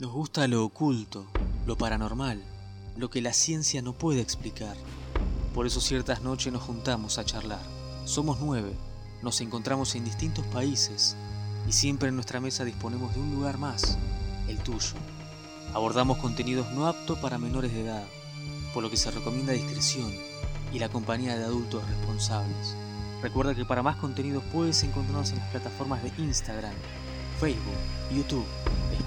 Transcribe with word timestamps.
Nos 0.00 0.12
gusta 0.12 0.48
lo 0.48 0.64
oculto, 0.64 1.26
lo 1.66 1.76
paranormal, 1.76 2.42
lo 2.96 3.10
que 3.10 3.20
la 3.20 3.34
ciencia 3.34 3.82
no 3.82 3.92
puede 3.92 4.22
explicar. 4.22 4.74
Por 5.54 5.66
eso 5.66 5.78
ciertas 5.82 6.22
noches 6.22 6.50
nos 6.50 6.62
juntamos 6.62 7.18
a 7.18 7.24
charlar. 7.26 7.60
Somos 8.06 8.38
nueve, 8.40 8.72
nos 9.20 9.42
encontramos 9.42 9.94
en 9.94 10.06
distintos 10.06 10.46
países 10.46 11.16
y 11.68 11.72
siempre 11.72 12.08
en 12.08 12.14
nuestra 12.14 12.40
mesa 12.40 12.64
disponemos 12.64 13.14
de 13.14 13.20
un 13.20 13.34
lugar 13.34 13.58
más, 13.58 13.98
el 14.48 14.56
tuyo. 14.60 14.94
Abordamos 15.74 16.16
contenidos 16.16 16.72
no 16.72 16.86
aptos 16.86 17.18
para 17.18 17.36
menores 17.36 17.74
de 17.74 17.82
edad, 17.82 18.06
por 18.72 18.82
lo 18.82 18.88
que 18.88 18.96
se 18.96 19.10
recomienda 19.10 19.52
discreción 19.52 20.10
y 20.72 20.78
la 20.78 20.88
compañía 20.88 21.36
de 21.36 21.44
adultos 21.44 21.86
responsables. 21.86 22.74
Recuerda 23.20 23.54
que 23.54 23.66
para 23.66 23.82
más 23.82 23.96
contenidos 23.96 24.44
puedes 24.50 24.82
encontrarnos 24.82 25.32
en 25.32 25.40
las 25.40 25.50
plataformas 25.50 26.02
de 26.02 26.10
Instagram, 26.16 26.72
Facebook, 27.38 27.76
YouTube, 28.10 28.46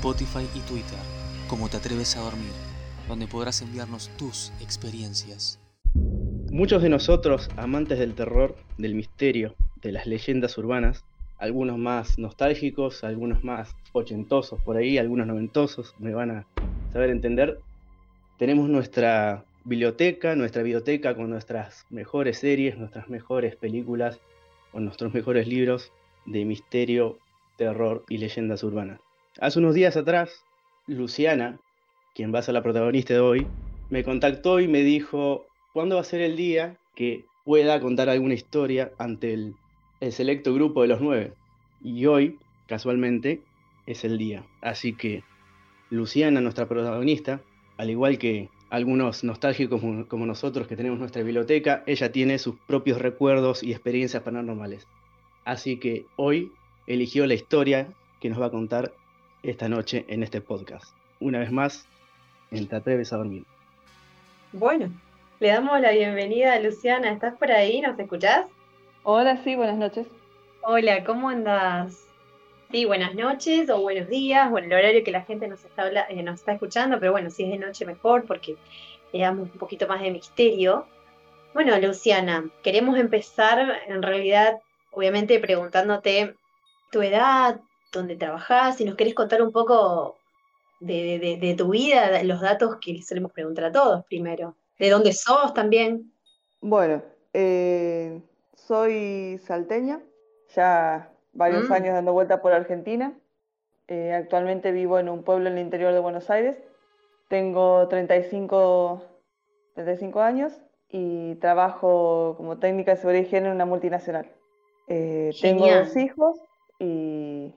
Spotify 0.03 0.45
y 0.53 0.59
Twitter, 0.67 0.99
como 1.47 1.69
te 1.69 1.77
atreves 1.77 2.17
a 2.17 2.19
dormir, 2.19 2.51
donde 3.07 3.25
podrás 3.25 3.61
enviarnos 3.61 4.09
tus 4.17 4.51
experiencias. 4.59 5.61
Muchos 6.51 6.81
de 6.81 6.89
nosotros, 6.89 7.47
amantes 7.55 7.99
del 7.99 8.13
terror, 8.13 8.53
del 8.77 8.95
misterio, 8.95 9.55
de 9.81 9.93
las 9.93 10.05
leyendas 10.05 10.57
urbanas, 10.57 11.05
algunos 11.37 11.77
más 11.77 12.19
nostálgicos, 12.19 13.05
algunos 13.05 13.45
más 13.45 13.77
ochentosos 13.93 14.61
por 14.63 14.75
ahí, 14.75 14.97
algunos 14.97 15.25
noventosos, 15.25 15.95
me 15.99 16.13
van 16.13 16.31
a 16.31 16.47
saber 16.91 17.09
entender, 17.09 17.61
tenemos 18.37 18.67
nuestra 18.67 19.45
biblioteca, 19.63 20.35
nuestra 20.35 20.63
biblioteca 20.63 21.15
con 21.15 21.29
nuestras 21.29 21.85
mejores 21.89 22.39
series, 22.39 22.77
nuestras 22.77 23.07
mejores 23.07 23.55
películas, 23.55 24.19
con 24.73 24.83
nuestros 24.83 25.13
mejores 25.13 25.47
libros 25.47 25.93
de 26.25 26.43
misterio, 26.43 27.19
terror 27.55 28.03
y 28.09 28.17
leyendas 28.17 28.63
urbanas. 28.63 28.99
Hace 29.39 29.57
unos 29.57 29.73
días 29.73 29.97
atrás, 29.97 30.43
Luciana, 30.85 31.59
quien 32.13 32.33
va 32.33 32.39
a 32.39 32.43
ser 32.43 32.53
la 32.53 32.61
protagonista 32.61 33.15
de 33.15 33.19
hoy, 33.19 33.47
me 33.89 34.03
contactó 34.03 34.59
y 34.59 34.67
me 34.67 34.83
dijo, 34.83 35.47
¿cuándo 35.73 35.95
va 35.95 36.01
a 36.01 36.05
ser 36.05 36.21
el 36.21 36.37
día 36.37 36.77
que 36.95 37.25
pueda 37.43 37.79
contar 37.79 38.09
alguna 38.09 38.35
historia 38.35 38.91
ante 38.99 39.33
el, 39.33 39.55
el 40.01 40.11
selecto 40.11 40.53
grupo 40.53 40.83
de 40.83 40.87
los 40.89 41.01
nueve? 41.01 41.33
Y 41.81 42.05
hoy, 42.05 42.37
casualmente, 42.67 43.41
es 43.87 44.03
el 44.03 44.19
día. 44.19 44.45
Así 44.61 44.93
que 44.93 45.23
Luciana, 45.89 46.39
nuestra 46.39 46.67
protagonista, 46.67 47.41
al 47.77 47.89
igual 47.89 48.19
que 48.19 48.49
algunos 48.69 49.23
nostálgicos 49.23 49.81
como, 49.81 50.07
como, 50.07 50.27
nosotros 50.27 50.67
que 50.67 50.75
tenemos 50.75 50.99
nuestra 50.99 51.23
biblioteca, 51.23 51.83
ella 51.87 52.11
tiene 52.11 52.37
sus 52.37 52.55
propios 52.67 53.01
recuerdos 53.01 53.63
y 53.63 53.71
experiencias 53.71 54.21
paranormales. 54.21 54.87
Así 55.43 55.79
que 55.79 56.05
hoy 56.17 56.51
eligió 56.85 57.25
la 57.25 57.33
historia 57.33 57.87
que 58.19 58.29
nos 58.29 58.39
va 58.39 58.45
a 58.45 58.51
contar 58.51 58.93
esta 59.43 59.67
noche 59.67 60.05
en 60.07 60.23
este 60.23 60.39
podcast. 60.39 60.95
Una 61.19 61.39
vez 61.39 61.51
más, 61.51 61.85
en 62.51 62.67
Te 62.67 62.77
atreves 62.77 63.11
a 63.11 63.17
dormir. 63.17 63.43
Bueno, 64.53 64.89
le 65.39 65.49
damos 65.49 65.79
la 65.81 65.91
bienvenida 65.91 66.53
a 66.53 66.59
Luciana. 66.59 67.11
¿Estás 67.11 67.35
por 67.35 67.51
ahí? 67.51 67.81
¿Nos 67.81 67.99
escuchás? 67.99 68.45
Hola, 69.03 69.37
sí, 69.43 69.55
buenas 69.55 69.77
noches. 69.77 70.07
Hola, 70.61 71.03
¿cómo 71.03 71.29
andas? 71.29 72.05
Sí, 72.71 72.85
buenas 72.85 73.13
noches 73.15 73.69
o 73.69 73.81
buenos 73.81 74.07
días, 74.07 74.49
o 74.51 74.57
en 74.57 74.65
el 74.65 74.73
horario 74.73 75.03
que 75.03 75.11
la 75.11 75.23
gente 75.23 75.47
nos 75.47 75.63
está, 75.63 75.89
eh, 76.09 76.23
nos 76.23 76.39
está 76.39 76.53
escuchando, 76.53 76.99
pero 76.99 77.11
bueno, 77.11 77.29
si 77.29 77.43
es 77.43 77.51
de 77.51 77.57
noche 77.57 77.85
mejor 77.85 78.23
porque 78.25 78.55
le 79.11 79.19
damos 79.19 79.49
un 79.51 79.59
poquito 79.59 79.87
más 79.87 80.01
de 80.01 80.09
misterio. 80.11 80.87
Bueno, 81.53 81.77
Luciana, 81.77 82.45
queremos 82.63 82.97
empezar 82.97 83.81
en 83.87 84.01
realidad, 84.01 84.59
obviamente, 84.91 85.37
preguntándote 85.39 86.35
tu 86.91 87.01
edad, 87.01 87.59
dónde 87.93 88.15
trabajás, 88.15 88.77
si 88.77 88.85
nos 88.85 88.95
querés 88.95 89.13
contar 89.13 89.41
un 89.41 89.51
poco 89.51 90.17
de, 90.79 91.19
de, 91.19 91.37
de, 91.37 91.53
tu 91.55 91.69
vida, 91.69 92.21
los 92.23 92.41
datos 92.41 92.77
que 92.81 93.01
solemos 93.01 93.31
preguntar 93.31 93.65
a 93.65 93.71
todos 93.71 94.05
primero. 94.05 94.57
¿De 94.77 94.89
dónde 94.89 95.13
sos 95.13 95.53
también? 95.53 96.11
Bueno, 96.59 97.01
eh, 97.33 98.21
soy 98.55 99.39
salteña, 99.43 100.01
ya 100.55 101.11
varios 101.33 101.69
mm. 101.69 101.73
años 101.73 101.93
dando 101.93 102.13
vuelta 102.13 102.41
por 102.41 102.53
Argentina. 102.53 103.13
Eh, 103.87 104.13
actualmente 104.13 104.71
vivo 104.71 104.99
en 104.99 105.09
un 105.09 105.23
pueblo 105.23 105.49
en 105.49 105.57
el 105.57 105.63
interior 105.63 105.93
de 105.93 105.99
Buenos 105.99 106.29
Aires. 106.29 106.57
Tengo 107.29 107.87
35, 107.87 109.03
35 109.75 110.21
años 110.21 110.53
y 110.89 111.35
trabajo 111.35 112.35
como 112.37 112.59
técnica 112.59 112.91
de 112.91 112.97
seguridad 112.97 113.23
y 113.23 113.25
higiene 113.25 113.47
en 113.47 113.55
una 113.55 113.65
multinacional. 113.65 114.29
Eh, 114.87 115.31
tengo 115.41 115.65
dos 115.67 115.95
hijos 115.95 116.37
y, 116.79 117.53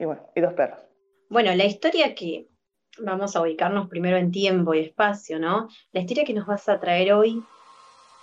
y 0.00 0.06
bueno, 0.06 0.22
y 0.34 0.40
dos 0.40 0.54
perros. 0.54 0.80
Bueno, 1.28 1.54
la 1.54 1.66
historia 1.66 2.14
que 2.14 2.48
vamos 2.98 3.36
a 3.36 3.42
ubicarnos 3.42 3.88
primero 3.88 4.16
en 4.16 4.32
tiempo 4.32 4.74
y 4.74 4.80
espacio, 4.80 5.38
¿no? 5.38 5.68
La 5.92 6.00
historia 6.00 6.24
que 6.24 6.32
nos 6.32 6.46
vas 6.46 6.68
a 6.68 6.80
traer 6.80 7.12
hoy, 7.12 7.44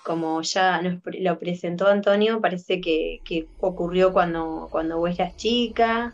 como 0.04 0.42
ya 0.42 0.82
nos 0.82 1.00
lo 1.06 1.40
presentó 1.40 1.88
Antonio, 1.88 2.42
parece 2.42 2.82
que, 2.82 3.22
que 3.24 3.48
ocurrió 3.60 4.12
cuando, 4.12 4.68
cuando 4.72 4.98
vos 4.98 5.12
eras 5.12 5.38
chica. 5.38 6.14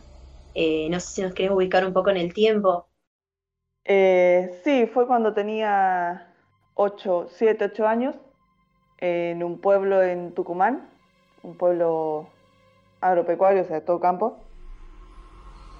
Eh, 0.54 0.88
no 0.90 1.00
sé 1.00 1.08
si 1.08 1.22
nos 1.22 1.34
querés 1.34 1.54
ubicar 1.54 1.86
un 1.86 1.94
poco 1.94 2.10
en 2.10 2.18
el 2.18 2.34
tiempo. 2.34 2.90
Eh, 3.86 4.60
sí, 4.66 4.86
fue 4.88 5.08
cuando 5.08 5.34
tenía 5.34 6.36
8, 6.76 7.28
7, 7.30 7.66
8 7.66 7.88
años, 7.88 8.16
en 8.98 9.44
un 9.44 9.60
pueblo 9.60 10.04
en 10.04 10.34
Tucumán, 10.34 10.90
un 11.42 11.58
pueblo 11.58 12.28
agropecuario, 13.00 13.62
o 13.62 13.66
sea, 13.66 13.84
todo 13.84 14.00
campo. 14.00 14.44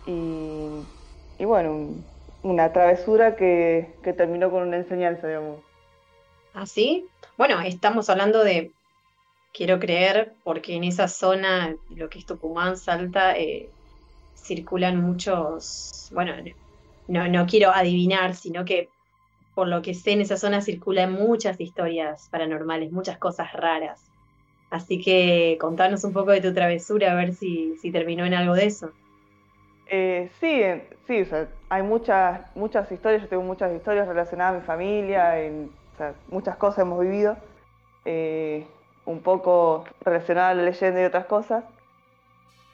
Y, 0.06 1.46
bueno, 1.46 1.72
un, 1.72 2.06
una 2.44 2.72
travesura 2.72 3.36
que, 3.36 3.94
que, 4.04 4.14
terminó 4.14 4.52
con 4.52 4.68
una 4.68 4.78
enseñanza, 4.78 5.28
digamos. 5.28 5.60
¿Ah, 6.54 6.66
sí? 6.66 7.06
Bueno, 7.38 7.60
estamos 7.62 8.10
hablando 8.10 8.44
de, 8.44 8.72
quiero 9.54 9.80
creer, 9.80 10.34
porque 10.44 10.76
en 10.76 10.84
esa 10.84 11.08
zona, 11.08 11.76
lo 11.96 12.10
que 12.10 12.20
es 12.20 12.26
Tucumán, 12.26 12.78
Salta, 12.78 13.38
eh, 13.38 13.70
circulan 14.36 15.02
muchos, 15.02 16.10
bueno, 16.14 16.34
no, 17.08 17.28
no 17.28 17.46
quiero 17.46 17.72
adivinar, 17.72 18.36
sino 18.36 18.66
que 18.66 18.90
por 19.54 19.68
lo 19.68 19.82
que 19.82 19.94
sé, 19.94 20.14
en 20.14 20.22
esa 20.22 20.38
zona 20.38 20.62
circulan 20.62 21.14
muchas 21.14 21.60
historias 21.62 22.28
paranormales, 22.32 22.92
muchas 22.92 23.18
cosas 23.18 23.54
raras. 23.54 24.02
Así 24.72 25.00
que 25.00 25.58
contanos 25.62 26.04
un 26.04 26.14
poco 26.14 26.32
de 26.32 26.42
tu 26.42 26.54
travesura, 26.54 27.12
a 27.12 27.16
ver 27.16 27.34
si, 27.34 27.76
si 27.78 27.92
terminó 27.92 28.26
en 28.26 28.34
algo 28.34 28.56
de 28.56 28.66
eso. 28.66 28.92
Eh, 29.88 30.32
sí, 30.40 30.64
sí, 31.08 31.30
hay 31.70 31.84
muchas, 31.84 32.42
muchas 32.56 32.92
historias, 32.92 33.24
yo 33.24 33.30
tengo 33.30 33.44
muchas 33.44 33.72
historias 33.74 34.08
relacionadas 34.08 34.56
a 34.56 34.60
mi 34.60 34.66
familia, 34.66 35.36
muchas 36.30 36.56
cosas 36.58 36.80
hemos 36.80 37.00
vivido, 37.00 37.38
eh, 38.06 38.66
un 39.06 39.22
poco 39.22 39.84
relacionadas 40.02 40.52
a 40.52 40.56
la 40.56 40.64
leyenda 40.64 41.02
y 41.02 41.06
otras 41.06 41.26
cosas. 41.26 41.64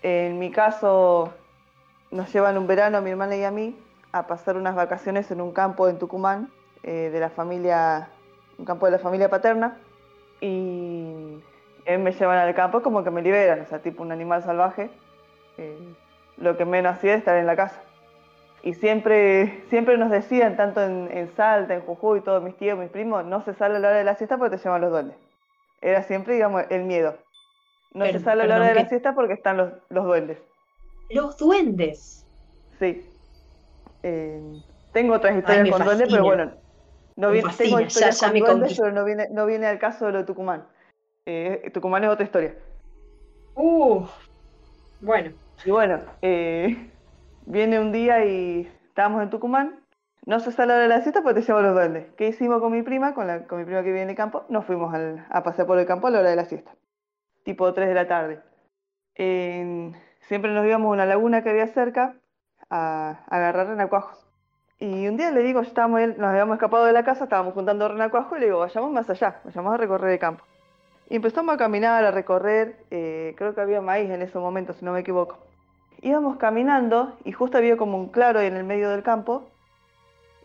En 0.02 0.40
mi 0.40 0.52
caso, 0.52 1.34
nos 2.12 2.32
llevan 2.32 2.58
un 2.58 2.68
verano 2.68 3.02
mi 3.02 3.10
hermana 3.10 3.36
y 3.36 3.44
a 3.44 3.52
mí 3.52 3.76
a 4.12 4.28
pasar 4.28 4.56
unas 4.56 4.76
vacaciones 4.76 5.30
en 5.32 5.42
un 5.42 5.52
campo 5.52 5.90
en 5.90 6.00
Tucumán, 6.00 6.50
eh, 6.84 7.10
de 7.12 7.20
la 7.20 7.30
familia, 7.30 8.10
un 8.58 8.66
campo 8.66 8.86
de 8.86 8.94
la 8.94 9.00
familia 9.00 9.30
paterna, 9.30 9.78
y 10.42 11.42
me 11.86 12.12
llevan 12.12 12.38
al 12.38 12.56
campo 12.56 12.82
como 12.82 13.04
que 13.04 13.12
me 13.12 13.22
liberan, 13.22 13.62
o 13.62 13.66
sea, 13.66 13.80
tipo 13.80 14.04
un 14.04 14.12
animal 14.12 14.42
salvaje. 14.44 14.90
Lo 16.40 16.58
que 16.58 16.66
menos 16.66 16.94
hacía 16.96 17.14
es 17.14 17.20
estar 17.20 17.38
en 17.38 17.48
la 17.48 17.56
casa. 17.56 17.82
Y 18.64 18.74
siempre, 18.74 19.64
siempre 19.70 19.98
nos 19.98 20.10
decían, 20.10 20.58
tanto 20.58 20.84
en, 20.84 21.10
en 21.12 21.34
Salta, 21.36 21.76
en 21.76 21.82
Jujuy, 21.82 22.22
todos 22.22 22.44
mis 22.44 22.58
tíos, 22.58 22.78
mis 22.78 22.90
primos, 22.90 23.24
no 23.26 23.44
se 23.44 23.54
sale 23.54 23.78
a 23.78 23.80
la 23.80 23.90
hora 23.90 23.98
de 23.98 24.04
la 24.04 24.16
siesta 24.16 24.38
porque 24.38 24.58
te 24.58 24.64
llaman 24.64 24.82
los 24.82 24.92
duendes. 24.92 25.18
Era 25.82 26.04
siempre, 26.04 26.34
digamos, 26.34 26.64
el 26.70 26.84
miedo. 26.84 27.16
No 27.94 28.06
se 28.06 28.20
sale 28.20 28.44
a 28.44 28.48
la 28.48 28.58
hora 28.58 28.68
de 28.68 28.76
la 28.76 28.90
siesta 28.90 29.16
porque 29.16 29.34
están 29.34 29.58
los, 29.58 29.72
los 29.90 30.06
duendes. 30.06 30.38
¿Los 31.10 31.38
duendes? 31.38 32.26
Sí. 32.80 33.06
Eh, 34.04 34.62
tengo 34.94 35.16
otras 35.16 35.38
historias 35.38 35.70
con 35.70 35.84
duendes, 35.84 36.08
pero 36.10 36.24
bueno, 36.24 36.52
no 37.16 37.32
viene, 37.32 37.50
tengo 37.58 37.80
historias 37.80 38.22
con 38.22 38.40
duendes, 38.40 38.78
pero 38.78 38.92
no 38.92 39.06
viene, 39.06 39.28
no 39.32 39.46
viene 39.46 39.68
al 39.68 39.80
caso 39.80 40.06
de 40.06 40.12
lo 40.12 40.18
de 40.20 40.24
Tucumán. 40.26 40.68
Eh, 41.26 41.70
Tucumán 41.74 42.04
es 42.04 42.10
otra 42.10 42.26
historia. 42.26 42.56
Uh, 43.56 44.06
bueno, 45.02 45.32
y 45.66 45.72
bueno, 45.72 46.00
eh, 46.22 46.90
viene 47.46 47.80
un 47.80 47.92
día 47.92 48.24
y 48.26 48.72
estábamos 48.88 49.24
en 49.24 49.30
Tucumán. 49.30 49.80
No 50.26 50.40
se 50.40 50.52
sale 50.52 50.74
de 50.74 50.88
la 50.88 51.02
cita 51.02 51.22
porque 51.22 51.42
te 51.42 51.48
llevo 51.48 51.62
los 51.62 51.74
duendes. 51.74 52.08
¿Qué 52.16 52.28
hicimos 52.28 52.62
con 52.62 52.72
mi 52.72 52.84
prima, 52.84 53.14
con, 53.14 53.28
la, 53.28 53.46
con 53.48 53.60
mi 53.60 53.66
prima 53.66 53.82
que 53.82 53.88
vive 53.88 54.02
en 54.02 54.10
el 54.10 54.16
campo? 54.16 54.46
Nos 54.50 54.66
fuimos 54.66 54.94
al, 54.94 55.26
a 55.30 55.44
pasear 55.44 55.68
por 55.68 55.80
el 55.80 55.86
campo 55.86 56.08
a 56.08 56.12
la 56.12 56.20
hora 56.20 56.30
de 56.30 56.36
la 56.36 56.46
siesta, 56.46 56.72
tipo 57.44 57.74
3 57.74 57.88
de 57.90 57.94
la 57.94 58.08
tarde. 58.08 58.42
Siempre 59.16 60.54
nos 60.54 60.66
íbamos 60.66 60.90
a 60.90 60.94
una 60.94 61.06
laguna 61.06 61.44
que 61.44 61.50
había 61.50 61.68
cerca 61.68 62.16
a, 62.70 63.20
a 63.28 63.36
agarrar 63.36 63.68
renacuajos. 63.68 64.26
Y 64.78 65.08
un 65.08 65.18
día 65.18 65.32
le 65.32 65.42
digo, 65.42 65.60
estábamos, 65.62 66.02
nos 66.18 66.30
habíamos 66.30 66.56
escapado 66.56 66.86
de 66.86 66.94
la 66.94 67.04
casa, 67.04 67.26
estábamos 67.26 67.54
juntando 67.54 67.88
renacuajos 67.88 68.38
y 68.38 68.42
le 68.42 68.46
digo, 68.48 68.60
vayamos 68.60 68.92
más 68.92 69.10
allá, 69.10 69.42
vayamos 69.44 69.74
a 69.74 69.78
recorrer 69.78 70.12
el 70.12 70.20
campo. 70.20 70.46
Y 71.10 71.16
empezamos 71.16 71.56
a 71.56 71.58
caminar, 71.58 72.06
a 72.06 72.12
recorrer, 72.12 72.86
eh, 72.92 73.34
creo 73.36 73.56
que 73.56 73.62
había 73.62 73.82
maíz 73.82 74.10
en 74.10 74.22
ese 74.22 74.38
momento, 74.38 74.74
si 74.74 74.86
no 74.86 74.94
me 74.94 75.00
equivoco 75.00 75.49
íbamos 76.02 76.38
caminando 76.38 77.14
y 77.26 77.32
justo 77.32 77.58
había 77.58 77.78
como 77.78 77.98
un 77.98 78.10
claro 78.10 78.40
en 78.40 78.56
el 78.56 78.64
medio 78.64 78.90
del 78.90 79.04
campo 79.04 79.44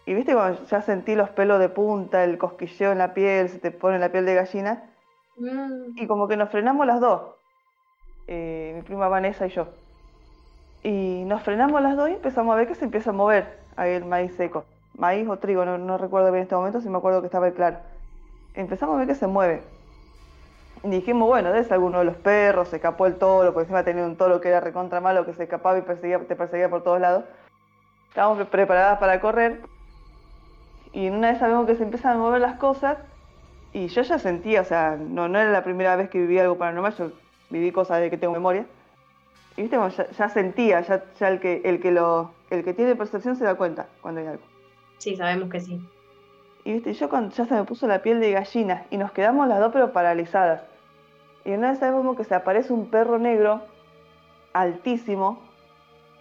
y 0.06 0.14
viste 0.14 0.34
cuando 0.34 0.64
ya 0.66 0.82
sentí 0.82 1.14
los 1.14 1.30
pelos 1.30 1.58
de 1.58 1.68
punta, 1.68 2.24
el 2.24 2.36
cosquilleo 2.36 2.92
en 2.92 2.98
la 2.98 3.14
piel, 3.14 3.48
se 3.48 3.58
te 3.58 3.70
pone 3.70 3.98
la 3.98 4.10
piel 4.10 4.26
de 4.26 4.34
gallina. 4.34 4.82
Mm. 5.36 5.96
Y 5.96 6.06
como 6.06 6.28
que 6.28 6.36
nos 6.36 6.50
frenamos 6.50 6.86
las 6.86 7.00
dos, 7.00 7.22
eh, 8.26 8.72
mi 8.76 8.82
prima 8.82 9.08
Vanessa 9.08 9.46
y 9.46 9.50
yo. 9.50 9.68
Y 10.82 11.24
nos 11.24 11.42
frenamos 11.42 11.80
las 11.80 11.96
dos 11.96 12.10
y 12.10 12.12
empezamos 12.12 12.52
a 12.52 12.56
ver 12.56 12.68
que 12.68 12.74
se 12.74 12.84
empieza 12.84 13.10
a 13.10 13.14
mover 13.14 13.58
ahí 13.76 13.92
el 13.92 14.04
maíz 14.04 14.34
seco. 14.34 14.64
Maíz 14.96 15.26
o 15.28 15.38
trigo, 15.38 15.64
no, 15.64 15.78
no 15.78 15.96
recuerdo 15.96 16.30
bien 16.30 16.40
en 16.40 16.42
este 16.42 16.54
momento, 16.54 16.80
si 16.80 16.90
me 16.90 16.98
acuerdo 16.98 17.20
que 17.20 17.26
estaba 17.26 17.46
ahí 17.46 17.52
claro. 17.52 17.78
Empezamos 18.54 18.94
a 18.94 18.98
ver 18.98 19.08
que 19.08 19.14
se 19.14 19.26
mueve. 19.26 19.62
Dijimos, 20.84 21.26
bueno, 21.26 21.50
debe 21.50 21.64
ser 21.64 21.72
alguno 21.74 22.00
de 22.00 22.04
los 22.04 22.16
perros, 22.16 22.68
se 22.68 22.76
escapó 22.76 23.06
el 23.06 23.16
toro, 23.16 23.54
porque 23.54 23.64
encima 23.64 23.84
tenía 23.84 24.04
un 24.04 24.16
toro 24.16 24.40
que 24.40 24.48
era 24.48 24.60
recontra 24.60 25.00
malo, 25.00 25.24
que 25.24 25.32
se 25.32 25.44
escapaba 25.44 25.78
y 25.78 25.82
perseguía, 25.82 26.18
te 26.20 26.36
perseguía 26.36 26.68
por 26.68 26.82
todos 26.84 27.00
lados. 27.00 27.24
Estábamos 28.10 28.36
pre- 28.36 28.46
preparadas 28.46 28.98
para 28.98 29.18
correr. 29.18 29.62
Y 30.92 31.06
en 31.06 31.14
una 31.14 31.30
vez 31.30 31.38
sabemos 31.38 31.66
que 31.66 31.74
se 31.76 31.82
empiezan 31.84 32.12
a 32.12 32.18
mover 32.18 32.42
las 32.42 32.56
cosas. 32.58 32.98
Y 33.72 33.88
yo 33.88 34.02
ya 34.02 34.18
sentía, 34.18 34.60
o 34.60 34.64
sea, 34.64 34.96
no, 35.00 35.26
no 35.26 35.38
era 35.38 35.50
la 35.50 35.64
primera 35.64 35.96
vez 35.96 36.10
que 36.10 36.18
viví 36.18 36.38
algo 36.38 36.58
paranormal, 36.58 36.94
yo 36.96 37.10
viví 37.50 37.72
cosas 37.72 38.00
de 38.00 38.10
que 38.10 38.18
tengo 38.18 38.34
memoria. 38.34 38.66
Y 39.56 39.62
viste, 39.62 39.76
ya, 39.76 40.10
ya 40.10 40.28
sentía, 40.28 40.80
ya, 40.82 41.02
ya 41.18 41.28
el, 41.28 41.40
que, 41.40 41.62
el, 41.64 41.80
que 41.80 41.92
lo, 41.92 42.30
el 42.50 42.62
que 42.62 42.74
tiene 42.74 42.94
percepción 42.94 43.36
se 43.36 43.44
da 43.44 43.54
cuenta 43.54 43.86
cuando 44.02 44.20
hay 44.20 44.26
algo. 44.26 44.42
Sí, 44.98 45.16
sabemos 45.16 45.48
que 45.50 45.60
sí. 45.60 45.80
Y 46.64 46.74
viste, 46.74 46.92
yo 46.92 47.08
cuando 47.08 47.34
ya 47.34 47.46
se 47.46 47.54
me 47.54 47.64
puso 47.64 47.86
la 47.86 48.02
piel 48.02 48.20
de 48.20 48.32
gallina 48.32 48.84
y 48.90 48.98
nos 48.98 49.12
quedamos 49.12 49.48
las 49.48 49.60
dos 49.60 49.72
pero 49.72 49.92
paralizadas. 49.92 50.60
Y 51.44 51.52
una 51.52 51.70
vez 51.70 51.78
sabemos 51.78 52.16
que 52.16 52.24
se 52.24 52.34
aparece 52.34 52.72
un 52.72 52.90
perro 52.90 53.18
negro 53.18 53.62
altísimo. 54.52 55.38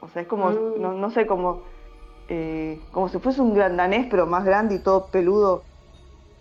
O 0.02 0.08
sea, 0.10 0.22
es 0.24 0.28
como, 0.28 0.50
Mm. 0.50 0.82
no, 0.82 0.94
no 0.94 1.10
sé, 1.10 1.26
como, 1.26 1.62
eh, 2.28 2.80
como 2.92 3.08
si 3.08 3.20
fuese 3.20 3.42
un 3.42 3.54
gran 3.54 3.78
danés, 3.78 4.08
pero 4.10 4.26
más 4.26 4.44
grande 4.44 4.76
y 4.76 4.80
todo 4.80 5.08
peludo. 5.08 5.64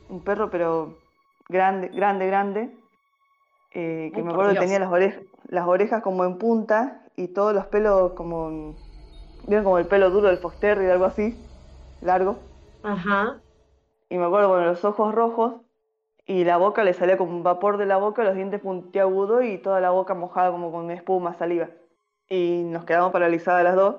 Un 0.09 0.21
perro, 0.23 0.51
pero 0.51 0.99
grande, 1.49 1.89
grande, 1.89 2.27
grande. 2.27 2.77
Eh, 3.75 4.11
que 4.15 4.23
me 4.23 4.33
acuerdo 4.33 4.53
que 4.53 4.59
tenía 4.59 4.79
las, 4.79 4.91
orejas 4.91 5.23
las 5.49 5.67
orejas 5.67 6.03
como 6.03 6.25
en 6.25 6.37
punta 6.39 7.07
y 7.17 7.29
todos 7.29 7.55
los 7.55 7.67
pelos 7.67 8.13
como, 8.13 8.75
vieron 9.47 9.65
como 9.65 9.79
el 9.79 9.87
pelo 9.87 10.11
duro 10.11 10.29
del 10.29 10.39
Foster 10.39 10.83
y 10.83 10.91
algo 10.91 11.07
así, 11.07 11.39
largo. 12.01 12.37
Ajá. 12.83 13.41
Y 14.11 14.19
me 14.19 14.25
acuerdo, 14.27 14.49
bueno, 14.49 14.67
los 14.67 14.85
ojos 14.85 15.15
rojos 15.15 15.55
y 16.27 16.45
la 16.45 16.57
boca 16.57 16.85
le 16.85 16.95
salía 16.95 17.17
como 17.19 17.33
un 17.33 17.43
vapor 17.43 17.79
de 17.79 17.87
la 17.87 17.97
boca, 17.97 18.25
los 18.25 18.35
dientes 18.35 18.61
puntiagudos 18.61 19.45
y 19.45 19.59
toda 19.59 19.81
la 19.81 19.91
boca 19.91 20.15
mojada 20.15 20.51
como 20.51 20.71
con 20.71 20.91
espuma, 20.91 21.35
saliva. 21.35 21.71
Y 22.29 22.63
nos 22.65 22.85
quedamos 22.85 23.13
paralizadas 23.13 23.65
las 23.65 23.77
dos. 23.77 23.97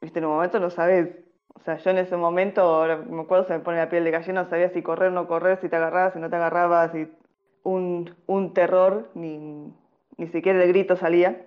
Viste, 0.00 0.18
en 0.18 0.26
un 0.26 0.32
momento 0.32 0.60
no 0.60 0.70
sabes. 0.70 1.10
O 1.54 1.60
sea, 1.60 1.76
yo 1.76 1.90
en 1.90 1.98
ese 1.98 2.16
momento, 2.16 2.62
ahora 2.62 2.96
me 2.96 3.22
acuerdo, 3.22 3.44
se 3.46 3.52
me 3.54 3.60
pone 3.60 3.78
la 3.78 3.90
piel 3.90 4.04
de 4.04 4.10
gallina, 4.10 4.44
no 4.44 4.48
sabía 4.48 4.70
si 4.70 4.82
correr 4.82 5.08
o 5.10 5.14
no 5.14 5.28
correr, 5.28 5.58
si 5.60 5.68
te 5.68 5.76
agarrabas, 5.76 6.14
si 6.14 6.20
no 6.20 6.30
te 6.30 6.36
agarrabas, 6.36 6.92
si 6.92 7.08
un, 7.64 8.14
un 8.26 8.54
terror, 8.54 9.10
ni, 9.14 9.72
ni 10.16 10.26
siquiera 10.28 10.62
el 10.62 10.68
grito 10.68 10.96
salía. 10.96 11.46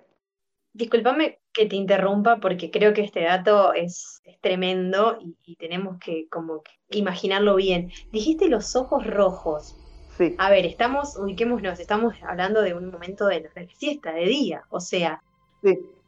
Discúlpame 0.74 1.40
que 1.52 1.66
te 1.66 1.76
interrumpa 1.76 2.38
porque 2.40 2.70
creo 2.70 2.94
que 2.94 3.02
este 3.02 3.22
dato 3.22 3.74
es, 3.74 4.22
es 4.24 4.40
tremendo 4.40 5.18
y, 5.20 5.36
y 5.44 5.56
tenemos 5.56 5.98
que 5.98 6.28
como 6.28 6.62
que 6.62 6.98
imaginarlo 6.98 7.56
bien. 7.56 7.90
Dijiste 8.10 8.48
los 8.48 8.76
ojos 8.76 9.06
rojos. 9.06 9.76
Sí, 10.22 10.36
A 10.36 10.50
ver, 10.50 10.66
estamos, 10.66 11.16
ubiquémonos, 11.16 11.80
estamos 11.80 12.14
hablando 12.22 12.62
de 12.62 12.74
un 12.74 12.90
momento 12.90 13.26
de, 13.26 13.40
de 13.42 13.50
la 13.54 13.66
siesta, 13.74 14.12
de 14.12 14.26
día. 14.26 14.64
O 14.70 14.80
sea, 14.80 15.22
sí. 15.62 16.02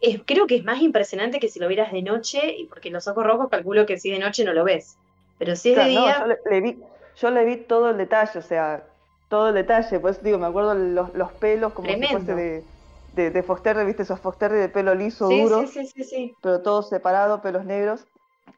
es, 0.00 0.20
creo 0.26 0.46
que 0.46 0.56
es 0.56 0.64
más 0.64 0.80
impresionante 0.82 1.40
que 1.40 1.48
si 1.48 1.58
lo 1.60 1.68
vieras 1.68 1.92
de 1.92 2.02
noche, 2.02 2.56
y 2.56 2.66
porque 2.68 2.90
los 2.90 3.08
ojos 3.08 3.24
rojos 3.24 3.48
calculo 3.50 3.86
que 3.86 3.98
si 3.98 4.10
de 4.10 4.18
noche 4.18 4.44
no 4.44 4.52
lo 4.52 4.64
ves. 4.64 4.98
Pero 5.38 5.56
si 5.56 5.70
es 5.72 5.76
de 5.76 5.84
no, 5.86 5.88
día, 5.88 6.18
yo 6.18 6.26
le, 6.26 6.38
le 6.50 6.60
vi, 6.60 6.82
yo 7.16 7.30
le 7.30 7.44
vi 7.44 7.56
todo 7.66 7.90
el 7.90 7.96
detalle, 7.98 8.38
o 8.38 8.42
sea, 8.42 8.86
todo 9.28 9.48
el 9.48 9.54
detalle, 9.54 10.00
por 10.00 10.10
eso 10.10 10.20
digo, 10.22 10.38
me 10.38 10.46
acuerdo 10.46 10.74
los, 10.74 11.14
los 11.14 11.32
pelos 11.34 11.72
como 11.72 11.94
si 11.94 12.06
Tremendo. 12.06 12.06
fuese 12.06 12.34
de, 12.34 12.64
de, 13.12 13.30
de 13.30 13.42
Fosterre, 13.42 13.84
viste 13.84 14.02
esos 14.02 14.20
Fosterre 14.20 14.58
de 14.58 14.68
pelo 14.68 14.94
liso, 14.94 15.28
sí, 15.28 15.32
duro, 15.32 15.64
sí, 15.66 15.66
sí, 15.66 15.86
sí, 15.86 16.04
sí. 16.04 16.36
pero 16.42 16.62
todos 16.62 16.88
separados, 16.88 17.40
pelos 17.40 17.64
negros, 17.64 18.08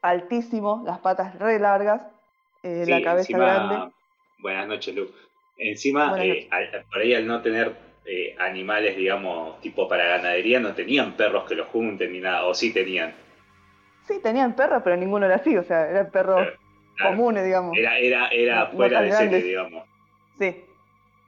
altísimo, 0.01 0.83
las 0.85 0.99
patas 0.99 1.37
re 1.39 1.59
largas, 1.59 2.01
eh, 2.63 2.85
la 2.87 3.01
cabeza 3.01 3.39
encima- 3.39 3.39
grande. 3.39 3.93
Buenas 4.39 4.67
noches, 4.67 4.95
Lu. 4.95 5.09
Encima, 5.57 6.23
eh, 6.23 6.47
al- 6.51 6.85
por 6.91 7.01
ahí 7.01 7.13
al 7.13 7.25
no 7.25 7.41
tener 7.41 7.75
eh, 8.05 8.35
animales, 8.39 8.95
digamos, 8.95 9.59
tipo 9.61 9.87
para 9.87 10.05
ganadería, 10.07 10.59
no 10.59 10.73
tenían 10.73 11.17
perros 11.17 11.43
que 11.47 11.55
los 11.55 11.67
junten 11.67 12.13
ni 12.13 12.19
nada, 12.19 12.45
o 12.45 12.53
sí 12.53 12.71
tenían. 12.71 13.13
Sí, 14.07 14.19
tenían 14.23 14.55
perros, 14.55 14.81
pero 14.83 14.95
ninguno 14.95 15.25
era 15.25 15.35
así, 15.35 15.57
o 15.57 15.63
sea, 15.63 15.89
eran 15.89 16.09
perros 16.11 16.47
Claro, 16.95 17.11
comunes, 17.11 17.43
digamos. 17.43 17.75
Era, 17.77 17.99
era, 17.99 18.27
era 18.29 18.65
No- 18.65 18.71
fuera 18.77 19.01
de 19.01 19.11
serie, 19.11 19.43
digamos. 19.43 19.83
Sí, 20.39 20.63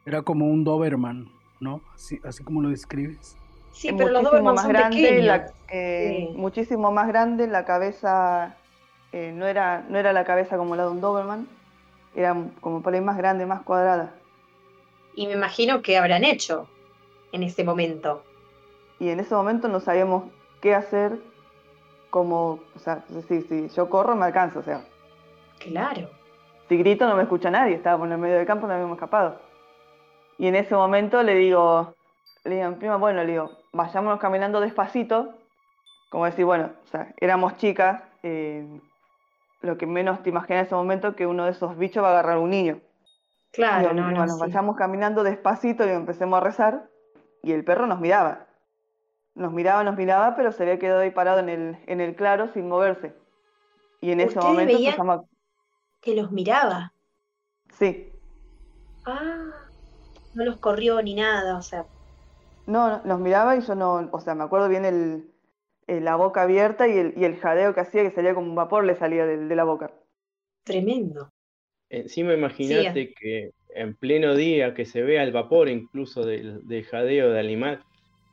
Era 0.06 0.22
como 0.22 0.46
un 0.46 0.64
Doberman, 0.64 1.28
¿no? 1.60 1.82
Así, 1.94 2.20
así 2.24 2.44
como 2.44 2.62
lo 2.62 2.70
describes. 2.70 3.36
Sí, 3.74 3.90
es 3.90 3.94
pero 3.96 4.10
los 4.10 4.24
Doberman 4.24 4.56
más 4.56 4.64
son 4.64 4.72
grande, 4.74 5.02
pequeños. 5.02 5.26
la- 5.26 5.52
eh, 5.72 6.28
Sí. 6.32 6.38
muchísimo 6.38 6.92
más 6.92 7.08
grande, 7.10 7.48
la 7.48 7.66
cabeza 7.66 8.56
eh, 9.12 9.32
no, 9.36 9.46
era, 9.48 9.84
no 9.90 9.98
era 9.98 10.14
la 10.14 10.24
cabeza 10.24 10.56
como 10.58 10.76
la 10.76 10.84
de 10.86 10.92
un 10.92 11.02
Doberman, 11.02 11.48
era 12.20 12.36
como 12.62 12.82
por 12.82 12.94
ahí 12.94 13.02
más 13.02 13.18
grande, 13.18 13.46
más 13.46 13.62
cuadrada. 13.62 14.14
Y 15.16 15.28
me 15.28 15.34
imagino 15.34 15.82
que 15.82 15.98
habrán 15.98 16.24
hecho 16.24 16.68
en 17.32 17.44
ese 17.44 17.64
momento. 17.64 18.24
Y 19.00 19.10
en 19.10 19.20
ese 19.20 19.34
momento 19.36 19.68
no 19.68 19.80
sabíamos 19.80 20.26
qué 20.62 20.76
hacer, 20.76 21.20
como, 22.10 22.60
o 22.76 22.80
sea, 22.80 23.04
si, 23.28 23.42
si 23.44 23.70
yo 23.70 23.90
corro 23.90 24.16
me 24.16 24.26
alcanzo, 24.26 24.60
o 24.60 24.64
sea, 24.64 24.82
Claro. 25.60 26.10
si 26.68 26.78
grito 26.78 27.08
no 27.08 27.16
me 27.16 27.24
escucha 27.24 27.50
nadie, 27.52 27.76
estábamos 27.76 28.08
en 28.08 28.14
el 28.14 28.18
medio 28.18 28.38
del 28.38 28.48
campo, 28.48 28.68
no 28.68 28.74
habíamos 28.74 28.96
escapado. 28.98 29.40
Y 30.38 30.48
en 30.48 30.56
ese 30.56 30.76
momento 30.76 31.22
le 31.24 31.36
digo, 31.36 31.94
le 32.44 32.56
digo 32.56 32.76
prima, 32.76 32.98
bueno, 32.98 33.24
le 33.24 33.32
digo, 33.32 33.52
vayámonos 33.72 34.20
caminando 34.20 34.60
despacito, 34.60 35.36
como 36.10 36.26
decir, 36.26 36.46
bueno, 36.46 36.72
o 36.84 36.88
sea, 36.88 37.14
éramos 37.18 37.58
chicas, 37.58 38.02
eh, 38.24 38.66
lo 39.62 39.78
que 39.78 39.86
menos 39.86 40.24
te 40.24 40.30
imaginas 40.30 40.62
en 40.62 40.66
ese 40.68 40.76
momento 40.76 41.16
que 41.16 41.28
uno 41.28 41.46
de 41.46 41.52
esos 41.52 41.78
bichos 41.78 42.04
va 42.04 42.10
a 42.10 42.12
agarrar 42.12 42.38
a 42.38 42.40
un 42.40 42.50
niño. 42.50 42.82
Claro, 43.52 43.94
no, 43.94 44.12
no, 44.12 44.26
nos 44.26 44.36
sí. 44.36 44.40
vayamos 44.40 44.76
caminando 44.76 45.24
despacito 45.24 45.86
y 45.86 45.90
empecemos 45.90 46.38
a 46.38 46.44
rezar, 46.44 46.90
y 47.42 47.52
el 47.52 47.64
perro 47.64 47.88
nos 47.88 48.00
miraba. 48.00 48.48
Nos 49.36 49.52
miraba, 49.54 49.84
nos 49.84 49.96
miraba, 49.96 50.36
pero 50.36 50.52
se 50.52 50.64
había 50.64 50.80
quedado 50.80 51.02
ahí 51.02 51.12
parado 51.12 51.40
en 51.40 51.50
el, 51.50 51.78
en 51.88 52.02
el 52.02 52.16
claro 52.16 52.52
sin 52.54 52.68
moverse. 52.68 53.16
Y 54.02 54.12
en 54.12 54.20
ese 54.20 54.40
¿Ustedes 54.40 54.46
momento 54.46 54.78
empezamos 54.78 55.20
a... 55.20 55.24
Que 56.02 56.16
los 56.16 56.32
miraba. 56.32 56.94
Sí, 57.78 58.12
Ah, 59.06 59.52
no 60.34 60.46
los 60.46 60.58
corrió 60.58 61.02
ni 61.02 61.16
nada, 61.16 61.58
o 61.58 61.62
sea, 61.62 61.86
No, 62.68 62.90
no, 62.90 63.02
nos 63.04 63.20
miraba 63.20 63.56
y 63.56 63.62
yo 63.62 63.76
no, 63.76 64.10
o 64.12 64.20
sea, 64.20 64.36
me 64.36 64.44
acuerdo 64.44 64.68
bien 64.70 64.86
el, 64.86 65.32
eh, 65.90 66.02
la 66.02 66.16
boca 66.16 66.44
abierta 66.44 66.88
y 66.88 66.98
el, 66.98 67.14
y 67.18 67.26
el 67.26 67.38
jadeo 67.38 67.74
que 67.74 67.82
hacía, 67.82 68.04
que 68.04 68.12
salía 68.12 68.34
como 68.34 68.48
un 68.48 68.56
vapor, 68.56 68.86
le 68.86 68.96
salía 68.96 69.26
de, 69.26 69.56
la 69.56 69.64
boca. 69.64 69.92
tremendo. 70.64 71.30
Encima 71.90 72.34
imagínate 72.34 73.14
que 73.14 73.52
en 73.76 73.96
pleno 73.96 74.36
día 74.36 74.74
que 74.74 74.86
se 74.86 75.02
vea 75.02 75.24
el 75.24 75.32
vapor 75.32 75.70
incluso 75.70 76.24
del, 76.26 76.68
del 76.68 76.84
jadeo 76.86 77.30
del 77.32 77.46
animal, 77.46 77.84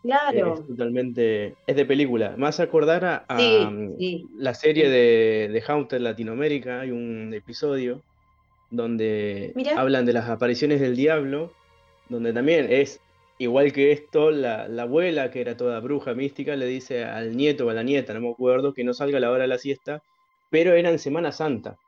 Claro. 0.03 0.55
es 0.55 0.67
totalmente, 0.69 1.55
es 1.67 1.75
de 1.77 1.85
película. 1.85 2.35
Más 2.37 2.61
acordar 2.61 3.05
a, 3.05 3.25
a, 3.29 3.39
Sí, 3.39 3.67
mm, 3.69 3.97
sí. 3.99 4.27
la 4.37 4.55
serie 4.55 4.89
de, 4.89 5.49
de 5.53 5.63
Haunted 5.67 5.99
Latinoamérica, 6.01 6.81
hay 6.83 6.91
un 6.93 7.33
episodio 7.35 8.03
donde 8.71 9.53
Mirá. 9.57 9.81
hablan 9.81 10.07
de 10.07 10.13
las 10.13 10.29
apariciones 10.29 10.81
del 10.81 10.95
diablo, 10.97 11.53
donde 12.09 12.33
también 12.33 12.67
es 12.71 13.01
igual 13.39 13.73
que 13.73 13.93
esto, 13.93 14.31
la, 14.31 14.69
la 14.69 14.83
abuela, 14.83 15.31
que 15.31 15.41
era 15.41 15.57
toda 15.57 15.81
bruja 15.81 16.15
mística, 16.15 16.57
le 16.57 16.67
dice 16.67 17.05
al 17.05 17.37
nieto 17.37 17.67
o 17.67 17.71
a 17.71 17.75
la 17.75 17.83
nieta, 17.83 18.15
no 18.15 18.21
me 18.21 18.31
acuerdo, 18.31 18.75
que 18.75 18.85
no 18.85 18.95
salga 18.95 19.19
a 19.19 19.21
la 19.21 19.31
hora 19.31 19.43
de 19.43 19.49
la 19.49 19.59
siesta, 19.59 20.03
pero 20.51 20.75
era 20.75 20.91
en 20.91 20.99
Semana 20.99 21.33
Santa, 21.33 21.79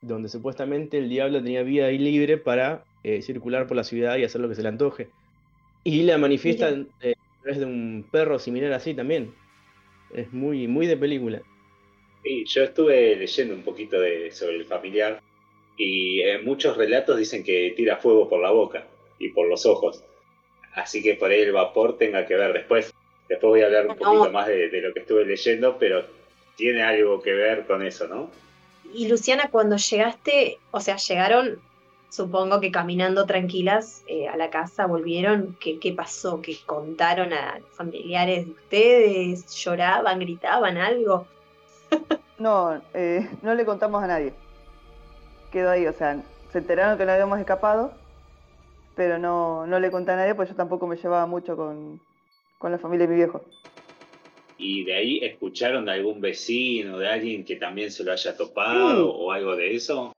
donde 0.00 0.28
supuestamente 0.28 0.98
el 0.98 1.08
diablo 1.08 1.42
tenía 1.42 1.62
vida 1.62 1.86
ahí 1.86 1.98
libre 1.98 2.38
para 2.38 2.84
eh, 3.02 3.22
circular 3.22 3.66
por 3.66 3.76
la 3.76 3.84
ciudad 3.84 4.16
y 4.16 4.24
hacer 4.24 4.40
lo 4.40 4.48
que 4.48 4.54
se 4.54 4.62
le 4.62 4.68
antoje. 4.68 5.08
Y 5.84 6.02
la 6.02 6.18
manifiestan 6.18 6.88
eh, 7.00 7.14
a 7.16 7.42
través 7.42 7.60
de 7.60 7.66
un 7.66 8.06
perro 8.10 8.38
similar 8.38 8.72
así 8.72 8.94
también. 8.94 9.34
Es 10.14 10.32
muy, 10.32 10.66
muy 10.68 10.86
de 10.86 10.96
película. 10.96 11.42
Sí, 12.22 12.44
yo 12.46 12.62
estuve 12.62 13.16
leyendo 13.16 13.54
un 13.54 13.62
poquito 13.62 14.00
de, 14.00 14.30
sobre 14.30 14.56
el 14.56 14.64
familiar 14.64 15.20
y 15.76 16.20
en 16.22 16.44
muchos 16.44 16.76
relatos 16.76 17.18
dicen 17.18 17.44
que 17.44 17.74
tira 17.76 17.98
fuego 17.98 18.28
por 18.28 18.40
la 18.40 18.50
boca 18.50 18.86
y 19.18 19.28
por 19.30 19.48
los 19.48 19.66
ojos. 19.66 20.02
Así 20.74 21.02
que 21.02 21.14
por 21.14 21.30
ahí 21.30 21.40
el 21.40 21.52
vapor 21.52 21.96
tenga 21.98 22.26
que 22.26 22.34
ver 22.36 22.52
después. 22.52 22.92
Después 23.28 23.48
voy 23.50 23.62
a 23.62 23.66
hablar 23.66 23.82
un 23.86 23.88
No. 23.92 23.96
poquito 23.96 24.30
más 24.32 24.46
de, 24.48 24.68
de 24.68 24.80
lo 24.80 24.92
que 24.92 25.00
estuve 25.00 25.24
leyendo, 25.24 25.78
pero 25.78 26.04
tiene 26.56 26.82
algo 26.82 27.22
que 27.22 27.32
ver 27.32 27.66
con 27.66 27.82
eso, 27.84 28.06
¿no? 28.08 28.30
Y 28.92 29.08
Luciana, 29.08 29.48
cuando 29.50 29.76
llegaste, 29.76 30.58
o 30.70 30.80
sea, 30.80 30.96
llegaron, 30.96 31.58
supongo 32.10 32.60
que 32.60 32.70
caminando 32.70 33.24
tranquilas 33.26 34.02
eh, 34.06 34.28
a 34.28 34.36
la 34.36 34.50
casa, 34.50 34.86
volvieron, 34.86 35.56
¿qué, 35.60 35.80
qué 35.80 35.92
pasó? 35.92 36.40
¿Qué 36.42 36.56
contaron 36.66 37.32
a 37.32 37.58
familiares 37.72 38.46
de 38.46 38.52
ustedes? 38.52 39.46
¿Lloraban, 39.56 40.18
gritaban 40.18 40.76
algo? 40.76 41.26
No, 42.36 42.82
eh, 42.94 43.28
no 43.42 43.54
le 43.54 43.64
contamos 43.64 44.02
a 44.02 44.08
nadie. 44.08 44.32
Quedó 45.52 45.70
ahí, 45.70 45.86
o 45.86 45.92
sea, 45.92 46.20
se 46.50 46.58
enteraron 46.58 46.98
que 46.98 47.06
no 47.06 47.12
habíamos 47.12 47.38
escapado, 47.38 47.92
pero 48.94 49.18
no, 49.18 49.66
no 49.66 49.78
le 49.78 49.90
conté 49.90 50.12
a 50.12 50.16
nadie, 50.16 50.34
pues 50.34 50.48
yo 50.48 50.54
tampoco 50.54 50.86
me 50.86 50.96
llevaba 50.96 51.26
mucho 51.26 51.56
con, 51.56 52.00
con 52.58 52.72
la 52.72 52.78
familia 52.78 53.06
de 53.06 53.12
mi 53.12 53.16
viejo. 53.16 53.42
¿Y 54.56 54.84
de 54.84 54.94
ahí 54.94 55.18
escucharon 55.22 55.84
de 55.84 55.92
algún 55.92 56.20
vecino, 56.20 56.98
de 56.98 57.08
alguien 57.08 57.44
que 57.44 57.56
también 57.56 57.90
se 57.90 58.04
lo 58.04 58.12
haya 58.12 58.36
topado 58.36 59.04
Sí. 59.06 59.12
o 59.18 59.32
algo 59.32 59.56
de 59.56 59.74
eso? 59.74 60.12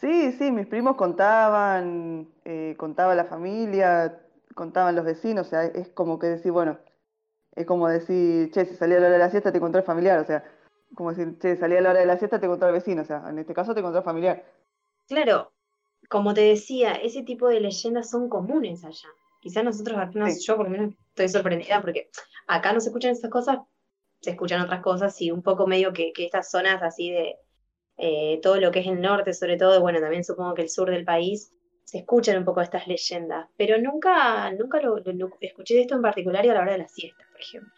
Sí, 0.00 0.32
sí, 0.32 0.50
mis 0.50 0.66
primos 0.66 0.96
contaban, 0.96 2.28
eh, 2.44 2.74
contaba 2.76 3.14
la 3.14 3.24
familia, 3.24 4.20
contaban 4.54 4.96
los 4.96 5.04
vecinos, 5.04 5.46
o 5.46 5.50
sea, 5.50 5.64
es 5.64 5.88
como 5.88 6.18
que 6.18 6.26
decir, 6.28 6.50
bueno, 6.52 6.78
es 7.54 7.66
como 7.66 7.88
decir, 7.88 8.50
che, 8.50 8.64
si 8.64 8.74
salía 8.74 8.96
a 8.96 9.00
la 9.00 9.06
hora 9.08 9.18
de 9.18 9.24
la 9.24 9.30
siesta 9.30 9.52
te 9.52 9.58
encontré 9.58 9.80
el 9.80 9.86
familiar, 9.86 10.18
o 10.18 10.24
sea, 10.24 10.44
como 10.94 11.10
decir, 11.12 11.38
che, 11.38 11.56
salía 11.56 11.78
a 11.78 11.82
la 11.82 11.90
hora 11.90 12.00
de 12.00 12.06
la 12.06 12.18
siesta 12.18 12.40
te 12.40 12.46
encontré 12.46 12.68
el 12.68 12.74
vecino, 12.74 13.02
o 13.02 13.04
sea, 13.04 13.24
en 13.28 13.38
este 13.38 13.54
caso 13.54 13.74
te 13.74 13.80
encontré 13.80 13.98
el 13.98 14.04
familiar. 14.04 14.44
Claro, 15.08 15.52
como 16.08 16.34
te 16.34 16.42
decía, 16.42 16.92
ese 16.92 17.22
tipo 17.22 17.48
de 17.48 17.60
leyendas 17.60 18.10
son 18.10 18.28
comunes 18.28 18.84
allá. 18.84 19.08
Quizás 19.40 19.64
nosotros, 19.64 19.96
acá 19.98 20.10
no- 20.14 20.28
Sí. 20.30 20.40
yo 20.46 20.56
por 20.56 20.66
lo 20.66 20.70
menos 20.70 20.94
estoy 21.08 21.28
sorprendida 21.28 21.80
porque 21.80 22.10
acá 22.46 22.72
no 22.72 22.80
se 22.80 22.88
escuchan 22.90 23.12
esas 23.12 23.30
cosas, 23.30 23.58
se 24.20 24.30
escuchan 24.30 24.60
otras 24.60 24.82
cosas 24.82 25.20
y 25.20 25.30
un 25.30 25.42
poco 25.42 25.66
medio 25.66 25.92
que, 25.92 26.12
que 26.12 26.24
estas 26.26 26.50
zonas 26.50 26.82
así 26.82 27.10
de 27.10 27.36
eh, 27.98 28.40
todo 28.42 28.56
lo 28.60 28.70
que 28.70 28.80
es 28.80 28.86
el 28.86 29.00
norte, 29.00 29.34
sobre 29.34 29.56
todo, 29.56 29.80
bueno, 29.80 30.00
también 30.00 30.24
supongo 30.24 30.54
que 30.54 30.62
el 30.62 30.70
sur 30.70 30.88
del 30.90 31.04
país, 31.04 31.52
se 31.84 31.98
escuchan 31.98 32.38
un 32.38 32.44
poco 32.44 32.60
estas 32.62 32.86
leyendas, 32.86 33.48
pero 33.56 33.76
nunca, 33.78 34.50
nunca 34.52 34.80
lo, 34.80 34.96
lo- 34.98 35.12
lo 35.12 35.30
escuché 35.40 35.74
de 35.74 35.80
esto 35.82 35.94
en 35.96 36.02
particular 36.02 36.44
y 36.44 36.48
a 36.48 36.54
la 36.54 36.60
hora 36.62 36.72
de 36.72 36.78
la 36.78 36.88
siesta, 36.88 37.24
por 37.30 37.40
ejemplo. 37.40 37.72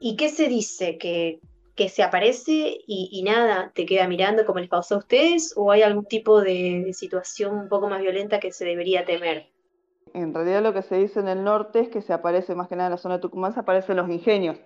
¿Y 0.00 0.16
qué 0.16 0.28
se 0.28 0.48
dice? 0.48 0.98
¿Que, 0.98 1.40
que 1.74 1.88
se 1.88 2.02
aparece 2.02 2.52
y, 2.86 3.08
y 3.12 3.22
nada, 3.22 3.72
te 3.74 3.86
queda 3.86 4.06
mirando 4.06 4.44
como 4.44 4.60
les 4.60 4.68
pasó 4.68 4.96
a 4.96 4.98
ustedes? 4.98 5.54
¿O 5.56 5.70
hay 5.70 5.82
algún 5.82 6.04
tipo 6.04 6.40
de, 6.40 6.82
de 6.86 6.92
situación 6.92 7.56
un 7.56 7.68
poco 7.68 7.88
más 7.88 8.00
violenta 8.00 8.40
que 8.40 8.52
se 8.52 8.64
debería 8.64 9.04
temer? 9.04 9.48
En 10.14 10.34
realidad 10.34 10.62
lo 10.62 10.74
que 10.74 10.82
se 10.82 10.96
dice 10.96 11.20
en 11.20 11.28
el 11.28 11.42
norte 11.42 11.80
es 11.80 11.88
que 11.88 12.02
se 12.02 12.12
aparece, 12.12 12.54
más 12.54 12.68
que 12.68 12.76
nada 12.76 12.88
en 12.88 12.92
la 12.92 12.98
zona 12.98 13.16
de 13.16 13.22
Tucumán, 13.22 13.54
se 13.54 13.60
aparecen 13.60 13.96
los 13.96 14.10
ingenios, 14.10 14.58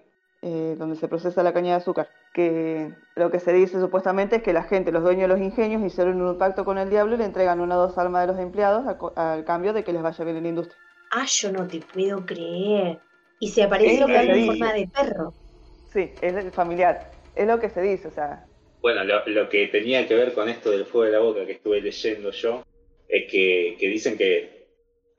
eh, 0.42 0.74
donde 0.76 0.96
se 0.96 1.06
procesa 1.08 1.42
la 1.42 1.52
caña 1.52 1.70
de 1.70 1.76
azúcar. 1.76 2.08
Que 2.34 2.92
lo 3.14 3.30
que 3.30 3.38
se 3.38 3.52
dice 3.52 3.80
supuestamente 3.80 4.36
es 4.36 4.42
que 4.42 4.52
la 4.52 4.64
gente, 4.64 4.90
los 4.90 5.04
dueños 5.04 5.22
de 5.22 5.28
los 5.28 5.40
ingenios, 5.40 5.82
hicieron 5.82 6.20
un 6.20 6.36
pacto 6.36 6.64
con 6.64 6.78
el 6.78 6.90
diablo 6.90 7.14
y 7.14 7.18
le 7.18 7.24
entregan 7.24 7.60
una 7.60 7.76
o 7.78 7.86
dos 7.86 7.96
almas 7.96 8.26
de 8.26 8.32
los 8.32 8.42
empleados 8.42 8.84
al 9.14 9.44
cambio 9.44 9.72
de 9.72 9.84
que 9.84 9.92
les 9.92 10.02
vaya 10.02 10.24
bien 10.24 10.36
en 10.36 10.42
la 10.42 10.48
industria. 10.48 10.78
Ah, 11.12 11.26
yo 11.26 11.52
no 11.52 11.66
te 11.66 11.80
puedo 11.80 12.26
creer. 12.26 13.00
Y 13.38 13.48
se 13.48 13.62
aparece 13.62 14.00
lo 14.00 14.06
que 14.08 14.18
se 14.18 14.32
en 14.32 14.46
forma 14.46 14.72
de 14.72 14.88
perro. 14.88 15.32
Sí, 15.92 16.10
es 16.20 16.54
familiar, 16.54 17.10
es 17.34 17.46
lo 17.46 17.58
que 17.58 17.70
se 17.70 17.82
dice, 17.82 18.08
o 18.08 18.10
sea, 18.10 18.44
Bueno, 18.80 19.02
lo, 19.04 19.48
que 19.48 19.68
tenía 19.68 20.06
que 20.06 20.14
ver 20.14 20.32
con 20.32 20.48
esto 20.48 20.70
del 20.70 20.84
fuego 20.84 21.06
de 21.06 21.12
la 21.12 21.18
boca 21.20 21.46
que 21.46 21.52
estuve 21.52 21.80
leyendo 21.80 22.30
yo, 22.30 22.64
es 23.08 23.30
que, 23.30 23.76
dicen 23.80 24.16
que, 24.16 24.66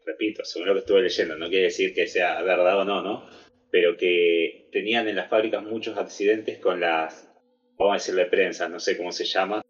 repito, 0.05 0.43
según 0.43 0.67
lo 0.67 0.73
que 0.73 0.79
estuve 0.81 1.01
leyendo, 1.01 1.35
no 1.35 1.49
quiere 1.49 1.65
decir 1.65 1.93
que 1.93 2.07
sea 2.07 2.41
verdad 2.41 2.79
o 2.79 2.85
no, 2.85 3.01
¿no? 3.01 3.29
Pero 3.71 3.97
que 3.97 4.69
tenían 4.71 5.07
en 5.07 5.15
las 5.15 5.29
fábricas 5.29 5.63
muchos 5.63 5.97
accidentes 5.97 6.59
con 6.59 6.79
las, 6.79 7.29
vamos 7.77 7.93
a 7.93 7.97
decirle 7.97 8.25
prensa, 8.25 8.69
no 8.69 8.79
sé 8.79 8.97
cómo 8.97 9.11
se 9.11 9.25
llama, 9.25 9.63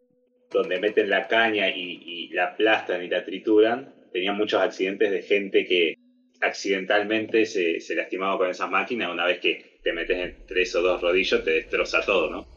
donde 0.50 0.80
meten 0.80 1.10
la 1.10 1.27
caña 1.27 1.70
y, 1.70 2.01
y 2.06 2.30
la 2.30 2.46
aplastan 2.46 3.04
y 3.04 3.10
la 3.10 3.25
trituran. 3.25 3.94
Tenían 4.13 4.38
muchos 4.38 4.62
accidentes 4.62 5.12
de 5.12 5.22
gente 5.22 5.66
que 5.66 5.96
accidentalmente 6.42 7.46
se, 7.46 7.80
se 7.80 7.96
lastimaba 7.96 8.38
con 8.38 8.50
esa 8.50 8.68
máquina. 8.68 9.12
Una 9.12 9.25
vez 9.25 9.39
que 9.39 9.67
te 9.84 9.93
metes 9.93 10.17
en 10.17 10.46
tres 10.48 10.75
o 10.75 10.81
dos 10.81 11.01
rodillos, 11.01 11.43
te 11.43 11.51
destroza 11.51 12.01
todo, 12.05 12.29
¿no? 12.29 12.48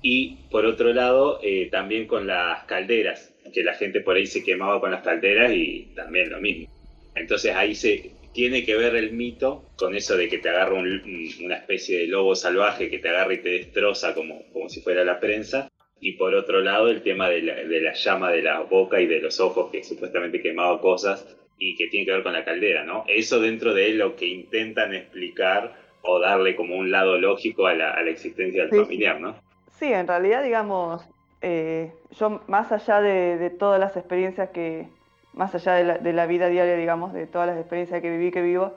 Y 0.00 0.48
por 0.50 0.64
otro 0.66 0.92
lado, 0.92 1.40
eh, 1.42 1.68
también 1.70 2.06
con 2.06 2.26
las 2.26 2.64
calderas, 2.64 3.34
que 3.52 3.62
la 3.64 3.74
gente 3.74 4.00
por 4.00 4.16
ahí 4.16 4.26
se 4.26 4.44
quemaba 4.44 4.80
con 4.80 4.90
las 4.90 5.02
calderas 5.02 5.52
y 5.54 5.92
también 5.94 6.30
lo 6.30 6.40
mismo. 6.40 6.66
Entonces 7.14 7.54
ahí 7.54 7.74
se 7.74 8.30
tiene 8.32 8.64
que 8.64 8.76
ver 8.76 8.94
el 8.96 9.12
mito 9.12 9.72
con 9.76 9.94
eso 9.96 10.16
de 10.16 10.28
que 10.28 10.38
te 10.38 10.48
agarra 10.50 10.74
un- 10.74 10.86
un- 11.04 11.44
una 11.44 11.56
especie 11.56 11.98
de 12.00 12.06
lobo 12.06 12.34
salvaje 12.34 12.90
que 12.90 12.98
te 12.98 13.08
agarra 13.08 13.34
y 13.34 13.42
te 13.42 13.48
destroza 13.50 14.14
como, 14.14 14.50
como 14.52 14.68
si 14.68 14.80
fuera 14.82 15.04
la 15.04 15.18
prensa. 15.18 15.68
Y 16.00 16.12
por 16.12 16.34
otro 16.34 16.60
lado, 16.60 16.88
el 16.90 17.02
tema 17.02 17.28
de 17.28 17.42
la 17.42 17.92
llama 17.94 18.30
de 18.30 18.42
la 18.42 18.60
boca 18.60 19.00
y 19.00 19.06
de 19.06 19.20
los 19.20 19.40
ojos 19.40 19.70
que 19.72 19.82
supuestamente 19.82 20.40
quemaba 20.40 20.80
cosas 20.80 21.26
y 21.58 21.74
que 21.76 21.88
tiene 21.88 22.06
que 22.06 22.12
ver 22.12 22.22
con 22.22 22.32
la 22.34 22.44
caldera, 22.44 22.84
¿no? 22.84 23.04
Eso 23.08 23.40
dentro 23.40 23.74
de 23.74 23.90
lo 23.94 24.14
que 24.14 24.26
intentan 24.26 24.94
explicar 24.94 25.87
o 26.08 26.18
darle 26.20 26.56
como 26.56 26.76
un 26.76 26.90
lado 26.90 27.18
lógico 27.18 27.66
a 27.66 27.74
la, 27.74 27.90
a 27.90 28.02
la 28.02 28.10
existencia 28.10 28.62
del 28.62 28.70
Sí. 28.70 28.78
familiar, 28.80 29.20
¿no? 29.20 29.34
Sí, 29.78 29.92
en 29.92 30.06
realidad, 30.08 30.42
digamos, 30.42 31.06
eh, 31.42 31.92
yo 32.18 32.40
más 32.48 32.72
allá 32.72 33.00
de, 33.00 33.36
de 33.36 33.50
todas 33.50 33.78
las 33.78 33.96
experiencias 33.96 34.48
que, 34.50 34.88
más 35.34 35.54
allá 35.54 35.74
de 35.74 35.84
la, 35.84 35.98
de 35.98 36.12
la 36.12 36.26
vida 36.26 36.48
diaria, 36.48 36.76
digamos, 36.76 37.12
de 37.12 37.26
todas 37.26 37.46
las 37.46 37.58
experiencias 37.58 38.00
que 38.00 38.10
viví, 38.10 38.30
que 38.30 38.42
vivo, 38.42 38.72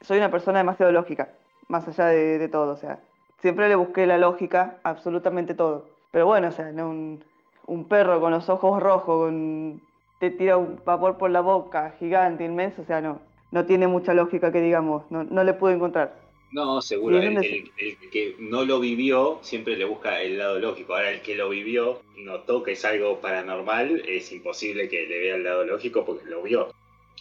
soy 0.00 0.18
una 0.18 0.30
persona 0.30 0.58
demasiado 0.58 0.90
lógica, 0.92 1.28
más 1.68 1.86
allá 1.86 2.06
de, 2.06 2.38
de 2.38 2.48
todo, 2.48 2.72
o 2.72 2.76
sea, 2.76 2.98
siempre 3.40 3.68
le 3.68 3.76
busqué 3.76 4.06
la 4.06 4.18
lógica 4.18 4.78
a 4.82 4.90
absolutamente 4.90 5.54
todo. 5.54 5.86
Pero 6.10 6.26
bueno, 6.26 6.48
o 6.48 6.52
sea, 6.52 6.72
no 6.72 6.90
un, 6.90 7.24
un 7.66 7.84
perro 7.88 8.20
con 8.20 8.32
los 8.32 8.48
ojos 8.50 8.82
rojos, 8.82 9.20
con, 9.24 9.80
te 10.18 10.30
tira 10.30 10.56
un 10.56 10.80
vapor 10.84 11.16
por 11.16 11.30
la 11.30 11.40
boca, 11.40 11.94
gigante, 11.98 12.44
inmenso, 12.44 12.82
o 12.82 12.84
sea, 12.84 13.00
no, 13.00 13.20
no 13.52 13.64
tiene 13.64 13.86
mucha 13.86 14.12
lógica 14.14 14.50
que 14.52 14.60
digamos, 14.60 15.04
no, 15.10 15.22
no 15.24 15.44
le 15.44 15.54
pude 15.54 15.74
encontrar. 15.74 16.20
No, 16.52 16.82
seguro. 16.82 17.22
¿Y 17.22 17.26
El, 17.26 17.36
el- 17.38 17.70
el 17.78 17.96
que 18.10 18.34
no 18.38 18.64
lo 18.64 18.78
vivió 18.78 19.40
siempre 19.42 19.76
le 19.76 19.84
busca 19.86 20.22
el 20.22 20.38
lado 20.38 20.58
lógico. 20.58 20.94
Ahora, 20.94 21.10
el 21.10 21.22
que 21.22 21.34
lo 21.34 21.48
vivió, 21.48 22.02
notó 22.18 22.62
que 22.62 22.72
es 22.72 22.84
algo 22.84 23.20
paranormal, 23.20 24.02
es 24.06 24.30
imposible 24.32 24.88
que 24.88 25.06
le 25.06 25.18
vea 25.18 25.36
el 25.36 25.44
lado 25.44 25.64
lógico 25.64 26.04
porque 26.04 26.26
lo 26.28 26.42
vio. 26.42 26.70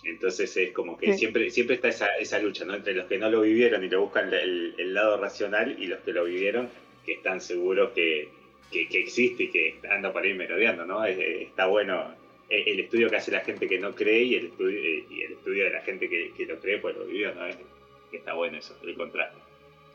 Entonces 0.03 0.55
es 0.57 0.71
como 0.71 0.97
que 0.97 1.13
Sí. 1.13 1.19
siempre, 1.19 1.49
siempre 1.51 1.75
está 1.75 1.87
esa, 1.89 2.07
esa 2.17 2.39
lucha, 2.39 2.65
¿no? 2.65 2.73
Entre 2.75 2.93
los 2.93 3.05
que 3.07 3.17
no 3.19 3.29
lo 3.29 3.41
vivieron 3.41 3.83
y 3.83 3.89
le 3.89 3.97
buscan 3.97 4.33
el, 4.33 4.73
el 4.77 4.93
lado 4.93 5.17
racional 5.17 5.77
y 5.79 5.87
los 5.87 5.99
que 6.01 6.11
lo 6.11 6.25
vivieron, 6.25 6.69
que 7.05 7.13
están 7.13 7.39
seguros 7.39 7.91
que, 7.91 8.29
que, 8.71 8.87
que 8.89 8.99
existe 8.99 9.43
y 9.43 9.49
que 9.49 9.75
anda 9.89 10.11
por 10.11 10.23
ahí 10.23 10.33
merodeando, 10.33 10.85
¿no? 10.85 11.05
Es- 11.05 11.17
es- 11.19 11.41
está 11.49 11.67
bueno 11.67 12.13
el, 12.49 12.67
el 12.67 12.79
estudio 12.81 13.09
que 13.09 13.15
hace 13.17 13.31
la 13.31 13.41
gente 13.41 13.67
que 13.67 13.79
no 13.79 13.93
cree 13.95 14.23
y 14.23 14.35
el 14.35 14.45
estudio, 14.47 14.77
eh, 14.79 15.05
y 15.09 15.21
el 15.21 15.31
estudio 15.33 15.63
de 15.65 15.69
la 15.69 15.81
gente 15.83 16.09
que, 16.09 16.31
que 16.35 16.45
lo 16.47 16.59
cree, 16.59 16.79
pues 16.79 16.97
lo 16.97 17.05
vivió, 17.05 17.33
¿no? 17.35 17.43
Que 18.11 18.17
está 18.17 18.33
bueno 18.33 18.57
eso, 18.57 18.75
el 18.83 18.95
contraste. 18.95 19.37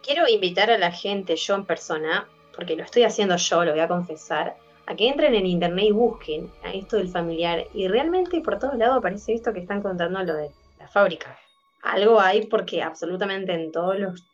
Quiero 0.03 0.29
invitar 0.29 0.71
a 0.71 0.79
la 0.79 0.91
gente, 0.91 1.37
yo 1.37 1.55
en 1.55 1.65
persona, 1.65 2.27
porque 2.55 2.77
lo 2.77 2.83
estoy 2.83 3.03
haciendo 3.05 3.37
yo, 3.37 3.65
lo 3.65 3.73
voy 3.73 3.81
a 3.81 3.89
confesar, 3.89 4.57
a 4.87 4.95
que 4.95 5.09
entren 5.09 5.35
en 5.35 5.47
internet 5.47 5.87
y 5.87 5.93
busquen 5.93 6.51
a 6.65 6.73
esto 6.73 6.97
del 6.97 7.09
familiar. 7.09 7.65
Y 7.75 7.89
realmente 7.89 8.41
por 8.41 8.59
todos 8.59 8.77
lados 8.77 8.99
aparece 8.99 9.35
esto 9.35 9.53
que 9.53 9.61
están 9.61 9.83
contando 9.83 10.23
lo 10.23 10.35
de 10.35 10.51
la 10.79 10.89
fábrica. 10.89 11.37
Algo 11.83 12.21
hay 12.21 12.47
porque 12.47 12.83
absolutamente 12.83 13.53
en 13.53 13.71
todos 13.73 13.99
los 13.99 14.25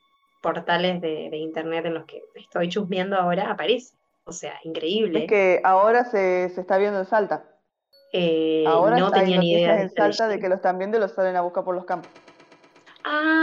portales 0.43 1.01
de, 1.01 1.29
de 1.31 1.37
internet 1.37 1.87
en 1.87 1.95
los 1.95 2.05
que 2.05 2.23
estoy 2.35 2.69
chusmeando 2.69 3.17
ahora 3.17 3.51
aparece. 3.51 3.95
O 4.25 4.33
sea, 4.33 4.55
increíble. 4.63 5.25
Es 5.25 5.29
que 5.29 5.61
ahora 5.65 6.05
se, 6.05 6.49
se 6.51 6.61
está 6.61 6.79
viendo 6.79 7.01
en 7.01 7.07
Salta. 7.07 7.45
Eh, 8.13 8.65
Ahora 8.67 8.99
no 8.99 9.11
tenía 9.11 9.39
ni 9.39 9.53
idea 9.53 9.77
de 9.77 9.83
en 9.83 9.91
Salta 9.91 10.29
de 10.29 10.39
que 10.39 10.49
los 10.49 10.57
están 10.57 10.79
viendo 10.79 10.99
y 10.99 11.01
los 11.01 11.13
salen 11.13 11.35
a 11.35 11.41
buscar 11.41 11.65
por 11.65 11.75
los 11.75 11.87
campos. 11.87 12.11
Ah, 13.05 13.42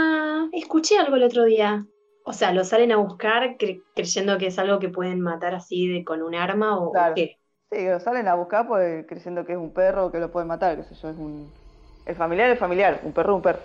escuché 0.52 0.98
algo 0.98 1.16
el 1.16 1.24
otro 1.24 1.44
día. 1.44 1.86
O 2.22 2.32
sea, 2.32 2.52
lo 2.52 2.64
salen 2.64 2.92
a 2.92 2.96
buscar 2.96 3.56
cre- 3.58 3.84
creyendo 3.94 4.38
que 4.38 4.46
es 4.48 4.58
algo 4.58 4.78
que 4.78 4.88
pueden 4.90 5.20
matar 5.20 5.54
así 5.54 5.88
de 5.88 6.04
con 6.04 6.22
un 6.22 6.34
arma 6.34 6.78
o, 6.80 6.92
Claro. 6.92 7.14
qué. 7.14 7.38
Sí, 7.70 7.86
los 7.88 8.02
salen 8.02 8.26
a 8.28 8.34
buscar 8.34 8.66
pues, 8.66 9.06
creyendo 9.06 9.44
que 9.44 9.52
es 9.52 9.58
un 9.58 9.72
perro 9.72 10.06
o 10.06 10.12
que 10.12 10.18
lo 10.18 10.30
pueden 10.30 10.48
matar, 10.48 10.76
qué 10.76 10.82
sé 10.84 10.94
yo, 10.94 11.08
es 11.10 11.16
un... 11.16 11.52
El 12.06 12.16
familiar 12.16 12.50
es 12.50 12.58
familiar, 12.58 13.00
un 13.04 13.12
perro 13.12 13.36
un 13.36 13.42
perro. 13.42 13.60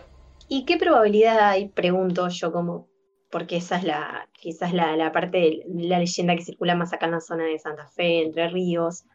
¿Y 0.47 0.65
qué 0.65 0.77
probabilidad 0.77 1.39
hay, 1.49 1.69
pregunto 1.69 2.27
yo, 2.29 2.51
como, 2.51 2.89
porque 3.29 3.57
esa 3.57 3.77
es 3.77 3.83
la, 3.83 4.29
quizás 4.33 4.73
la, 4.73 4.95
la 4.95 5.11
parte 5.11 5.37
de 5.39 5.63
la 5.67 5.99
leyenda 5.99 6.35
que 6.35 6.43
circula 6.43 6.75
más 6.75 6.93
acá 6.93 7.07
en 7.07 7.13
la 7.13 7.21
zona 7.21 7.45
de 7.45 7.59
Santa 7.59 7.87
Fe, 7.89 8.21
Entre 8.23 8.47
Ríos, 8.49 9.05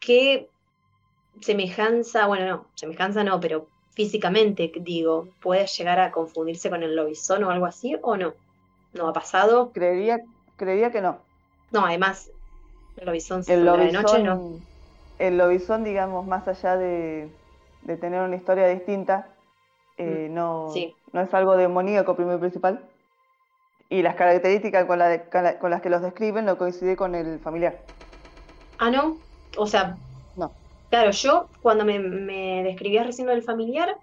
qué 0.00 0.50
semejanza, 1.42 2.26
bueno, 2.28 2.46
no, 2.46 2.72
semejanza 2.76 3.24
no, 3.24 3.40
pero 3.40 3.72
físicamente, 3.94 4.72
digo, 4.80 5.34
puede 5.40 5.66
llegar 5.66 6.00
a 6.00 6.12
confundirse 6.12 6.70
con 6.70 6.82
el 6.82 6.96
lobizón 6.96 7.44
o 7.44 7.50
algo 7.50 7.66
así, 7.66 7.96
o 8.02 8.16
no? 8.16 8.34
¿No 8.92 9.08
ha 9.08 9.12
pasado? 9.12 9.74
Creería, 9.74 10.18
creería 10.56 10.90
que 10.90 11.02
no. 11.02 11.26
No, 11.70 11.84
además, 11.86 12.30
el 12.96 13.06
lobizón 13.06 13.44
se 13.44 13.52
El 13.52 13.54
encuentra 13.54 13.84
de 13.84 13.92
noche, 13.92 14.22
¿no? 14.22 14.44
lobizón, 14.44 14.68
el 15.18 15.38
lobizón, 15.38 15.84
digamos, 15.84 16.26
más 16.26 16.46
allá 16.48 16.76
de, 16.76 17.36
de 17.80 17.96
tener 17.96 18.22
una 18.22 18.36
historia 18.36 18.68
distinta, 18.68 19.36
eh, 19.96 20.28
no, 20.30 20.74
Mm, 20.74 20.88
sí. 20.88 20.98
no 21.12 21.20
es 21.22 21.34
algo 21.34 21.56
demoníaco 21.56 22.16
primero 22.16 22.38
y 22.38 22.40
principal. 22.40 22.90
Y 23.88 24.02
las 24.02 24.16
características 24.16 24.86
con, 24.86 24.98
la 24.98 25.08
de- 25.08 25.28
con 25.30 25.44
la- 25.44 25.58
con 25.60 25.70
las 25.70 25.82
que 25.82 25.90
los 25.90 26.02
describen 26.02 26.44
no 26.46 26.58
coincide 26.58 26.96
con 26.96 27.14
el 27.14 27.40
familiar. 27.40 27.86
Ah, 28.78 28.90
no. 28.90 29.24
O 29.56 29.66
sea, 29.66 29.98
No. 30.36 30.61
Claro, 30.92 31.10
yo 31.10 31.48
cuando 31.62 31.86
me, 31.86 31.98
me 31.98 32.62
describías 32.64 33.06
recién 33.06 33.26
lo 33.26 33.32
del 33.32 33.42
familiar, 33.42 33.96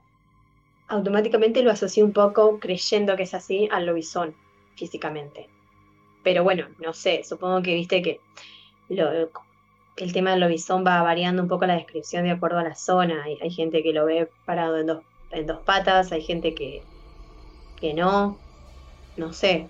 automáticamente 0.87 1.61
lo 1.61 1.69
asocié 1.69 2.03
un 2.03 2.13
poco 2.13 2.59
creyendo 2.59 3.15
que 3.15 3.21
es 3.23 3.35
así 3.35 3.69
al 3.71 3.85
lobizón, 3.85 4.33
físicamente. 4.75 5.47
pero 6.23 6.43
bueno, 6.43 6.67
no 6.79 6.93
sé, 6.93 7.23
supongo 7.23 7.61
que 7.61 7.75
viste 7.75 8.01
que 8.01 8.19
el 9.97 10.13
tema 10.13 10.31
del 10.31 10.39
lobizón 10.39 10.83
va 10.83 11.03
variando 11.03 11.43
un 11.43 11.47
poco 11.49 11.67
la 11.67 11.75
descripción 11.75 12.23
de 12.23 12.31
acuerdo 12.31 12.57
a 12.59 12.63
la 12.63 12.75
zona. 12.75 13.23
Hay, 13.23 13.37
hay 13.41 13.51
gente 13.51 13.83
que 13.83 13.93
lo 13.93 14.05
ve 14.05 14.31
parado 14.45 14.79
en 14.79 14.87
dos, 14.87 15.03
en 15.31 15.45
dos 15.45 15.59
patas, 15.61 16.11
hay 16.11 16.23
gente 16.23 16.55
que, 16.55 16.87
que 17.75 17.93
no, 17.93 18.41
no 19.15 19.31
sé. 19.33 19.69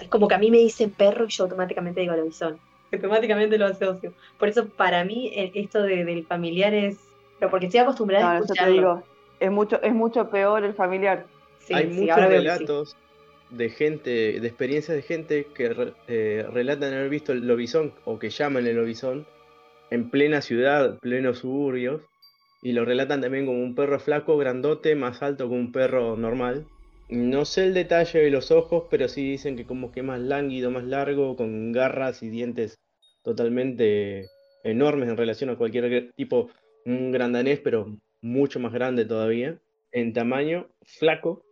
Es 0.00 0.08
como 0.08 0.28
que 0.28 0.36
a 0.36 0.38
mí 0.38 0.50
me 0.50 0.58
dicen 0.58 0.90
perro 0.92 1.24
y 1.26 1.30
yo 1.30 1.44
automáticamente 1.44 2.00
digo 2.02 2.14
lobizón. 2.14 2.60
Automáticamente 2.96 3.58
lo 3.58 3.66
asocio. 3.66 4.12
Por 4.38 4.48
eso 4.48 4.66
para 4.68 5.04
mí 5.04 5.30
esto 5.34 5.82
de, 5.82 6.04
del 6.04 6.26
familiar 6.26 6.74
es... 6.74 6.98
Pero 7.38 7.50
porque 7.50 7.66
estoy 7.66 7.80
acostumbrada 7.80 8.32
a 8.32 8.38
escucharlo. 8.38 8.72
Te 8.72 8.78
digo, 8.78 9.02
es 9.40 9.50
mucho, 9.50 9.82
es 9.82 9.92
mucho 9.92 10.30
peor 10.30 10.64
el 10.64 10.74
familiar. 10.74 11.26
hay 11.70 11.86
muchos 11.86 12.16
relatos 12.16 12.96
de 13.50 13.70
gente, 13.70 14.40
de 14.40 14.46
experiencias 14.46 14.96
de 14.96 15.02
gente 15.02 15.46
que 15.54 15.92
eh, 16.08 16.46
relatan 16.52 16.94
haber 16.94 17.08
visto 17.08 17.32
el 17.32 17.46
lobizón 17.46 17.92
o 18.04 18.18
que 18.18 18.30
llaman 18.30 18.66
el 18.66 18.76
lobizón 18.76 19.26
en 19.90 20.10
plena 20.10 20.40
ciudad, 20.40 20.98
plenos 20.98 21.38
suburbios, 21.38 22.02
y 22.62 22.72
lo 22.72 22.84
relatan 22.84 23.20
también 23.20 23.46
como 23.46 23.62
un 23.62 23.74
perro 23.74 24.00
flaco, 24.00 24.36
grandote, 24.36 24.96
más 24.96 25.22
alto 25.22 25.48
que 25.48 25.54
un 25.54 25.70
perro 25.70 26.16
normal. 26.16 26.66
No 27.08 27.44
sé 27.44 27.66
el 27.66 27.74
detalle 27.74 28.18
de 28.18 28.30
los 28.30 28.50
ojos, 28.50 28.84
pero 28.90 29.06
sí 29.06 29.30
dicen 29.30 29.56
que 29.56 29.64
como 29.64 29.92
que 29.92 30.02
más 30.02 30.20
lánguido, 30.20 30.72
más 30.72 30.82
largo, 30.82 31.36
con 31.36 31.70
garras 31.70 32.24
y 32.24 32.30
dientes 32.30 32.80
totalmente 33.26 34.28
enormes 34.62 35.08
en 35.08 35.16
relación 35.16 35.50
a 35.50 35.56
cualquier 35.56 36.12
tipo, 36.12 36.48
un 36.84 37.10
grandanés, 37.10 37.58
pero 37.58 37.98
mucho 38.22 38.60
más 38.60 38.72
grande 38.72 39.04
todavía, 39.04 39.58
en 39.90 40.12
tamaño, 40.12 40.68
flaco, 40.84 41.42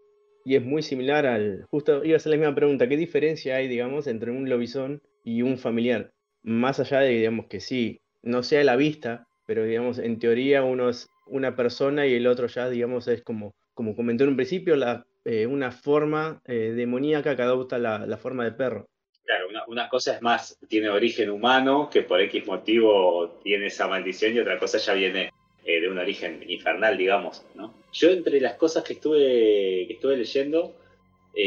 y 0.44 0.54
es 0.54 0.64
muy 0.64 0.82
similar 0.82 1.26
al, 1.26 1.64
justo 1.70 2.04
iba 2.04 2.16
a 2.16 2.20
ser 2.20 2.30
la 2.30 2.36
misma 2.36 2.54
pregunta, 2.54 2.88
¿qué 2.88 2.96
diferencia 2.96 3.56
hay, 3.56 3.66
digamos, 3.66 4.06
entre 4.06 4.30
un 4.30 4.48
lobizón 4.48 5.02
y 5.24 5.42
un 5.42 5.58
familiar? 5.58 6.12
Más 6.44 6.78
allá 6.78 7.00
de, 7.00 7.08
digamos, 7.08 7.46
que 7.46 7.58
sí, 7.58 8.00
no 8.22 8.44
sea 8.44 8.62
la 8.62 8.76
vista, 8.76 9.26
pero 9.44 9.64
digamos, 9.64 9.98
en 9.98 10.20
teoría 10.20 10.62
uno 10.62 10.90
es 10.90 11.08
una 11.26 11.56
persona 11.56 12.06
y 12.06 12.14
el 12.14 12.28
otro 12.28 12.46
ya, 12.46 12.70
digamos, 12.70 13.08
es 13.08 13.22
como, 13.22 13.52
como 13.74 13.96
comentó 13.96 14.22
en 14.22 14.30
un 14.30 14.36
principio, 14.36 14.76
la, 14.76 15.04
eh, 15.24 15.46
una 15.46 15.72
forma 15.72 16.40
eh, 16.44 16.72
demoníaca 16.76 17.34
que 17.34 17.42
adopta 17.42 17.78
la, 17.78 18.16
forma 18.16 18.44
de 18.44 18.52
perro. 18.52 18.86
Claro, 19.24 19.48
una, 19.68 19.88
cosa 19.88 20.16
es 20.16 20.22
más, 20.22 20.58
tiene 20.68 20.90
origen 20.90 21.30
humano, 21.30 21.88
que 21.90 22.02
por 22.02 22.20
X 22.20 22.46
motivo 22.46 23.40
tiene 23.42 23.66
esa 23.66 23.88
maldición, 23.88 24.34
y 24.34 24.40
otra 24.40 24.58
cosa 24.58 24.78
ya 24.78 24.92
viene 24.92 25.32
eh, 25.64 25.80
de 25.80 25.88
un 25.88 25.98
origen 25.98 26.44
infernal, 26.46 26.98
digamos, 26.98 27.46
¿no? 27.54 27.72
Yo 27.92 28.10
entre 28.10 28.38
las 28.40 28.54
cosas 28.54 28.84
que 28.84 28.92
estuve, 28.94 29.86
que 29.86 29.94
estuve 29.94 30.18
leyendo, 30.18 30.74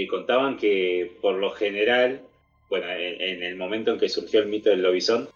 contaban 0.10 0.58
que 0.58 1.18
por 1.22 1.36
lo 1.36 1.52
general, 1.52 2.22
bueno, 2.70 2.88
en, 2.90 3.44
el 3.44 3.56
momento 3.56 3.92
en 3.92 4.00
que 4.00 4.10
surgió 4.10 4.42
el 4.42 4.48
mito 4.48 4.70
del 4.70 4.82
lobizón, 4.82 5.30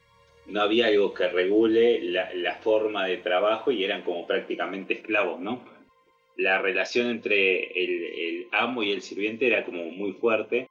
no 0.47 0.61
había 0.61 0.87
algo 0.87 1.13
que 1.13 1.29
regule 1.29 2.01
la, 2.01 2.55
forma 2.55 3.05
de 3.05 3.17
trabajo 3.17 3.71
y 3.71 3.83
eran 3.83 4.01
como 4.01 4.27
prácticamente 4.27 4.95
esclavos, 4.95 5.39
¿no? 5.39 5.63
La 6.35 6.61
relación 6.61 7.07
entre 7.07 7.71
el, 7.71 8.47
amo 8.51 8.83
y 8.83 8.91
el 8.91 9.01
sirviente 9.01 9.47
era 9.47 9.63
como 9.63 9.85
muy 9.85 10.13
fuerte 10.13 10.69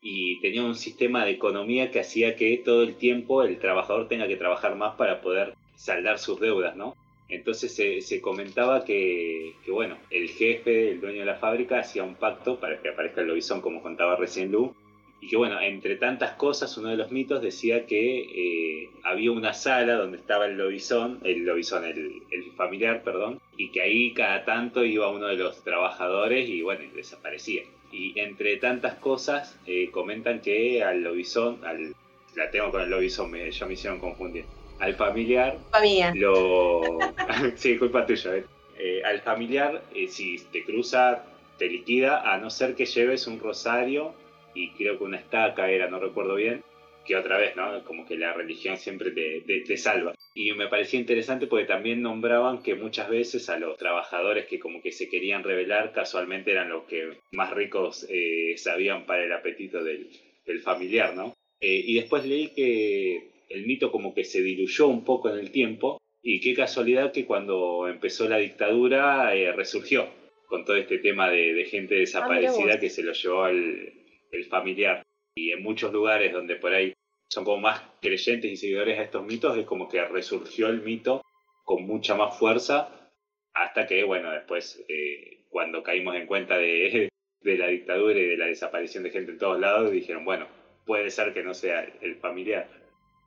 y 0.00 0.40
tenía 0.40 0.64
un 0.64 0.74
sistema 0.74 1.24
de 1.24 1.32
economía 1.32 1.90
que 1.90 2.00
hacía 2.00 2.36
que 2.36 2.56
todo 2.64 2.82
el 2.82 2.96
tiempo 2.96 3.42
el 3.42 3.58
trabajador 3.58 4.08
tenga 4.08 4.28
que 4.28 4.36
trabajar 4.36 4.76
más 4.76 4.96
para 4.96 5.20
poder 5.20 5.54
saldar 5.76 6.18
sus 6.18 6.40
deudas, 6.40 6.76
¿no? 6.76 6.96
Entonces 7.28 7.74
se, 7.74 8.20
comentaba 8.22 8.84
que, 8.84 9.52
que, 9.64 9.70
bueno, 9.70 9.98
el 10.10 10.30
jefe, 10.30 10.92
el 10.92 11.00
dueño 11.00 11.20
de 11.20 11.26
la 11.26 11.34
fábrica, 11.34 11.78
hacía 11.78 12.02
un 12.02 12.14
pacto 12.14 12.58
para 12.58 12.80
que 12.80 12.88
aparezca 12.88 13.20
el 13.20 13.28
lobizón, 13.28 13.60
como 13.60 13.82
contaba 13.82 14.16
recién 14.16 14.50
Lu, 14.50 14.74
y 15.20 15.28
que 15.28 15.36
bueno, 15.36 15.60
entre 15.60 15.96
tantas 15.96 16.32
cosas, 16.32 16.76
uno 16.78 16.90
de 16.90 16.96
los 16.96 17.10
mitos 17.10 17.42
decía 17.42 17.86
que 17.86 18.20
eh, 18.20 18.90
había 19.02 19.32
una 19.32 19.52
sala 19.52 19.94
donde 19.94 20.16
estaba 20.16 20.46
el 20.46 20.56
lobizón, 20.56 21.20
el 21.24 21.44
lobizón, 21.44 21.84
el, 21.84 22.22
familiar, 22.56 23.02
perdón, 23.02 23.40
y 23.56 23.70
que 23.70 23.82
ahí 23.82 24.14
cada 24.14 24.44
tanto 24.44 24.84
iba 24.84 25.10
uno 25.10 25.26
de 25.26 25.36
los 25.36 25.62
trabajadores 25.64 26.48
y 26.48 26.62
bueno, 26.62 26.84
desaparecía. 26.94 27.62
Y 27.90 28.18
entre 28.20 28.56
tantas 28.58 28.94
cosas, 28.94 29.58
eh, 29.66 29.90
comentan 29.90 30.40
que 30.40 30.82
al 30.82 31.02
lobizón, 31.02 31.64
al, 31.64 31.94
la 32.34 32.50
tengo 32.50 32.70
con 32.70 32.82
el 32.82 32.90
lobizón, 32.90 33.30
me, 33.30 33.50
ya 33.50 33.66
me 33.66 33.74
hicieron 33.74 33.98
confundir, 33.98 34.44
al 34.78 34.94
familiar, 34.94 35.58
Familia. 35.70 36.12
lo... 36.14 36.98
sí, 37.56 37.78
culpa 37.78 38.06
tuya, 38.06 38.42
eh, 38.78 39.02
al 39.04 39.20
familiar, 39.22 39.82
si 40.08 40.38
te 40.52 40.64
cruza, 40.64 41.24
te 41.58 41.68
liquida, 41.68 42.32
a 42.32 42.38
no 42.38 42.50
ser 42.50 42.74
que 42.74 42.86
lleves 42.86 43.26
un 43.26 43.40
rosario 43.40 44.14
y 44.54 44.70
creo 44.70 44.98
que 44.98 45.04
una 45.04 45.18
estaca 45.18 45.70
era, 45.70 45.88
no 45.88 45.98
recuerdo 45.98 46.34
bien, 46.34 46.62
que 47.04 47.16
otra 47.16 47.38
vez, 47.38 47.56
¿no? 47.56 47.82
Como 47.84 48.06
que 48.06 48.16
la 48.16 48.32
religión 48.32 48.76
siempre 48.76 49.10
te, 49.10 49.40
te, 49.40 49.76
salva. 49.76 50.14
Y 50.38 50.52
me 50.52 50.68
parecía 50.68 51.00
interesante 51.00 51.48
porque 51.48 51.64
también 51.64 52.00
nombraban 52.00 52.62
que 52.62 52.76
muchas 52.76 53.10
veces 53.10 53.48
a 53.48 53.58
los 53.58 53.76
trabajadores 53.76 54.46
que 54.46 54.60
como 54.60 54.80
que 54.80 54.92
se 54.92 55.08
querían 55.08 55.42
revelar 55.42 55.92
casualmente 55.92 56.52
eran 56.52 56.68
los 56.68 56.84
que 56.84 57.18
más 57.32 57.50
ricos 57.50 58.06
eh, 58.08 58.54
sabían 58.56 59.04
para 59.04 59.24
el 59.24 59.32
apetito 59.32 59.82
del, 59.82 60.08
del 60.46 60.60
familiar, 60.60 61.16
¿no? 61.16 61.34
Eh, 61.60 61.82
y 61.84 61.94
después 61.96 62.24
leí 62.24 62.54
que 62.54 63.30
el 63.48 63.66
mito 63.66 63.90
como 63.90 64.14
que 64.14 64.22
se 64.22 64.40
diluyó 64.40 64.86
un 64.86 65.04
poco 65.04 65.28
en 65.28 65.40
el 65.40 65.50
tiempo 65.50 66.00
y 66.22 66.38
qué 66.38 66.54
casualidad 66.54 67.10
que 67.10 67.26
cuando 67.26 67.88
empezó 67.88 68.28
la 68.28 68.38
dictadura 68.38 69.34
eh, 69.34 69.50
resurgió 69.50 70.08
con 70.46 70.64
todo 70.64 70.76
este 70.76 70.98
tema 70.98 71.28
de, 71.28 71.52
de 71.52 71.64
gente 71.64 71.96
ah, 71.96 71.98
desaparecida 71.98 72.78
que 72.78 72.90
se 72.90 73.02
lo 73.02 73.12
llevó 73.12 73.42
al, 73.42 73.92
el 74.30 74.44
familiar. 74.44 75.02
Y 75.34 75.50
en 75.50 75.64
muchos 75.64 75.92
lugares 75.92 76.32
donde 76.32 76.54
por 76.54 76.72
ahí 76.72 76.92
son 77.28 77.44
como 77.44 77.58
más 77.58 77.82
creyentes 78.00 78.50
y 78.50 78.56
seguidores 78.56 78.98
a 78.98 79.02
estos 79.02 79.24
mitos, 79.24 79.56
es 79.56 79.66
como 79.66 79.88
que 79.88 80.04
resurgió 80.04 80.68
el 80.68 80.82
mito 80.82 81.22
con 81.64 81.84
mucha 81.84 82.14
más 82.14 82.38
fuerza 82.38 83.10
hasta 83.52 83.86
que, 83.86 84.04
bueno, 84.04 84.30
después, 84.30 84.84
eh, 84.88 85.44
cuando 85.50 85.82
caímos 85.82 86.14
en 86.16 86.26
cuenta 86.26 86.56
de, 86.56 87.10
de, 87.42 87.58
la 87.58 87.68
dictadura 87.68 88.18
y 88.18 88.24
de 88.24 88.36
la 88.36 88.46
desaparición 88.46 89.04
de 89.04 89.10
gente 89.10 89.32
en 89.32 89.38
todos 89.38 89.60
lados, 89.60 89.90
dijeron, 89.90 90.24
bueno, 90.24 90.46
puede 90.86 91.10
ser 91.10 91.34
que 91.34 91.42
no 91.42 91.54
sea 91.54 91.86
el 92.00 92.16
familiar. 92.16 92.68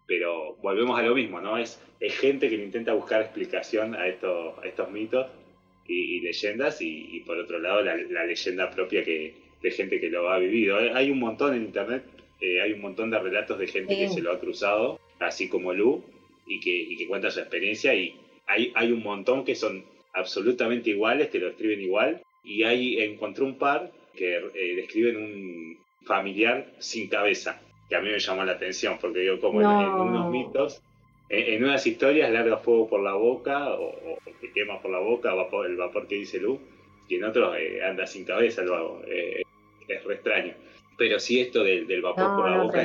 Pero 0.07 0.55
volvemos 0.57 0.99
a 0.99 1.03
lo 1.03 1.13
mismo, 1.13 1.39
¿no? 1.39 1.57
Es, 1.57 1.81
es 1.99 2.17
gente 2.17 2.49
que 2.49 2.55
intenta 2.55 2.93
buscar 2.93 3.21
explicación 3.21 3.95
a 3.95 4.07
estos, 4.07 4.55
estos 4.65 4.89
mitos 4.89 5.27
y, 5.87 6.21
leyendas 6.21 6.81
y, 6.81 7.21
por 7.25 7.37
otro 7.37 7.59
lado 7.59 7.81
la 7.81 8.25
leyenda 8.25 8.71
propia 8.71 9.03
que, 9.03 9.35
de 9.61 9.71
gente 9.71 9.99
que 9.99 10.09
lo 10.09 10.29
ha 10.29 10.39
vivido. 10.39 10.77
Hay 10.95 11.11
un 11.11 11.19
montón 11.19 11.55
en 11.55 11.63
internet, 11.63 12.03
eh, 12.41 12.61
hay 12.61 12.73
un 12.73 12.81
montón 12.81 13.11
de 13.11 13.19
relatos 13.19 13.59
de 13.59 13.67
gente 13.67 13.95
que 13.95 14.09
se 14.09 14.21
lo 14.21 14.31
ha 14.31 14.39
cruzado, 14.39 14.99
así 15.19 15.47
como 15.47 15.73
Lu, 15.73 16.03
y 16.47 16.59
que, 16.59 16.95
que 16.97 17.07
cuenta 17.07 17.29
su 17.29 17.39
experiencia. 17.39 17.93
Y 17.93 18.15
hay, 18.47 18.71
hay 18.75 18.91
un 18.91 19.03
montón 19.03 19.45
que 19.45 19.55
son 19.55 19.85
absolutamente 20.13 20.89
iguales, 20.89 21.29
que 21.29 21.39
lo 21.39 21.49
escriben 21.49 21.81
igual. 21.81 22.21
Y 22.43 22.63
hay, 22.63 22.99
encontré 22.99 23.43
un 23.43 23.57
par 23.57 23.91
que 24.15 24.37
eh, 24.37 24.75
describen 24.75 25.17
un 25.17 25.77
familiar 26.05 26.67
sin 26.79 27.07
cabeza, 27.07 27.61
que 27.87 27.95
a 27.95 28.01
mí 28.01 28.09
me 28.09 28.19
llamó 28.19 28.43
la 28.43 28.53
atención, 28.53 28.97
porque 28.99 29.19
digo, 29.19 29.39
como 29.39 29.61
en, 29.61 29.67
unos 29.67 30.31
mitos, 30.31 30.81
en, 31.29 31.63
unas 31.63 31.85
historias 31.85 32.31
larga 32.31 32.57
fuego 32.57 32.89
por 32.89 33.01
la 33.01 33.13
boca, 33.13 33.75
o, 33.75 34.17
que 34.41 34.51
quema 34.51 34.81
por 34.81 34.91
la 34.91 34.99
boca, 34.99 35.33
vapor, 35.33 35.67
el 35.67 35.77
vapor 35.77 36.07
que 36.07 36.15
dice 36.15 36.39
Lu, 36.39 36.59
y 37.07 37.15
en 37.15 37.25
otros 37.25 37.55
anda 37.87 38.07
sin 38.07 38.25
cabeza, 38.25 38.63
lo 38.63 38.75
hago 38.75 39.01
es 39.91 40.03
re 40.03 40.15
extraño. 40.15 40.53
Pero 40.97 41.19
sí 41.19 41.39
esto 41.39 41.63
del, 41.63 42.01
vapor 42.01 42.35
por 42.35 42.49
la 42.49 42.63
boca. 42.63 42.81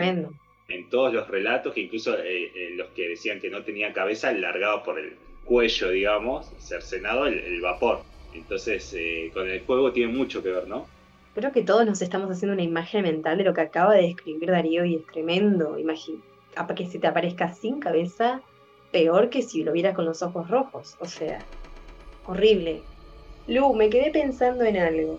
En, 0.69 0.90
todos 0.90 1.14
los 1.14 1.29
relatos, 1.29 1.73
que 1.73 1.83
incluso 1.83 2.19
eh, 2.19 2.51
eh, 2.55 2.71
los 2.75 2.88
que 2.88 3.09
decían 3.09 3.38
que 3.40 3.51
no 3.51 3.62
tenía 3.62 3.92
cabeza, 3.92 4.33
largaba 4.33 4.83
por 4.83 4.99
el 4.99 5.14
cuello, 5.45 5.90
digamos, 5.90 6.51
cercenado 6.59 7.27
el, 7.27 7.38
el 7.38 7.61
vapor. 7.61 8.03
Entonces, 8.35 8.92
eh, 8.97 9.31
con 9.33 9.49
el 9.49 9.61
fuego 9.61 9.92
tiene 9.92 10.12
mucho 10.12 10.42
que 10.42 10.51
ver, 10.51 10.66
¿no? 10.66 10.87
Creo 11.35 11.53
que 11.53 11.62
todos 11.62 11.87
nos 11.87 12.01
estamos 12.03 12.31
haciendo 12.31 12.55
una 12.55 12.62
imagen 12.62 13.03
mental 13.03 13.38
de 13.38 13.45
lo 13.45 13.55
que 13.55 13.61
acaba 13.61 13.95
de 13.95 14.03
describir 14.03 14.51
Darío 14.51 14.85
y 14.85 14.97
es 14.97 15.07
tremendo. 15.07 15.79
Imagina, 15.79 16.21
que 16.75 16.87
si 16.87 16.99
te 16.99 17.07
aparezca 17.07 17.53
sin 17.53 17.79
cabeza, 17.79 18.40
peor 18.90 19.29
que 19.29 19.42
si 19.42 19.62
lo 19.62 19.73
vieras 19.73 19.95
con 19.95 20.05
los 20.05 20.23
ojos 20.23 20.49
rojos. 20.49 20.97
O 20.99 21.07
sea, 21.07 21.40
horrible. 22.27 22.83
Lu, 23.47 23.75
me 23.75 23.90
quedé 23.90 24.11
pensando 24.11 24.64
en 24.64 24.79
algo. 24.79 25.19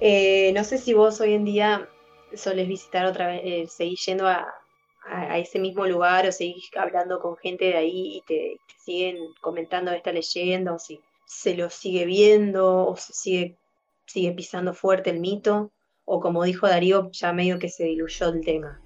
Eh, 0.00 0.52
no 0.54 0.62
sé 0.64 0.78
si 0.78 0.94
vos 0.94 1.20
hoy 1.20 1.34
en 1.34 1.44
día 1.44 1.88
soles 2.34 2.68
visitar 2.68 3.06
otra 3.06 3.28
vez, 3.28 3.40
eh, 3.44 3.66
seguís 3.68 4.04
yendo 4.06 4.26
a, 4.26 4.46
ese 5.36 5.58
mismo 5.58 5.86
lugar 5.86 6.26
o 6.26 6.32
seguís 6.32 6.70
hablando 6.76 7.18
con 7.18 7.36
gente 7.38 7.64
de 7.64 7.76
ahí 7.76 8.16
y 8.18 8.22
te, 8.26 8.60
siguen 8.76 9.16
comentando 9.40 9.90
esta 9.90 10.12
leyenda 10.12 10.74
o 10.74 10.78
si 10.78 11.00
se 11.24 11.54
lo 11.56 11.70
sigue 11.70 12.04
viendo 12.04 12.86
o 12.86 12.96
se 12.96 13.12
sigue, 13.14 13.56
sigue 14.06 14.32
pisando 14.32 14.74
fuerte 14.74 15.08
el 15.10 15.20
mito 15.20 15.70
o 16.04 16.20
como 16.20 16.44
dijo 16.44 16.68
Darío, 16.68 17.10
ya 17.12 17.32
medio 17.32 17.58
que 17.58 17.70
se 17.70 17.84
diluyó 17.84 18.28
el 18.28 18.44
tema. 18.44 18.80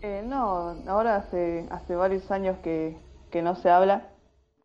Eh, 0.00 0.22
no, 0.24 0.76
ahora 0.88 1.16
hace, 1.16 1.66
hace 1.70 1.94
varios 1.94 2.30
años 2.30 2.58
que, 2.62 2.96
que 3.30 3.42
no 3.42 3.54
se 3.56 3.70
habla, 3.70 4.10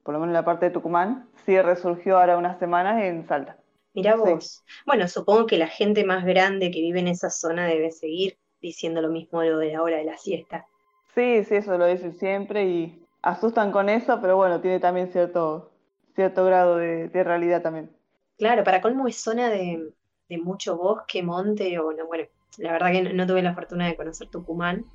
por 0.03 0.13
lo 0.13 0.19
menos 0.19 0.31
en 0.31 0.35
la 0.35 0.45
parte 0.45 0.67
de 0.67 0.71
Tucumán, 0.71 1.27
sí 1.45 1.59
resurgió 1.59 2.17
ahora 2.17 2.37
unas 2.37 2.57
semanas 2.59 3.01
en 3.03 3.27
Salta. 3.27 3.57
Mira 3.97 4.15
vos. 4.15 4.63
Bueno, 4.85 5.09
supongo 5.09 5.45
que 5.45 5.57
la 5.57 5.67
gente 5.67 6.05
más 6.05 6.23
grande 6.25 6.71
que 6.71 6.79
vive 6.79 7.01
en 7.01 7.09
esa 7.09 7.29
zona 7.29 7.67
debe 7.67 7.91
seguir 7.91 8.39
diciendo 8.61 9.01
lo 9.01 9.09
mismo 9.09 9.43
lo 9.43 9.57
de 9.57 9.73
la 9.73 9.83
hora 9.83 9.97
de 9.97 10.05
la 10.05 10.17
siesta. 10.17 10.69
Sí, 11.15 11.43
sí, 11.43 11.55
eso 11.55 11.77
lo 11.77 11.87
dicen 11.87 12.13
siempre 12.13 12.65
y 12.65 13.03
asustan 13.23 13.71
con 13.71 13.89
eso, 13.89 14.21
pero 14.21 14.37
bueno, 14.37 14.61
tiene 14.61 14.79
también 14.79 15.11
cierto, 15.11 15.71
cierto 16.15 16.45
grado 16.45 16.77
de, 16.77 17.09
de 17.09 17.23
realidad 17.23 17.61
también. 17.63 17.89
Claro, 18.37 18.63
para 18.63 18.81
colmo 18.81 19.07
es 19.07 19.19
zona 19.21 19.49
de, 19.49 19.93
de 20.29 20.37
mucho 20.37 20.77
bosque, 20.77 21.23
monte, 21.23 21.79
o 21.79 21.91
no, 21.91 22.05
bueno, 22.07 22.25
la 22.57 22.71
verdad 22.71 22.91
que 22.91 23.01
no, 23.03 23.13
no 23.13 23.25
tuve 23.27 23.41
la 23.41 23.55
fortuna 23.55 23.87
de 23.87 23.95
conocer 23.97 24.29
Tucumán, 24.29 24.91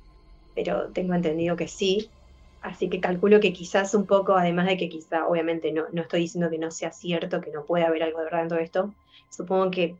pero 0.53 0.91
tengo 0.93 1.13
entendido 1.15 1.55
que 1.57 1.67
sí. 1.67 2.13
Así 2.63 2.89
que 2.89 3.01
calculo 3.01 3.39
que 3.41 3.53
quizás 3.53 3.93
un 3.95 4.07
poco, 4.07 4.35
además 4.37 4.67
de 4.67 4.77
que 4.77 4.89
quizá, 4.89 5.27
obviamente 5.27 5.71
no, 5.73 5.85
no 5.93 6.03
estoy 6.03 6.21
diciendo 6.21 6.49
que 6.51 6.57
no 6.59 6.71
sea 6.71 6.91
cierto, 6.93 7.41
que 7.41 7.51
no 7.51 7.65
puede 7.65 7.85
haber 7.85 8.03
algo 8.03 8.19
de 8.19 8.25
verdad 8.25 8.43
en 8.43 8.49
todo 8.49 8.59
esto, 8.59 8.95
supongo 9.29 9.71
que 9.71 9.99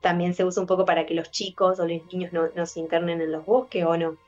también 0.00 0.34
se 0.34 0.44
usa 0.44 0.62
un 0.62 0.66
poco 0.68 0.84
para 0.86 1.06
que 1.06 1.14
los 1.14 1.30
chicos 1.32 1.80
o 1.80 1.86
los 1.88 2.04
niños 2.06 2.32
no, 2.32 2.50
no 2.56 2.66
se 2.66 2.80
internen 2.80 3.20
en 3.22 3.32
los 3.32 3.44
bosques 3.46 3.84
o 3.86 3.96
no. 3.98 4.18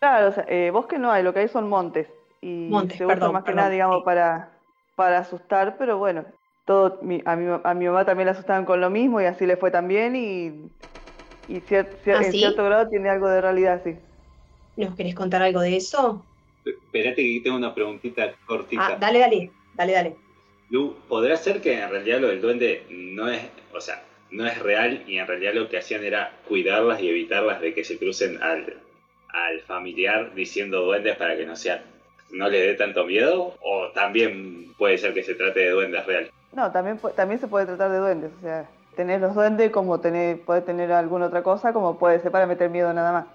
Claro, 0.00 0.28
o 0.28 0.32
sea, 0.32 0.44
eh, 0.48 0.70
bosque 0.70 0.98
no 0.98 1.10
hay, 1.10 1.22
lo 1.22 1.32
que 1.32 1.40
hay 1.40 1.48
son 1.48 1.68
montes. 1.68 2.12
Y 2.40 2.88
Montes, 2.88 2.98
se 2.98 3.06
usa 3.06 3.28
perdón, 3.28 3.30
más 3.30 3.44
que 3.44 3.54
nada, 3.54 3.70
digamos, 3.70 4.02
sí. 4.02 4.04
para, 4.04 4.60
para 4.94 5.18
asustar, 5.18 5.76
pero 5.78 5.98
bueno, 5.98 6.26
todo, 6.64 6.98
mi- 7.02 7.22
a, 7.24 7.36
mi, 7.36 7.46
a 7.64 7.74
mi 7.74 7.86
mamá 7.86 8.04
también 8.04 8.26
la 8.26 8.32
asustaban 8.32 8.66
con 8.66 8.80
lo 8.80 8.90
mismo 8.90 9.20
y 9.20 9.24
así 9.26 9.46
le 9.46 9.56
fue 9.56 9.70
también 9.70 10.14
y, 10.16 10.70
y 11.46 11.60
cier- 11.62 12.00
cier- 12.04 12.20
¿Ah, 12.20 12.22
en 12.22 12.34
sí? 12.34 12.40
cierto 12.40 12.64
grado 12.64 12.88
tiene 12.88 13.10
algo 13.10 13.28
de 13.28 13.40
realidad, 13.40 13.82
sí. 13.84 13.98
¿Nos 14.76 14.94
querés 14.96 15.14
contar 15.16 15.42
algo 15.42 15.60
de 15.60 15.76
eso? 15.76 16.28
Espérate 16.64 17.16
que 17.16 17.28
aquí 17.28 17.40
tengo 17.40 17.56
una 17.56 17.74
preguntita 17.74 18.34
cortita. 18.46 18.86
Ah, 18.86 18.96
dale, 18.98 19.18
dale, 19.18 19.50
dale, 19.74 19.92
dale. 19.92 20.16
Lu, 20.70 20.96
¿podrá 21.08 21.36
ser 21.36 21.60
que 21.60 21.80
en 21.80 21.90
realidad 21.90 22.20
lo 22.20 22.28
del 22.28 22.40
duende 22.40 22.84
no 22.88 23.28
es, 23.28 23.42
o 23.72 23.80
sea, 23.80 24.02
no 24.30 24.46
es 24.46 24.58
real 24.58 25.04
y 25.06 25.18
en 25.18 25.26
realidad 25.26 25.54
lo 25.54 25.68
que 25.68 25.78
hacían 25.78 26.04
era 26.04 26.32
cuidarlas 26.48 27.00
y 27.00 27.08
evitarlas 27.08 27.60
de 27.60 27.74
que 27.74 27.84
se 27.84 27.98
crucen 27.98 28.42
al, 28.42 28.80
al 29.28 29.60
familiar 29.60 30.34
diciendo 30.34 30.82
duendes 30.82 31.16
para 31.16 31.36
que 31.36 31.46
no 31.46 31.54
sea, 31.54 31.84
no 32.32 32.48
le 32.48 32.60
dé 32.60 32.74
tanto 32.74 33.04
miedo? 33.04 33.54
¿O 33.62 33.90
también 33.94 34.72
puede 34.78 34.98
ser 34.98 35.14
que 35.14 35.22
se 35.22 35.34
trate 35.34 35.60
de 35.60 35.70
duendes 35.70 36.04
real? 36.06 36.30
No, 36.52 36.70
también, 36.72 36.98
también 37.16 37.40
se 37.40 37.48
puede 37.48 37.66
tratar 37.66 37.90
de 37.90 37.98
duendes, 37.98 38.30
o 38.38 38.40
sea, 38.40 38.68
tener 38.96 39.20
los 39.20 39.34
duendes 39.34 39.70
como 39.70 40.00
tener, 40.00 40.40
puede 40.40 40.62
tener 40.62 40.92
alguna 40.92 41.26
otra 41.26 41.42
cosa, 41.42 41.72
como 41.72 41.98
puede 41.98 42.20
ser 42.20 42.30
para 42.30 42.46
meter 42.46 42.70
miedo 42.70 42.92
nada 42.92 43.12
más. 43.12 43.26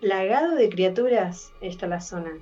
Plagado 0.00 0.54
de 0.54 0.68
criaturas 0.68 1.52
está 1.60 1.88
la 1.88 2.00
zona, 2.00 2.38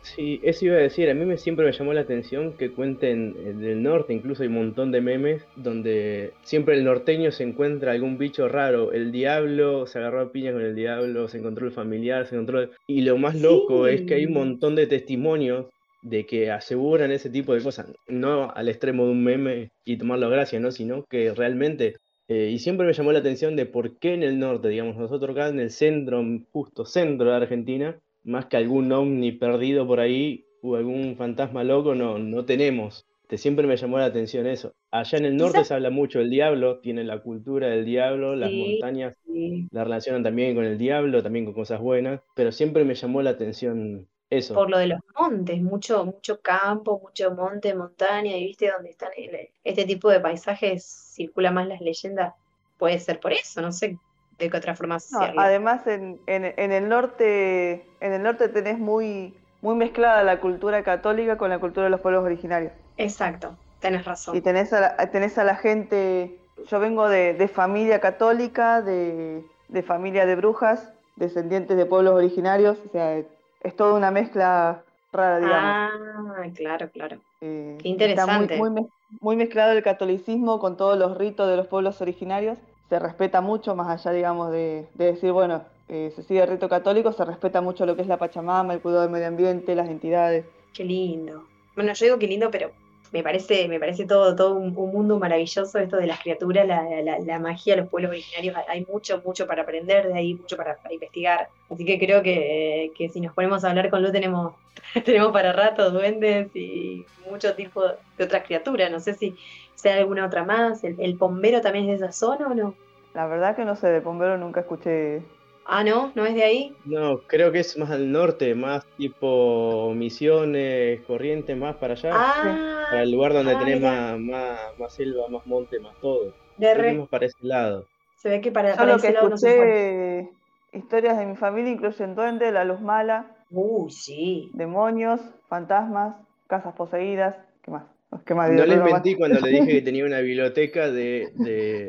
Sí, 0.00 0.40
eso 0.42 0.64
iba 0.64 0.76
a 0.76 0.78
decir, 0.78 1.10
a 1.10 1.14
mí 1.14 1.24
me, 1.26 1.36
siempre 1.36 1.66
me 1.66 1.72
llamó 1.72 1.92
la 1.92 2.00
atención 2.02 2.56
que 2.56 2.72
cuenten 2.72 3.34
eh, 3.36 3.52
del 3.52 3.82
norte, 3.82 4.14
incluso 4.14 4.42
hay 4.42 4.48
un 4.48 4.54
montón 4.54 4.90
de 4.90 5.00
memes 5.02 5.48
donde 5.54 6.36
siempre 6.42 6.76
el 6.76 6.84
norteño 6.84 7.30
se 7.30 7.42
encuentra 7.42 7.92
algún 7.92 8.16
bicho 8.16 8.48
raro, 8.48 8.92
el 8.92 9.12
diablo 9.12 9.86
se 9.86 9.98
agarró 9.98 10.20
a 10.22 10.32
piña 10.32 10.52
con 10.52 10.62
el 10.62 10.74
diablo, 10.74 11.28
se 11.28 11.38
encontró 11.38 11.66
el 11.66 11.72
familiar, 11.72 12.26
se 12.26 12.36
encontró... 12.36 12.60
el- 12.62 12.70
Y 12.86 13.02
lo 13.02 13.18
más 13.18 13.34
loco 13.34 13.86
es 13.86 14.02
que 14.02 14.14
hay 14.14 14.24
un 14.26 14.32
montón 14.34 14.76
de 14.76 14.86
testimonios 14.86 15.66
de 16.00 16.24
que 16.26 16.50
aseguran 16.50 17.10
ese 17.10 17.28
tipo 17.28 17.52
de 17.54 17.62
cosas, 17.62 17.92
no 18.06 18.50
al 18.50 18.68
extremo 18.68 19.04
de 19.04 19.10
un 19.10 19.24
meme 19.24 19.72
y 19.84 19.98
tomarlo 19.98 20.26
a 20.26 20.30
gracia, 20.30 20.60
¿no? 20.60 20.70
Sino 20.70 21.04
que 21.10 21.34
realmente... 21.34 21.96
eh, 22.28 22.50
y 22.52 22.58
siempre 22.60 22.86
me 22.86 22.92
llamó 22.94 23.12
la 23.12 23.18
atención 23.18 23.56
de 23.56 23.66
por 23.66 23.98
qué 23.98 24.14
en 24.14 24.22
el 24.22 24.38
norte, 24.38 24.68
digamos, 24.68 24.96
nosotros 24.96 25.36
acá 25.36 25.48
en 25.48 25.60
el 25.60 25.70
centro, 25.70 26.24
justo 26.52 26.86
centro 26.86 27.28
de 27.30 27.36
Argentina, 27.36 27.98
más 28.28 28.46
que 28.46 28.56
algún 28.56 28.90
ovni 28.92 29.32
perdido 29.32 29.86
por 29.86 30.00
ahí 30.00 30.44
o 30.62 30.76
algún 30.76 31.16
fantasma 31.16 31.64
loco, 31.64 31.94
no, 31.94 32.18
no 32.18 32.44
tenemos. 32.44 33.06
Este, 33.22 33.38
siempre 33.38 33.66
me 33.66 33.76
llamó 33.76 33.98
la 33.98 34.06
atención 34.06 34.46
eso. 34.46 34.72
Allá 34.90 35.18
en 35.18 35.24
el 35.26 35.36
norte 35.36 35.58
Quizás- 35.58 35.68
se 35.68 35.74
habla 35.74 35.90
mucho 35.90 36.18
del 36.18 36.30
diablo, 36.30 36.78
tienen 36.80 37.06
la 37.06 37.20
cultura 37.22 37.68
del 37.68 37.84
diablo, 37.84 38.34
las 38.36 38.50
montañas 38.50 39.16
Sí. 39.26 39.68
la 39.70 39.84
relacionan 39.84 40.22
también 40.22 40.54
con 40.54 40.64
el 40.64 40.78
diablo, 40.78 41.22
también 41.22 41.44
con 41.44 41.54
cosas 41.54 41.80
buenas, 41.80 42.20
pero 42.34 42.52
siempre 42.52 42.84
me 42.84 42.94
llamó 42.94 43.20
la 43.22 43.30
atención 43.30 44.08
eso. 44.30 44.54
Por 44.54 44.70
lo 44.70 44.78
de 44.78 44.88
los 44.88 45.00
montes, 45.18 45.60
mucho, 45.62 46.04
mucho 46.04 46.40
campo, 46.40 47.00
mucho 47.02 47.30
monte, 47.34 47.74
montaña, 47.74 48.36
y 48.36 48.44
viste 48.44 48.70
donde 48.70 48.90
están 48.90 49.10
el- 49.16 49.48
este 49.64 49.84
tipo 49.84 50.10
de 50.10 50.20
paisajes, 50.20 50.84
circula 51.14 51.50
más 51.50 51.66
las 51.68 51.80
leyendas. 51.80 52.34
Puede 52.78 52.98
ser 52.98 53.20
por 53.20 53.32
eso, 53.32 53.60
no 53.62 53.72
sé 53.72 53.96
de 54.38 54.50
qué 54.50 54.56
otra 54.56 54.74
forma 54.76 54.98
No, 55.10 55.32
además 55.36 55.86
en, 55.86 56.22
en, 56.26 56.44
en 56.46 56.72
el 56.72 56.88
norte, 56.88 57.96
en 58.00 58.12
el 58.12 58.22
norte 58.22 58.48
tenés 58.48 58.78
muy, 58.78 59.38
muy 59.60 59.74
mezclada 59.76 60.22
la 60.22 60.40
cultura 60.40 60.82
católica 60.84 61.38
con 61.38 61.50
la 61.50 61.60
cultura 61.60 61.84
de 61.84 61.90
los 61.90 62.00
pueblos 62.00 62.24
originarios. 62.24 62.72
Exacto, 62.96 63.58
tenés 63.78 64.04
Y 64.30 64.40
razón. 64.40 64.42
tenés 64.42 64.72
a 64.72 64.80
la, 64.80 65.10
tenés 65.10 65.38
a 65.38 65.44
la 65.44 65.56
gente, 65.56 66.50
yo 66.64 66.80
vengo 66.80 67.08
de, 67.08 67.34
de 67.34 67.48
familia 67.48 68.00
católica, 68.00 68.82
de, 68.82 69.50
de 69.68 69.82
familia 69.82 70.26
de 70.26 70.36
brujas, 70.36 70.92
descendientes 71.16 71.76
de 71.76 71.86
pueblos 71.86 72.14
originarios, 72.14 72.78
o 72.84 72.88
sea, 72.88 73.16
es 73.18 73.76
toda 73.76 73.94
una 73.94 74.10
mezcla 74.10 74.84
rara, 75.12 75.40
digamos. 75.40 75.78
Ah, 75.80 76.50
claro, 76.54 76.90
claro. 76.90 77.24
Eh, 77.40 77.82
qué 77.82 77.88
Está 78.00 78.26
muy, 78.26 78.48
interesante. 78.48 78.54
muy, 78.54 78.70
mez- 78.70 78.92
muy 79.20 79.36
mezclado 79.36 79.72
el 79.72 79.82
catolicismo 79.82 80.58
con 80.58 80.76
todos 80.76 80.98
los 80.98 81.16
ritos 81.18 81.48
de 81.48 81.56
los 81.56 81.66
pueblos 81.68 82.00
originarios. 82.00 82.58
Se 82.88 82.98
respeta 82.98 83.40
mucho, 83.40 83.74
más 83.74 83.88
allá, 84.06 84.16
digamos, 84.16 84.50
de, 84.50 84.86
de 84.94 85.04
decir, 85.12 85.32
bueno, 85.32 85.62
eh, 85.88 86.12
se 86.16 86.22
sigue 86.22 86.40
el 86.42 86.48
rito 86.48 86.68
católico, 86.68 87.12
se 87.12 87.24
respeta 87.24 87.60
mucho 87.60 87.84
lo 87.86 87.94
que 87.96 88.02
es 88.02 88.08
la 88.08 88.16
Pachamama, 88.18 88.72
el 88.74 88.80
cuidado 88.80 89.02
del 89.02 89.10
medio 89.10 89.26
ambiente, 89.28 89.74
las 89.74 89.88
entidades. 89.88 90.46
Qué 90.72 90.84
lindo. 90.84 91.44
Bueno, 91.74 91.92
yo 91.92 92.04
digo 92.06 92.18
qué 92.18 92.26
lindo, 92.26 92.50
pero 92.50 92.70
me 93.12 93.22
parece, 93.22 93.68
me 93.68 93.78
parece 93.80 94.06
todo, 94.06 94.34
todo 94.36 94.54
un, 94.54 94.74
un 94.76 94.92
mundo 94.92 95.18
maravilloso 95.18 95.78
esto 95.78 95.96
de 95.96 96.06
las 96.06 96.20
criaturas, 96.20 96.66
la, 96.66 96.82
la- 97.02 97.38
magia 97.38 97.76
los 97.76 97.88
pueblos 97.88 98.10
originarios. 98.10 98.56
Hay 98.68 98.84
mucho, 98.86 99.20
mucho 99.24 99.46
para 99.46 99.62
aprender 99.62 100.06
de 100.08 100.18
ahí, 100.18 100.34
mucho 100.34 100.56
para, 100.56 100.76
para 100.76 100.94
investigar. 100.94 101.48
Así 101.70 101.84
que 101.84 101.98
creo 101.98 102.22
que, 102.22 102.92
que 102.96 103.08
si 103.08 103.20
nos 103.20 103.34
ponemos 103.34 103.64
a 103.64 103.70
hablar 103.70 103.90
con 103.90 104.02
Lu 104.02 104.12
tenemos, 104.12 104.54
tenemos 105.04 105.32
para 105.32 105.52
rato 105.52 105.90
duendes 105.90 106.54
y 106.54 107.04
mucho 107.28 107.54
tipo 107.54 107.82
de 108.16 108.24
otras 108.24 108.44
criaturas. 108.44 108.90
No 108.90 109.00
sé 109.00 109.14
si 109.14 109.36
sea 109.78 109.96
alguna 109.98 110.26
otra 110.26 110.44
más. 110.44 110.82
¿El, 110.84 110.96
el 111.00 111.16
pombero 111.18 111.60
también 111.60 111.88
es 111.90 112.00
de 112.00 112.06
esa 112.06 112.12
zona 112.12 112.48
o 112.48 112.54
no? 112.54 112.78
La 113.12 113.26
verdad 113.26 113.56
que 113.56 113.64
no 113.64 113.76
sé, 113.76 113.88
de 113.88 114.00
bombero 114.00 114.38
nunca 114.38 114.60
escuché. 114.60 115.30
Ah, 115.64 115.84
no, 115.84 116.12
no 116.16 116.26
es 116.26 116.34
de 116.34 116.44
ahí. 116.44 116.78
No, 116.84 117.22
creo 117.26 117.52
que 117.52 117.60
es 117.60 117.76
más 117.76 117.90
al 117.90 118.10
norte, 118.10 118.54
más 118.54 118.82
tipo 118.96 119.92
Misiones, 119.94 121.02
Corrientes, 121.06 121.56
más 121.56 121.76
para 121.76 121.94
allá, 121.94 122.22
Ah, 122.22 122.58
para 122.88 123.02
el 123.02 123.10
lugar 123.10 123.32
donde 123.34 123.56
ah, 123.56 123.58
tenés 123.58 123.80
más, 123.80 124.18
más, 124.20 124.58
más 124.78 124.94
selva, 124.94 125.28
más 125.28 125.42
monte, 125.44 125.80
más 125.80 125.94
todo. 126.00 126.34
de 126.56 126.74
re- 126.74 127.08
para 127.10 127.26
ese 127.26 127.36
lado. 127.40 127.88
se 128.16 128.28
ve 128.28 128.40
que 128.42 128.52
para, 128.52 128.78
para 128.78 128.92
lo 128.92 129.00
que 129.00 129.08
ese 129.08 129.12
lado 129.12 129.28
no 129.28 129.38
se 129.38 129.50
fue. 129.50 129.74
escuché, 129.74 130.30
historias 130.72 131.16
de 131.18 131.26
mi 131.26 131.36
familia 131.36 131.72
incluyen 131.72 132.14
duendes, 132.14 132.52
la 132.52 132.64
luz 132.64 132.80
mala, 132.80 133.46
Uy, 133.50 133.90
sí. 133.92 134.26
demonios, 134.52 135.22
fantasmas, 135.48 136.16
casas 136.48 136.74
poseídas, 136.74 137.34
¿qué 137.62 137.70
más? 137.70 137.84
¿Qué 138.26 138.34
No 138.34 138.66
les 138.66 138.82
mentí 138.82 139.14
cuando 139.14 139.40
le 139.40 139.50
dije 139.50 139.66
que 139.66 139.82
tenía 139.82 140.04
una 140.04 140.20
biblioteca 140.20 140.90
de, 140.90 141.88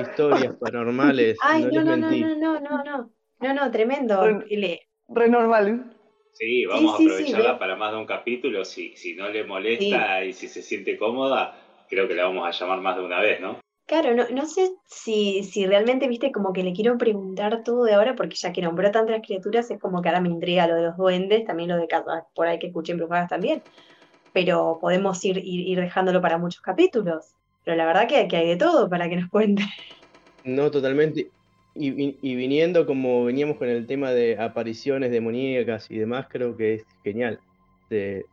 historias 0.00 0.56
paranormales. 0.56 1.38
Ay, 1.42 1.64
no 1.64 1.70
no, 1.70 1.76
les 1.76 1.84
no, 1.84 1.96
no, 1.96 2.06
mentí. 2.08 2.20
no, 2.20 2.36
no, 2.36 2.60
no, 2.60 2.84
no. 2.84 3.10
No, 3.38 3.54
no, 3.54 3.70
tremendo. 3.70 4.24
Re 5.08 5.28
normal. 5.28 5.92
Sí, 6.32 6.66
vamos 6.66 6.96
sí, 6.96 7.04
a 7.04 7.12
aprovecharla 7.12 7.52
ve. 7.52 7.58
para 7.58 7.76
más 7.76 7.92
de 7.92 7.98
un 7.98 8.06
capítulo. 8.06 8.64
Si, 8.64 8.96
si 8.96 9.14
no 9.14 9.28
le 9.28 9.44
molesta 9.44 10.24
y 10.24 10.32
si 10.32 10.48
se 10.48 10.62
siente 10.62 10.96
cómoda, 10.96 11.58
creo 11.88 12.08
que 12.08 12.14
la 12.14 12.24
vamos 12.24 12.46
a 12.46 12.50
llamar 12.50 12.80
más 12.80 12.96
de 12.96 13.02
una 13.02 13.20
vez, 13.20 13.40
¿no? 13.40 13.58
Claro, 13.86 14.14
no, 14.14 14.24
no 14.30 14.46
sé 14.46 14.72
si, 14.86 15.44
si 15.44 15.64
realmente, 15.64 16.08
viste, 16.08 16.32
como 16.32 16.52
que 16.52 16.64
le 16.64 16.72
quiero 16.72 16.98
preguntar 16.98 17.62
todo 17.62 17.84
de 17.84 17.94
ahora, 17.94 18.16
porque 18.16 18.34
ya 18.34 18.52
que 18.52 18.60
nombró 18.60 18.90
tantas 18.90 19.22
criaturas, 19.24 19.70
es 19.70 19.78
como 19.78 20.02
que 20.02 20.08
ahora 20.08 20.20
me 20.20 20.28
intriga 20.28 20.66
lo 20.66 20.74
de 20.74 20.82
los 20.82 20.96
duendes, 20.96 21.44
también 21.44 21.68
lo 21.68 21.76
de 21.76 21.86
casas 21.86 22.24
por 22.34 22.48
ahí 22.48 22.58
que 22.58 22.66
escuché 22.66 22.92
embrujadas 22.92 23.28
también. 23.28 23.62
Pero 24.36 24.78
podemos 24.80 25.24
ir, 25.24 25.38
ir, 25.38 25.68
ir 25.68 25.80
dejándolo 25.80 26.20
para 26.22 26.38
muchos 26.38 26.60
capítulos. 26.62 27.34
Pero 27.64 27.76
la 27.78 27.86
verdad 27.86 28.08
que, 28.08 28.28
que 28.28 28.36
hay 28.36 28.48
de 28.48 28.56
todo 28.56 28.88
para 28.90 29.08
que 29.08 29.16
nos 29.16 29.30
cuente. 29.30 29.64
No, 30.44 30.70
totalmente. 30.70 31.32
Y, 31.74 31.90
vi- 31.90 32.18
y 32.22 32.36
viniendo 32.36 32.86
como 32.86 33.24
veníamos 33.24 33.58
con 33.58 33.68
el 33.68 33.86
tema 33.86 34.12
de 34.12 34.38
apariciones 34.38 35.10
demoníacas 35.10 35.90
y 35.90 35.98
demás, 35.98 36.26
creo 36.30 36.56
que 36.56 36.74
es 36.74 36.86
genial. 37.04 37.42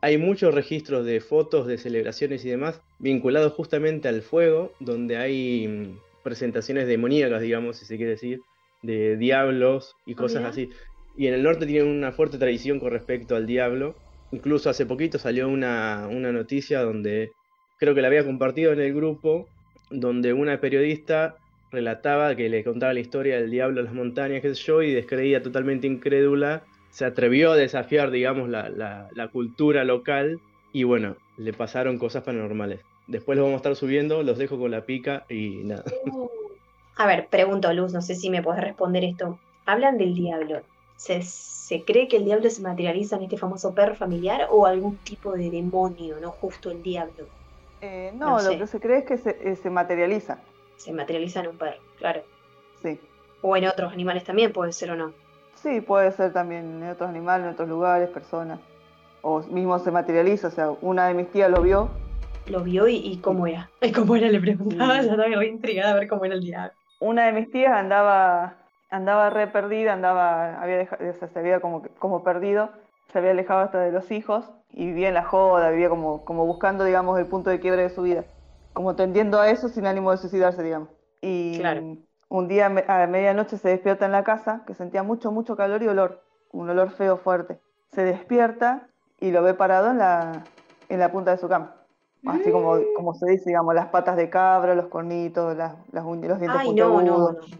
Hay 0.01 0.17
muchos 0.17 0.53
registros 0.53 1.05
de 1.05 1.19
fotos, 1.21 1.67
de 1.67 1.77
celebraciones 1.77 2.45
y 2.45 2.49
demás 2.49 2.81
vinculados 2.99 3.53
justamente 3.53 4.07
al 4.07 4.21
fuego, 4.21 4.75
donde 4.79 5.17
hay 5.17 5.67
mm, 5.67 5.99
presentaciones 6.21 6.87
demoníacas, 6.87 7.41
digamos, 7.41 7.77
si 7.77 7.85
se 7.85 7.97
quiere 7.97 8.11
decir, 8.11 8.43
de 8.81 9.17
diablos 9.17 9.97
y 10.05 10.15
cosas 10.15 10.45
así. 10.45 10.69
Y 11.15 11.27
en 11.27 11.33
el 11.35 11.43
norte 11.43 11.65
tienen 11.65 11.87
una 11.89 12.11
fuerte 12.11 12.37
tradición 12.37 12.79
con 12.79 12.91
respecto 12.91 13.35
al 13.35 13.45
diablo. 13.47 14.02
Incluso 14.34 14.69
hace 14.69 14.86
poquito 14.88 15.19
salió 15.19 15.48
una, 15.48 16.08
una 16.10 16.32
noticia 16.32 16.82
donde 16.82 17.34
creo 17.78 17.93
que 17.93 18.02
la 18.02 18.08
había 18.08 18.26
compartido 18.26 18.74
en 18.74 18.82
el 18.82 18.93
grupo, 18.93 19.48
donde 19.91 20.34
una 20.34 20.60
periodista 20.60 21.36
relataba 21.72 22.36
que 22.36 22.50
le 22.50 22.63
contaba 22.63 22.93
la 22.93 23.00
historia 23.00 23.36
del 23.39 23.52
diablo 23.52 23.80
en 23.80 23.86
las 23.86 23.93
montañas, 23.93 24.41
qué 24.41 24.56
sé 24.56 24.63
yo, 24.63 24.82
y 24.82 24.91
descreía 24.91 25.43
totalmente 25.43 25.86
incrédula, 25.88 26.63
se 26.89 27.06
atrevió 27.06 27.52
a 27.52 27.58
desafiar, 27.58 28.10
digamos, 28.12 28.50
la, 28.50 28.69
la- 28.69 29.28
cultura 29.32 29.84
local, 29.84 30.39
y 30.72 30.84
bueno, 30.84 31.15
le 31.38 31.54
pasaron 31.54 32.00
cosas 32.00 32.24
paranormales. 32.24 32.82
Después 33.08 33.38
los 33.38 33.43
vamos 33.46 33.58
a 33.58 33.62
estar 33.62 33.76
subiendo, 33.76 34.24
los 34.24 34.38
dejo 34.38 34.58
con 34.58 34.72
la 34.72 34.86
pica 34.86 35.26
y 35.30 35.63
nada. 35.63 35.84
A 36.98 37.08
ver, 37.08 37.28
pregunto, 37.30 37.72
Luz, 37.74 37.93
no 37.93 38.02
sé 38.02 38.15
si 38.15 38.30
me 38.30 38.41
podés 38.41 38.63
responder 38.63 39.04
esto. 39.04 39.39
hablan 39.65 39.98
del 39.98 40.13
diablo. 40.15 40.62
¿Se, 40.96 41.22
¿Se 41.63 41.86
cree 41.86 42.10
que 42.10 42.17
el 42.17 42.26
diablo 42.26 42.49
se 42.49 42.62
materializa 42.62 43.15
en 43.15 43.23
este 43.23 43.38
famoso 43.38 43.73
perro 43.73 43.95
familiar 43.95 44.47
o 44.52 44.65
algún 44.65 44.97
tipo 44.97 45.32
de 45.32 45.49
demonio, 45.49 46.19
no 46.19 46.32
justo 46.32 46.69
el 46.69 46.84
diablo? 46.84 47.23
Eh, 47.80 48.12
No 48.13 48.32
no, 48.32 48.39
sé. 48.39 48.52
lo 48.54 48.58
que 48.60 48.67
se 48.67 48.80
cree 48.82 48.97
es 48.99 49.06
que 49.06 49.17
se, 49.17 49.30
eh, 49.41 49.56
se 49.56 49.69
materializa. 49.69 50.39
Se 50.76 50.91
materializa 50.91 51.39
en 51.39 51.47
un 51.47 51.58
perro, 51.58 51.80
claro. 51.97 52.21
Sí. 52.82 52.99
O 53.41 53.56
en 53.56 53.65
otros 53.65 53.93
animales 53.93 54.26
también 54.26 54.52
puede 54.52 54.73
ser 54.73 54.91
o 54.91 54.95
no. 54.97 55.13
Sí, 55.56 55.80
puede 55.80 56.12
ser 56.12 56.34
también 56.34 56.84
en 56.84 56.89
otros 56.89 57.10
animales, 57.10 57.47
en 57.47 57.54
otros 57.54 57.69
lugares, 57.69 58.10
personas. 58.10 58.60
O 59.21 59.39
mismo 59.43 59.80
se 59.80 59.91
materializa, 59.91 60.49
o 60.49 60.52
sea, 60.52 60.71
una 60.82 61.08
de 61.08 61.13
mis 61.13 61.32
tías 61.32 61.49
lo 61.49 61.62
vio. 61.62 61.89
Lo 62.47 62.60
vio 62.62 62.89
y, 62.89 62.97
y 62.97 63.17
cómo 63.21 63.47
era. 63.47 63.69
Y 63.82 63.93
cómo 63.93 64.17
era, 64.17 64.28
le 64.28 64.41
preguntaba, 64.41 64.95
ya 64.95 65.02
estaba 65.12 65.23
re 65.23 65.47
intrigada 65.47 65.91
a 65.91 65.95
ver 65.95 66.10
cómo 66.10 66.26
era 66.26 66.36
el 66.36 66.41
diablo. 66.41 66.73
Una 66.99 67.26
de 67.28 67.32
mis 67.32 67.49
tías 67.52 67.71
andaba, 67.73 68.58
andaba 68.93 69.29
re 69.29 69.47
perdida, 69.47 69.93
andaba, 69.93 70.62
había 70.62 70.77
deja- 70.77 70.97
o 70.97 71.13
sea, 71.13 71.27
se 71.27 71.39
había 71.39 71.60
como, 71.60 71.82
como 71.99 72.23
perdido, 72.23 72.69
se 73.12 73.17
había 73.19 73.32
alejado 73.32 73.62
hasta 73.62 73.79
de 73.79 73.91
los 73.91 74.12
hijos 74.12 74.51
y 74.69 74.86
vivía 74.88 75.08
en 75.10 75.13
la 75.15 75.23
joda, 75.23 75.69
vivía 75.71 75.89
como, 75.89 76.23
como 76.25 76.45
buscando, 76.45 76.84
digamos, 76.84 77.19
el 77.19 77.27
punto 77.27 77.49
de 77.49 77.60
quiebre 77.60 77.84
de 77.84 77.89
su 77.89 78.03
vida. 78.03 78.23
Como 78.73 78.95
tendiendo 78.95 79.39
a 79.39 79.49
eso 79.49 79.67
sin 79.67 79.86
ánimo 79.86 80.12
de 80.12 80.17
suicidarse, 80.17 80.63
digamos. 80.63 80.89
Y 81.21 81.58
Claro. 81.60 81.82
un 82.29 82.47
día 82.47 82.65
a 82.67 83.08
medianoche 83.08 83.58
se 83.58 83.69
despierta 83.69 84.06
en 84.06 84.12
la 84.12 84.23
casa, 84.23 84.63
que 84.65 84.73
sentía 84.73 85.03
mucho, 85.03 85.32
mucho 85.32 85.56
calor 85.56 85.84
y 85.84 85.88
olor, 85.88 86.21
un 86.51 86.69
olor 86.69 86.89
feo 86.91 87.17
fuerte. 87.17 87.60
Se 87.91 88.03
despierta 88.03 88.88
y 89.19 89.32
lo 89.32 89.43
ve 89.43 89.53
parado 89.53 89.91
en 89.91 89.99
la, 89.99 90.43
en 90.89 90.99
la 90.99 91.12
punta 91.12 91.32
de 91.32 91.38
su 91.38 91.47
cama. 91.47 91.75
Así 92.25 92.51
como, 92.51 92.77
como 92.95 93.13
se 93.13 93.29
dice, 93.29 93.49
digamos, 93.49 93.75
las 93.75 93.88
patas 93.88 94.15
de 94.15 94.29
cabra, 94.29 94.75
los 94.75 94.88
cornitos, 94.88 95.56
las, 95.58 95.75
las 95.91 96.06
uñas, 96.06 96.29
los 96.29 96.39
dientes 96.39 96.62
Ay, 96.62 96.73
no, 96.73 96.88
no, 96.89 96.95
puntiagudos. 96.95 97.34
no. 97.36 97.58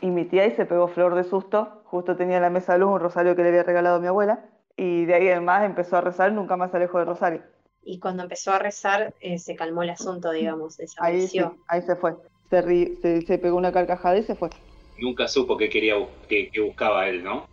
Y 0.00 0.10
mi 0.10 0.24
tía 0.24 0.42
ahí 0.42 0.50
se 0.52 0.66
pegó 0.66 0.88
flor 0.88 1.14
de 1.14 1.24
susto, 1.24 1.82
justo 1.84 2.16
tenía 2.16 2.36
en 2.36 2.42
la 2.42 2.50
mesa 2.50 2.74
de 2.74 2.80
luz 2.80 2.90
un 2.92 3.00
rosario 3.00 3.34
que 3.34 3.42
le 3.42 3.48
había 3.48 3.62
regalado 3.62 4.00
mi 4.00 4.06
abuela, 4.06 4.44
y 4.76 5.04
de 5.06 5.14
ahí 5.14 5.28
en 5.28 5.44
más 5.44 5.64
empezó 5.64 5.96
a 5.96 6.00
rezar, 6.02 6.32
nunca 6.32 6.56
más 6.56 6.70
se 6.70 6.76
alejó 6.76 6.98
del 6.98 7.06
rosario. 7.06 7.42
Y 7.82 7.98
cuando 8.00 8.24
empezó 8.24 8.52
a 8.52 8.58
rezar, 8.58 9.14
eh, 9.20 9.38
se 9.38 9.54
calmó 9.56 9.82
el 9.82 9.90
asunto, 9.90 10.30
digamos, 10.32 10.76
Ahí 10.98 11.20
sí, 11.20 11.38
desapareció. 11.38 11.56
ahí 11.68 11.82
se 11.82 11.96
fue. 11.96 12.16
Se, 12.50 12.62
ri- 12.64 13.00
se, 13.00 13.22
se 13.22 13.38
pegó 13.38 13.56
una 13.56 13.72
carcajada 13.72 14.18
y 14.18 14.22
se 14.22 14.34
fue. 14.34 14.50
Nunca 14.98 15.28
supo 15.28 15.56
qué 15.56 15.68
quería, 15.68 15.94
qué, 16.28 16.50
qué 16.52 16.60
buscaba 16.60 17.08
él, 17.08 17.22
¿no? 17.22 17.44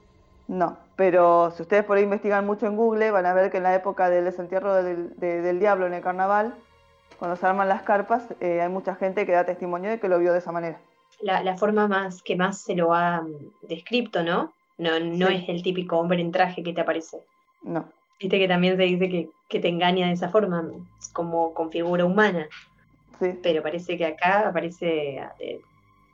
No, 0.48 0.78
pero 0.98 1.52
si 1.52 1.62
ustedes 1.62 1.86
por 1.86 1.98
ahí 1.98 2.04
investigan 2.04 2.46
mucho 2.46 2.68
en 2.68 2.76
Google, 2.76 3.12
van 3.12 3.26
a 3.26 3.34
ver 3.34 3.50
que 3.52 3.58
en 3.58 3.64
la 3.64 3.76
época 3.76 4.10
del 4.10 4.26
desentierro 4.26 4.74
del, 4.84 5.18
de- 5.18 5.42
del 5.42 5.60
diablo 5.60 5.88
en 5.88 5.94
el 5.94 6.02
carnaval, 6.02 6.56
cuando 7.18 7.38
se 7.38 7.46
arman 7.46 7.70
las 7.70 7.84
carpas, 7.84 8.26
eh, 8.42 8.62
hay 8.62 8.70
mucha 8.70 8.96
gente 8.96 9.26
que 9.26 9.32
da 9.32 9.46
testimonio 9.46 9.90
de 9.92 10.00
que 10.00 10.10
lo 10.10 10.20
vio 10.20 10.34
de 10.34 10.40
esa 10.40 10.52
manera. 10.52 10.80
La, 11.24 11.44
la 11.44 11.58
forma 11.58 11.88
más 11.88 12.22
que 12.22 12.36
más 12.36 12.62
se 12.62 12.76
lo 12.76 12.94
ha 12.94 13.22
mm, 13.22 13.68
descrito, 13.68 14.24
¿no? 14.24 14.54
No, 14.78 15.00
no 15.00 15.28
Sí. 15.28 15.36
es 15.36 15.50
el 15.50 15.64
típico 15.64 15.98
hombre 15.98 16.22
en 16.22 16.32
traje 16.32 16.64
que 16.64 16.74
te 16.74 16.82
aparece. 16.82 17.18
No, 17.64 17.90
Viste 18.20 18.40
que 18.40 18.48
también 18.48 18.78
se 18.78 18.84
dice 18.84 19.10
que, 19.10 19.30
que 19.50 19.60
te 19.60 19.68
engaña 19.68 20.08
de 20.08 20.14
esa 20.14 20.30
forma, 20.30 20.70
como 21.14 21.54
con 21.54 21.72
figura 21.72 22.06
humana, 22.06 22.48
sí, 23.20 23.28
pero 23.42 23.62
parece 23.62 23.98
que 23.98 24.06
acá 24.06 24.48
aparece 24.50 25.18
eh, 25.40 25.60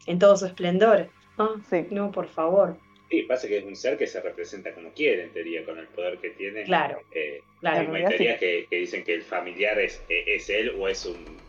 en 0.08 0.20
todo 0.20 0.36
su 0.38 0.46
esplendor. 0.46 1.10
Ah, 1.38 1.56
sí. 1.70 1.86
no, 1.92 2.12
por 2.12 2.28
favor. 2.28 2.78
Sí, 3.10 3.24
pasa 3.24 3.48
que 3.48 3.58
es 3.58 3.66
un 3.66 3.76
ser 3.76 3.98
que 3.98 4.06
se 4.06 4.22
representa 4.22 4.74
como 4.74 4.92
quiere, 4.92 5.24
en 5.24 5.34
teoría, 5.34 5.66
con 5.66 5.78
el 5.80 5.88
poder 5.88 6.20
que 6.20 6.30
tiene. 6.32 6.64
Claro, 6.64 7.00
Eh, 7.12 7.42
claro. 7.60 7.94
hay 7.94 8.06
teorías 8.06 8.40
que, 8.40 8.68
que 8.70 8.76
dicen 8.78 9.04
que 9.04 9.16
el 9.16 9.24
familiar 9.24 9.80
es, 9.80 10.00
eh, 10.10 10.24
es 10.28 10.50
él 10.50 10.74
o 10.80 10.88
es 10.88 11.06
un- 11.06 11.49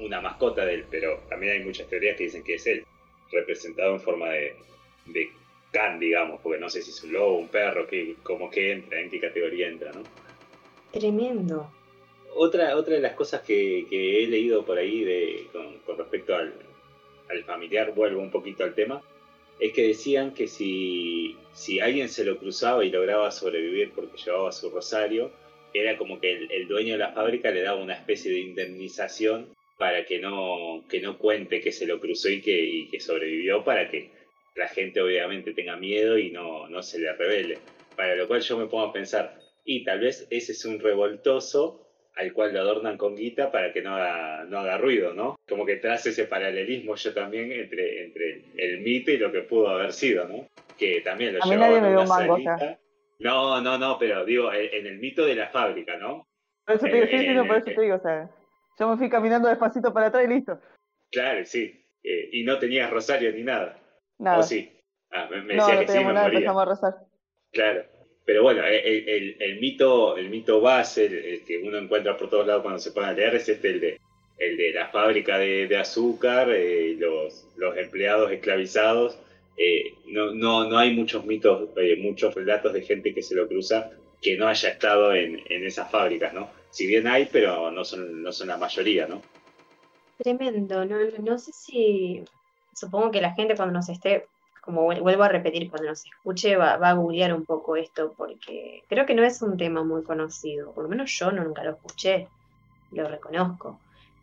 una 0.00 0.20
mascota 0.20 0.64
de 0.64 0.74
él, 0.74 0.84
pero 0.90 1.20
también 1.28 1.54
hay 1.54 1.64
muchas 1.64 1.88
teorías 1.88 2.16
que 2.16 2.24
dicen 2.24 2.42
que 2.42 2.54
es 2.54 2.66
él, 2.66 2.84
representado 3.30 3.94
en 3.94 4.00
forma 4.00 4.30
de, 4.30 4.54
de 5.06 5.30
can, 5.72 5.98
digamos, 5.98 6.40
porque 6.40 6.58
no 6.58 6.70
sé 6.70 6.82
si 6.82 6.90
es 6.90 7.02
un 7.04 7.12
lobo, 7.12 7.38
un 7.38 7.48
perro, 7.48 7.86
que, 7.86 8.16
como 8.22 8.50
que 8.50 8.72
entra, 8.72 9.00
en 9.00 9.10
qué 9.10 9.20
categoría 9.20 9.68
entra, 9.68 9.92
¿no? 9.92 10.02
Tremendo. 10.92 11.70
Otra, 12.34 12.76
otra 12.76 12.94
de 12.94 13.00
las 13.00 13.14
cosas 13.14 13.42
que, 13.42 13.86
que 13.88 14.22
he 14.22 14.26
leído 14.26 14.64
por 14.64 14.78
ahí 14.78 15.04
de, 15.04 15.46
con, 15.52 15.78
con 15.80 15.98
respecto 15.98 16.34
al, 16.34 16.54
al 17.28 17.44
familiar, 17.44 17.92
vuelvo 17.94 18.20
un 18.20 18.30
poquito 18.30 18.64
al 18.64 18.74
tema, 18.74 19.02
es 19.58 19.72
que 19.72 19.88
decían 19.88 20.32
que 20.32 20.46
si, 20.46 21.36
si 21.52 21.80
alguien 21.80 22.08
se 22.08 22.24
lo 22.24 22.38
cruzaba 22.38 22.84
y 22.84 22.90
lograba 22.90 23.30
sobrevivir 23.30 23.92
porque 23.92 24.16
llevaba 24.16 24.52
su 24.52 24.70
rosario, 24.70 25.30
era 25.74 25.96
como 25.96 26.20
que 26.20 26.32
el, 26.32 26.50
el 26.50 26.68
dueño 26.68 26.92
de 26.92 26.98
la 26.98 27.12
fábrica 27.12 27.50
le 27.50 27.62
daba 27.62 27.82
una 27.82 27.94
especie 27.94 28.32
de 28.32 28.40
indemnización 28.40 29.54
para 29.78 30.04
que 30.04 30.18
no, 30.18 30.84
que 30.88 31.00
no 31.00 31.16
cuente 31.18 31.60
que 31.60 31.72
se 31.72 31.86
lo 31.86 32.00
cruzó 32.00 32.28
y 32.28 32.42
que, 32.42 32.60
y 32.60 32.88
que 32.88 33.00
sobrevivió, 33.00 33.64
para 33.64 33.88
que 33.88 34.10
la 34.56 34.68
gente 34.68 35.00
obviamente 35.00 35.54
tenga 35.54 35.76
miedo 35.76 36.18
y 36.18 36.30
no, 36.30 36.68
no 36.68 36.82
se 36.82 36.98
le 36.98 37.12
revele. 37.12 37.58
Para 37.96 38.16
lo 38.16 38.26
cual 38.26 38.40
yo 38.40 38.58
me 38.58 38.66
pongo 38.66 38.86
a 38.86 38.92
pensar, 38.92 39.38
y 39.64 39.84
tal 39.84 40.00
vez 40.00 40.26
ese 40.30 40.52
es 40.52 40.64
un 40.64 40.80
revoltoso 40.80 41.84
al 42.16 42.32
cual 42.32 42.52
lo 42.52 42.60
adornan 42.60 42.98
con 42.98 43.14
guita 43.14 43.52
para 43.52 43.72
que 43.72 43.80
no 43.80 43.94
haga, 43.94 44.44
no 44.44 44.58
haga 44.58 44.78
ruido, 44.78 45.14
¿no? 45.14 45.38
Como 45.48 45.64
que 45.64 45.76
trace 45.76 46.10
ese 46.10 46.24
paralelismo 46.24 46.96
yo 46.96 47.14
también 47.14 47.52
entre, 47.52 48.06
entre 48.06 48.42
el 48.56 48.80
mito 48.80 49.12
y 49.12 49.18
lo 49.18 49.30
que 49.30 49.42
pudo 49.42 49.68
haber 49.68 49.92
sido, 49.92 50.26
¿no? 50.26 50.48
Que 50.76 51.00
también 51.02 51.34
lo 51.34 51.44
A 51.44 51.46
llevaban 51.46 51.84
a 51.84 51.88
una 51.88 52.06
salita. 52.08 52.78
No, 53.18 53.60
no, 53.60 53.78
no, 53.78 53.98
pero 53.98 54.24
digo, 54.24 54.52
en 54.52 54.72
en 54.74 54.86
el 54.86 54.98
mito 54.98 55.24
de 55.24 55.34
la 55.34 55.48
fábrica, 55.48 55.96
¿no? 55.96 56.26
Por 56.64 56.76
eso 56.76 56.86
te 56.86 56.92
digo, 56.94 57.06
sí, 57.10 57.18
sí, 57.18 57.28
no, 57.34 57.46
por 57.46 57.56
Eh, 57.56 57.62
eso 57.66 57.74
te 57.74 57.80
digo, 57.80 57.96
o 57.96 58.00
sea, 58.00 58.30
yo 58.78 58.88
me 58.88 58.96
fui 58.96 59.08
caminando 59.10 59.48
despacito 59.48 59.92
para 59.92 60.06
atrás 60.06 60.24
y 60.24 60.28
listo. 60.28 60.60
Claro, 61.10 61.44
sí. 61.44 61.84
Eh, 62.04 62.28
y 62.32 62.44
no 62.44 62.58
tenías 62.58 62.90
rosario 62.90 63.32
ni 63.32 63.42
nada. 63.42 63.78
Nada. 64.18 64.38
¿O 64.38 64.42
sí? 64.42 64.72
Ah, 65.10 65.26
me, 65.30 65.42
me 65.42 65.54
no, 65.56 65.66
decía 65.66 65.74
no 65.80 65.86
que 65.86 65.92
sí, 65.92 65.98
me 65.98 66.04
nada, 66.12 66.22
moría. 66.24 66.38
empezamos 66.38 66.62
a 66.62 66.66
rezar. 66.66 66.94
Claro. 67.52 67.84
Pero 68.24 68.42
bueno, 68.42 68.62
el, 68.64 69.08
el- 69.08 69.36
el 69.42 69.58
mito, 69.60 70.16
el 70.18 70.28
mito 70.28 70.60
base, 70.60 71.06
el, 71.06 71.14
el 71.14 71.44
que 71.46 71.58
uno 71.58 71.78
encuentra 71.78 72.16
por 72.16 72.28
todos 72.28 72.46
lados 72.46 72.62
cuando 72.62 72.78
se 72.78 72.92
pone 72.92 73.06
a 73.08 73.12
leer, 73.12 73.34
es 73.36 73.48
este, 73.48 73.70
el 73.70 73.80
de, 73.80 74.00
el 74.38 74.56
de 74.58 74.72
la 74.74 74.88
fábrica 74.88 75.38
de, 75.38 75.66
de 75.66 75.76
azúcar, 75.78 76.50
eh, 76.50 76.94
los, 76.98 77.48
los 77.56 77.76
empleados 77.78 78.30
esclavizados. 78.30 79.18
Eh, 79.58 79.94
no, 80.06 80.32
no, 80.34 80.68
no 80.68 80.78
hay 80.78 80.94
muchos 80.94 81.24
mitos, 81.26 81.70
eh, 81.76 81.96
muchos 82.00 82.34
relatos 82.34 82.72
de 82.72 82.82
gente 82.82 83.12
que 83.14 83.22
se 83.22 83.34
lo 83.34 83.48
cruza 83.48 83.90
que 84.22 84.36
no 84.36 84.48
haya 84.48 84.70
estado 84.70 85.12
en, 85.14 85.40
en 85.48 85.64
esas 85.64 85.90
fábricas, 85.90 86.32
¿no? 86.34 86.50
Si 86.70 86.86
bien 86.86 87.06
hay, 87.06 87.28
pero 87.32 87.70
no 87.70 87.84
son, 87.84 88.22
no 88.22 88.32
son 88.32 88.48
la 88.48 88.56
mayoría, 88.56 89.06
¿no? 89.06 89.22
Tremendo, 90.18 90.84
no, 90.84 90.96
no- 91.22 91.38
sé 91.38 91.52
si, 91.52 92.24
supongo 92.74 93.10
que 93.10 93.20
la 93.20 93.34
gente 93.34 93.54
cuando 93.56 93.74
nos 93.74 93.88
esté, 93.88 94.26
como 94.62 94.86
vuel- 94.86 95.00
vuelvo 95.00 95.22
a 95.22 95.28
repetir, 95.28 95.70
cuando 95.70 95.88
nos 95.88 96.04
escuche 96.04 96.56
va, 96.56 96.74
a 96.74 96.92
googlear 96.94 97.32
un 97.34 97.44
poco 97.44 97.76
esto, 97.76 98.14
porque 98.16 98.82
creo 98.88 99.06
que 99.06 99.14
no 99.14 99.24
es 99.24 99.40
un 99.42 99.56
tema 99.56 99.84
muy 99.84 100.02
conocido, 100.02 100.72
por 100.74 100.84
lo 100.84 100.90
menos 100.90 101.10
yo 101.18 101.30
nunca 101.30 101.62
lo 101.64 101.72
escuché, 101.72 102.28
lo 102.90 103.08
reconozco. 103.08 103.80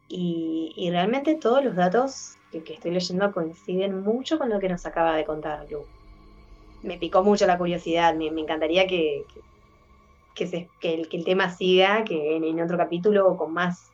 Y, 0.07 0.73
y 0.75 0.91
realmente 0.91 1.35
todos 1.35 1.63
los 1.63 1.75
datos 1.75 2.37
que, 2.59 2.63
que 2.63 2.73
estoy 2.73 2.91
leyendo 2.91 3.31
coinciden 3.31 4.01
mucho 4.01 4.37
con 4.37 4.49
lo 4.49 4.59
que 4.59 4.69
nos 4.69 4.85
acaba 4.85 5.15
de 5.17 5.25
contar 5.25 5.65
Lu. 5.69 5.89
Me 6.81 6.97
picó 6.99 7.23
mucho 7.23 7.47
la 7.47 7.57
curiosidad, 7.57 8.15
me, 8.15 8.31
me 8.31 8.41
encantaría 8.41 8.87
que, 8.87 9.25
que, 9.33 9.41
que 10.33 10.47
se- 10.47 10.71
que 10.79 10.93
el, 10.95 11.09
que 11.09 11.17
el 11.17 11.25
tema 11.25 11.49
siga, 11.49 12.03
que 12.05 12.35
en, 12.37 12.43
en 12.43 12.61
otro 12.61 12.77
capítulo 12.77 13.37
con 13.37 13.53
más 13.53 13.93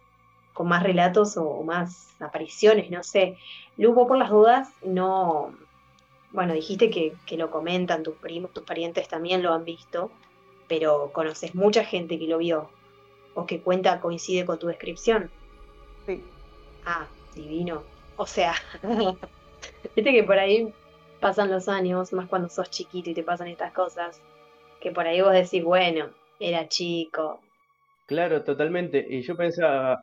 con 0.54 0.68
más 0.70 0.84
relatos 0.84 1.38
o, 1.38 1.46
o 1.50 1.64
más 1.66 2.16
apariciones, 2.22 2.90
no 2.92 3.04
sé. 3.04 3.38
Lugo, 3.78 4.08
por 4.08 4.18
las 4.18 4.30
dudas, 4.32 4.70
no. 4.82 5.58
Bueno, 6.30 6.54
dijiste 6.54 6.90
que, 6.92 7.20
que 7.26 7.38
lo 7.38 7.50
comentan 7.52 8.04
tus 8.04 8.18
primos, 8.20 8.54
tus 8.54 8.64
parientes 8.66 9.08
también 9.10 9.44
lo 9.44 9.54
han 9.54 9.64
visto, 9.66 10.20
pero 10.68 11.12
conoces 11.14 11.56
mucha 11.56 11.86
gente 11.86 12.20
que 12.20 12.28
lo 12.28 12.40
vio 12.40 12.76
o 13.34 13.46
que 13.48 13.64
cuenta 13.64 14.02
coincide 14.02 14.46
con 14.46 14.60
tu 14.60 14.68
descripción. 14.68 15.34
Sí. 16.06 16.32
Ah, 16.86 17.12
divino. 17.34 17.91
O 18.16 18.26
sea, 18.26 18.54
viste 19.96 20.12
que 20.14 20.24
por 20.24 20.40
ahí 20.40 20.74
pasan 21.20 21.52
los 21.52 21.68
años, 21.70 22.14
más 22.14 22.28
cuando 22.30 22.50
sos 22.50 22.70
chiquito 22.70 23.10
y 23.10 23.14
te 23.14 23.24
pasan 23.24 23.48
estas 23.48 23.74
cosas, 23.74 24.22
que 24.82 24.92
por 24.92 25.08
ahí 25.08 25.22
vos 25.22 25.34
decís, 25.34 25.64
bueno, 25.64 26.10
era 26.40 26.68
chico. 26.68 27.42
Claro, 28.06 28.44
totalmente. 28.44 29.04
Y 29.10 29.22
yo 29.24 29.36
pensaba, 29.36 30.02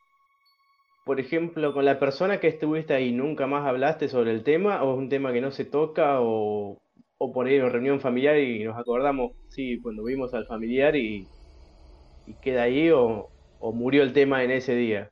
por 1.05 1.21
ejemplo, 1.21 1.73
con 1.73 1.85
la 1.85 1.99
persona 1.99 2.39
que 2.41 2.49
estuviste 2.49 2.95
ahí, 2.95 3.13
¿nunca 3.13 3.47
más 3.47 3.67
hablaste 3.67 4.09
sobre 4.09 4.31
el 4.33 4.45
tema? 4.45 4.83
¿O 4.85 4.93
es 4.93 4.99
un 4.99 5.09
tema 5.09 5.33
que 5.33 5.41
no 5.41 5.51
se 5.51 5.65
toca? 5.65 6.21
¿O, 6.21 6.79
o 7.19 7.33
por 7.33 7.47
ahí 7.47 7.57
en 7.57 7.71
reunión 7.71 8.01
familiar 8.01 8.39
y 8.39 8.65
nos 8.65 8.79
acordamos, 8.79 9.33
sí, 9.49 9.81
cuando 9.81 10.05
vimos 10.05 10.35
al 10.35 10.47
familiar 10.47 10.97
y, 10.97 11.31
y 12.27 12.37
queda 12.39 12.65
ahí? 12.65 12.91
¿O, 12.91 13.31
o 13.59 13.73
murió 13.75 14.03
el 14.05 14.13
tema 14.15 14.45
en 14.45 14.53
ese 14.53 14.75
día? 14.77 15.11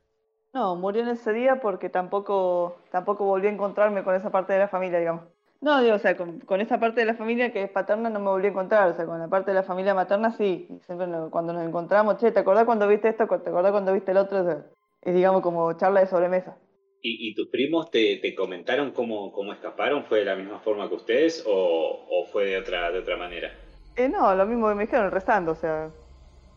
No, 0.57 0.75
murió 0.75 1.03
en 1.03 1.09
ese 1.09 1.33
día 1.33 1.59
porque 1.61 1.87
tampoco, 1.87 2.77
tampoco 2.89 3.25
volví 3.25 3.45
a 3.45 3.51
encontrarme 3.51 4.03
con 4.03 4.15
esa 4.15 4.31
parte 4.31 4.53
de 4.53 4.59
la 4.59 4.67
familia, 4.67 4.97
digamos. 4.97 5.25
No, 5.61 5.83
digo, 5.83 5.93
o 5.93 5.99
sea, 5.99 6.17
con, 6.17 6.39
con 6.39 6.61
esa 6.61 6.79
parte 6.79 7.01
de 7.01 7.05
la 7.05 7.13
familia 7.13 7.53
que 7.53 7.61
es 7.61 7.69
paterna 7.69 8.09
no 8.09 8.19
me 8.19 8.29
volví 8.29 8.47
a 8.47 8.49
encontrar, 8.49 8.89
o 8.89 8.95
sea, 8.95 9.05
con 9.05 9.19
la 9.19 9.27
parte 9.27 9.51
de 9.51 9.55
la 9.55 9.61
familia 9.61 9.93
materna 9.93 10.31
sí. 10.31 10.65
Y 10.67 10.79
siempre 10.79 11.05
nos- 11.05 11.29
cuando 11.29 11.53
nos 11.53 11.63
encontramos, 11.63 12.17
che, 12.17 12.31
¿te 12.31 12.39
acordás 12.39 12.65
cuando 12.65 12.87
viste 12.87 13.07
esto? 13.07 13.27
¿Te 13.27 13.49
acordás 13.51 13.71
cuando 13.71 13.93
viste 13.93 14.09
el 14.09 14.17
otro? 14.17 14.41
O 14.41 14.45
sea, 14.45 14.65
es 15.03 15.13
digamos 15.13 15.43
como 15.43 15.71
charla 15.73 15.99
de 15.99 16.07
sobremesa. 16.07 16.57
¿Y, 17.03 17.35
tus 17.35 17.49
primos 17.49 17.91
te, 17.91 18.19
comentaron 18.35 18.91
cómo, 18.91 19.31
cómo, 19.31 19.53
escaparon? 19.53 20.05
¿Fue 20.05 20.19
de 20.19 20.25
la 20.25 20.35
misma 20.35 20.59
forma 20.59 20.89
que 20.89 20.95
ustedes 20.95 21.43
o, 21.47 22.25
fue 22.31 22.45
de 22.45 22.57
otra, 22.57 22.91
de 22.91 22.97
otra 22.97 23.15
manera? 23.15 23.53
Eh, 23.95 24.09
no, 24.09 24.33
lo 24.33 24.45
mismo 24.47 24.67
que 24.69 24.75
me 24.75 24.85
dijeron, 24.85 25.11
rezando, 25.11 25.51
o 25.51 25.55
sea. 25.55 25.91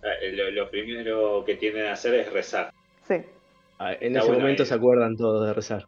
Ah, 0.02 0.14
eh, 0.22 0.32
lo, 0.32 0.70
primero 0.70 1.44
que 1.44 1.56
tienen 1.56 1.82
que 1.82 1.88
hacer 1.90 2.14
es 2.14 2.32
rezar. 2.32 2.70
Sí. 3.06 3.22
Ah, 3.80 3.94
en 3.98 4.14
ese 4.14 4.30
momento 4.30 4.64
se 4.64 4.74
acuerdan 4.74 5.16
todos 5.16 5.46
de 5.46 5.54
rezar. 5.54 5.86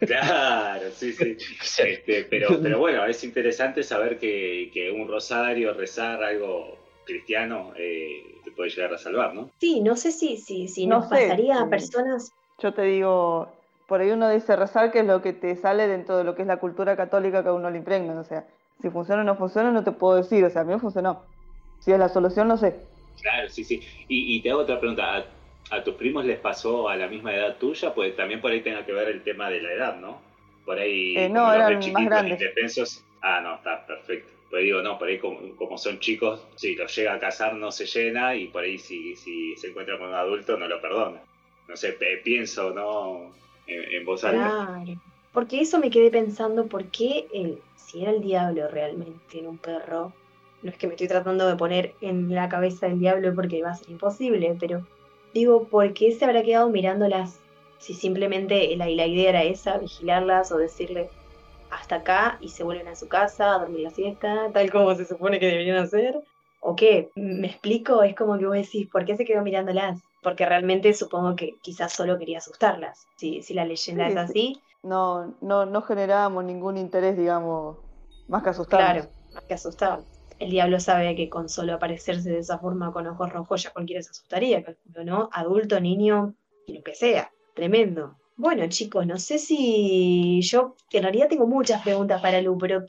Claro, 0.00 0.90
sí, 0.92 1.12
sí. 1.12 1.36
Este, 1.78 2.26
pero, 2.28 2.60
pero 2.62 2.78
bueno, 2.78 3.04
es 3.06 3.24
interesante 3.24 3.82
saber 3.82 4.18
que, 4.18 4.70
que 4.72 4.90
un 4.90 5.08
rosario, 5.08 5.72
rezar 5.72 6.22
algo 6.22 6.76
cristiano, 7.06 7.72
eh, 7.76 8.22
te 8.44 8.50
puede 8.50 8.68
llegar 8.68 8.92
a 8.92 8.98
salvar, 8.98 9.34
¿no? 9.34 9.50
Sí, 9.58 9.80
no 9.80 9.96
sé 9.96 10.12
si, 10.12 10.36
si, 10.36 10.68
si 10.68 10.86
nos 10.86 11.06
pasaría 11.06 11.60
a 11.62 11.68
personas. 11.68 12.30
Yo 12.58 12.74
te 12.74 12.82
digo, 12.82 13.50
por 13.86 14.02
ahí 14.02 14.10
uno 14.10 14.28
dice 14.28 14.54
rezar, 14.54 14.92
que 14.92 15.00
es 15.00 15.06
lo 15.06 15.22
que 15.22 15.32
te 15.32 15.56
sale 15.56 15.88
dentro 15.88 16.18
de 16.18 16.24
lo 16.24 16.34
que 16.34 16.42
es 16.42 16.48
la 16.48 16.58
cultura 16.58 16.94
católica 16.94 17.42
que 17.42 17.48
a 17.48 17.54
uno 17.54 17.70
le 17.70 17.78
impregna. 17.78 18.20
O 18.20 18.24
sea, 18.24 18.46
si 18.82 18.90
funciona 18.90 19.22
o 19.22 19.24
no 19.24 19.34
funciona, 19.34 19.72
no 19.72 19.82
te 19.82 19.92
puedo 19.92 20.16
decir. 20.16 20.44
O 20.44 20.50
sea, 20.50 20.60
a 20.60 20.64
mí 20.64 20.74
me 20.74 20.78
funcionó. 20.78 21.22
Si 21.80 21.90
es 21.90 21.98
la 21.98 22.10
solución, 22.10 22.48
no 22.48 22.58
sé. 22.58 22.76
Claro, 23.22 23.48
sí, 23.48 23.64
sí. 23.64 23.80
Y, 24.08 24.42
te 24.42 24.50
hago 24.50 24.60
otra 24.60 24.78
pregunta. 24.78 25.24
¿A, 25.70 25.82
tus 25.84 25.94
primos 25.94 26.24
les 26.24 26.38
pasó 26.38 26.88
a 26.88 26.96
la 26.96 27.08
misma 27.08 27.34
edad 27.34 27.56
tuya? 27.58 27.94
Pues 27.94 28.16
también 28.16 28.40
por 28.40 28.50
ahí 28.50 28.60
tenga 28.60 28.84
que 28.84 28.92
ver 28.92 29.08
el 29.08 29.22
tema 29.22 29.50
de 29.50 29.60
la 29.60 29.72
edad, 29.72 29.96
¿no? 30.00 30.20
Por 30.64 30.78
ahí. 30.78 31.16
Eh, 31.16 31.28
no, 31.28 31.52
eran 31.52 31.78
más 31.92 32.04
grandes. 32.04 33.04
Ah, 33.20 33.40
no, 33.42 33.56
está 33.56 33.86
perfecto. 33.86 34.30
Pues 34.50 34.64
digo, 34.64 34.80
no, 34.80 34.98
por 34.98 35.08
ahí 35.08 35.18
como, 35.18 35.76
son 35.76 35.98
chicos, 35.98 36.46
si 36.56 36.74
los 36.74 36.94
llega 36.96 37.14
a 37.14 37.18
casar 37.18 37.54
no 37.54 37.70
se 37.70 37.84
llena 37.84 38.34
y 38.34 38.46
por 38.46 38.64
ahí 38.64 38.78
si, 38.78 39.14
si 39.14 39.54
se 39.56 39.68
encuentra 39.68 39.98
con 39.98 40.08
un 40.08 40.14
adulto 40.14 40.56
no 40.56 40.66
lo 40.66 40.80
perdona. 40.80 41.20
No 41.68 41.76
sé, 41.76 41.98
pienso, 42.24 42.70
¿no? 42.70 43.30
En, 43.66 44.04
voz 44.06 44.24
alta. 44.24 44.82
Claro. 44.84 45.00
Porque 45.32 45.60
eso 45.60 45.78
me 45.78 45.90
quedé 45.90 46.10
pensando, 46.10 46.66
¿por 46.66 46.86
qué 46.86 47.26
el, 47.34 47.58
si 47.76 48.02
era 48.02 48.12
el 48.12 48.22
diablo 48.22 48.68
realmente 48.68 49.38
en 49.38 49.46
un 49.46 49.58
perro? 49.58 50.14
No 50.62 50.70
es 50.70 50.78
que 50.78 50.86
me 50.86 50.94
estoy 50.94 51.08
tratando 51.08 51.46
de 51.46 51.56
poner 51.56 51.94
en 52.00 52.34
la 52.34 52.48
cabeza 52.48 52.88
del 52.88 52.98
diablo 52.98 53.34
porque 53.34 53.62
va 53.62 53.72
a 53.72 53.76
ser 53.76 53.90
imposible, 53.90 54.56
pero 54.58 54.86
digo, 55.32 55.68
¿por 55.68 55.92
qué 55.94 56.12
se 56.12 56.24
habrá 56.24 56.42
quedado 56.42 56.70
mirándolas 56.70 57.40
si 57.78 57.94
simplemente 57.94 58.76
la, 58.76 58.86
la 58.86 59.06
idea 59.06 59.30
era 59.30 59.42
esa, 59.44 59.78
vigilarlas 59.78 60.50
o 60.52 60.56
decirle, 60.56 61.10
hasta 61.70 61.96
acá 61.96 62.38
y 62.40 62.48
se 62.48 62.64
vuelven 62.64 62.88
a 62.88 62.96
su 62.96 63.08
casa 63.08 63.54
a 63.54 63.58
dormir 63.58 63.80
la 63.80 63.90
siesta, 63.90 64.50
tal 64.52 64.70
como 64.70 64.94
se 64.94 65.04
supone 65.04 65.38
que 65.38 65.46
deberían 65.46 65.76
hacer. 65.76 66.20
¿O 66.60 66.74
qué? 66.74 67.10
¿Me 67.14 67.46
explico? 67.46 68.02
Es 68.02 68.14
como 68.14 68.38
que 68.38 68.46
vos 68.46 68.56
decís, 68.56 68.88
¿por 68.88 69.04
qué 69.04 69.16
se 69.16 69.24
quedó 69.24 69.42
mirándolas? 69.42 70.00
Porque 70.22 70.44
realmente 70.44 70.92
supongo 70.92 71.36
que 71.36 71.56
quizás 71.62 71.92
solo 71.92 72.18
quería 72.18 72.38
asustarlas. 72.38 73.06
Si, 73.16 73.42
si 73.42 73.54
la 73.54 73.64
leyenda 73.64 74.08
es 74.08 74.16
así. 74.16 74.60
No, 74.82 75.36
no, 75.40 75.66
no 75.66 75.82
generábamos 75.82 76.44
ningún 76.44 76.76
interés, 76.76 77.16
digamos, 77.16 77.78
más 78.26 78.42
que 78.42 78.50
asustarlas. 78.50 79.06
Claro, 79.06 79.10
más 79.34 79.44
que 79.44 79.54
asustar. 79.54 80.00
El 80.38 80.50
diablo 80.50 80.78
sabe 80.78 81.16
que 81.16 81.28
con 81.28 81.48
solo 81.48 81.74
aparecerse 81.74 82.30
de 82.30 82.38
esa 82.38 82.58
forma 82.58 82.92
con 82.92 83.06
ojos 83.06 83.32
rojos 83.32 83.62
ya 83.62 83.70
cualquiera 83.70 84.02
se 84.02 84.10
asustaría, 84.10 84.64
¿no? 85.04 85.28
Adulto, 85.32 85.80
niño, 85.80 86.34
lo 86.68 86.82
que 86.82 86.94
sea. 86.94 87.32
Tremendo. 87.54 88.16
Bueno, 88.36 88.68
chicos, 88.68 89.04
no 89.04 89.18
sé 89.18 89.38
si 89.40 90.40
yo, 90.42 90.76
en 90.92 91.02
realidad 91.02 91.26
tengo 91.28 91.48
muchas 91.48 91.82
preguntas 91.82 92.22
para 92.22 92.40
Lu, 92.40 92.56
pero 92.56 92.84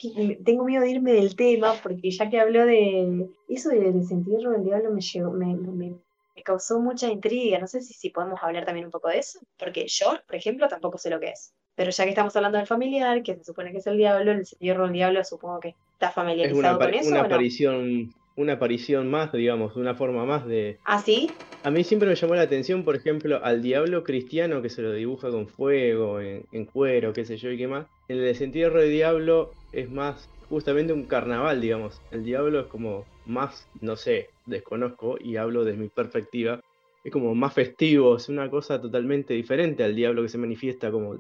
tengo 0.46 0.64
miedo 0.64 0.84
de 0.84 0.92
irme 0.92 1.14
del 1.14 1.36
tema, 1.36 1.74
porque 1.82 2.12
ya 2.12 2.30
que 2.30 2.40
habló 2.40 2.68
de 2.68 3.28
eso 3.48 3.70
del 3.70 3.94
desentierro 3.94 4.52
del 4.52 4.64
diablo 4.64 4.92
me, 4.92 5.02
llegó, 5.02 5.32
me, 5.32 5.56
me, 5.56 5.96
causó 6.44 6.80
mucha 6.80 7.08
intriga. 7.08 7.58
No 7.58 7.66
sé 7.66 7.82
si, 7.82 7.94
si 7.94 8.12
podemos 8.12 8.40
hablar 8.44 8.64
también 8.64 8.86
un 8.86 8.92
poco 8.92 9.10
de 9.10 9.18
eso, 9.18 9.40
porque 9.58 9.88
yo, 9.88 10.20
por 10.28 10.36
ejemplo, 10.36 10.68
tampoco 10.68 11.00
sé 11.00 11.10
lo 11.10 11.20
que 11.20 11.30
es. 11.30 11.52
Pero 11.80 11.92
ya 11.92 12.04
que 12.04 12.10
estamos 12.10 12.36
hablando 12.36 12.58
del 12.58 12.68
familiar, 12.68 13.24
que 13.24 13.36
se 13.36 13.46
supone 13.46 13.72
que 13.72 13.78
es 13.78 13.88
el 13.88 13.96
diablo, 13.96 14.34
el 14.34 14.40
desentierro 14.40 14.84
del 14.84 14.92
diablo 14.92 15.24
supongo 15.24 15.62
que 15.62 15.76
está 15.94 16.12
familiarizado 16.12 16.78
con 16.78 16.94
eso. 16.94 17.10
Una 17.10 17.22
aparición 17.22 18.14
una 18.36 18.54
aparición 18.54 19.10
más, 19.10 19.32
digamos, 19.32 19.78
una 19.78 19.96
forma 19.96 20.26
más 20.26 20.46
de... 20.46 20.78
¿Ah, 20.84 21.00
sí? 21.00 21.32
A 21.64 21.72
mí 21.72 21.86
siempre 21.86 22.10
me 22.10 22.16
llamó 22.16 22.36
la 22.36 22.42
atención, 22.42 22.84
por 22.84 22.98
ejemplo, 22.98 23.40
al 23.46 23.62
diablo 23.62 24.04
cristiano 24.04 24.62
que 24.62 24.70
se 24.70 24.82
lo 24.82 24.92
dibuja 24.92 25.30
con 25.30 25.48
fuego, 25.48 26.20
en, 26.20 26.66
cuero, 26.66 27.14
qué 27.14 27.24
sé 27.24 27.38
yo 27.38 27.50
y 27.50 27.58
qué 27.58 27.70
más. 27.70 27.88
El 28.10 28.20
desentierro 28.20 28.82
de 28.82 28.90
diablo 28.90 29.52
es 29.72 29.90
más 29.90 30.30
justamente 30.50 30.92
un 30.92 31.06
carnaval, 31.06 31.62
digamos. 31.62 32.02
El 32.12 32.26
diablo 32.26 32.60
es 32.60 32.68
como 32.68 33.06
más, 33.26 33.70
no 33.80 33.96
sé, 33.96 34.28
desconozco 34.48 35.18
y 35.18 35.38
hablo 35.38 35.64
desde 35.64 35.80
mi 35.80 35.88
perspectiva. 35.88 36.60
Es 37.06 37.14
como 37.14 37.34
más 37.36 37.54
festivo, 37.54 38.18
es 38.18 38.28
una 38.28 38.50
cosa 38.50 38.82
totalmente 38.82 39.34
diferente 39.34 39.86
al 39.86 39.96
diablo 39.96 40.24
que 40.24 40.30
se 40.30 40.38
manifiesta 40.38 40.92
como 40.92 41.16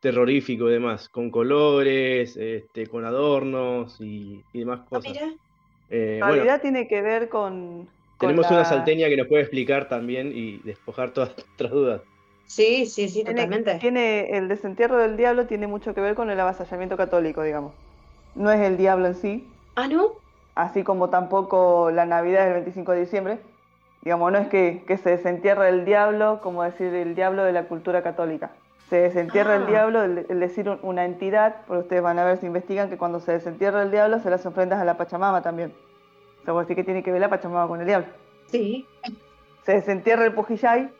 terrorífico 0.00 0.68
y 0.68 0.72
demás, 0.72 1.08
con 1.08 1.30
colores, 1.30 2.36
este, 2.36 2.86
con 2.86 3.04
adornos 3.04 4.00
y, 4.00 4.42
demás 4.52 4.80
ah, 4.82 4.86
cosas. 4.88 5.16
Eh, 5.90 6.18
en 6.22 6.26
realidad 6.26 6.60
tiene 6.60 6.88
que 6.88 7.02
ver 7.02 7.28
con... 7.28 7.88
tenemos 8.18 8.50
una 8.50 8.64
salteña 8.64 9.08
que 9.08 9.16
nos 9.16 9.26
puede 9.26 9.42
explicar 9.42 9.88
también 9.88 10.32
y 10.34 10.58
despojar 10.58 11.12
todas 11.12 11.30
nuestras 11.36 11.70
dudas. 11.70 12.02
Sí, 12.46 12.86
sí, 12.86 13.08
sí, 13.08 13.22
totalmente. 13.22 13.76
Tiene, 13.76 14.36
el 14.36 14.48
desentierro 14.48 14.98
del 14.98 15.16
diablo 15.16 15.46
tiene 15.46 15.68
mucho 15.68 15.94
que 15.94 16.00
ver 16.00 16.16
con 16.16 16.30
el 16.30 16.40
avasallamiento 16.40 16.96
católico, 16.96 17.44
digamos. 17.44 17.72
No 18.34 18.50
es 18.50 18.60
el 18.60 18.76
diablo 18.76 19.06
en 19.06 19.14
sí. 19.14 19.48
Ah, 19.76 19.86
¿no? 19.86 20.14
Así 20.56 20.82
como 20.82 21.10
tampoco 21.10 21.92
la 21.92 22.06
Navidad 22.06 22.44
del 22.44 22.54
25 22.54 22.90
de 22.90 23.00
diciembre. 23.00 23.38
Digamos, 24.02 24.32
no 24.32 24.38
es 24.38 24.48
que, 24.48 24.82
se 25.00 25.10
desentierra 25.10 25.68
el 25.68 25.84
diablo, 25.84 26.40
como 26.42 26.64
decir 26.64 26.92
el 26.92 27.14
diablo 27.14 27.44
de 27.44 27.52
la 27.52 27.68
cultura 27.68 28.02
católica. 28.02 28.50
Se 28.90 28.96
desentierra 28.96 29.54
el 29.54 29.62
ah. 29.62 29.66
diablo, 29.66 30.02
el, 30.02 30.40
decir 30.40 30.68
una 30.82 31.04
entidad, 31.04 31.62
porque 31.68 31.82
ustedes 31.82 32.02
van 32.02 32.18
a 32.18 32.24
ver 32.24 32.38
si 32.38 32.46
investigan 32.46 32.90
que 32.90 32.98
cuando 32.98 33.20
se 33.20 33.30
desentierra 33.30 33.82
el 33.82 33.92
diablo 33.92 34.18
se 34.18 34.30
las 34.30 34.44
ofrendas 34.44 34.80
a 34.80 34.84
la 34.84 34.96
Pachamama 34.96 35.42
también. 35.42 35.72
O 36.40 36.44
sea, 36.44 36.52
vos 36.52 36.66
decís 36.66 36.74
que 36.74 36.84
tiene 36.84 37.04
que 37.04 37.12
ver 37.12 37.20
la 37.20 37.30
Pachamama 37.30 37.68
con 37.68 37.80
el 37.80 37.86
diablo. 37.86 38.08
Sí. 38.48 38.84
Se 39.64 39.72
desentierra 39.74 40.24
el 40.24 40.34
Pujillay, 40.34 40.90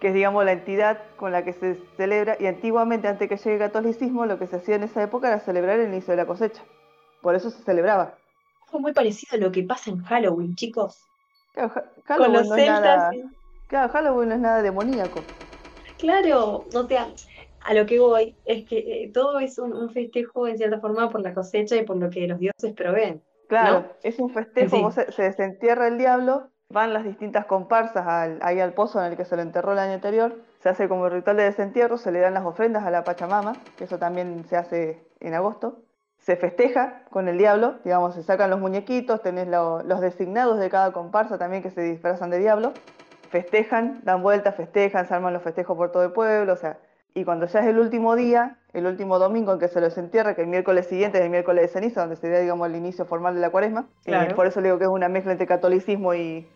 que 0.00 0.08
es 0.08 0.14
digamos 0.14 0.44
la 0.44 0.52
entidad 0.52 0.98
con 1.16 1.30
la 1.30 1.44
que 1.44 1.52
se 1.52 1.76
celebra, 1.96 2.36
y 2.40 2.46
antiguamente 2.46 3.06
antes 3.06 3.28
que 3.28 3.36
llegue 3.36 3.52
el 3.52 3.60
catolicismo 3.60 4.26
lo 4.26 4.40
que 4.40 4.48
se 4.48 4.56
hacía 4.56 4.74
en 4.74 4.82
esa 4.82 5.04
época 5.04 5.28
era 5.28 5.38
celebrar 5.38 5.78
el 5.78 5.88
inicio 5.88 6.10
de 6.10 6.16
la 6.16 6.26
cosecha. 6.26 6.62
Por 7.22 7.36
eso 7.36 7.50
se 7.50 7.62
celebraba. 7.62 8.16
Es 8.72 8.80
muy 8.80 8.92
parecido 8.92 9.36
a 9.36 9.46
lo 9.46 9.52
que 9.52 9.62
pasa 9.62 9.90
en 9.90 10.02
Halloween, 10.02 10.56
chicos. 10.56 11.06
Claro, 11.54 11.72
Halloween 12.06 12.48
no 12.48 12.56
es 12.56 12.66
nada... 12.66 13.10
Claro, 13.68 13.92
Halloween 13.92 14.28
no 14.30 14.34
es 14.34 14.40
nada 14.40 14.62
demoníaco. 14.62 15.20
Claro, 15.98 16.64
no 16.72 16.86
te 16.86 16.98
a 17.66 17.74
lo 17.74 17.84
que 17.84 17.98
voy 17.98 18.36
es 18.44 18.64
que 18.64 18.78
eh, 18.78 19.10
todo 19.12 19.40
es 19.40 19.58
un, 19.58 19.90
festejo 19.90 20.46
en 20.46 20.56
cierta 20.56 20.78
forma 20.78 21.10
por 21.10 21.20
la 21.20 21.34
cosecha 21.34 21.74
y 21.76 21.84
por 21.84 21.96
lo 21.96 22.10
que 22.10 22.28
los 22.28 22.38
dioses 22.38 22.72
proveen. 22.74 23.22
Claro, 23.48 23.86
es 24.02 24.18
un 24.18 24.30
festejo, 24.30 24.90
se, 24.92 25.22
desentierra 25.22 25.88
el 25.88 25.98
diablo, 25.98 26.48
van 26.68 26.92
las 26.92 27.04
distintas 27.04 27.46
comparsas 27.46 28.06
ahí 28.40 28.60
al 28.60 28.72
pozo 28.72 29.00
en 29.00 29.12
el 29.12 29.16
que 29.16 29.24
se 29.24 29.36
lo 29.36 29.42
enterró 29.42 29.72
el 29.72 29.78
año 29.78 29.94
anterior, 29.94 30.36
se 30.60 30.68
hace 30.68 30.88
como 30.88 31.08
ritual 31.08 31.36
de 31.36 31.44
desentierro, 31.44 31.96
se 31.96 32.12
le 32.12 32.20
dan 32.20 32.34
las 32.34 32.44
ofrendas 32.44 32.84
a 32.84 32.90
la 32.90 33.04
Pachamama, 33.04 33.54
que 33.76 33.84
eso 33.84 33.98
también 33.98 34.44
se 34.48 34.56
hace 34.56 35.04
en 35.20 35.34
agosto, 35.34 35.82
se 36.18 36.36
festeja 36.36 37.02
con 37.10 37.28
el 37.28 37.38
diablo, 37.38 37.76
digamos, 37.84 38.14
se 38.14 38.22
sacan 38.22 38.50
los 38.50 38.60
muñequitos, 38.60 39.22
tenés 39.22 39.48
los 39.48 40.00
designados 40.00 40.58
de 40.58 40.70
cada 40.70 40.92
comparsa 40.92 41.38
también 41.38 41.62
que 41.62 41.70
se 41.70 41.82
disfrazan 41.82 42.30
de 42.30 42.38
diablo, 42.38 42.72
festejan, 43.30 44.00
dan 44.04 44.22
vueltas, 44.22 44.56
festejan, 44.56 45.06
se 45.06 45.14
arman 45.14 45.32
los 45.32 45.42
festejos 45.42 45.76
por 45.76 45.92
todo 45.92 46.04
el 46.04 46.12
pueblo, 46.12 46.52
o 46.52 46.56
sea, 46.56 46.78
y 47.16 47.24
cuando 47.24 47.46
ya 47.46 47.60
es 47.60 47.66
el 47.66 47.78
último 47.78 48.14
día, 48.14 48.58
el 48.74 48.84
último 48.84 49.18
domingo 49.18 49.54
en 49.54 49.58
que 49.58 49.68
se 49.68 49.80
los 49.80 49.96
entierra, 49.96 50.34
que 50.34 50.42
el 50.42 50.48
miércoles 50.48 50.86
siguiente 50.86 51.16
es 51.16 51.24
el 51.24 51.30
miércoles 51.30 51.62
de 51.62 51.68
ceniza, 51.68 52.02
donde 52.02 52.16
sería, 52.16 52.40
digamos, 52.40 52.68
el 52.68 52.76
inicio 52.76 53.06
formal 53.06 53.34
de 53.34 53.40
la 53.40 53.48
cuaresma, 53.48 53.86
eh, 54.04 54.34
por 54.36 54.46
eso 54.46 54.60
digo 54.60 54.76
que 54.76 54.84
es 54.84 54.90
una 54.90 55.08
mezcla 55.08 55.32
entre 55.32 55.46
catolicismo 55.46 56.12
y, 56.12 56.46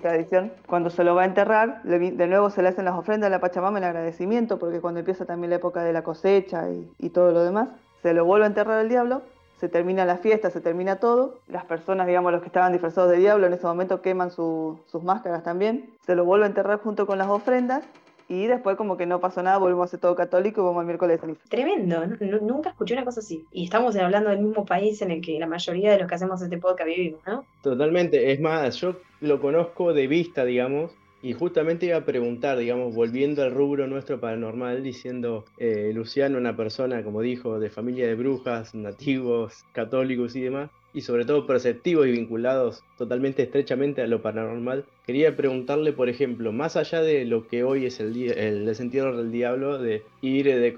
tradición, 0.00 0.52
cuando 0.66 0.88
se 0.88 1.04
lo 1.04 1.14
va 1.14 1.22
a 1.22 1.24
enterrar, 1.26 1.82
de 1.82 2.26
nuevo 2.26 2.48
se 2.48 2.62
le 2.62 2.68
hacen 2.68 2.86
las 2.86 2.94
ofrendas 2.94 3.26
a 3.26 3.30
la 3.30 3.40
Pachamama 3.40 3.76
en 3.76 3.84
agradecimiento, 3.84 4.58
porque 4.58 4.80
cuando 4.80 5.00
empieza 5.00 5.26
también 5.26 5.50
la 5.50 5.56
época 5.56 5.84
de 5.84 5.92
la 5.92 6.02
cosecha 6.02 6.64
y, 6.98 7.10
todo 7.10 7.32
lo 7.32 7.44
demás, 7.44 7.68
se 8.00 8.14
lo 8.14 8.24
vuelve 8.24 8.46
a 8.46 8.48
enterrar 8.48 8.80
el 8.80 8.88
diablo, 8.88 9.20
se 9.60 9.68
termina 9.68 10.06
la 10.06 10.16
fiesta, 10.16 10.48
se 10.48 10.62
termina 10.62 10.96
todo, 10.96 11.40
las 11.46 11.66
personas, 11.66 12.06
digamos, 12.06 12.32
los 12.32 12.40
que 12.40 12.46
estaban 12.46 12.72
disfrazados 12.72 13.10
de 13.10 13.18
diablo 13.18 13.46
en 13.46 13.52
ese 13.52 13.66
momento 13.66 14.00
queman 14.00 14.30
sus 14.30 14.80
máscaras 15.02 15.42
también, 15.42 15.90
se 16.06 16.14
lo 16.14 16.24
vuelve 16.24 16.46
a 16.46 16.48
enterrar 16.48 16.80
junto 16.80 17.06
con 17.06 17.18
las 17.18 17.28
ofrendas 17.28 17.84
y 18.28 18.46
después 18.46 18.76
como 18.76 18.96
que 18.96 19.06
no 19.06 19.20
pasó 19.20 19.42
nada, 19.42 19.58
volvemos 19.58 19.86
a 19.86 19.90
ser 19.90 20.00
todo 20.00 20.14
católico 20.14 20.60
y 20.60 20.64
vamos 20.64 20.80
al 20.80 20.86
miércoles 20.86 21.16
de 21.16 21.20
ceniza. 21.20 21.42
Tremendo, 21.48 22.06
nunca 22.40 22.70
escuché 22.70 22.94
una 22.94 23.04
cosa 23.04 23.20
así. 23.20 23.44
Y 23.52 23.64
estamos 23.64 23.96
hablando 23.96 24.30
del 24.30 24.40
mismo 24.40 24.64
país 24.64 25.00
en 25.02 25.10
el 25.10 25.20
que 25.20 25.38
la 25.38 25.46
mayoría 25.46 25.92
de 25.92 25.98
los 25.98 26.08
que 26.08 26.14
hacemos 26.14 26.40
este 26.40 26.58
podcast 26.58 26.88
vivimos, 26.88 27.20
¿no? 27.26 27.44
Totalmente, 27.62 28.32
es 28.32 28.40
más, 28.40 28.76
yo 28.76 28.96
lo 29.20 29.40
conozco 29.40 29.92
de 29.92 30.06
vista, 30.06 30.44
digamos, 30.44 30.92
y 31.22 31.32
justamente 31.32 31.86
iba 31.86 31.96
a 31.96 32.04
preguntar, 32.04 32.58
digamos, 32.58 32.94
volviendo 32.94 33.42
al 33.42 33.50
rubro 33.50 33.86
nuestro 33.86 34.20
paranormal, 34.20 34.82
diciendo, 34.82 35.46
eh, 35.56 35.90
Luciano, 35.94 36.36
una 36.36 36.54
persona, 36.54 37.02
como 37.02 37.22
dijo, 37.22 37.58
de 37.58 37.70
familia 37.70 38.06
de 38.06 38.14
brujas, 38.14 38.74
nativos, 38.74 39.64
católicos 39.72 40.36
y 40.36 40.42
demás, 40.42 40.70
y 40.94 41.00
sobre 41.02 41.24
todo 41.24 41.46
perceptivos 41.46 42.06
y 42.06 42.12
vinculados 42.12 42.82
totalmente 42.96 43.42
estrechamente 43.42 44.00
a 44.00 44.06
lo 44.06 44.22
paranormal, 44.22 44.84
quería 45.04 45.36
preguntarle, 45.36 45.92
por 45.92 46.08
ejemplo, 46.08 46.52
más 46.52 46.76
allá 46.76 47.02
de 47.02 47.24
lo 47.24 47.48
que 47.48 47.64
hoy 47.64 47.86
es 47.86 47.98
el, 48.00 48.16
el 48.30 48.64
desentierro 48.64 49.16
del 49.16 49.32
diablo, 49.32 49.78
de 49.78 50.04
ir 50.22 50.46
de, 50.46 50.70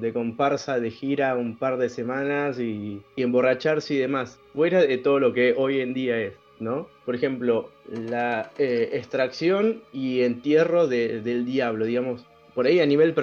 de 0.00 0.12
comparsa, 0.12 0.80
de 0.80 0.90
gira 0.90 1.36
un 1.36 1.56
par 1.56 1.76
de 1.76 1.90
semanas 1.90 2.58
y, 2.58 3.02
emborracharse 3.16 3.94
y 3.94 3.98
demás, 3.98 4.40
fuera 4.54 4.80
de 4.80 4.98
todo 4.98 5.20
lo 5.20 5.34
que 5.34 5.54
hoy 5.56 5.80
en 5.80 5.92
día 5.92 6.18
es, 6.18 6.32
¿no? 6.60 6.88
Por 7.04 7.14
ejemplo, 7.14 7.70
la 7.92 8.50
eh, 8.58 8.90
extracción 8.94 9.82
y 9.92 10.22
entierro 10.22 10.86
del 10.86 11.44
diablo, 11.44 11.84
digamos, 11.84 12.24
por 12.54 12.66
ahí 12.66 12.80
a 12.80 12.86
nivel 12.86 13.14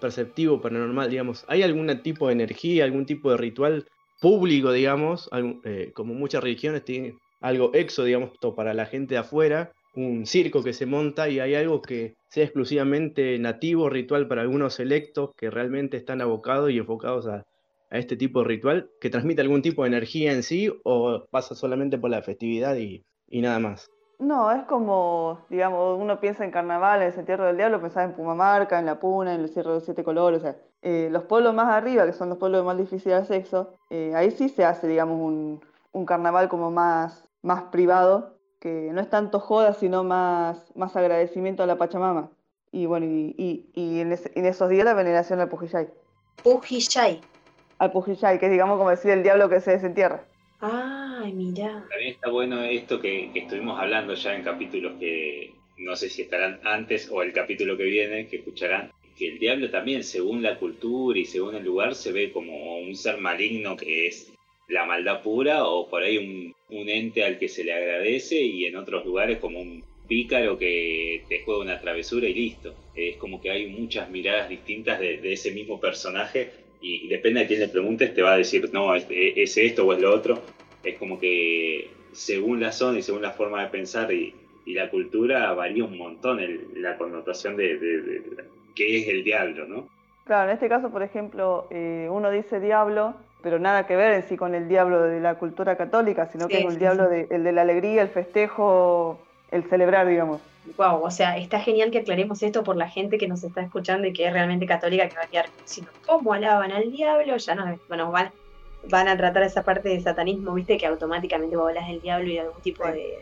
perceptivo, 0.00 0.60
paranormal, 0.60 1.10
digamos, 1.10 1.44
¿hay 1.46 1.62
algún 1.62 1.86
tipo 2.02 2.26
de 2.26 2.32
energía, 2.32 2.84
algún 2.84 3.06
tipo 3.06 3.30
de 3.30 3.36
ritual 3.36 3.86
público, 4.24 4.72
digamos, 4.72 5.28
eh, 5.64 5.92
como 5.94 6.14
muchas 6.14 6.42
religiones 6.42 6.82
tienen 6.82 7.18
algo 7.42 7.74
exo, 7.74 8.04
digamos, 8.04 8.30
para 8.56 8.72
la 8.72 8.86
gente 8.86 9.16
de 9.16 9.18
afuera, 9.18 9.72
un 9.96 10.24
circo 10.24 10.62
que 10.62 10.72
se 10.72 10.86
monta 10.86 11.28
y 11.28 11.40
hay 11.40 11.54
algo 11.54 11.82
que 11.82 12.14
sea 12.30 12.44
exclusivamente 12.44 13.38
nativo, 13.38 13.90
ritual 13.90 14.26
para 14.26 14.40
algunos 14.40 14.72
selectos 14.72 15.32
que 15.36 15.50
realmente 15.50 15.98
están 15.98 16.22
abocados 16.22 16.70
y 16.70 16.78
enfocados 16.78 17.26
a, 17.26 17.44
este 17.90 18.16
tipo 18.16 18.40
de 18.40 18.46
ritual, 18.46 18.90
que 18.98 19.10
transmite 19.10 19.42
algún 19.42 19.60
tipo 19.60 19.82
de 19.82 19.88
energía 19.88 20.32
en 20.32 20.42
sí 20.42 20.72
o 20.84 21.26
pasa 21.30 21.54
solamente 21.54 21.98
por 21.98 22.08
la 22.08 22.22
festividad 22.22 22.76
y, 22.76 23.04
nada 23.30 23.58
más. 23.58 23.90
No, 24.18 24.50
es 24.50 24.64
como, 24.64 25.44
digamos, 25.50 26.00
uno 26.00 26.18
piensa 26.18 26.44
en 26.44 26.50
carnaval, 26.50 27.02
en 27.02 27.12
el 27.12 27.18
entierro 27.18 27.44
del 27.44 27.58
diablo, 27.58 27.80
pensaba 27.80 28.06
en 28.06 28.16
Pumamarca, 28.16 28.78
en 28.78 28.86
La 28.86 28.98
Puna, 28.98 29.34
en 29.34 29.42
el 29.42 29.48
cierre 29.50 29.68
de 29.68 29.74
los 29.76 29.84
siete 29.84 30.02
colores, 30.02 30.38
o 30.38 30.42
sea, 30.42 30.56
eh, 30.86 31.08
los 31.10 31.24
pueblos 31.24 31.54
más 31.54 31.68
arriba, 31.68 32.04
que 32.04 32.12
son 32.12 32.28
los 32.28 32.36
pueblos 32.36 32.62
más 32.62 32.76
difíciles 32.76 33.26
de 33.26 33.36
acceso, 33.36 33.72
eh, 33.88 34.12
ahí 34.14 34.30
sí 34.30 34.50
se 34.50 34.66
hace, 34.66 34.86
digamos, 34.86 35.18
un, 35.18 36.04
carnaval 36.04 36.50
como 36.50 36.70
más, 36.70 37.26
más 37.40 37.62
privado, 37.72 38.36
que 38.60 38.90
no 38.92 39.00
es 39.00 39.08
tanto 39.08 39.40
joda, 39.40 39.72
sino 39.72 40.04
más, 40.04 40.76
más 40.76 40.94
agradecimiento 40.94 41.62
a 41.62 41.66
la 41.66 41.78
Pachamama. 41.78 42.30
Y 42.70 42.84
bueno, 42.84 43.06
y, 43.06 43.66
en, 43.74 44.12
esos 44.12 44.68
días 44.68 44.84
la 44.84 44.92
veneración 44.92 45.40
al 45.40 45.48
Pujillay. 45.48 45.88
Pujillay. 46.42 47.22
Al 47.78 47.90
Pujillay, 47.90 48.38
que 48.38 48.46
es, 48.46 48.52
digamos, 48.52 48.76
como 48.76 48.90
decir 48.90 49.10
el 49.12 49.22
diablo 49.22 49.48
que 49.48 49.60
se 49.60 49.70
desentierra. 49.70 50.26
Ay, 50.60 51.32
mira. 51.32 51.86
También 51.88 52.12
está 52.12 52.28
bueno 52.28 52.60
esto 52.62 53.00
que, 53.00 53.30
que 53.32 53.38
estuvimos 53.40 53.80
hablando 53.80 54.12
ya 54.12 54.34
en 54.34 54.42
capítulos 54.42 54.92
que 55.00 55.54
no 55.78 55.96
sé 55.96 56.10
si 56.10 56.22
estarán 56.22 56.60
antes 56.62 57.10
o 57.10 57.22
el 57.22 57.32
capítulo 57.32 57.74
que 57.78 57.84
viene, 57.84 58.26
que 58.26 58.36
escucharán, 58.36 58.92
que 59.16 59.28
el 59.28 59.38
diablo 59.38 59.70
también, 59.70 60.02
según 60.02 60.42
la 60.42 60.58
cultura 60.58 61.18
y 61.18 61.24
según 61.24 61.54
el 61.54 61.64
lugar, 61.64 61.94
se 61.94 62.12
ve 62.12 62.32
como 62.32 62.78
un 62.78 62.94
ser 62.96 63.18
maligno 63.18 63.76
que 63.76 64.08
es 64.08 64.32
la 64.68 64.86
maldad 64.86 65.22
pura 65.22 65.64
o 65.64 65.88
por 65.88 66.02
ahí 66.02 66.18
un, 66.18 66.54
ente 66.88 67.22
al 67.22 67.38
que 67.38 67.48
se 67.48 67.62
le 67.62 67.72
agradece 67.72 68.40
y 68.40 68.64
en 68.64 68.76
otros 68.76 69.04
lugares 69.04 69.38
como 69.38 69.60
un 69.60 69.84
pícaro 70.08 70.58
que 70.58 71.22
te 71.28 71.42
juega 71.44 71.60
una 71.60 71.80
travesura 71.80 72.28
y 72.28 72.34
listo. 72.34 72.74
Es 72.94 73.16
como 73.16 73.40
que 73.40 73.50
hay 73.50 73.66
muchas 73.66 74.10
miradas 74.10 74.48
distintas 74.48 74.98
de, 74.98 75.32
ese 75.32 75.52
mismo 75.52 75.80
personaje 75.80 76.50
y, 76.80 77.06
depende 77.08 77.40
de 77.40 77.46
quién 77.46 77.60
le 77.60 77.68
preguntes 77.68 78.14
te 78.14 78.22
va 78.22 78.34
a 78.34 78.38
decir, 78.38 78.68
no, 78.72 78.94
es, 78.94 79.06
esto 79.56 79.86
o 79.86 79.92
es 79.92 80.00
lo 80.00 80.12
otro. 80.12 80.42
Es 80.82 80.98
como 80.98 81.18
que 81.20 81.88
según 82.12 82.60
la 82.60 82.72
zona 82.72 82.98
y 82.98 83.02
según 83.02 83.22
la 83.22 83.32
forma 83.32 83.62
de 83.62 83.70
pensar 83.70 84.12
y, 84.12 84.34
la 84.66 84.88
cultura 84.88 85.52
varía 85.52 85.84
un 85.84 85.98
montón 85.98 86.40
la 86.76 86.96
connotación 86.96 87.54
de, 87.54 87.76
que 88.74 88.98
es 88.98 89.08
el 89.08 89.24
diablo, 89.24 89.66
¿no? 89.66 89.88
Claro, 90.24 90.50
en 90.50 90.54
este 90.54 90.68
caso, 90.68 90.90
por 90.90 91.02
ejemplo, 91.02 91.66
eh, 91.70 92.08
uno 92.10 92.30
dice 92.30 92.60
diablo, 92.60 93.14
pero 93.42 93.58
nada 93.58 93.86
que 93.86 93.94
ver 93.94 94.12
en 94.14 94.28
sí 94.28 94.36
con 94.36 94.54
el 94.54 94.68
diablo 94.68 95.02
de 95.02 95.20
la 95.20 95.34
cultura 95.34 95.76
católica, 95.76 96.26
sino 96.32 96.48
que 96.48 96.58
es 96.58 96.64
el 96.64 96.78
diablo 96.78 97.08
De, 97.08 97.26
el 97.30 97.44
de 97.44 97.52
la 97.52 97.62
alegría, 97.62 98.02
el 98.02 98.08
festejo, 98.08 99.18
el 99.50 99.64
celebrar, 99.64 100.08
digamos. 100.08 100.40
Wow, 100.78 101.02
o 101.02 101.10
sea, 101.10 101.36
está 101.36 101.60
genial 101.60 101.90
que 101.90 101.98
aclaremos 101.98 102.42
esto 102.42 102.64
por 102.64 102.76
la 102.76 102.88
gente 102.88 103.18
que 103.18 103.28
nos 103.28 103.44
está 103.44 103.60
escuchando 103.60 104.08
y 104.08 104.14
que 104.14 104.26
es 104.26 104.32
realmente 104.32 104.66
católica, 104.66 105.08
que 105.08 105.16
va 105.16 105.24
a 105.24 105.26
quedar 105.26 105.50
diciendo, 105.60 105.92
¿cómo 106.06 106.32
alaban 106.32 106.72
al 106.72 106.90
diablo? 106.90 107.36
Ya 107.36 107.54
no, 107.54 107.78
bueno, 107.88 108.10
van, 108.10 108.30
van 108.88 109.08
a 109.08 109.16
tratar 109.16 109.42
esa 109.42 109.62
parte 109.62 109.90
de 109.90 110.00
satanismo, 110.00 110.54
viste, 110.54 110.78
que 110.78 110.86
automáticamente 110.86 111.56
vos 111.56 111.68
hablas 111.68 111.88
del 111.88 112.00
diablo 112.00 112.28
y 112.30 112.34
de 112.34 112.40
algún 112.40 112.62
tipo 112.62 112.84
de, 112.86 113.20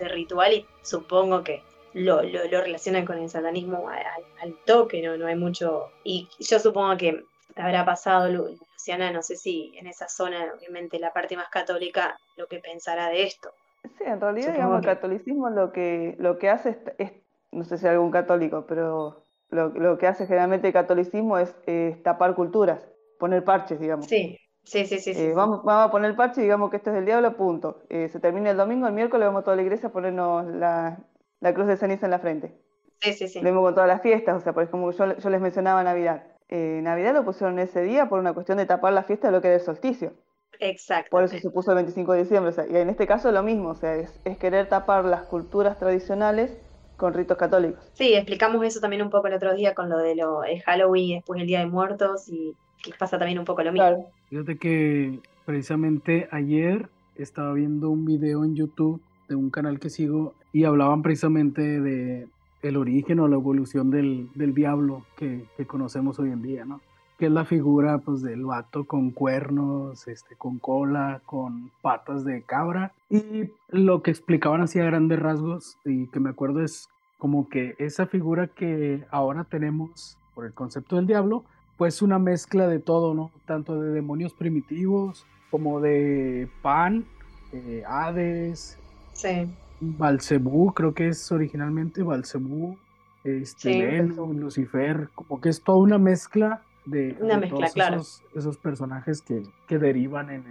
ritual 0.00 0.52
y 0.52 0.66
supongo 0.82 1.42
que 1.42 1.62
lo, 1.94 2.22
lo, 2.22 2.44
lo 2.44 2.60
relacionan 2.60 3.04
con 3.04 3.18
el 3.18 3.28
satanismo 3.28 3.88
al, 3.88 4.56
toque, 4.64 5.02
¿no? 5.02 5.16
no 5.16 5.26
hay 5.26 5.36
mucho. 5.36 5.90
Y 6.04 6.28
yo 6.38 6.58
supongo 6.58 6.96
que 6.96 7.24
habrá 7.56 7.84
pasado, 7.84 8.28
Luciana, 8.28 9.10
no 9.10 9.22
sé 9.22 9.36
si 9.36 9.72
en 9.76 9.86
esa 9.86 10.08
zona, 10.08 10.52
obviamente 10.56 10.98
la 10.98 11.12
parte 11.12 11.36
más 11.36 11.48
católica, 11.48 12.18
lo 12.36 12.46
que 12.46 12.58
pensará 12.58 13.08
de 13.08 13.24
esto. 13.24 13.50
Sí, 13.98 14.04
en 14.04 14.20
realidad, 14.20 14.52
digamos, 14.52 14.78
el 14.78 14.84
catolicismo 14.84 15.50
lo 15.50 15.72
que, 15.72 16.16
lo 16.18 16.38
que 16.38 16.48
hace 16.48 16.78
es, 16.98 17.12
no 17.50 17.64
sé 17.64 17.78
si 17.78 17.86
algún 17.86 18.10
católico, 18.10 18.64
pero 18.66 19.24
lo, 19.50 19.68
lo, 19.68 19.98
que 19.98 20.06
hace 20.06 20.26
generalmente 20.26 20.68
el 20.68 20.72
catolicismo 20.72 21.38
es, 21.38 21.54
tapar 22.02 22.34
culturas, 22.34 22.88
poner 23.18 23.44
parches, 23.44 23.80
digamos. 23.80 24.06
Sí, 24.06 24.38
sí, 24.62 24.86
sí, 24.86 25.00
sí. 25.00 25.12
Eh, 25.14 25.32
vamos, 25.34 25.64
vamos 25.64 25.88
a 25.88 25.90
poner 25.90 26.14
parches 26.16 26.38
y 26.38 26.42
digamos 26.42 26.70
que 26.70 26.76
esto 26.76 26.90
es 26.90 26.96
el 26.96 27.04
diablo, 27.04 27.36
punto. 27.36 27.82
Eh, 27.88 28.08
se 28.08 28.20
termina 28.20 28.50
el 28.50 28.56
domingo, 28.56 28.86
el 28.86 28.94
miércoles 28.94 29.26
vamos 29.26 29.40
a 29.40 29.44
toda 29.44 29.56
la 29.56 29.62
iglesia 29.62 29.88
a 29.88 29.92
ponernos 29.92 30.46
la, 30.46 30.98
la 31.42 31.52
cruz 31.52 31.66
de 31.66 31.76
ceniza 31.76 32.06
en 32.06 32.12
la 32.12 32.20
frente. 32.20 32.54
Sí, 33.00 33.12
sí, 33.12 33.28
sí. 33.28 33.40
Lo 33.40 33.46
mismo 33.46 33.62
con 33.62 33.74
todas 33.74 33.88
las 33.88 34.00
fiestas, 34.00 34.36
o 34.36 34.40
sea, 34.40 34.52
por 34.52 34.62
ejemplo, 34.62 34.90
yo, 34.92 35.18
yo 35.18 35.30
les 35.30 35.40
mencionaba 35.40 35.82
Navidad. 35.82 36.22
Eh, 36.48 36.80
Navidad 36.82 37.14
lo 37.14 37.24
pusieron 37.24 37.58
ese 37.58 37.82
día 37.82 38.08
por 38.08 38.20
una 38.20 38.32
cuestión 38.32 38.58
de 38.58 38.66
tapar 38.66 38.92
la 38.92 39.02
fiesta 39.02 39.28
de 39.28 39.32
lo 39.32 39.42
que 39.42 39.48
era 39.48 39.56
el 39.56 39.62
solsticio. 39.62 40.12
Exacto. 40.60 41.10
Por 41.10 41.24
eso 41.24 41.36
se 41.36 41.50
puso 41.50 41.72
el 41.72 41.76
25 41.76 42.12
de 42.12 42.18
diciembre. 42.20 42.50
O 42.50 42.52
sea, 42.52 42.66
y 42.68 42.76
en 42.76 42.88
este 42.88 43.06
caso 43.06 43.32
lo 43.32 43.42
mismo, 43.42 43.70
o 43.70 43.74
sea, 43.74 43.96
es, 43.96 44.12
querer 44.38 44.68
tapar 44.68 45.04
las 45.04 45.22
culturas 45.22 45.78
tradicionales 45.78 46.56
con 46.96 47.14
ritos 47.14 47.36
católicos. 47.36 47.82
Sí, 47.94 48.14
explicamos 48.14 48.64
eso 48.64 48.78
también 48.78 49.02
un 49.02 49.10
poco 49.10 49.26
el 49.26 49.34
otro 49.34 49.54
día 49.54 49.74
con 49.74 49.88
lo 49.88 49.98
de 49.98 50.14
lo 50.14 50.42
de 50.42 50.60
Halloween 50.60 51.04
y 51.04 51.14
después 51.14 51.40
el 51.40 51.48
Día 51.48 51.60
de 51.60 51.66
Muertos 51.66 52.28
y, 52.28 52.54
pasa 52.98 53.18
también 53.18 53.38
un 53.40 53.44
poco 53.44 53.62
lo 53.62 53.72
mismo. 53.72 53.88
Claro. 53.88 54.06
Fíjate 54.28 54.58
que 54.58 55.18
precisamente 55.44 56.28
ayer 56.30 56.88
estaba 57.16 57.52
viendo 57.54 57.90
un 57.90 58.04
video 58.04 58.44
en 58.44 58.54
YouTube 58.54 59.02
de 59.28 59.34
un 59.34 59.50
canal 59.50 59.80
que 59.80 59.90
sigo 59.90 60.34
y 60.52 60.64
hablaban 60.64 61.02
precisamente 61.02 61.80
de 61.80 62.28
el 62.62 62.76
origen 62.76 63.18
o 63.18 63.28
la 63.28 63.36
evolución 63.36 63.90
del, 63.90 64.28
del 64.34 64.54
diablo 64.54 65.04
que, 65.16 65.44
que, 65.56 65.66
conocemos 65.66 66.18
hoy 66.18 66.30
en 66.30 66.42
día, 66.42 66.64
¿no? 66.64 66.80
Que 67.18 67.26
es 67.26 67.32
la 67.32 67.44
figura 67.44 67.98
pues 67.98 68.22
del 68.22 68.44
vato 68.44 68.84
con 68.84 69.10
cuernos, 69.10 70.06
este, 70.06 70.36
con 70.36 70.58
cola, 70.58 71.20
con 71.26 71.70
patas 71.82 72.24
de 72.24 72.42
cabra. 72.42 72.92
Y 73.10 73.50
lo 73.68 74.02
que 74.02 74.12
explicaban 74.12 74.60
así 74.60 74.78
a 74.78 74.84
grandes 74.84 75.18
rasgos 75.18 75.76
y 75.84 76.06
que 76.06 76.20
me 76.20 76.30
acuerdo 76.30 76.62
es 76.62 76.88
como 77.18 77.48
que 77.48 77.74
esa 77.78 78.06
figura 78.06 78.46
que 78.46 79.04
ahora 79.10 79.44
tenemos 79.44 80.16
por 80.34 80.46
el 80.46 80.52
concepto 80.52 80.96
del 80.96 81.06
diablo, 81.06 81.44
pues 81.76 82.02
una 82.02 82.18
mezcla 82.18 82.66
de 82.68 82.78
todo, 82.78 83.14
¿no? 83.14 83.30
Tanto 83.44 83.80
de 83.80 83.90
demonios 83.90 84.34
primitivos 84.34 85.26
como 85.50 85.80
de 85.80 86.48
Pan, 86.62 87.04
eh, 87.52 87.82
Hades, 87.86 88.78
sí. 89.12 89.48
Balcebú, 89.82 90.72
creo 90.72 90.94
que 90.94 91.08
es 91.08 91.32
originalmente 91.32 92.04
Balcebú, 92.04 92.78
este, 93.24 94.02
Lucifer, 94.02 95.08
como 95.14 95.40
que 95.40 95.48
es 95.48 95.60
toda 95.62 95.78
una 95.78 95.98
mezcla 95.98 96.62
de, 96.84 97.14
todos 97.14 98.22
esos, 98.34 98.56
personajes 98.58 99.22
que, 99.22 99.42
que 99.66 99.78
derivan 99.78 100.30
en 100.30 100.46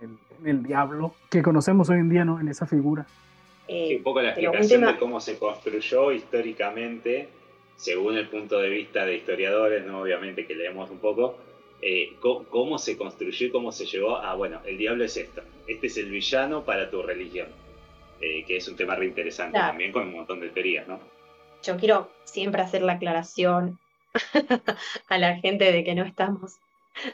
el, 0.00 0.08
en, 0.08 0.48
el, 0.48 0.62
diablo, 0.62 1.14
que 1.30 1.42
conocemos 1.42 1.90
hoy 1.90 1.98
en 1.98 2.08
día, 2.08 2.24
¿no? 2.24 2.40
En 2.40 2.48
esa 2.48 2.66
figura. 2.66 3.06
Eh, 3.68 3.96
un 3.98 4.02
poco 4.02 4.22
la 4.22 4.30
explicación 4.30 4.86
de 4.86 4.96
cómo 4.96 5.20
se 5.20 5.38
construyó 5.38 6.12
históricamente, 6.12 7.28
según 7.76 8.16
el 8.16 8.28
punto 8.28 8.58
de 8.58 8.70
vista 8.70 9.04
de 9.04 9.16
historiadores, 9.16 9.84
¿no? 9.86 10.00
Obviamente 10.00 10.46
que 10.46 10.54
leemos 10.54 10.90
un 10.90 10.98
poco, 10.98 11.36
eh, 11.82 12.14
cómo, 12.20 12.78
se 12.78 12.96
construyó 12.96 13.46
y 13.46 13.50
cómo 13.50 13.72
se 13.72 13.84
llegó 13.84 14.16
a, 14.16 14.34
bueno, 14.34 14.60
el 14.64 14.78
diablo 14.78 15.04
es 15.04 15.18
esto, 15.18 15.42
este 15.66 15.86
es 15.86 15.98
el 15.98 16.10
villano 16.10 16.64
para 16.64 16.90
tu 16.90 17.02
religión 17.02 17.48
eh, 18.20 18.44
que 18.44 18.56
es 18.56 18.68
un 18.68 18.76
tema 18.76 18.94
re 18.94 19.06
interesante 19.06 19.58
también 19.58 19.92
con 19.92 20.08
un 20.08 20.14
montón 20.14 20.40
de 20.40 20.50
teorías, 20.50 20.86
¿no? 20.88 21.00
Yo 21.62 21.76
quiero 21.76 22.10
siempre 22.24 22.62
hacer 22.62 22.82
la 22.82 22.94
aclaración 22.94 23.78
a 25.08 25.18
la 25.18 25.36
gente 25.36 25.72
de 25.72 25.84
que 25.84 25.94
no 25.94 26.04
estamos 26.04 26.58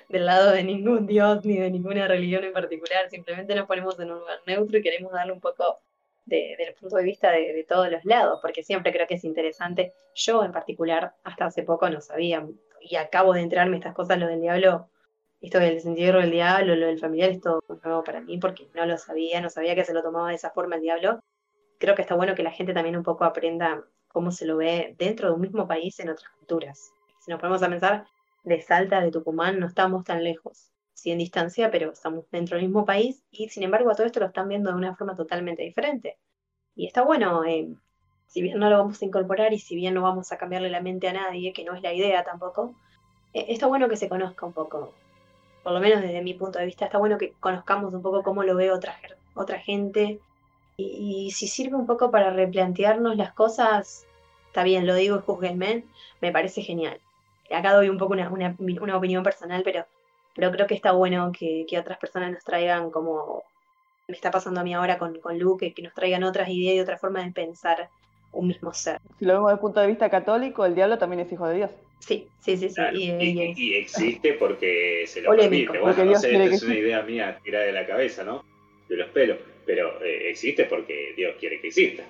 del 0.08 0.26
lado 0.26 0.52
de 0.52 0.62
ningún 0.62 1.06
dios 1.06 1.44
ni 1.44 1.56
de 1.56 1.70
ninguna 1.70 2.06
religión 2.06 2.44
en 2.44 2.52
particular, 2.52 3.08
simplemente 3.08 3.54
nos 3.54 3.66
ponemos 3.66 3.98
en 3.98 4.10
un 4.10 4.18
lugar 4.18 4.40
neutro 4.46 4.78
y 4.78 4.82
queremos 4.82 5.12
darle 5.12 5.32
un 5.32 5.40
poco 5.40 5.80
de, 6.26 6.54
del 6.58 6.74
punto 6.74 6.96
de 6.96 7.04
vista 7.04 7.30
de, 7.30 7.64
todos 7.68 7.90
los 7.90 8.04
lados, 8.04 8.40
porque 8.42 8.62
siempre 8.62 8.92
creo 8.92 9.06
que 9.06 9.14
es 9.14 9.24
interesante. 9.24 9.94
Yo 10.14 10.44
en 10.44 10.52
particular, 10.52 11.14
hasta 11.24 11.46
hace 11.46 11.62
poco 11.62 11.88
no 11.88 12.00
sabía, 12.00 12.46
y 12.80 12.96
acabo 12.96 13.32
de 13.32 13.40
enterarme 13.40 13.76
estas 13.76 13.94
cosas, 13.94 14.18
lo 14.18 14.26
del 14.26 14.40
diablo, 14.40 14.89
esto 15.40 15.58
del 15.58 15.74
desentierro 15.74 16.20
del 16.20 16.30
diablo, 16.30 16.76
lo 16.76 16.86
del 16.86 16.98
familiar 16.98 17.30
es 17.30 17.40
todo 17.40 17.62
nuevo 17.82 18.04
para 18.04 18.20
mí 18.20 18.38
porque 18.38 18.68
no 18.74 18.84
lo 18.86 18.98
sabía, 18.98 19.40
no 19.40 19.50
sabía 19.50 19.74
que 19.74 19.84
se 19.84 19.94
lo 19.94 20.02
tomaba 20.02 20.28
de 20.28 20.34
esa 20.34 20.50
forma 20.50 20.76
el 20.76 20.82
diablo. 20.82 21.20
Creo 21.78 21.94
que 21.94 22.02
está 22.02 22.14
bueno 22.14 22.34
que 22.34 22.42
la 22.42 22.50
gente 22.50 22.74
también 22.74 22.96
un 22.96 23.02
poco 23.02 23.24
aprenda 23.24 23.84
cómo 24.08 24.32
se 24.32 24.44
lo 24.44 24.58
ve 24.58 24.94
dentro 24.98 25.28
de 25.28 25.34
un 25.34 25.40
mismo 25.40 25.66
país 25.66 25.98
en 26.00 26.10
otras 26.10 26.28
culturas. 26.38 26.92
Si 27.20 27.30
nos 27.30 27.40
ponemos 27.40 27.62
a 27.62 27.68
pensar, 27.68 28.06
de 28.44 28.60
Salta, 28.60 29.00
de 29.00 29.10
Tucumán, 29.10 29.58
no 29.58 29.66
estamos 29.66 30.04
tan 30.04 30.24
lejos. 30.24 30.70
sí 30.92 31.10
en 31.10 31.18
distancia, 31.18 31.70
pero 31.70 31.92
estamos 31.92 32.28
dentro 32.30 32.56
del 32.56 32.66
mismo 32.66 32.84
país 32.84 33.22
y 33.30 33.48
sin 33.48 33.62
embargo 33.62 33.90
a 33.90 33.94
todo 33.94 34.06
esto 34.06 34.20
lo 34.20 34.26
están 34.26 34.48
viendo 34.48 34.70
de 34.70 34.76
una 34.76 34.94
forma 34.94 35.14
totalmente 35.14 35.62
diferente. 35.62 36.18
Y 36.74 36.86
está 36.86 37.02
bueno, 37.02 37.44
eh, 37.44 37.74
si 38.26 38.42
bien 38.42 38.58
no 38.58 38.68
lo 38.68 38.78
vamos 38.78 39.00
a 39.00 39.04
incorporar 39.06 39.52
y 39.54 39.58
si 39.58 39.74
bien 39.76 39.94
no 39.94 40.02
vamos 40.02 40.32
a 40.32 40.38
cambiarle 40.38 40.70
la 40.70 40.82
mente 40.82 41.08
a 41.08 41.12
nadie, 41.14 41.52
que 41.52 41.64
no 41.64 41.74
es 41.74 41.82
la 41.82 41.94
idea 41.94 42.22
tampoco, 42.24 42.74
eh, 43.32 43.46
está 43.48 43.66
bueno 43.66 43.88
que 43.88 43.96
se 43.96 44.08
conozca 44.08 44.44
un 44.46 44.52
poco, 44.52 44.94
por 45.62 45.72
lo 45.72 45.80
menos 45.80 46.02
desde 46.02 46.22
mi 46.22 46.34
punto 46.34 46.58
de 46.58 46.66
vista, 46.66 46.86
está 46.86 46.98
bueno 46.98 47.18
que 47.18 47.34
conozcamos 47.40 47.92
un 47.92 48.02
poco 48.02 48.22
cómo 48.22 48.42
lo 48.42 48.56
ve 48.56 48.70
otra, 48.70 48.98
otra 49.34 49.58
gente 49.58 50.20
y, 50.76 51.30
si 51.32 51.46
sirve 51.46 51.76
un 51.76 51.86
poco 51.86 52.10
para 52.10 52.30
replantearnos 52.30 53.16
las 53.16 53.32
cosas, 53.34 54.06
está 54.46 54.62
bien, 54.62 54.86
lo 54.86 54.94
digo, 54.94 55.20
juzguenme, 55.20 55.84
me 56.20 56.32
parece 56.32 56.62
genial. 56.62 57.00
Acá 57.50 57.74
doy 57.74 57.88
un 57.88 57.98
poco 57.98 58.14
una, 58.14 58.30
una, 58.30 58.96
opinión 58.96 59.22
personal, 59.22 59.62
pero, 59.62 59.84
pero 60.34 60.50
creo 60.50 60.66
que 60.66 60.74
está 60.74 60.92
bueno 60.92 61.32
que, 61.32 61.66
que, 61.68 61.78
otras 61.78 61.98
personas 61.98 62.32
nos 62.32 62.44
traigan 62.44 62.90
como 62.90 63.42
me 64.08 64.16
está 64.16 64.30
pasando 64.30 64.60
a 64.60 64.64
mí 64.64 64.74
ahora 64.74 64.98
con, 64.98 65.20
con 65.20 65.38
Luke, 65.38 65.72
que 65.72 65.82
nos 65.82 65.94
traigan 65.94 66.24
otras 66.24 66.48
ideas 66.48 66.74
y 66.76 66.80
otra 66.80 66.98
forma 66.98 67.22
de 67.22 67.32
pensar 67.32 67.90
un 68.32 68.48
mismo 68.48 68.72
ser. 68.72 69.00
Si 69.18 69.24
lo 69.24 69.34
vemos 69.34 69.48
desde 69.48 69.54
el 69.56 69.60
punto 69.60 69.80
de 69.80 69.86
vista 69.86 70.10
católico, 70.10 70.64
el 70.64 70.74
diablo 70.74 70.98
también 70.98 71.20
es 71.20 71.32
hijo 71.32 71.46
de 71.46 71.56
Dios. 71.56 71.70
Sí, 72.00 72.28
sí, 72.40 72.56
sí, 72.56 72.70
sí. 72.70 72.82
y, 72.94 73.74
existe 73.74 74.32
porque 74.34 75.04
se 75.06 75.20
lo 75.20 75.36
permite. 75.36 75.78
Bueno, 75.78 76.04
no 76.04 76.14
sé, 76.16 76.44
es 76.44 76.62
una 76.62 76.74
idea 76.74 77.02
mía 77.02 77.38
tirada 77.42 77.66
de 77.66 77.72
la 77.72 77.86
cabeza, 77.86 78.24
¿no? 78.24 78.44
De 78.88 78.96
los 78.96 79.10
pelos. 79.10 79.38
Pero 79.66 80.02
eh, 80.02 80.30
existe 80.30 80.64
porque 80.64 81.12
Dios 81.14 81.36
quiere 81.38 81.60
que 81.60 81.68
exista. 81.68 82.02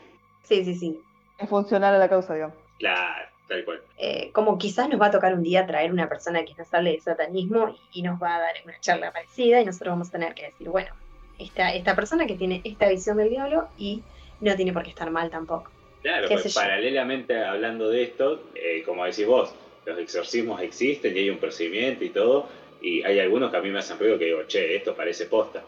Sí, 0.44 0.64
sí, 0.64 0.74
sí. 0.74 1.00
Es 1.38 1.48
funcional 1.48 1.94
a 1.94 1.98
la 1.98 2.08
causa, 2.08 2.34
digamos. 2.34 2.56
Claro, 2.78 3.28
tal 3.48 3.64
cual. 3.64 3.80
Eh, 3.98 4.30
como 4.32 4.58
quizás 4.58 4.88
nos 4.88 5.00
va 5.00 5.06
a 5.06 5.10
tocar 5.10 5.34
un 5.34 5.42
día 5.42 5.66
traer 5.66 5.92
una 5.92 6.08
persona 6.08 6.44
que 6.44 6.54
nos 6.56 6.72
hable 6.72 6.92
de 6.92 7.00
satanismo 7.00 7.76
y, 7.92 8.02
nos 8.02 8.22
va 8.22 8.36
a 8.36 8.40
dar 8.40 8.54
una 8.64 8.78
charla 8.80 9.12
parecida 9.12 9.60
y 9.60 9.64
nosotros 9.64 9.92
vamos 9.92 10.08
a 10.08 10.12
tener 10.12 10.34
que 10.34 10.44
decir, 10.44 10.68
bueno, 10.68 10.94
esta, 11.38 11.74
esta 11.74 11.96
persona 11.96 12.26
que 12.26 12.36
tiene 12.36 12.60
esta 12.64 12.88
visión 12.88 13.16
del 13.16 13.30
diablo 13.30 13.68
y 13.76 14.02
no 14.40 14.54
tiene 14.54 14.72
por 14.72 14.84
qué 14.84 14.90
estar 14.90 15.10
mal 15.10 15.30
tampoco. 15.30 15.70
Claro, 16.02 16.28
pues 16.28 16.54
paralelamente 16.54 17.36
hablando 17.36 17.90
de 17.90 18.04
esto, 18.04 18.44
eh, 18.54 18.82
como 18.84 19.04
decís 19.04 19.26
vos, 19.26 19.54
los 19.84 19.98
exorcismos 19.98 20.60
existen 20.62 21.16
y 21.16 21.20
hay 21.20 21.30
un 21.30 21.38
procedimiento 21.38 22.04
y 22.04 22.10
todo, 22.10 22.48
y 22.80 23.02
hay 23.02 23.18
algunos 23.20 23.50
que 23.50 23.56
a 23.58 23.60
mí 23.60 23.70
me 23.70 23.80
hacen 23.80 23.98
ruido 23.98 24.18
que 24.18 24.26
digo, 24.26 24.42
che, 24.44 24.76
esto 24.76 24.94
parece 24.94 25.26
posta. 25.26 25.62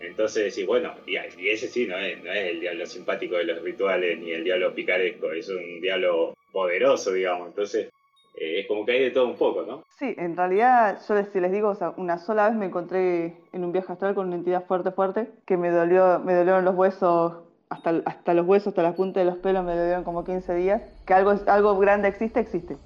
Entonces 0.00 0.54
decís, 0.54 0.66
bueno, 0.66 0.94
y, 1.06 1.16
ese 1.48 1.68
sí 1.68 1.86
no 1.86 1.98
es, 1.98 2.22
no 2.22 2.32
es 2.32 2.50
el 2.50 2.60
diablo 2.60 2.86
simpático 2.86 3.36
de 3.36 3.44
los 3.44 3.62
rituales 3.62 4.18
ni 4.18 4.30
el 4.30 4.44
diablo 4.44 4.74
picaresco, 4.74 5.32
es 5.32 5.48
un 5.48 5.80
diablo 5.80 6.36
poderoso, 6.52 7.12
digamos. 7.12 7.48
Entonces 7.48 7.88
eh, 8.36 8.60
es 8.60 8.66
como 8.66 8.84
que 8.84 8.92
hay 8.92 9.00
de 9.00 9.10
todo 9.10 9.26
un 9.26 9.36
poco, 9.36 9.62
¿no? 9.62 9.82
Sí, 9.98 10.14
en 10.18 10.36
realidad 10.36 11.00
yo 11.08 11.14
les, 11.14 11.34
les 11.34 11.50
digo, 11.52 11.70
o 11.70 11.74
sea, 11.74 11.94
una 11.96 12.18
sola 12.18 12.48
vez 12.48 12.56
me 12.56 12.66
encontré 12.66 13.34
en 13.52 13.64
un 13.64 13.72
viaje 13.72 13.92
astral 13.92 14.14
con 14.14 14.28
una 14.28 14.36
entidad 14.36 14.64
fuerte, 14.66 14.92
fuerte, 14.92 15.28
que 15.46 15.56
me 15.56 15.70
dolió, 15.70 16.20
me 16.20 16.34
dolieron 16.34 16.64
los 16.64 16.76
huesos 16.76 17.47
hasta, 17.70 18.02
hasta 18.04 18.34
los 18.34 18.46
huesos, 18.46 18.68
hasta 18.68 18.82
la 18.82 18.94
punta 18.94 19.20
de 19.20 19.26
los 19.26 19.38
pelos 19.38 19.64
me 19.64 19.76
dolieron 19.76 20.04
como 20.04 20.24
15 20.24 20.54
días. 20.54 20.82
Que 21.06 21.14
algo, 21.14 21.34
algo 21.46 21.78
grande 21.78 22.08
existe, 22.08 22.40
existe. 22.40 22.76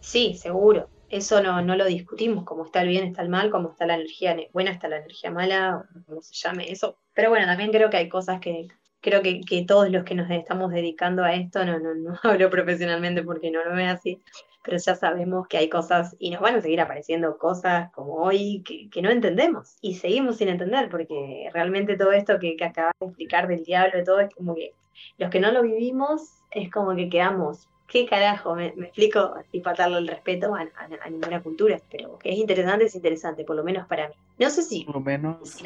Sí, 0.00 0.34
seguro. 0.34 0.88
Eso 1.08 1.42
no, 1.42 1.62
no 1.62 1.74
lo 1.74 1.86
discutimos, 1.86 2.44
como 2.44 2.66
está 2.66 2.82
el 2.82 2.88
bien, 2.88 3.04
está 3.04 3.22
el 3.22 3.30
mal, 3.30 3.50
como 3.50 3.70
está 3.70 3.86
la 3.86 3.94
energía 3.94 4.36
buena, 4.52 4.70
está 4.70 4.88
la 4.88 4.98
energía 4.98 5.30
mala, 5.30 5.84
como 6.06 6.20
se 6.20 6.34
llame 6.34 6.70
eso. 6.70 6.98
Pero 7.14 7.30
bueno, 7.30 7.46
también 7.46 7.72
creo 7.72 7.88
que 7.88 7.96
hay 7.96 8.08
cosas 8.08 8.40
que 8.40 8.68
creo 9.00 9.22
que, 9.22 9.40
que 9.40 9.64
todos 9.64 9.90
los 9.90 10.04
que 10.04 10.14
nos 10.14 10.30
estamos 10.30 10.70
dedicando 10.70 11.24
a 11.24 11.34
esto, 11.34 11.64
no, 11.64 11.78
no, 11.78 11.94
no 11.94 12.18
hablo 12.22 12.50
profesionalmente 12.50 13.22
porque 13.22 13.50
no 13.50 13.64
lo 13.64 13.74
veo 13.74 13.90
así, 13.90 14.20
pero 14.64 14.76
ya 14.76 14.94
sabemos 14.94 15.46
que 15.48 15.58
hay 15.58 15.68
cosas 15.68 16.16
y 16.18 16.30
nos 16.30 16.40
van 16.40 16.56
a 16.56 16.60
seguir 16.60 16.80
apareciendo 16.80 17.38
cosas 17.38 17.90
como 17.92 18.14
hoy 18.14 18.62
que, 18.62 19.02
no 19.02 19.10
entendemos 19.10 19.76
y 19.80 19.94
seguimos 19.94 20.36
sin 20.36 20.48
entender 20.48 20.88
porque 20.90 21.48
realmente 21.52 21.96
todo 21.96 22.12
esto 22.12 22.38
que, 22.38 22.56
que 22.56 22.64
acabas 22.64 22.94
de 23.00 23.06
explicar 23.06 23.48
del 23.48 23.64
diablo 23.64 24.00
y 24.00 24.04
todo 24.04 24.20
es 24.20 24.34
como 24.34 24.54
que 24.54 24.74
los 25.18 25.30
que 25.30 25.40
no 25.40 25.52
lo 25.52 25.62
vivimos 25.62 26.42
es 26.50 26.70
como 26.70 26.94
que 26.96 27.08
quedamos 27.08 27.68
¿qué 27.88 28.06
carajo? 28.06 28.54
Me, 28.54 28.66
explico 28.66 29.34
para 29.64 29.76
darle 29.76 29.98
el 29.98 30.08
respeto 30.08 30.54
a, 30.54 30.68
ninguna 31.08 31.42
cultura, 31.42 31.80
pero 31.90 32.18
que 32.18 32.30
es 32.30 32.38
interesante, 32.38 32.84
es 32.84 32.94
interesante, 32.94 33.44
por 33.44 33.56
lo 33.56 33.64
menos 33.64 33.86
para 33.88 34.08
mí. 34.08 34.14
No 34.38 34.50
sé 34.50 34.62
si... 34.62 34.84
Por 34.84 34.96
lo 34.96 35.00
menos... 35.00 35.56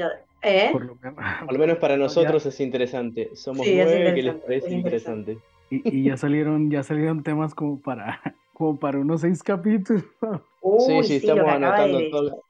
¿eh? 0.43 0.71
por, 0.73 0.85
lo 0.87 1.59
menos 1.59 1.79
para 1.81 1.97
nosotros 1.99 2.47
es 2.47 2.61
interesante. 2.61 3.31
Somos 3.35 3.67
nueve 3.67 4.15
que 4.15 4.23
les 4.23 4.35
parece 4.37 4.71
interesante. 4.71 5.39
Y, 5.69 6.05
ya 6.05 6.17
salieron 6.17 6.71
ya 6.71 6.83
salieron 6.83 7.23
temas 7.23 7.55
como 7.55 7.81
para 7.81 8.21
como 8.53 8.79
para 8.79 8.99
unos 8.99 9.23
seis 9.23 9.43
capítulos. 9.43 10.05
sí, 10.87 11.03
sí, 11.05 11.17
estamos 11.17 11.49
anotando 11.49 11.99
todo. 12.11 12.45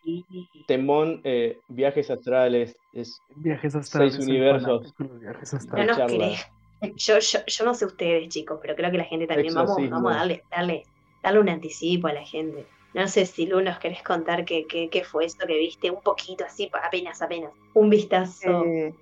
Temón, 0.66 1.20
eh, 1.24 1.58
viajes 1.68 2.10
astrales, 2.10 2.76
es 2.92 3.20
viajes 3.36 3.74
astrales, 3.74 4.14
seis 4.14 4.26
universos. 4.26 4.94
Viajes 5.20 5.54
astrales. 5.54 6.46
Yo, 6.96 7.20
yo, 7.20 7.38
yo, 7.46 7.64
no 7.64 7.74
sé 7.74 7.86
ustedes, 7.86 8.28
chicos, 8.28 8.58
pero 8.60 8.74
creo 8.74 8.90
que 8.90 8.98
la 8.98 9.04
gente 9.04 9.28
también 9.28 9.54
vamos, 9.54 9.76
vamos 9.88 10.12
a 10.14 10.16
darle, 10.16 10.42
darle, 10.50 10.82
darle 11.22 11.38
un 11.38 11.48
anticipo 11.48 12.08
a 12.08 12.12
la 12.12 12.24
gente. 12.24 12.66
No 12.92 13.06
sé 13.06 13.24
si 13.24 13.46
Lu 13.46 13.60
nos 13.62 13.78
querés 13.78 14.02
contar 14.02 14.44
qué, 14.44 14.66
qué, 14.66 14.88
qué 14.88 15.04
fue 15.04 15.24
esto 15.24 15.46
que 15.46 15.56
viste, 15.56 15.92
un 15.92 16.02
poquito 16.02 16.44
así, 16.44 16.68
apenas, 16.84 17.22
apenas. 17.22 17.52
Un 17.74 17.88
vistazo. 17.88 18.64
Eh, 18.64 18.92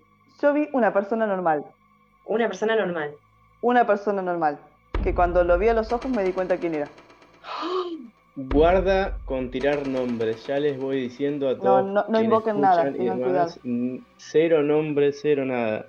yo 0.43 0.53
vi 0.53 0.69
una 0.75 0.93
persona 0.93 1.27
normal. 1.27 1.65
Una 2.27 2.49
persona 2.49 2.77
normal. 2.77 3.15
Una 3.63 3.87
persona 3.87 4.23
normal. 4.23 4.61
Que 5.03 5.15
cuando 5.15 5.45
lo 5.45 5.59
vi 5.59 5.69
a 5.69 5.75
los 5.75 5.93
ojos 5.93 6.11
me 6.11 6.25
di 6.25 6.33
cuenta 6.33 6.57
quién 6.59 6.75
era. 6.75 6.89
Guarda 8.37 9.19
con 9.25 9.51
tirar 9.51 9.87
nombres, 9.87 10.47
ya 10.47 10.59
les 10.59 10.79
voy 10.79 11.01
diciendo 11.01 11.49
a 11.49 11.59
todos. 11.59 11.85
No, 11.85 11.93
no, 11.93 12.05
no 12.09 12.21
invoquen 12.21 12.61
nada, 12.61 12.93
Cero 14.17 14.63
nombres, 14.63 15.19
cero 15.21 15.45
nada. 15.45 15.87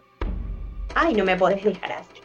Ay, 0.95 1.13
no 1.13 1.23
me 1.23 1.37
podés 1.37 1.63
dejar 1.63 1.91
así. 1.93 2.21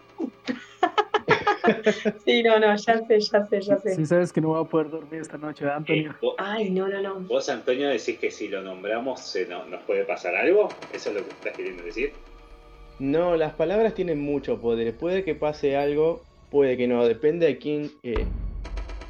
sí, 2.24 2.42
no, 2.42 2.58
no, 2.58 2.74
ya 2.76 2.98
sé, 3.06 3.20
ya 3.20 3.46
sé, 3.46 3.60
ya 3.60 3.78
sé. 3.78 3.94
Sí, 3.94 4.06
sabes 4.06 4.32
que 4.32 4.40
no 4.40 4.48
voy 4.48 4.64
a 4.64 4.68
poder 4.68 4.90
dormir 4.90 5.20
esta 5.20 5.38
noche, 5.38 5.68
Antonio. 5.68 6.14
Eh, 6.22 6.28
Ay, 6.38 6.70
no, 6.70 6.88
no, 6.88 7.00
no. 7.00 7.20
¿Vos, 7.20 7.48
Antonio, 7.48 7.88
decís 7.88 8.18
que 8.18 8.30
si 8.30 8.48
lo 8.48 8.62
nombramos 8.62 9.20
se 9.20 9.46
no, 9.46 9.64
nos 9.66 9.82
puede 9.82 10.04
pasar 10.04 10.34
algo? 10.34 10.68
¿Eso 10.92 11.10
es 11.10 11.16
lo 11.16 11.24
que 11.24 11.30
estás 11.30 11.52
queriendo 11.56 11.82
decir? 11.82 12.12
No, 12.98 13.36
las 13.36 13.52
palabras 13.52 13.94
tienen 13.94 14.20
mucho 14.20 14.60
poder. 14.60 14.96
Puede 14.96 15.24
que 15.24 15.34
pase 15.34 15.76
algo, 15.76 16.22
puede 16.50 16.76
que 16.76 16.86
no. 16.86 17.06
Depende 17.06 17.46
de 17.46 17.58
quién, 17.58 17.90
eh, 18.02 18.26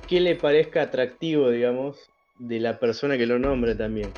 qué 0.07 0.21
le 0.21 0.37
parezca 0.37 0.83
atractivo, 0.83 1.51
digamos, 1.51 2.11
de 2.39 2.61
la 2.61 2.79
persona 2.79 3.17
que 3.17 3.27
lo 3.27 3.39
nombre 3.39 3.75
también. 3.75 4.13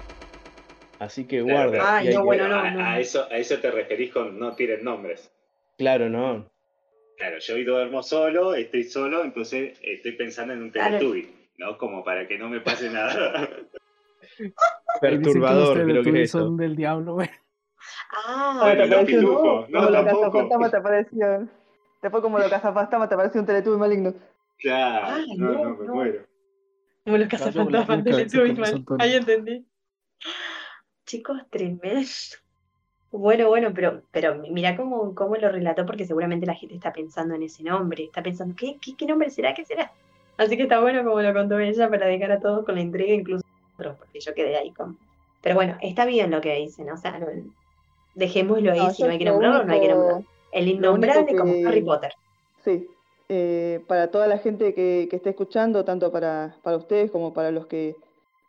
Así 0.99 1.27
que 1.27 1.43
guarda. 1.43 1.99
a, 1.99 3.01
eso, 3.01 3.27
a 3.31 3.37
eso 3.37 3.59
te 3.59 3.71
referís 3.71 4.13
con 4.13 4.39
no 4.39 4.55
tiren 4.55 4.85
nombres. 4.85 5.33
Claro, 5.77 6.09
no. 6.09 6.51
Claro, 7.17 7.39
yo 7.41 7.55
hoy 7.55 7.65
duermo 7.65 8.03
solo, 8.03 8.55
estoy 8.55 8.85
solo, 8.85 9.25
entonces 9.25 9.79
estoy 9.83 10.13
pensando 10.13 10.55
en 10.55 10.63
un 10.63 10.73
Teletubby, 10.73 11.51
¿no? 11.59 11.77
Como 11.77 12.05
para 12.05 12.27
que 12.27 12.39
no 12.39 12.49
me 12.49 12.61
pase 12.61 12.91
nada. 12.91 13.49
Perturbador, 15.01 15.85
creo 15.85 16.03
que 16.03 16.23
es 16.23 16.31
son 16.31 16.57
del 16.57 16.77
diablo, 16.77 17.15
güey. 17.15 17.29
Ah, 18.27 18.75
te 18.75 18.87
no, 18.87 19.03
no, 19.69 20.71
te 20.71 20.81
apareció. 21.99 22.03
Después 22.03 22.23
como 22.23 22.39
lo 22.39 22.51
cazafantasma 22.51 23.09
te 23.09 23.15
apareció 23.15 23.41
un 23.41 23.47
Teletubby 23.47 23.79
maligno. 23.79 24.15
Claro, 24.59 25.25
no, 25.37 25.53
no, 25.53 25.77
me 25.77 25.89
muero. 25.89 26.27
Como 27.05 27.19
los 27.19 27.29
cazafantasmas, 27.29 28.05
Teletubby 28.05 28.55
maligno. 28.55 28.97
Ahí 28.99 29.15
entendí. 29.15 29.67
Chicos, 31.07 31.39
tremendo. 31.51 32.07
Bueno, 33.11 33.49
bueno, 33.49 33.73
pero, 33.75 34.03
pero 34.11 34.35
mira 34.35 34.77
cómo, 34.77 35.15
cómo 35.15 35.37
lo 35.37 35.51
relató, 35.51 35.87
porque 35.87 36.05
seguramente 36.05 36.45
la 36.45 36.55
gente 36.55 36.75
está 36.75 36.93
pensando 36.93 37.35
en 37.35 37.43
ese 37.43 37.63
nombre, 37.63 38.05
está 38.05 38.23
pensando, 38.23 38.55
¿qué, 38.55 38.77
qué, 38.79 39.07
nombre 39.07 39.31
será? 39.31 39.55
¿Qué 39.55 39.65
será? 39.65 39.91
Así 40.37 40.59
que 40.59 40.65
está 40.65 40.81
bueno 40.81 41.03
como 41.03 41.23
lo 41.23 41.33
contó 41.33 41.59
ella 41.59 41.89
para 41.89 42.07
dejar 42.07 42.33
a 42.33 42.41
todos 42.41 42.67
con 42.67 42.75
la 42.75 42.83
intriga, 42.83 43.15
incluso 43.15 43.43
porque 43.77 44.21
yo 44.21 44.35
quedé 44.35 44.57
ahí 44.57 44.73
con... 44.73 44.99
Pero 45.41 45.55
bueno, 45.55 45.79
está 45.81 46.05
bien 46.05 46.31
lo 46.31 46.43
que 46.43 46.55
dicen, 46.57 46.91
o 46.91 46.99
sea, 46.99 47.19
dejémoslo 48.15 48.73
ahí, 48.73 48.91
si 48.91 49.05
no 49.05 49.11
hay 49.11 49.19
que 49.19 49.25
nombrarlo, 49.25 49.65
no 49.65 49.73
hay 49.73 49.81
que 49.81 49.89
nombrarlo. 49.89 50.27
El 50.53 50.69
innombrable 50.69 51.37
como 51.37 51.53
Harry 51.67 51.83
Potter. 51.83 52.13
Sí, 52.65 52.87
eh, 53.29 53.81
para 53.87 54.11
toda 54.11 54.27
la 54.27 54.39
gente 54.39 54.75
que, 54.75 55.07
que 55.11 55.17
esté 55.17 55.31
escuchando, 55.31 55.85
tanto 55.85 56.11
para, 56.11 56.57
para 56.63 56.77
ustedes 56.77 57.11
como 57.11 57.35
para 57.35 57.51
los 57.51 57.67
que 57.67 57.97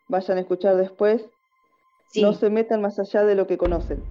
vayan 0.08 0.38
a 0.38 0.40
escuchar 0.40 0.76
después, 0.76 1.28
no 2.16 2.32
se 2.32 2.50
metan 2.50 2.80
más 2.80 2.98
allá 2.98 3.24
de 3.24 3.34
lo 3.34 3.46
que 3.46 3.58
conocen. 3.58 4.02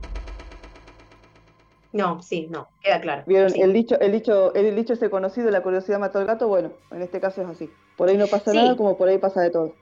No, 1.91 2.21
sí, 2.21 2.47
no, 2.51 2.67
queda 2.83 3.01
claro. 3.01 3.23
¿Vieron? 3.25 3.51
El 3.55 3.73
dicho, 3.73 3.99
el 3.99 4.11
dicho, 4.11 4.53
el 4.53 4.75
dicho 4.75 4.93
ese 4.93 5.09
conocido, 5.09 5.49
la 5.49 5.63
curiosidad 5.63 5.99
mató 5.99 6.19
al 6.19 6.27
gato, 6.27 6.47
bueno, 6.47 6.71
en 6.91 7.01
este 7.01 7.19
caso 7.19 7.41
es 7.41 7.47
así. 7.47 7.69
Por 7.97 8.09
ahí 8.09 8.17
no 8.17 8.27
pasa 8.27 8.53
nada, 8.53 8.77
como 8.77 8.95
por 8.95 9.09
ahí 9.09 9.17
pasa 9.17 9.41
de 9.41 9.49
todo. 9.49 9.73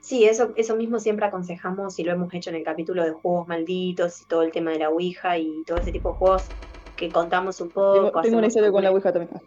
Sí, 0.00 0.24
eso, 0.24 0.52
eso 0.56 0.74
mismo 0.76 0.98
siempre 0.98 1.26
aconsejamos 1.26 1.98
y 1.98 2.04
lo 2.04 2.12
hemos 2.12 2.32
hecho 2.32 2.48
en 2.48 2.56
el 2.56 2.64
capítulo 2.64 3.04
de 3.04 3.12
juegos 3.12 3.46
malditos 3.46 4.22
y 4.22 4.24
todo 4.24 4.42
el 4.42 4.50
tema 4.50 4.70
de 4.70 4.78
la 4.78 4.88
Ouija 4.88 5.36
y 5.36 5.62
todo 5.64 5.78
ese 5.78 5.92
tipo 5.92 6.12
de 6.12 6.14
juegos 6.14 6.50
que 7.00 7.08
contamos 7.08 7.60
un 7.62 7.70
poco. 7.70 8.20
Tengo, 8.20 8.38
una 8.38 8.46
historia 8.46 8.70
con 8.70 8.84
la 8.84 8.90
Ouija 8.90 9.10
también. 9.10 9.40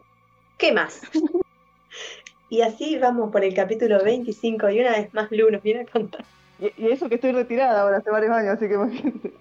¿Qué 0.58 0.74
más? 0.74 1.02
y 2.50 2.62
así 2.62 2.98
vamos 2.98 3.32
por 3.32 3.44
el 3.44 3.54
capítulo 3.54 4.04
25 4.04 4.72
y 4.72 4.80
una 4.80 4.92
vez 4.92 5.14
más 5.14 5.32
Lu 5.32 5.52
nos 5.52 5.62
viene 5.62 5.82
a 5.82 5.86
contar 5.86 6.26
Y, 6.60 6.88
eso 6.88 7.08
que 7.08 7.16
estoy 7.16 7.32
retirada 7.32 7.82
ahora 7.82 7.98
hace 7.98 8.10
varios 8.10 8.32
años, 8.32 8.56
así 8.56 8.68
que 8.68 8.74
imagínate. 8.74 9.34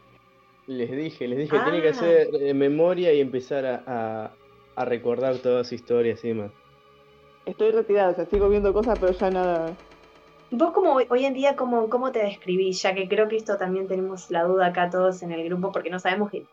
Les 0.66 0.90
dije, 0.90 1.26
les 1.26 1.38
dije, 1.38 1.58
tiene 1.64 1.80
que 1.80 1.88
ah. 1.88 1.92
hacer 1.92 2.28
eh, 2.34 2.54
memoria 2.54 3.12
y 3.14 3.20
empezar 3.20 3.64
a, 3.66 4.30
a, 4.76 4.84
recordar 4.84 5.36
todas 5.38 5.66
las 5.66 5.72
historias 5.72 6.22
y 6.24 6.28
demás. 6.28 6.52
Estoy 7.46 7.72
retirada, 7.72 8.10
o 8.10 8.14
sea, 8.14 8.26
sigo 8.26 8.48
viendo 8.48 8.72
cosas, 8.72 8.98
pero 8.98 9.12
ya 9.12 9.30
nada. 9.30 9.74
Vos 10.50 10.72
como 10.72 10.92
hoy 10.92 11.24
en 11.24 11.32
día, 11.34 11.56
¿cómo, 11.56 11.88
¿cómo 11.88 12.12
te 12.12 12.20
describís? 12.20 12.82
Ya 12.82 12.94
que 12.94 13.08
creo 13.08 13.26
que 13.26 13.36
esto 13.36 13.56
también 13.56 13.88
tenemos 13.88 14.30
la 14.30 14.44
duda 14.44 14.66
acá 14.66 14.90
todos 14.90 15.22
en 15.22 15.32
el 15.32 15.44
grupo, 15.44 15.72
porque 15.72 15.90
no 15.90 15.98
sabemos 15.98 16.30
que 16.30 16.44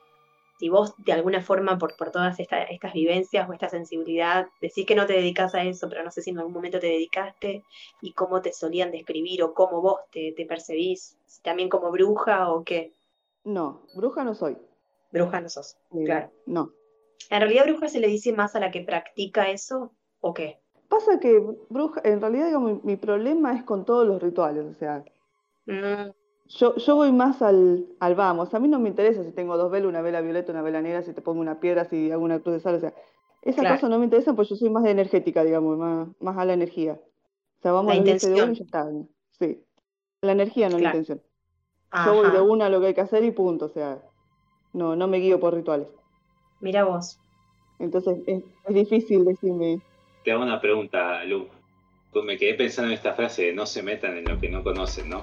si 0.60 0.68
vos 0.68 0.94
de 0.98 1.14
alguna 1.14 1.42
forma 1.42 1.78
por, 1.78 1.96
por 1.96 2.12
todas 2.12 2.38
estas 2.40 2.94
vivencias 2.94 3.48
o 3.50 3.54
esta 3.54 3.70
sensibilidad 3.70 4.48
decís 4.60 4.86
que 4.86 4.96
no 4.96 5.06
te 5.06 5.14
dedicas 5.14 5.56
a 5.56 5.64
eso, 5.64 5.88
pero 5.88 6.04
no 6.04 6.12
sé 6.12 6.22
si 6.22 6.32
en 6.32 6.40
algún 6.40 6.54
momento 6.54 6.80
te 6.80 6.88
dedicaste 6.88 7.64
y 8.02 8.12
cómo 8.12 8.42
te 8.42 8.52
solían 8.52 8.92
describir 8.92 9.42
o 9.42 9.54
cómo 9.54 9.82
vos 9.82 10.02
te, 10.12 10.34
te 10.36 10.46
percibís, 10.46 11.18
también 11.44 11.70
como 11.70 11.92
bruja 11.92 12.52
o 12.52 12.66
qué. 12.66 12.92
No, 13.46 13.84
bruja 13.96 14.26
no 14.26 14.36
soy. 14.36 14.58
Bruja 15.12 15.40
no 15.40 15.48
sos, 15.48 15.78
claro. 16.06 16.30
No. 16.46 16.74
¿En 17.30 17.40
realidad 17.40 17.64
bruja 17.66 17.88
se 17.88 18.02
le 18.02 18.08
dice 18.08 18.34
más 18.34 18.56
a 18.56 18.60
la 18.60 18.70
que 18.70 18.82
practica 18.82 19.50
eso 19.50 19.94
o 20.20 20.34
qué? 20.34 20.60
Pasa 20.90 21.20
que 21.22 21.40
bruja, 21.70 22.02
en 22.04 22.20
realidad 22.20 22.48
digamos, 22.48 22.84
mi, 22.84 22.98
problema 22.98 23.56
es 23.56 23.64
con 23.64 23.86
todos 23.86 24.06
los 24.06 24.22
rituales, 24.22 24.66
o 24.66 24.74
sea, 24.74 25.06
mm. 25.68 26.12
Yo, 26.50 26.76
yo 26.78 26.96
voy 26.96 27.12
más 27.12 27.42
al, 27.42 27.86
al 28.00 28.16
vamos. 28.16 28.54
A 28.54 28.60
mí 28.60 28.68
no 28.68 28.80
me 28.80 28.90
interesa 28.90 29.24
si 29.24 29.32
tengo 29.32 29.56
dos 29.56 29.72
velas, 29.72 29.88
una 29.88 30.02
vela 30.02 30.22
violeta, 30.22 30.52
una 30.52 30.64
vela 30.64 30.82
negra, 30.82 31.04
si 31.04 31.14
te 31.14 31.22
pongo 31.22 31.42
una 31.42 31.60
piedra, 31.60 31.86
si 31.86 32.12
hago 32.12 32.24
una 32.24 32.40
cruz 32.40 32.56
de 32.56 32.60
sal. 32.60 32.76
O 32.76 32.80
sea, 32.80 32.94
esas 33.44 33.66
cosas 33.66 33.90
no 33.90 34.00
me 34.00 34.06
interesan 34.06 34.36
porque 34.36 34.50
yo 34.50 34.56
soy 34.56 34.70
más 34.70 34.84
de 34.84 34.92
energética, 34.92 35.44
digamos, 35.44 35.78
más, 35.78 36.08
más 36.20 36.38
a 36.38 36.46
la 36.46 36.54
energía. 36.54 37.00
O 37.60 37.62
sea, 37.62 37.72
vamos 37.72 37.94
a 37.94 37.96
de 38.02 38.02
uno 38.02 38.52
y 38.52 38.56
ya 38.56 38.64
está. 38.64 38.90
Sí. 39.40 39.64
La 40.22 40.32
energía, 40.32 40.70
no 40.70 40.80
la 40.80 40.88
intención. 40.88 41.22
Yo 42.06 42.16
voy 42.16 42.32
de 42.32 42.42
una 42.42 42.66
a 42.66 42.70
lo 42.70 42.82
que 42.82 42.88
hay 42.88 42.94
que 42.94 43.02
hacer 43.02 43.24
y 43.24 43.32
punto. 43.32 43.66
O 43.66 43.70
sea, 43.70 44.02
no, 44.74 44.96
no 44.96 45.08
me 45.08 45.18
guío 45.18 45.40
por 45.40 45.54
rituales. 45.54 45.88
Mira 46.62 46.84
vos. 46.84 47.20
Entonces 47.78 48.20
es, 48.26 48.44
es 48.66 48.76
difícil 48.76 49.24
decirme. 49.24 49.82
Te 50.24 50.32
hago 50.32 50.44
una 50.44 50.60
pregunta, 50.60 51.24
Lu. 51.26 51.48
Pues 52.12 52.26
me 52.26 52.38
quedé 52.38 52.56
pensando 52.56 52.90
en 52.90 52.96
esta 52.96 53.14
frase 53.14 53.46
de 53.46 53.54
no 53.54 53.66
se 53.66 53.84
metan 53.84 54.18
en 54.18 54.26
lo 54.26 54.40
que 54.40 54.50
no 54.50 54.64
conocen, 54.64 55.10
¿no? 55.10 55.22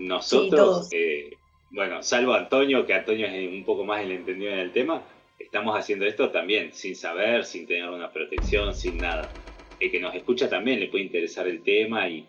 Nosotros, 0.00 0.88
eh, 0.92 1.36
bueno, 1.68 2.02
salvo 2.02 2.32
Antonio, 2.32 2.86
que 2.86 2.94
Antonio 2.94 3.26
es 3.26 3.52
un 3.52 3.64
poco 3.64 3.84
más 3.84 4.02
el 4.02 4.12
entendido 4.12 4.50
en 4.50 4.60
el 4.60 4.72
tema, 4.72 5.02
estamos 5.38 5.78
haciendo 5.78 6.06
esto 6.06 6.30
también 6.30 6.72
sin 6.72 6.96
saber, 6.96 7.44
sin 7.44 7.66
tener 7.66 7.90
una 7.90 8.10
protección, 8.10 8.74
sin 8.74 8.96
nada. 8.96 9.30
El 9.78 9.90
que 9.90 10.00
nos 10.00 10.14
escucha 10.14 10.48
también 10.48 10.80
le 10.80 10.88
puede 10.88 11.04
interesar 11.04 11.46
el 11.46 11.62
tema 11.62 12.08
y, 12.08 12.26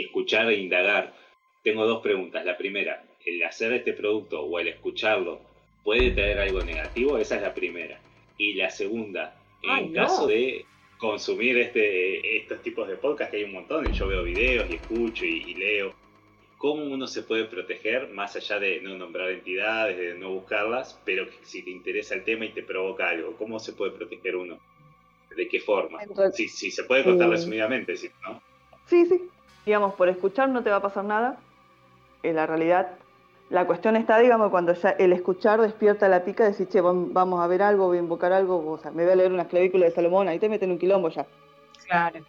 escuchar 0.00 0.50
e 0.50 0.58
indagar. 0.58 1.14
Tengo 1.62 1.86
dos 1.86 2.02
preguntas. 2.02 2.44
La 2.44 2.58
primera, 2.58 3.04
¿el 3.24 3.40
hacer 3.44 3.72
este 3.74 3.92
producto 3.92 4.42
o 4.42 4.58
el 4.58 4.66
escucharlo 4.66 5.40
puede 5.84 6.10
traer 6.10 6.40
algo 6.40 6.62
negativo? 6.62 7.16
Esa 7.16 7.36
es 7.36 7.42
la 7.42 7.54
primera. 7.54 8.00
Y 8.38 8.54
la 8.54 8.70
segunda, 8.70 9.40
en 9.62 9.92
caso 9.92 10.26
de 10.26 10.64
consumir 10.98 11.58
este, 11.58 12.38
estos 12.38 12.60
tipos 12.60 12.88
de 12.88 12.96
podcast, 12.96 13.30
que 13.30 13.36
hay 13.36 13.44
un 13.44 13.52
montón, 13.52 13.88
y 13.88 13.96
yo 13.96 14.08
veo 14.08 14.24
videos 14.24 14.68
y 14.68 14.74
escucho 14.74 15.24
y 15.24 15.54
leo, 15.54 15.94
cómo 16.64 16.82
uno 16.82 17.06
se 17.06 17.22
puede 17.22 17.44
proteger, 17.44 18.08
más 18.08 18.36
allá 18.36 18.58
de 18.58 18.80
no 18.80 18.96
nombrar 18.96 19.28
entidades, 19.28 19.98
de 19.98 20.14
no 20.14 20.30
buscarlas, 20.30 20.98
pero 21.04 21.26
si 21.42 21.62
te 21.62 21.68
interesa 21.68 22.14
el 22.14 22.24
tema 22.24 22.46
y 22.46 22.52
te 22.52 22.62
provoca 22.62 23.06
algo, 23.06 23.36
¿cómo 23.36 23.58
se 23.58 23.74
puede 23.74 23.90
proteger 23.90 24.34
uno? 24.34 24.56
¿De 25.36 25.46
qué 25.46 25.60
forma? 25.60 25.98
sí, 26.32 26.48
sí, 26.48 26.70
se 26.70 26.84
puede 26.84 27.04
contar 27.04 27.28
eh, 27.28 27.32
resumidamente, 27.32 27.98
¿sí? 27.98 28.08
¿no? 28.26 28.40
Sí, 28.86 29.04
sí. 29.04 29.28
Digamos, 29.66 29.92
por 29.92 30.08
escuchar 30.08 30.48
no 30.48 30.62
te 30.62 30.70
va 30.70 30.76
a 30.76 30.80
pasar 30.80 31.04
nada. 31.04 31.38
En 32.22 32.34
la 32.34 32.46
realidad, 32.46 32.92
la 33.50 33.66
cuestión 33.66 33.96
está, 33.96 34.18
digamos, 34.18 34.50
cuando 34.50 34.72
ya 34.72 34.88
el 34.88 35.12
escuchar 35.12 35.60
despierta 35.60 36.08
la 36.08 36.24
pica 36.24 36.44
de 36.44 36.52
decir, 36.52 36.68
che, 36.68 36.80
vamos 36.80 37.42
a 37.42 37.46
ver 37.46 37.60
algo, 37.60 37.88
voy 37.88 37.98
a 37.98 38.00
invocar 38.00 38.32
algo, 38.32 38.66
o 38.70 38.78
sea, 38.78 38.90
me 38.90 39.02
voy 39.02 39.12
a 39.12 39.16
leer 39.16 39.32
una 39.32 39.48
clavícula 39.48 39.84
de 39.84 39.92
Salomón, 39.92 40.28
ahí 40.28 40.38
te 40.38 40.48
meten 40.48 40.70
un 40.70 40.78
quilombo 40.78 41.10
ya. 41.10 41.26
Claro. 41.86 42.20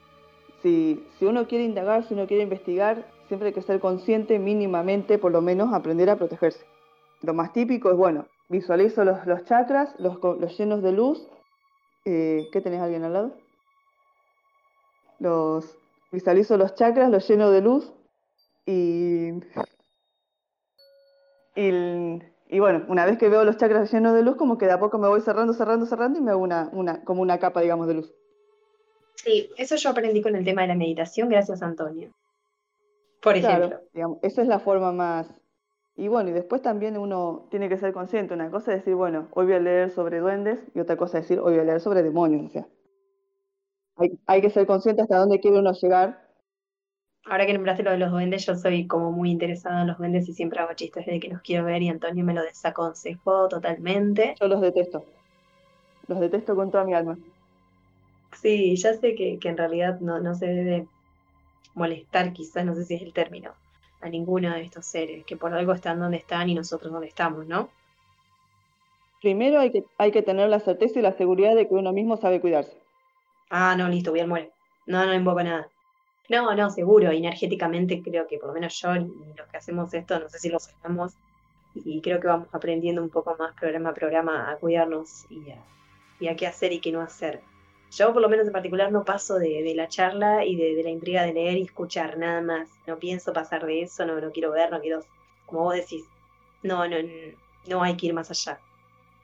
Si, 0.61 1.01
si 1.17 1.23
uno 1.23 1.47
quiere 1.47 1.63
indagar, 1.63 2.05
si 2.05 2.13
uno 2.13 2.27
quiere 2.27 2.43
investigar, 2.43 3.14
siempre 3.27 3.49
hay 3.49 3.53
que 3.53 3.61
ser 3.61 3.79
consciente 3.79 4.39
mínimamente, 4.39 5.17
por 5.17 5.31
lo 5.31 5.41
menos 5.41 5.73
aprender 5.73 6.09
a 6.09 6.15
protegerse. 6.15 6.65
Lo 7.21 7.33
más 7.33 7.53
típico 7.53 7.89
es, 7.89 7.97
bueno, 7.97 8.27
visualizo 8.49 9.03
los, 9.03 9.43
chakras, 9.45 9.95
los, 9.99 10.57
llenos 10.57 10.81
de 10.81 10.91
luz. 10.91 11.27
Eh, 12.05 12.47
¿Qué 12.51 12.61
tenés 12.61 12.81
alguien 12.81 13.03
al 13.03 13.13
lado? 13.13 13.37
Los, 15.19 15.77
visualizo 16.11 16.57
los 16.57 16.75
chakras, 16.75 17.09
los 17.09 17.27
lleno 17.27 17.49
de 17.49 17.61
luz 17.61 17.91
y, 18.65 19.29
y, 21.55 22.59
bueno, 22.59 22.85
una 22.89 23.05
vez 23.05 23.17
que 23.17 23.29
veo 23.29 23.43
los 23.43 23.57
chakras 23.57 23.91
llenos 23.91 24.13
de 24.13 24.23
luz, 24.23 24.35
como 24.35 24.57
que 24.57 24.65
de 24.65 24.73
a 24.73 24.79
poco 24.79 24.97
me 24.97 25.07
voy 25.07 25.21
cerrando, 25.21 25.53
cerrando, 25.53 25.85
cerrando 25.85 26.19
y 26.19 26.21
me 26.21 26.31
hago 26.31 26.41
una, 26.41 27.03
como 27.05 27.21
una 27.21 27.39
capa, 27.39 27.61
digamos, 27.61 27.87
de 27.87 27.95
luz. 27.95 28.13
Sí, 29.15 29.49
eso 29.57 29.77
yo 29.77 29.89
aprendí 29.89 30.21
con 30.21 30.35
el 30.35 30.43
tema 30.43 30.63
de 30.63 30.67
la 30.67 30.75
meditación, 30.75 31.29
gracias 31.29 31.61
Antonio 31.63 32.13
por 33.25 33.35
ejemplo. 33.35 33.81
esa 34.21 34.41
es 34.43 34.47
la 34.47 34.59
forma 34.59 34.91
más... 34.91 35.33
Y 35.97 36.09
bueno, 36.09 36.29
y 36.29 36.33
después 36.33 36.61
también 36.61 36.97
uno 36.97 37.47
tiene 37.49 37.69
que 37.69 37.77
ser 37.77 37.91
consciente. 37.91 38.33
Una 38.33 38.51
cosa 38.51 38.71
es 38.71 38.79
decir, 38.79 38.95
bueno, 38.95 39.29
hoy 39.31 39.45
voy 39.45 39.55
a 39.55 39.59
leer 39.59 39.89
sobre 39.89 40.19
duendes 40.19 40.59
y 40.75 40.79
otra 40.79 40.95
cosa 40.95 41.17
es 41.17 41.23
decir, 41.23 41.39
hoy 41.39 41.53
voy 41.53 41.61
a 41.61 41.63
leer 41.63 41.79
sobre 41.79 42.03
demonios. 42.03 42.45
O 42.45 42.49
sea, 42.49 42.67
hay, 44.27 44.41
que 44.41 44.49
ser 44.49 44.67
consciente 44.67 45.01
hasta 45.01 45.17
dónde 45.17 45.39
quiere 45.39 45.57
uno 45.57 45.71
llegar. 45.71 46.21
Ahora 47.25 47.47
que 47.47 47.53
nombraste 47.53 47.81
lo 47.81 47.91
de 47.91 47.97
los 47.97 48.11
duendes, 48.11 48.45
yo 48.45 48.55
soy 48.55 48.85
como 48.87 49.11
muy 49.11 49.31
interesada 49.31 49.81
en 49.81 49.87
los 49.87 49.97
duendes 49.97 50.29
y 50.29 50.33
siempre 50.33 50.59
hago 50.59 50.73
chistes 50.73 51.05
de 51.07 51.19
que 51.19 51.29
los 51.29 51.41
quiero 51.41 51.63
ver 51.63 51.81
y 51.81 51.89
Antonio 51.89 52.23
me 52.23 52.33
lo 52.33 52.43
desaconsejó 52.43 53.47
totalmente. 53.47 54.35
Yo 54.39 54.47
los 54.47 54.61
detesto. 54.61 55.05
Los 56.07 56.19
detesto 56.19 56.55
con 56.55 56.69
toda 56.69 56.83
mi 56.83 56.93
alma. 56.93 57.17
Sí, 58.33 58.75
ya 58.75 58.93
sé 58.93 59.15
que, 59.15 59.39
que 59.39 59.49
en 59.49 59.57
realidad 59.57 59.99
no, 60.01 60.19
no 60.19 60.35
se 60.35 60.45
debe 60.45 60.87
molestar, 61.75 62.33
quizás, 62.33 62.65
no 62.65 62.73
sé 62.73 62.85
si 62.85 62.95
es 62.95 63.01
el 63.01 63.13
término, 63.13 63.51
a 64.01 64.09
ninguno 64.09 64.51
de 64.53 64.61
estos 64.61 64.85
seres, 64.85 65.23
que 65.25 65.37
por 65.37 65.53
algo 65.53 65.73
están 65.73 65.99
donde 65.99 66.17
están 66.17 66.49
y 66.49 66.55
nosotros 66.55 66.91
donde 66.91 67.07
estamos, 67.07 67.45
¿no? 67.45 67.69
Primero 69.21 69.59
hay 69.59 69.71
que, 69.71 69.85
hay 69.97 70.11
que 70.11 70.21
tener 70.21 70.49
la 70.49 70.59
certeza 70.59 70.99
y 70.99 71.01
la 71.01 71.13
seguridad 71.13 71.55
de 71.55 71.67
que 71.67 71.73
uno 71.73 71.93
mismo 71.93 72.17
sabe 72.17 72.41
cuidarse. 72.41 72.77
Ah, 73.49 73.75
no, 73.77 73.87
listo, 73.87 74.11
voy 74.11 74.21
al 74.21 74.27
muere. 74.27 74.51
No, 74.87 75.05
no 75.05 75.13
invoco 75.13 75.43
nada. 75.43 75.69
No, 76.29 76.53
no, 76.55 76.69
seguro, 76.69 77.11
energéticamente 77.11 78.01
creo 78.01 78.27
que 78.27 78.39
por 78.39 78.49
lo 78.49 78.53
menos 78.53 78.79
yo 78.81 78.95
y 78.95 79.33
los 79.37 79.47
que 79.47 79.57
hacemos 79.57 79.93
esto, 79.93 80.19
no 80.19 80.29
sé 80.29 80.39
si 80.39 80.49
lo 80.49 80.59
sabemos, 80.59 81.13
y 81.75 82.01
creo 82.01 82.19
que 82.19 82.27
vamos 82.27 82.47
aprendiendo 82.51 83.01
un 83.01 83.09
poco 83.09 83.35
más 83.37 83.53
programa 83.53 83.89
a 83.89 83.93
programa 83.93 84.51
a 84.51 84.57
cuidarnos 84.57 85.25
y 85.29 85.43
y 86.19 86.27
a 86.27 86.35
qué 86.35 86.47
hacer 86.47 86.71
y 86.71 86.79
qué 86.79 86.91
no 86.91 87.01
hacer. 87.01 87.41
Yo 87.95 88.11
por 88.11 88.21
lo 88.21 88.27
menos 88.27 88.45
en 88.45 88.51
particular 88.51 88.91
no 88.91 89.05
paso 89.05 89.39
de, 89.39 89.73
la 89.73 89.87
charla 89.87 90.43
y 90.43 90.57
de, 90.57 90.83
la 90.83 90.89
intriga 90.89 91.23
de 91.23 91.31
leer 91.31 91.57
y 91.57 91.61
escuchar, 91.61 92.17
nada 92.17 92.41
más. 92.41 92.67
No 92.85 92.97
pienso 92.97 93.31
pasar 93.31 93.65
de 93.65 93.83
eso, 93.83 94.05
no, 94.05 94.19
no 94.19 94.31
quiero 94.31 94.51
ver, 94.51 94.69
no 94.69 94.81
quiero, 94.81 94.99
como 95.45 95.63
vos 95.63 95.75
decís, 95.75 96.03
no, 96.61 96.85
no, 96.89 96.97
no 97.67 97.83
hay 97.83 97.95
que 97.95 98.07
ir 98.07 98.13
más 98.13 98.29
allá. 98.29 98.59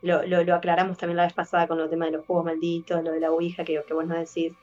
Lo, 0.01 0.25
lo, 0.25 0.55
aclaramos 0.55 0.97
también 0.97 1.17
la 1.17 1.23
vez 1.23 1.33
pasada 1.33 1.67
con 1.67 1.77
los 1.77 1.89
temas 1.89 2.11
de 2.11 2.17
los 2.17 2.25
juegos 2.25 2.45
malditos, 2.45 3.03
lo 3.03 3.11
de 3.11 3.19
la 3.19 3.31
Ouija, 3.31 3.65
que, 3.65 3.83
que 3.85 3.93
vos 3.93 4.05
nos 4.05 4.19
decís, 4.19 4.53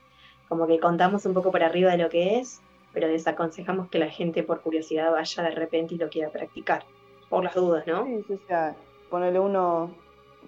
como 0.47 0.65
que 0.65 0.79
contamos 0.79 1.25
un 1.27 1.35
poco 1.35 1.51
por 1.51 1.61
arriba 1.61 1.91
de 1.91 1.99
lo 1.99 2.09
que 2.09 2.39
es, 2.39 2.61
pero 2.93 3.07
desaconsejamos 3.07 3.89
que 3.89 3.99
la 3.99 4.09
gente 4.09 4.41
por 4.41 4.61
curiosidad 4.61 5.11
vaya 5.11 5.43
de 5.43 5.51
repente 5.51 5.93
y 5.93 5.97
lo 5.99 6.09
quiera 6.09 6.31
practicar, 6.31 6.83
por 7.29 7.43
las 7.43 7.53
dudas, 7.53 7.85
¿no? 7.85 8.05
Sí, 8.05 8.33
o 8.33 8.47
sea, 8.47 8.75
ponerle 9.09 9.39
uno 9.39 9.91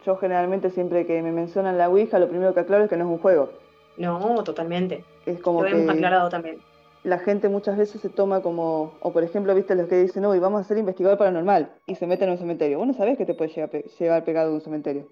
yo 0.05 0.17
generalmente 0.17 0.69
siempre 0.69 1.05
que 1.05 1.21
me 1.21 1.31
mencionan 1.31 1.77
la 1.77 1.89
Ouija, 1.89 2.19
lo 2.19 2.29
primero 2.29 2.53
que 2.53 2.61
aclaro 2.61 2.83
es 2.83 2.89
que 2.89 2.97
no 2.97 3.05
es 3.05 3.11
un 3.11 3.19
juego. 3.19 3.49
No, 3.97 4.43
totalmente. 4.43 5.03
Es 5.25 5.39
como 5.41 5.61
lo 5.61 5.67
hemos 5.67 5.89
aclarado 5.89 6.29
también. 6.29 6.59
La 7.03 7.19
gente 7.19 7.49
muchas 7.49 7.77
veces 7.77 7.99
se 7.99 8.09
toma 8.09 8.41
como, 8.41 8.93
o 9.01 9.11
por 9.11 9.23
ejemplo, 9.23 9.55
viste 9.55 9.75
los 9.75 9.87
que 9.87 10.01
dicen, 10.01 10.21
no, 10.23 10.35
y 10.35 10.39
vamos 10.39 10.61
a 10.61 10.63
ser 10.63 10.77
investigador 10.77 11.17
paranormal, 11.17 11.71
y 11.87 11.95
se 11.95 12.05
meten 12.05 12.27
en 12.27 12.33
un 12.33 12.37
cementerio. 12.37 12.77
Vos 12.77 12.87
no 12.87 12.93
sabés 12.93 13.17
que 13.17 13.25
te 13.25 13.33
puede 13.33 13.51
llevar, 13.51 14.23
pegado 14.23 14.51
a 14.51 14.53
un 14.53 14.61
cementerio, 14.61 15.07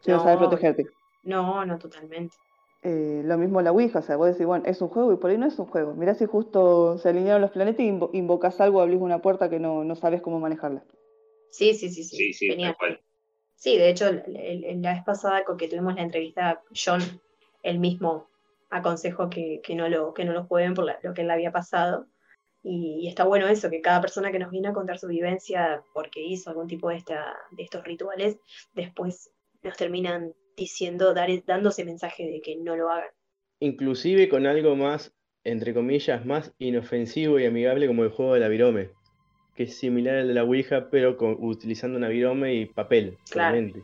si 0.00 0.10
no, 0.10 0.20
sabes 0.20 0.38
protegerte. 0.38 0.86
No, 1.22 1.64
no, 1.66 1.78
totalmente. 1.78 2.36
Eh, 2.82 3.22
lo 3.24 3.38
mismo 3.38 3.62
la 3.62 3.72
Ouija, 3.72 4.00
o 4.00 4.02
sea, 4.02 4.16
vos 4.16 4.28
decís, 4.28 4.46
bueno, 4.46 4.64
es 4.66 4.80
un 4.82 4.88
juego 4.88 5.12
y 5.12 5.16
por 5.16 5.30
ahí 5.30 5.38
no 5.38 5.46
es 5.46 5.58
un 5.58 5.66
juego. 5.66 5.94
Mirá 5.94 6.14
si 6.14 6.26
justo 6.26 6.98
se 6.98 7.08
alinearon 7.08 7.40
los 7.40 7.50
planetas 7.50 7.80
y 7.80 8.18
invocas 8.18 8.60
algo, 8.60 8.80
abrís 8.80 9.00
una 9.00 9.20
puerta 9.20 9.48
que 9.48 9.58
no, 9.58 9.84
no 9.84 9.96
sabes 9.96 10.20
cómo 10.20 10.38
manejarla. 10.38 10.84
Sí, 11.50 11.72
sí, 11.74 11.88
sí, 11.88 12.04
sí. 12.04 12.16
Sí, 12.16 12.32
sí, 12.32 12.46
Genial. 12.48 12.74
Sí, 13.56 13.78
de 13.78 13.88
hecho, 13.88 14.10
la 14.12 14.94
vez 14.94 15.04
pasada 15.04 15.44
con 15.44 15.56
que 15.56 15.68
tuvimos 15.68 15.94
la 15.94 16.02
entrevista, 16.02 16.62
John, 16.74 17.00
él 17.62 17.78
mismo 17.78 18.28
aconsejó 18.70 19.30
que, 19.30 19.62
no, 19.70 19.88
lo, 19.88 20.12
que 20.14 20.24
no 20.24 20.32
lo 20.32 20.44
jueguen 20.44 20.74
por 20.74 20.86
lo 21.02 21.14
que 21.14 21.22
él 21.22 21.30
había 21.30 21.52
pasado. 21.52 22.06
Y, 22.62 23.06
está 23.08 23.24
bueno 23.24 23.46
eso, 23.46 23.70
que 23.70 23.80
cada 23.80 24.00
persona 24.00 24.32
que 24.32 24.38
nos 24.38 24.50
viene 24.50 24.68
a 24.68 24.72
contar 24.72 24.98
su 24.98 25.06
vivencia 25.06 25.82
porque 25.92 26.22
hizo 26.22 26.50
algún 26.50 26.66
tipo 26.66 26.88
de, 26.88 26.96
esta, 26.96 27.36
de 27.52 27.62
estos 27.62 27.84
rituales, 27.84 28.38
después 28.72 29.30
nos 29.62 29.76
terminan 29.76 30.34
diciendo, 30.56 31.14
dar, 31.14 31.28
dándose 31.44 31.84
mensaje 31.84 32.24
de 32.24 32.40
que 32.40 32.56
no 32.56 32.76
lo 32.76 32.90
hagan. 32.90 33.10
Inclusive 33.60 34.28
con 34.28 34.46
algo 34.46 34.76
más, 34.76 35.14
entre 35.44 35.74
comillas, 35.74 36.24
más 36.24 36.52
inofensivo 36.58 37.38
y 37.38 37.46
amigable 37.46 37.86
como 37.86 38.02
el 38.02 38.10
juego 38.10 38.34
de 38.34 38.40
la 38.40 38.48
virome. 38.48 38.90
Que 39.56 39.64
es 39.64 39.76
similar 39.76 40.16
al 40.16 40.28
de 40.28 40.34
la 40.34 40.44
Ouija, 40.44 40.88
pero 40.90 41.16
con, 41.16 41.36
utilizando 41.38 41.96
una 41.96 42.08
virome 42.08 42.54
y 42.54 42.66
papel, 42.66 43.16
claramente. 43.30 43.80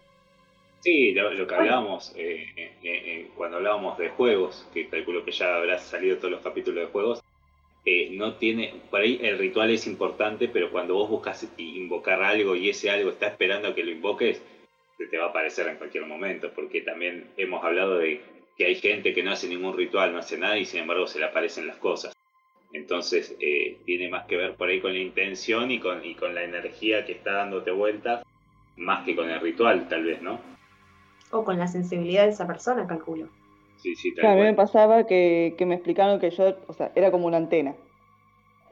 Sí, 0.81 1.13
lo, 1.13 1.47
que 1.47 1.55
hablábamos 1.55 2.15
eh, 2.17 2.47
eh, 2.57 2.73
eh, 2.83 3.29
cuando 3.37 3.59
hablábamos 3.59 3.99
de 3.99 4.09
juegos, 4.09 4.67
que 4.73 4.89
calculo 4.89 5.25
que 5.25 5.33
ya 5.33 5.57
habrá 5.57 5.79
salido 5.79 6.17
todos 6.17 6.31
los 6.31 6.41
capítulos 6.41 6.87
de 6.87 6.91
juegos, 6.91 7.23
no 8.13 8.35
tiene, 8.35 8.75
por 8.91 9.01
ahí 9.01 9.19
el 9.23 9.39
ritual 9.39 9.71
es 9.71 9.87
importante, 9.87 10.49
pero 10.49 10.71
cuando 10.71 10.95
vos 10.95 11.11
buscas 11.11 11.47
invocar 11.57 12.23
algo 12.23 12.55
y 12.55 12.71
ese 12.71 12.91
algo 12.91 13.11
está 13.11 13.27
esperando 13.27 13.69
a 13.69 13.75
que 13.75 13.83
lo 13.83 13.91
invoques, 13.91 14.41
te 15.11 15.19
va 15.19 15.27
a 15.27 15.29
aparecer 15.31 15.67
en 15.67 15.77
cualquier 15.77 16.07
momento, 16.07 16.53
porque 16.55 16.83
también 16.83 17.31
hemos 17.37 17.65
hablado 17.65 17.99
de 17.99 18.21
que 18.57 18.67
hay 18.67 18.75
gente 18.77 19.15
que 19.15 19.23
no 19.23 19.33
hace 19.33 19.49
ningún 19.49 19.77
ritual, 19.77 20.13
no 20.13 20.19
hace 20.19 20.39
nada 20.39 20.59
y 20.59 20.67
sin 20.67 20.81
embargo 20.81 21.07
se 21.07 21.19
le 21.19 21.25
aparecen 21.25 21.67
las 21.67 21.79
cosas. 21.79 22.13
Entonces 22.73 23.37
tiene 23.85 24.09
más 24.09 24.27
que 24.27 24.37
ver 24.37 24.55
por 24.55 24.69
ahí 24.69 24.81
con 24.81 24.93
la 24.93 25.01
intención 25.01 25.71
y 25.71 25.81
con, 25.81 26.05
y 26.05 26.15
con 26.15 26.35
la 26.35 26.45
energía 26.45 27.05
que 27.05 27.13
está 27.13 27.33
dándote 27.33 27.73
vueltas, 27.73 28.25
más 28.77 29.05
que 29.05 29.17
con 29.17 29.29
el 29.29 29.41
ritual 29.41 29.89
tal 29.89 30.05
vez, 30.05 30.23
¿no? 30.23 30.41
O 31.33 31.45
con 31.45 31.59
la 31.59 31.67
sensibilidad 31.67 32.25
de 32.25 32.31
esa 32.31 32.47
persona, 32.47 32.87
calculo. 32.87 33.29
Sí, 33.77 33.95
sí, 33.95 34.13
a 34.23 34.35
mí 34.35 34.43
me 34.43 34.55
pasaba 34.55 35.07
que, 35.07 35.57
me 35.67 35.75
explicaron 35.75 36.21
que 36.21 36.31
yo, 36.31 36.57
o 36.67 36.73
sea, 36.73 36.93
era 36.95 37.11
como 37.11 37.27
una 37.27 37.39
antena. 37.39 37.75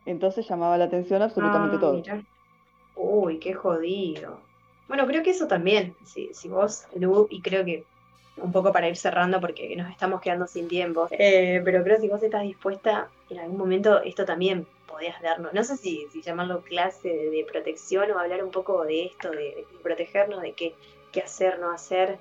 Entonces 0.04 0.46
llamaba 0.48 0.76
la 0.76 0.84
atención 0.84 1.22
absolutamente 1.22 1.76
ah, 1.76 1.80
todo. 1.80 2.02
Uy, 2.94 3.38
qué 3.38 3.54
jodido. 3.54 4.40
Bueno, 4.86 5.06
creo 5.06 5.22
que 5.22 5.30
eso 5.30 5.46
también, 5.46 5.94
si, 6.04 6.28
si 6.32 6.48
vos, 6.48 6.86
Lu, 6.94 7.26
y 7.30 7.40
creo 7.40 7.64
que 7.64 7.84
un 8.42 8.52
poco 8.52 8.72
para 8.72 8.88
ir 8.88 8.96
cerrando 8.96 9.40
porque 9.40 9.74
nos 9.76 9.90
estamos 9.90 10.20
quedando 10.20 10.46
sin 10.46 10.68
tiempo, 10.68 11.08
eh, 11.10 11.60
pero 11.64 11.82
creo 11.82 11.96
que 11.96 12.02
si 12.02 12.08
vos 12.08 12.22
estás 12.22 12.42
dispuesta, 12.42 13.08
en 13.30 13.38
algún 13.38 13.58
momento 13.58 14.02
esto 14.02 14.24
también 14.24 14.66
podías 14.86 15.20
darnos, 15.22 15.52
no 15.52 15.64
sé 15.64 15.76
si, 15.76 16.06
si 16.12 16.22
llamarlo 16.22 16.62
clase 16.62 17.08
de, 17.08 17.44
protección 17.50 18.10
o 18.10 18.18
hablar 18.18 18.42
un 18.42 18.50
poco 18.50 18.84
de 18.84 19.06
esto, 19.06 19.30
de, 19.30 19.64
protegernos, 19.82 20.42
de 20.42 20.52
qué, 20.52 20.74
qué 21.12 21.20
hacer, 21.20 21.58
no 21.58 21.70
hacer, 21.70 22.18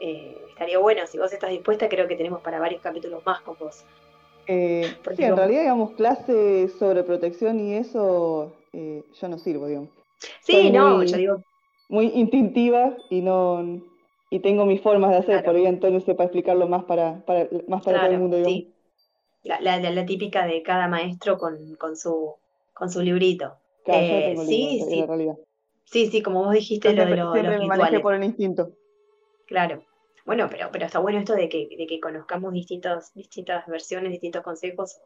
eh, 0.00 0.36
estaría 0.48 0.78
bueno. 0.78 1.06
Si 1.06 1.18
vos 1.18 1.32
estás 1.32 1.50
dispuesta, 1.50 1.88
creo 1.88 2.08
que 2.08 2.16
tenemos 2.16 2.40
para 2.40 2.58
varios 2.58 2.82
capítulos 2.82 3.24
más 3.24 3.40
con 3.42 3.56
vos. 3.58 3.84
Eh, 4.46 4.94
sí, 5.16 5.22
en 5.22 5.36
realidad, 5.36 5.60
digamos, 5.60 5.92
clases 5.92 6.72
sobre 6.74 7.04
protección 7.04 7.60
y 7.60 7.74
eso, 7.74 8.52
yo 8.72 9.28
no 9.28 9.38
sirvo, 9.38 9.66
digamos. 9.66 9.90
Sí, 10.40 10.70
no, 10.70 11.02
yo 11.02 11.16
digo. 11.16 11.42
Muy 11.88 12.06
instintiva 12.14 12.96
y 13.10 13.20
no 13.20 13.82
y 14.32 14.40
tengo 14.40 14.64
mis 14.64 14.80
formas 14.80 15.10
de 15.10 15.18
hacer, 15.18 15.44
por 15.44 15.54
ahí 15.54 15.66
Antonio 15.66 16.00
sepa 16.00 16.24
explicarlo 16.24 16.66
más 16.66 16.84
para, 16.84 17.22
para 17.26 17.46
más 17.68 17.84
para 17.84 18.00
todo 18.00 18.12
el 18.12 18.18
mundo, 18.18 18.36
digamos. 18.38 18.58
Sí. 18.60 18.72
La, 19.42 19.60
la, 19.60 19.78
la, 19.78 20.06
típica 20.06 20.46
de 20.46 20.62
cada 20.62 20.88
maestro 20.88 21.36
con, 21.36 21.74
con 21.74 21.98
su 21.98 22.34
con 22.72 22.90
su 22.90 23.02
librito. 23.02 23.58
sí, 23.84 24.80
sí. 24.88 25.04
Sí, 25.84 26.06
sí, 26.06 26.22
como 26.22 26.44
vos 26.44 26.54
dijiste, 26.54 26.94
lo 26.94 27.04
de, 27.04 27.14
lo, 27.14 27.34
los 27.34 27.60
rituales. 27.60 28.00
por 28.00 28.14
el 28.14 28.24
instinto. 28.24 28.70
Claro. 29.46 29.84
Bueno, 30.24 30.48
pero, 30.50 30.70
pero 30.72 30.86
está 30.86 30.98
bueno 30.98 31.18
esto 31.18 31.34
de 31.34 31.50
que, 31.50 31.68
de 31.76 31.86
que 31.86 32.00
conozcamos 32.00 32.54
distintos, 32.54 33.12
distintas 33.12 33.66
versiones, 33.66 34.12
distintos 34.12 34.42
consejos 34.42 34.98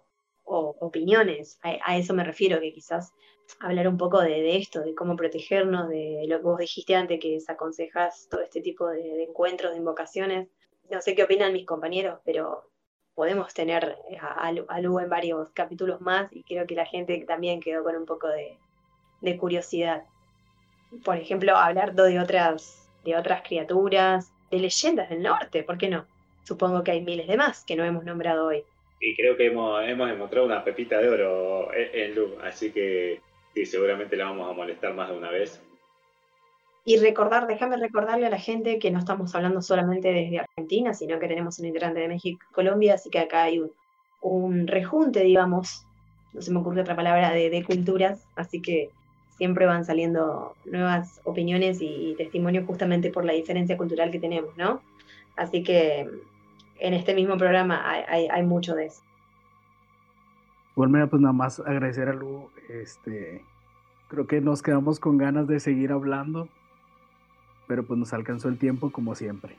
o 0.47 0.77
opiniones. 0.81 1.59
A, 1.63 1.97
eso 1.99 2.15
me 2.15 2.25
refiero, 2.25 2.61
que 2.61 2.73
quizás 2.73 3.13
hablar 3.61 3.89
un 3.89 3.99
poco 3.99 4.21
de, 4.21 4.57
esto, 4.57 4.81
de 4.81 4.95
cómo 4.95 5.17
protegernos, 5.17 5.89
de 5.89 6.25
lo 6.27 6.39
que 6.39 6.45
vos 6.45 6.59
dijiste 6.59 6.95
antes, 6.95 7.21
que 7.21 7.39
aconsejas 7.47 8.29
todo 8.31 8.41
este 8.41 8.61
tipo 8.61 8.89
de, 8.89 9.25
encuentros, 9.25 9.73
de 9.73 9.79
invocaciones. 9.79 10.49
No 10.91 11.01
sé 11.01 11.15
qué 11.15 11.25
opinan 11.25 11.53
mis 11.53 11.67
compañeros, 11.67 12.21
pero 12.25 12.71
podemos 13.15 13.53
tener 13.53 13.97
a, 14.21 14.49
a, 14.69 14.81
Lu 14.81 14.99
en 15.01 15.09
varios 15.09 15.51
capítulos 15.51 16.01
más 16.01 16.33
y 16.33 16.43
creo 16.45 16.67
que 16.67 16.75
la 16.75 16.87
gente 16.87 17.25
también 17.27 17.61
quedó 17.61 17.83
con 17.83 17.97
un 17.97 18.07
poco 18.07 18.29
de, 18.29 18.59
de 19.21 19.37
curiosidad. 19.37 20.05
Por 21.05 21.17
ejemplo, 21.17 21.57
hablar 21.57 21.95
de 21.95 22.21
otras, 22.21 22.89
de 23.05 23.17
otras 23.17 23.43
criaturas, 23.43 24.31
de 24.51 24.61
leyendas 24.61 25.09
del 25.09 25.23
norte, 25.23 25.65
¿por 25.65 25.77
qué 25.79 25.89
no? 25.89 26.07
Supongo 26.45 26.85
que 26.85 26.93
hay 26.93 27.03
miles 27.03 27.27
de 27.27 27.37
más 27.37 27.65
que 27.65 27.75
no 27.75 27.85
hemos 27.85 28.05
nombrado 28.05 28.47
hoy. 28.47 28.65
Y 29.01 29.15
creo 29.15 29.37
que 29.37 29.47
hemos, 29.47 29.85
hemos 29.87 30.11
encontrado 30.11 30.47
una 30.47 30.65
pepita 30.65 30.99
de 30.99 31.09
oro 31.09 31.69
en, 31.75 32.15
Lu, 32.15 32.39
así 32.43 32.73
que 32.73 33.21
sí, 33.55 33.67
seguramente 33.67 34.17
la 34.17 34.27
vamos 34.27 34.51
a 34.51 34.55
molestar 34.55 34.95
más 34.95 35.11
de 35.11 35.17
una 35.17 35.31
vez. 35.31 35.63
Y 36.85 36.99
recordar, 36.99 37.47
déjame 37.47 37.77
recordarle 37.77 38.27
a 38.27 38.31
la 38.31 38.39
gente 38.39 38.79
que 38.79 38.91
no 38.91 39.01
estamos 39.01 39.35
hablando 39.35 39.61
solamente 39.61 40.13
desde 40.13 40.39
Argentina, 40.39 40.95
sino 40.95 41.19
que 41.19 41.29
tenemos 41.29 41.59
un 41.59 41.67
integrante 41.67 42.01
de 42.01 42.09
México 42.09 42.47
y 42.49 42.55
Colombia, 42.55 42.95
así 42.95 43.11
que 43.11 43.19
acá 43.19 43.43
hay 43.43 43.61
un, 44.21 44.67
rejunte, 44.67 45.21
digamos, 45.21 45.85
no 46.33 46.41
se 46.41 46.53
me 46.53 46.61
ocurre 46.61 46.83
otra 46.83 46.97
palabra, 46.97 47.33
de, 47.33 47.51
de 47.51 47.65
culturas, 47.65 48.27
así 48.37 48.63
que 48.63 48.91
siempre 49.37 49.67
van 49.67 49.85
saliendo 49.85 50.55
nuevas 50.65 51.21
opiniones 51.25 51.79
y 51.81 52.15
testimonios 52.17 52.67
justamente 52.67 53.11
por 53.11 53.25
la 53.25 53.35
diferencia 53.35 53.77
cultural 53.77 54.11
que 54.11 54.19
tenemos, 54.19 54.57
¿no? 54.57 54.81
Así 55.37 55.63
que 55.63 56.09
en 56.79 56.95
este 56.95 57.15
mismo 57.15 57.37
programa 57.37 57.83
hay, 58.09 58.43
mucho 58.43 58.75
de 58.75 58.87
eso. 58.87 59.03
Bueno, 60.75 61.09
pues 61.09 61.23
nada 61.23 61.33
más 61.33 61.61
agradecer 61.61 62.09
a 62.09 62.13
Lu, 62.13 62.51
este, 62.69 63.43
creo 64.09 64.27
que 64.27 64.41
nos 64.41 64.63
quedamos 64.63 65.01
con 65.01 65.17
ganas 65.17 65.47
de 65.47 65.59
seguir 65.59 65.93
hablando, 65.93 66.49
pero 67.67 67.83
pues 67.83 67.99
nos 67.99 68.13
alcanzó 68.13 68.49
el 68.49 68.59
tiempo 68.59 68.91
como 68.91 69.15
siempre. 69.15 69.57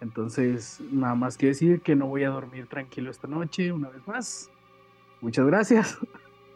Entonces, 0.00 0.80
nada 0.90 1.14
más 1.14 1.38
que 1.38 1.46
decir 1.46 1.80
que 1.80 1.94
no 1.94 2.06
voy 2.06 2.24
a 2.24 2.30
dormir 2.30 2.66
tranquilo 2.66 3.10
esta 3.10 3.28
noche, 3.28 3.70
una 3.70 3.88
vez 3.88 4.04
más. 4.06 4.50
Muchas 5.20 5.46
gracias. 5.46 5.98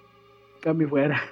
Cambio 0.60 0.88
fuera. 0.88 1.22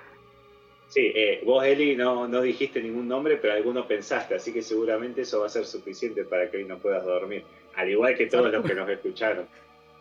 Sí, 0.95 1.11
eh, 1.13 1.43
vos, 1.45 1.65
Eli, 1.65 1.97
no, 1.97 2.29
no 2.29 2.41
dijiste 2.41 2.81
ningún 2.81 3.09
nombre, 3.09 3.37
pero 3.37 3.55
alguno 3.55 3.89
pensaste, 3.89 4.37
así 4.37 4.53
que 4.53 4.63
seguramente 4.63 5.23
eso 5.23 5.41
va 5.41 5.47
a 5.47 5.49
ser 5.49 5.65
suficiente 5.65 6.25
para 6.25 6.49
que 6.49 6.59
hoy 6.59 6.67
no 6.67 6.79
puedas 6.79 7.05
dormir. 7.05 7.43
Al 7.77 7.91
igual 7.91 8.17
que 8.17 8.27
todos 8.27 8.53
los 8.53 8.65
que 8.65 8.75
nos 8.75 8.89
escucharon. 8.89 9.47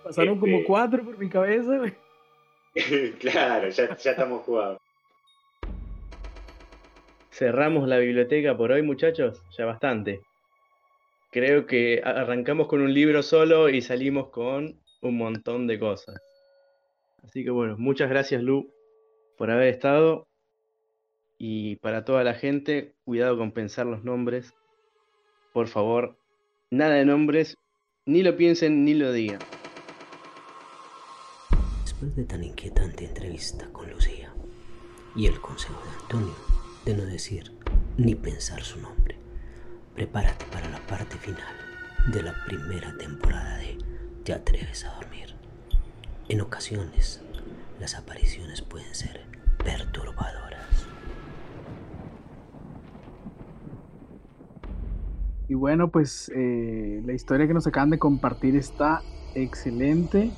Pasaron 0.04 0.40
como 0.40 0.58
este, 0.58 0.68
cuatro 0.68 1.04
por 1.04 1.18
mi 1.18 1.30
cabeza, 1.30 1.80
claro, 3.20 3.70
ya, 3.70 3.96
ya 3.96 4.12
estamos 4.12 4.42
jugados. 4.42 4.80
Cerramos 7.30 7.88
la 7.88 7.98
biblioteca 7.98 8.58
por 8.58 8.72
hoy, 8.72 8.82
muchachos, 8.82 9.44
ya 9.58 9.66
bastante. 9.66 10.22
Creo 11.32 11.66
que 11.66 12.02
arrancamos 12.04 12.68
con 12.68 12.82
un 12.82 12.94
libro 12.94 13.24
solo 13.24 13.70
y 13.70 13.82
salimos 13.82 14.30
con 14.30 14.80
un 15.02 15.18
montón 15.18 15.68
de 15.68 15.80
cosas. 15.80 16.22
Así 17.24 17.44
que 17.44 17.50
bueno, 17.50 17.76
muchas 17.78 18.10
gracias 18.10 18.42
Lu 18.44 18.72
por 19.38 19.50
haber 19.50 19.70
estado 19.70 20.28
y 21.38 21.78
para 21.78 22.06
toda 22.06 22.24
la 22.24 22.34
gente, 22.34 22.94
cuidado 23.04 23.38
con 23.38 23.52
pensar 23.52 23.86
los 23.86 24.04
nombres. 24.04 24.54
Por 25.54 25.68
favor, 25.68 26.18
nada 26.70 26.96
de 26.96 27.06
nombres, 27.06 27.58
ni 28.06 28.22
lo 28.22 28.36
piensen 28.36 28.84
ni 28.84 28.94
lo 28.94 29.14
digan. 29.14 29.40
Después 31.84 32.16
de 32.18 32.26
tan 32.26 32.44
inquietante 32.44 33.06
entrevista 33.06 33.70
con 33.72 33.90
Lucía 33.90 34.34
y 35.16 35.28
el 35.28 35.40
consejo 35.40 35.82
de 35.86 36.02
Antonio 36.02 36.36
de 36.84 36.96
no 36.96 37.06
decir 37.06 37.54
ni 37.96 38.16
pensar 38.16 38.62
su 38.62 38.82
nombre, 38.82 39.16
prepárate 39.96 40.46
para 40.48 40.70
la 40.70 40.86
parte 40.86 41.18
final 41.18 41.56
de 42.12 42.24
la 42.24 42.36
primera 42.46 42.94
temporada 42.98 43.58
de 43.60 43.78
Te 44.26 44.34
atreves 44.34 44.84
a 44.84 44.96
dormir. 44.96 45.36
En 46.28 46.42
ocasiones, 46.42 47.22
las 47.80 47.96
apariciones 47.96 48.62
pueden 48.62 48.94
ser 48.94 49.22
perturbadoras. 49.64 50.43
Y 55.54 55.56
bueno, 55.56 55.92
pues 55.92 56.32
eh, 56.36 57.04
la 57.06 57.14
historia 57.14 57.46
que 57.46 57.54
nos 57.54 57.68
acaban 57.68 57.92
de 57.92 58.00
compartir 58.00 58.56
está 58.56 59.04
excelente. 59.36 60.32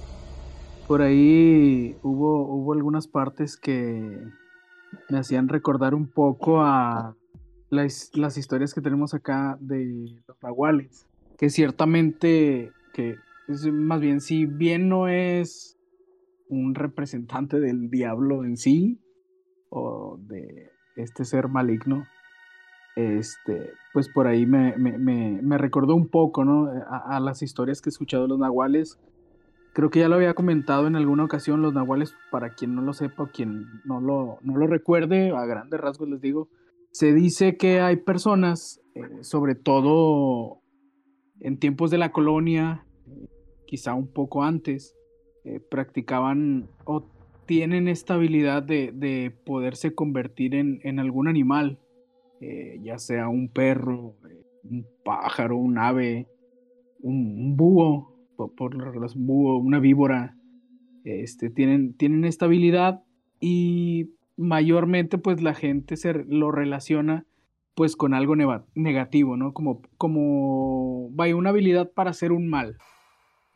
Por 0.89 1.01
ahí 1.01 1.95
hubo, 2.03 2.45
hubo 2.45 2.73
algunas 2.73 3.07
partes 3.07 3.55
que 3.55 4.19
me 5.09 5.17
hacían 5.17 5.47
recordar 5.47 5.95
un 5.95 6.11
poco 6.11 6.63
a 6.63 7.15
las, 7.69 8.11
las 8.13 8.37
historias 8.37 8.73
que 8.73 8.81
tenemos 8.81 9.13
acá 9.13 9.57
de 9.61 10.19
los 10.27 10.43
nahuales. 10.43 11.07
Que 11.37 11.49
ciertamente, 11.49 12.73
que 12.93 13.15
es 13.47 13.65
más 13.71 14.01
bien, 14.01 14.19
si 14.19 14.45
bien 14.45 14.89
no 14.89 15.07
es 15.07 15.77
un 16.49 16.75
representante 16.75 17.61
del 17.61 17.89
diablo 17.89 18.43
en 18.43 18.57
sí, 18.57 18.99
o 19.69 20.17
de 20.19 20.71
este 20.97 21.23
ser 21.23 21.47
maligno, 21.47 22.03
este, 22.95 23.73
pues 23.93 24.09
por 24.09 24.27
ahí 24.27 24.45
me, 24.45 25.57
recordó 25.57 25.95
un 25.95 26.07
poco, 26.07 26.45
¿no? 26.45 26.69
A, 26.89 27.19
las 27.19 27.41
historias 27.41 27.81
que 27.81 27.89
he 27.89 27.91
escuchado 27.91 28.23
de 28.23 28.29
los 28.29 28.39
nahuales. 28.39 28.99
Creo 29.73 29.89
que 29.89 29.99
ya 29.99 30.07
lo 30.07 30.15
había 30.15 30.33
comentado 30.33 30.87
en 30.87 30.95
alguna 30.95 31.25
ocasión, 31.25 31.61
los 31.61 31.73
nahuales, 31.73 32.13
para 32.31 32.51
quien 32.51 32.75
no 32.75 32.81
lo 32.81 32.93
sepa 32.93 33.23
o 33.23 33.27
quien 33.27 33.65
no 33.83 33.99
lo, 33.99 34.37
no 34.41 34.55
lo 34.55 34.67
recuerde, 34.67 35.31
a 35.31 35.45
grandes 35.45 35.79
rasgos 35.79 36.07
les 36.07 36.21
digo, 36.21 36.47
se 36.91 37.13
dice 37.13 37.57
que 37.57 37.81
hay 37.81 37.97
personas, 37.97 38.81
eh, 38.95 39.01
sobre 39.19 39.53
todo 39.53 40.61
en 41.41 41.59
tiempos 41.59 41.91
de 41.91 41.97
la 41.97 42.13
colonia, 42.13 42.85
quizá 43.67 43.93
un 43.93 44.07
poco 44.07 44.43
antes, 44.43 44.95
eh, 45.43 45.59
practicaban 45.59 46.69
o 46.85 47.05
tienen 47.45 47.87
esta 47.87 48.15
habilidad 48.15 48.63
de, 48.63 49.35
poderse 49.45 49.93
convertir 49.93 50.55
en, 50.55 50.99
algún 50.99 51.27
animal, 51.27 51.77
eh, 52.47 52.79
ya 52.83 52.99
sea 52.99 53.27
un 53.27 53.49
perro, 53.49 54.13
un 54.63 54.85
pájaro, 55.03 55.57
un 55.57 55.79
ave, 55.79 56.27
un, 57.01 57.57
búho, 57.57 58.13
por, 58.35 58.75
los 58.95 59.15
búho, 59.15 59.57
una 59.57 59.79
víbora, 59.79 60.37
este, 61.03 61.49
tienen, 61.49 61.95
tienen 61.95 62.23
esta 62.23 62.45
habilidad 62.45 63.03
y 63.39 64.11
mayormente 64.37 65.17
pues 65.17 65.41
la 65.41 65.55
gente 65.55 65.97
se 65.97 66.13
lo 66.13 66.51
relaciona 66.51 67.25
pues 67.73 67.95
con 67.95 68.13
algo 68.13 68.35
negativo, 68.75 69.37
¿no? 69.37 69.51
Como, 69.51 69.81
como, 69.97 71.09
vaya, 71.13 71.35
una 71.35 71.49
habilidad 71.49 71.91
para 71.91 72.11
hacer 72.11 72.31
un 72.31 72.47
mal. 72.47 72.77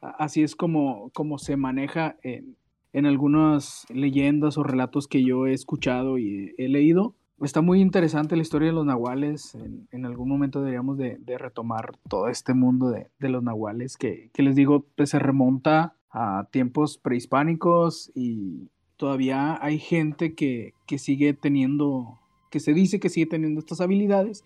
Así 0.02 0.42
es 0.42 0.56
como, 0.56 1.12
como 1.12 1.38
se 1.38 1.58
maneja 1.58 2.18
en, 2.24 2.58
en 2.92 3.06
algunas 3.06 3.86
leyendas 3.90 4.58
o 4.58 4.64
relatos 4.64 5.08
que 5.08 5.24
yo 5.24 5.46
he 5.46 5.54
escuchado 5.54 6.18
y 6.18 6.56
he 6.58 6.68
leído. 6.70 7.16
Está 7.42 7.62
muy 7.62 7.80
interesante 7.80 8.36
la 8.36 8.42
historia 8.42 8.68
de 8.68 8.74
los 8.74 8.86
nahuales. 8.86 9.56
En, 9.92 10.06
algún 10.06 10.28
momento 10.28 10.60
deberíamos 10.60 10.98
de, 10.98 11.20
retomar 11.38 11.96
todo 12.10 12.28
este 12.28 12.54
mundo 12.54 12.90
de, 12.90 13.08
los 13.30 13.44
nahuales 13.44 13.98
que, 13.98 14.30
les 14.36 14.56
digo, 14.56 14.86
pues 14.96 15.12
se 15.12 15.20
remonta 15.20 15.96
a 16.12 16.48
tiempos 16.52 16.98
prehispánicos 16.98 18.12
y 18.14 18.70
todavía 18.98 19.58
hay 19.64 19.80
gente 19.80 20.34
que, 20.34 20.74
que 20.86 20.98
sigue 20.98 21.34
teniendo, 21.34 22.20
que 22.50 22.60
se 22.60 22.74
dice 22.74 23.00
que 23.00 23.10
sigue 23.10 23.28
teniendo 23.28 23.60
estas 23.60 23.80
habilidades, 23.80 24.44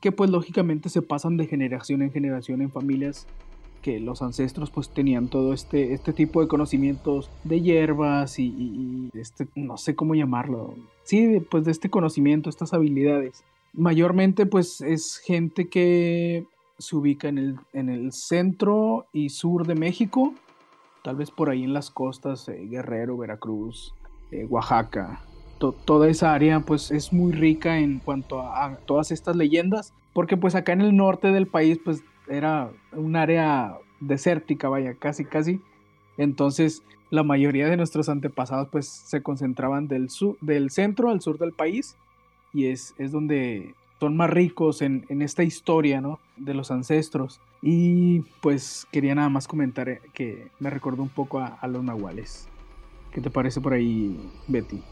que 0.00 0.12
pues 0.12 0.30
lógicamente 0.30 0.88
se 0.88 1.02
pasan 1.02 1.36
de 1.36 1.46
generación 1.46 2.02
en 2.02 2.12
generación 2.12 2.62
en 2.62 2.70
familias 2.70 3.26
que 3.86 4.00
los 4.00 4.20
ancestros 4.20 4.72
pues 4.72 4.88
tenían 4.88 5.28
todo 5.28 5.52
este, 5.52 5.94
este 5.94 6.12
tipo 6.12 6.40
de 6.40 6.48
conocimientos 6.48 7.30
de 7.44 7.60
hierbas 7.60 8.36
y, 8.40 9.10
este, 9.14 9.46
no 9.54 9.76
sé 9.76 9.94
cómo 9.94 10.16
llamarlo, 10.16 10.74
sí, 11.04 11.38
pues 11.48 11.64
de 11.66 11.70
este 11.70 11.88
conocimiento, 11.88 12.50
estas 12.50 12.74
habilidades. 12.74 13.44
Mayormente 13.72 14.44
pues 14.44 14.80
es 14.80 15.18
gente 15.18 15.68
que 15.68 16.46
se 16.80 16.96
ubica 16.96 17.28
en 17.28 17.38
el, 17.38 17.60
en 17.74 17.88
el 17.88 18.10
centro 18.12 19.06
y 19.12 19.28
sur 19.28 19.68
de 19.68 19.76
México, 19.76 20.34
tal 21.04 21.14
vez 21.14 21.30
por 21.30 21.48
ahí 21.48 21.62
en 21.62 21.72
las 21.72 21.92
costas, 21.92 22.48
eh, 22.48 22.66
Guerrero, 22.68 23.16
Veracruz, 23.16 23.94
eh, 24.32 24.46
Oaxaca. 24.50 25.20
toda 25.60 26.08
esa 26.08 26.34
área 26.34 26.58
pues 26.58 26.90
es 26.90 27.12
muy 27.12 27.30
rica 27.30 27.78
en 27.78 28.00
cuanto 28.00 28.40
a, 28.40 28.64
a 28.64 28.76
todas 28.78 29.12
estas 29.12 29.36
leyendas, 29.36 29.94
porque 30.12 30.36
pues 30.36 30.56
acá 30.56 30.72
en 30.72 30.80
el 30.80 30.96
norte 30.96 31.30
del 31.30 31.46
país 31.46 31.78
pues 31.84 32.02
era 32.28 32.70
un 32.92 33.16
área 33.16 33.76
desértica, 34.00 34.68
vaya, 34.68 34.94
casi, 34.94 35.24
casi. 35.24 35.60
Entonces, 36.16 36.82
la 37.10 37.22
mayoría 37.22 37.68
de 37.68 37.76
nuestros 37.76 38.08
antepasados 38.08 38.68
pues 38.70 38.88
se 38.88 39.22
concentraban 39.22 39.88
del, 39.88 40.10
sur, 40.10 40.36
del 40.40 40.70
centro 40.70 41.10
al 41.10 41.20
sur 41.20 41.38
del 41.38 41.52
país 41.52 41.96
y 42.52 42.66
es, 42.66 42.94
es 42.98 43.12
donde 43.12 43.74
son 44.00 44.16
más 44.16 44.30
ricos 44.30 44.82
en, 44.82 45.04
esta 45.22 45.42
historia, 45.42 46.00
¿no? 46.00 46.18
De 46.36 46.54
los 46.54 46.70
ancestros. 46.70 47.40
Y 47.62 48.20
pues 48.40 48.86
quería 48.92 49.14
nada 49.14 49.28
más 49.28 49.48
comentar 49.48 49.88
eh, 49.88 50.00
que 50.12 50.48
me 50.58 50.70
recordó 50.70 51.02
un 51.02 51.08
poco 51.08 51.38
a, 51.38 51.46
a 51.46 51.66
los 51.66 51.82
nahuales. 51.82 52.48
¿Qué 53.12 53.20
te 53.20 53.30
parece 53.30 53.60
por 53.60 53.72
ahí, 53.72 54.18
Betty? 54.46 54.82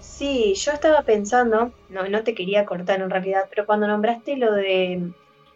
Sí, 0.00 0.54
yo 0.54 0.72
estaba 0.72 1.02
pensando, 1.02 1.72
no, 1.88 2.08
no 2.08 2.22
te 2.22 2.34
quería 2.34 2.66
cortar 2.66 3.00
en 3.00 3.10
realidad, 3.10 3.44
pero 3.48 3.66
cuando 3.66 3.86
nombraste 3.86 4.36
lo 4.36 4.52
de 4.52 5.10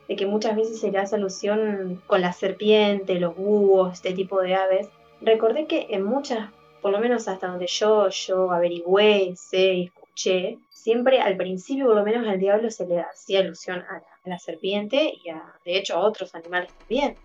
de 0.08 0.16
que 0.16 0.26
muchas 0.26 0.56
veces 0.56 0.80
se 0.80 0.90
le 0.90 0.98
hace 0.98 1.16
alusión 1.16 2.02
con 2.06 2.20
la 2.20 2.32
serpiente, 2.32 3.18
los 3.18 3.36
búhos, 3.36 3.94
este 3.94 4.12
tipo 4.12 4.40
de 4.40 4.54
aves, 4.54 4.88
recordé 5.20 5.66
que 5.66 5.88
en 5.90 6.04
muchas, 6.04 6.50
por 6.80 6.92
lo 6.92 7.00
menos 7.00 7.28
hasta 7.28 7.48
donde 7.48 7.66
yo, 7.66 8.08
yo 8.08 8.52
averigüé, 8.52 9.34
sé 9.36 9.82
escuché, 9.84 10.58
siempre 10.70 11.20
al 11.20 11.36
principio 11.36 11.86
por 11.86 11.96
lo 11.96 12.04
menos 12.04 12.26
al 12.28 12.38
diablo 12.38 12.70
se 12.70 12.86
le 12.86 13.00
hacía 13.00 13.40
alusión 13.40 13.80
a 13.80 14.02
la, 14.24 14.38
serpiente 14.38 15.12
y 15.24 15.30
a, 15.30 15.42
de 15.64 15.78
hecho 15.78 15.94
a 15.94 16.00
otros 16.00 16.34
animales 16.34 16.72
también, 16.78 17.16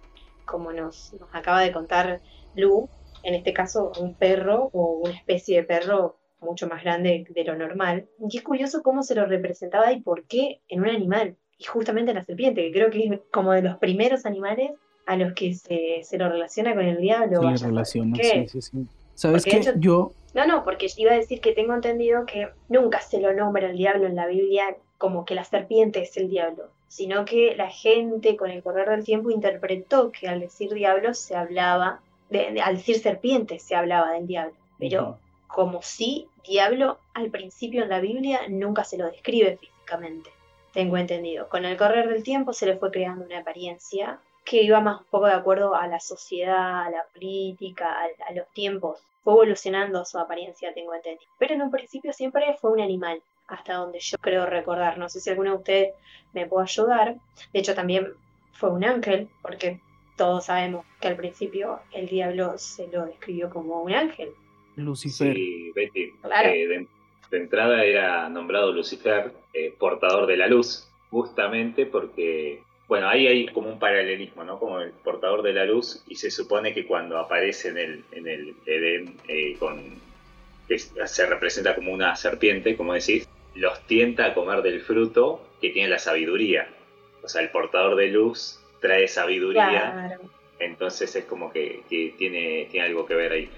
como 0.45 0.71
nos, 0.71 1.13
nos 1.19 1.29
acaba 1.33 1.61
de 1.61 1.71
contar 1.71 2.21
Lu, 2.55 2.89
en 3.23 3.35
este 3.35 3.53
caso 3.53 3.91
un 3.99 4.15
perro 4.15 4.69
o 4.73 5.01
una 5.03 5.13
especie 5.13 5.57
de 5.57 5.63
perro 5.63 6.17
mucho 6.39 6.67
más 6.67 6.83
grande 6.83 7.25
de 7.29 7.43
lo 7.43 7.55
normal. 7.55 8.07
Y 8.19 8.37
es 8.37 8.43
curioso 8.43 8.81
cómo 8.81 9.03
se 9.03 9.15
lo 9.15 9.25
representaba 9.25 9.91
y 9.93 10.01
por 10.01 10.25
qué 10.25 10.61
en 10.67 10.81
un 10.81 10.89
animal 10.89 11.37
y 11.61 11.63
justamente 11.65 12.11
la 12.11 12.23
serpiente, 12.23 12.63
que 12.63 12.71
creo 12.71 12.89
que 12.89 13.05
es 13.05 13.19
como 13.29 13.51
de 13.51 13.61
los 13.61 13.77
primeros 13.77 14.25
animales 14.25 14.71
a 15.05 15.15
los 15.15 15.33
que 15.33 15.53
se, 15.53 16.01
se 16.03 16.17
lo 16.17 16.27
relaciona 16.27 16.73
con 16.73 16.85
el 16.85 16.97
diablo. 16.97 17.41
Se 17.41 17.65
le 17.65 17.69
relaciona, 17.69 18.17
sí, 18.17 18.47
sí, 18.47 18.61
sí. 18.61 18.87
¿Sabes 19.13 19.45
qué? 19.45 19.61
Yo... 19.77 20.11
No, 20.33 20.47
no, 20.47 20.63
porque 20.63 20.87
iba 20.97 21.11
a 21.11 21.15
decir 21.15 21.39
que 21.39 21.53
tengo 21.53 21.75
entendido 21.75 22.25
que 22.25 22.49
nunca 22.67 22.99
se 23.01 23.19
lo 23.21 23.31
nombra 23.33 23.69
el 23.69 23.77
diablo 23.77 24.07
en 24.07 24.15
la 24.15 24.25
Biblia 24.25 24.75
como 24.97 25.23
que 25.23 25.35
la 25.35 25.43
serpiente 25.43 26.01
es 26.01 26.17
el 26.17 26.29
diablo, 26.29 26.69
sino 26.87 27.25
que 27.25 27.55
la 27.55 27.69
gente 27.69 28.37
con 28.37 28.49
el 28.49 28.63
correr 28.63 28.89
del 28.89 29.03
tiempo 29.03 29.29
interpretó 29.29 30.11
que 30.11 30.27
al 30.27 30.39
decir 30.39 30.73
diablo 30.73 31.13
se 31.13 31.35
hablaba, 31.35 31.99
de, 32.31 32.59
al 32.61 32.77
decir 32.77 32.97
serpiente 32.99 33.59
se 33.59 33.75
hablaba 33.75 34.13
del 34.13 34.25
diablo, 34.25 34.55
pero 34.79 35.19
como 35.47 35.81
si 35.83 36.27
diablo 36.47 36.97
al 37.13 37.29
principio 37.29 37.83
en 37.83 37.89
la 37.89 37.99
Biblia 37.99 38.39
nunca 38.49 38.83
se 38.83 38.97
lo 38.97 39.05
describe 39.05 39.57
físicamente 39.57 40.31
tengo 40.73 40.97
entendido. 40.97 41.49
Con 41.49 41.65
el 41.65 41.77
correr 41.77 42.09
del 42.09 42.23
tiempo 42.23 42.53
se 42.53 42.65
le 42.65 42.77
fue 42.77 42.91
creando 42.91 43.25
una 43.25 43.39
apariencia 43.39 44.19
que 44.43 44.63
iba 44.63 44.79
más 44.81 45.01
un 45.01 45.07
poco 45.07 45.27
de 45.27 45.33
acuerdo 45.33 45.75
a 45.75 45.87
la 45.87 45.99
sociedad, 45.99 46.85
a 46.85 46.89
la 46.89 47.05
política, 47.13 47.97
a, 48.27 48.33
los 48.33 48.47
tiempos. 48.53 48.99
Fue 49.23 49.33
evolucionando 49.33 50.03
su 50.05 50.17
apariencia, 50.17 50.73
tengo 50.73 50.95
entendido. 50.95 51.29
Pero 51.37 51.53
en 51.53 51.61
un 51.61 51.71
principio 51.71 52.11
siempre 52.11 52.57
fue 52.59 52.71
un 52.71 52.81
animal, 52.81 53.21
hasta 53.47 53.75
donde 53.75 53.99
yo 53.99 54.17
creo 54.17 54.45
recordar. 54.45 54.97
No 54.97 55.09
sé 55.09 55.19
si 55.19 55.29
alguno 55.29 55.51
de 55.51 55.57
ustedes 55.57 55.95
me 56.33 56.47
puede 56.47 56.63
ayudar. 56.63 57.15
De 57.53 57.59
hecho, 57.59 57.75
también 57.75 58.13
fue 58.53 58.71
un 58.71 58.83
ángel, 58.83 59.29
porque 59.41 59.79
todos 60.17 60.45
sabemos 60.45 60.85
que 60.99 61.07
al 61.07 61.15
principio 61.15 61.79
el 61.91 62.07
diablo 62.07 62.57
se 62.57 62.87
lo 62.87 63.05
describió 63.05 63.49
como 63.49 63.81
un 63.81 63.93
ángel. 63.93 64.29
Lucifer. 64.75 65.35
Sí, 65.35 65.71
Betty. 65.75 66.11
Claro. 66.21 66.49
Eh, 66.49 66.67
de 66.67 66.87
entrada 67.37 67.83
era 67.83 68.29
nombrado 68.29 68.71
Lucifer 68.71 69.31
eh, 69.53 69.73
portador 69.77 70.27
de 70.27 70.37
la 70.37 70.47
luz, 70.47 70.87
justamente 71.09 71.85
porque, 71.85 72.61
bueno, 72.87 73.07
ahí 73.07 73.27
hay 73.27 73.45
como 73.47 73.69
un 73.69 73.79
paralelismo, 73.79 74.43
¿no? 74.43 74.59
Como 74.59 74.79
el 74.79 74.91
portador 74.91 75.41
de 75.41 75.53
la 75.53 75.65
luz 75.65 76.03
y 76.07 76.15
se 76.15 76.31
supone 76.31 76.73
que 76.73 76.85
cuando 76.85 77.17
aparece 77.17 77.69
en 77.69 77.77
el, 77.77 78.03
en 78.11 78.27
el 78.27 78.55
Edén 78.65 79.17
eh, 79.27 79.55
con, 79.57 79.99
que 80.67 80.79
se 80.79 81.25
representa 81.25 81.75
como 81.75 81.91
una 81.91 82.15
serpiente, 82.15 82.77
como 82.77 82.93
decís, 82.93 83.27
los 83.55 83.79
tienta 83.87 84.27
a 84.27 84.33
comer 84.33 84.61
del 84.61 84.81
fruto 84.81 85.45
que 85.59 85.69
tiene 85.69 85.89
la 85.89 85.99
sabiduría. 85.99 86.69
O 87.23 87.27
sea, 87.27 87.41
el 87.41 87.49
portador 87.49 87.95
de 87.95 88.07
luz 88.07 88.59
trae 88.79 89.07
sabiduría. 89.07 90.17
Entonces 90.59 91.15
es 91.15 91.25
como 91.25 91.51
que, 91.51 91.81
tiene, 91.89 92.67
tiene 92.71 92.85
algo 92.85 93.05
que 93.05 93.15
ver 93.15 93.31
ahí. 93.31 93.49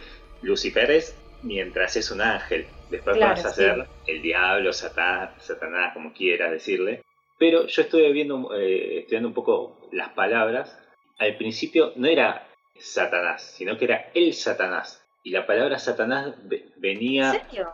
Lucifer 0.42 0.90
es 0.92 1.16
mientras 1.42 1.96
es 1.96 2.12
un 2.12 2.22
ángel. 2.22 2.66
Después 2.94 3.18
vas 3.20 3.44
a 3.44 3.50
ser 3.50 3.88
el 4.06 4.22
diablo, 4.22 4.72
Satanás, 4.72 5.44
Satanás, 5.44 5.96
como 5.96 6.14
quieras 6.14 6.52
decirle. 6.52 7.02
Pero 7.40 7.66
yo 7.66 7.82
estuve 7.82 8.12
viendo, 8.12 8.54
eh, 8.56 9.00
estudiando 9.00 9.30
un 9.30 9.34
poco 9.34 9.90
las 9.92 10.10
palabras. 10.10 10.80
Al 11.18 11.36
principio 11.36 11.94
no 11.96 12.08
era 12.08 12.48
Satanás, 12.78 13.56
sino 13.58 13.80
que 13.80 13.86
era 13.86 14.12
el 14.14 14.36
Satanás. 14.36 15.04
Y 15.24 15.32
la 15.32 15.48
palabra 15.48 15.80
Satanás 15.80 16.36
venía. 16.78 17.34
¿En 17.34 17.50
serio? 17.50 17.74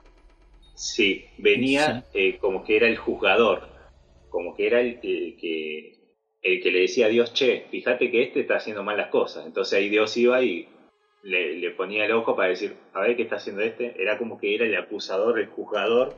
Sí, 0.74 1.26
venía 1.38 2.06
eh, 2.14 2.38
como 2.38 2.64
que 2.64 2.78
era 2.78 2.88
el 2.88 2.96
juzgador, 2.96 3.68
como 4.30 4.56
que 4.56 4.68
era 4.68 4.80
el, 4.80 5.02
que 5.02 6.00
el 6.42 6.64
que 6.64 6.72
le 6.72 6.80
decía 6.80 7.08
a 7.08 7.10
Dios, 7.10 7.34
che, 7.34 7.66
fíjate 7.70 8.10
que 8.10 8.24
este 8.24 8.40
está 8.40 8.56
haciendo 8.56 8.84
malas 8.84 9.10
cosas. 9.10 9.46
Entonces 9.46 9.78
ahí 9.78 9.90
Dios 9.90 10.16
iba 10.16 10.42
y 10.42 10.70
le, 11.24 11.72
ponía 11.72 12.06
el 12.06 12.12
ojo 12.12 12.36
para 12.36 12.50
decir, 12.50 12.76
a 12.94 13.02
ver 13.02 13.16
qué 13.16 13.24
está 13.24 13.36
haciendo 13.36 13.62
este. 13.62 14.02
Era 14.02 14.18
como 14.18 14.40
que 14.40 14.56
era 14.56 14.66
el 14.66 14.76
acusador, 14.76 15.40
el 15.40 15.48
juzgador, 15.48 16.16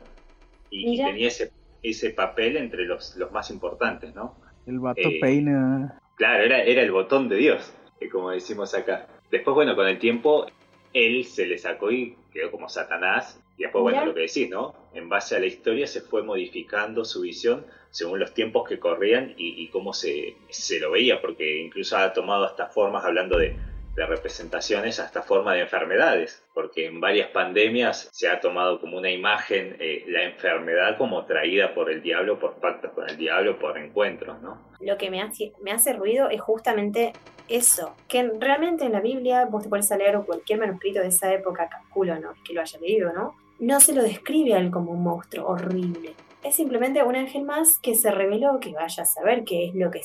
y, 0.70 0.96
tenía 0.96 1.28
ese, 1.28 1.52
ese 1.82 2.10
papel 2.10 2.56
entre 2.56 2.84
los, 2.84 3.16
los 3.16 3.32
más 3.32 3.50
importantes, 3.50 4.14
¿no? 4.14 4.36
El 4.66 4.78
vato 4.78 5.00
eh, 5.00 5.18
peina. 5.20 5.98
Claro, 6.16 6.44
era, 6.44 6.62
era 6.62 6.82
el 6.82 6.92
botón 6.92 7.28
de 7.28 7.36
Dios, 7.36 7.74
como 8.10 8.30
decimos 8.30 8.74
acá. 8.74 9.06
Después, 9.30 9.54
bueno, 9.54 9.74
con 9.74 9.88
el 9.88 9.98
tiempo, 9.98 10.46
él 10.92 11.24
se 11.24 11.46
le 11.46 11.58
sacó 11.58 11.90
y 11.90 12.16
quedó 12.32 12.50
como 12.50 12.68
Satanás. 12.68 13.40
Y 13.56 13.64
después, 13.64 13.82
bueno, 13.82 14.04
lo 14.04 14.14
que 14.14 14.20
decís, 14.22 14.48
¿no? 14.48 14.74
En 14.94 15.08
base 15.08 15.36
a 15.36 15.40
la 15.40 15.46
historia 15.46 15.86
se 15.86 16.00
fue 16.00 16.22
modificando 16.22 17.04
su 17.04 17.22
visión 17.22 17.66
según 17.90 18.18
los 18.18 18.32
tiempos 18.32 18.66
que 18.66 18.78
corrían 18.78 19.34
y, 19.36 19.62
y 19.62 19.68
cómo 19.68 19.92
se, 19.92 20.36
se 20.48 20.80
lo 20.80 20.92
veía, 20.92 21.20
porque 21.20 21.60
incluso 21.60 21.98
ha 21.98 22.12
tomado 22.12 22.46
estas 22.46 22.72
formas 22.72 23.04
hablando 23.04 23.38
de 23.38 23.54
de 23.94 24.06
representaciones 24.06 24.98
hasta 24.98 25.22
forma 25.22 25.54
de 25.54 25.60
enfermedades, 25.62 26.42
porque 26.54 26.86
en 26.86 27.00
varias 27.00 27.28
pandemias 27.30 28.08
se 28.12 28.28
ha 28.28 28.40
tomado 28.40 28.80
como 28.80 28.96
una 28.96 29.10
imagen 29.10 29.76
eh, 29.80 30.04
la 30.08 30.24
enfermedad 30.24 30.96
como 30.96 31.24
traída 31.26 31.74
por 31.74 31.90
el 31.90 32.02
diablo, 32.02 32.38
por 32.38 32.54
pactos 32.54 32.92
con 32.92 33.08
el 33.08 33.16
diablo, 33.16 33.58
por 33.58 33.76
encuentros, 33.76 34.40
¿no? 34.40 34.58
Lo 34.80 34.96
que 34.96 35.10
me 35.10 35.20
hace, 35.20 35.52
me 35.62 35.72
hace 35.72 35.92
ruido 35.92 36.30
es 36.30 36.40
justamente 36.40 37.12
eso, 37.48 37.94
que 38.08 38.30
realmente 38.38 38.84
en 38.84 38.92
la 38.92 39.00
Biblia, 39.00 39.44
vos 39.44 39.62
te 39.62 39.68
pones 39.68 39.90
a 39.92 39.96
leer 39.96 40.18
cualquier 40.24 40.58
manuscrito 40.58 41.00
de 41.00 41.08
esa 41.08 41.32
época, 41.32 41.68
calculo, 41.68 42.18
¿no? 42.18 42.32
Que 42.44 42.54
lo 42.54 42.62
haya 42.62 42.78
leído, 42.80 43.12
¿no? 43.12 43.36
No 43.58 43.78
se 43.80 43.94
lo 43.94 44.02
describe 44.02 44.54
a 44.54 44.58
él 44.58 44.70
como 44.70 44.92
un 44.92 45.02
monstruo 45.02 45.46
horrible. 45.46 46.14
Es 46.42 46.56
simplemente 46.56 47.02
un 47.02 47.14
ángel 47.14 47.44
más 47.44 47.78
que 47.78 47.94
se 47.94 48.10
reveló, 48.10 48.58
que 48.58 48.72
vaya 48.72 49.02
a 49.02 49.06
saber 49.06 49.44
qué 49.44 49.66
es 49.66 49.74
lo 49.74 49.90
que 49.90 50.02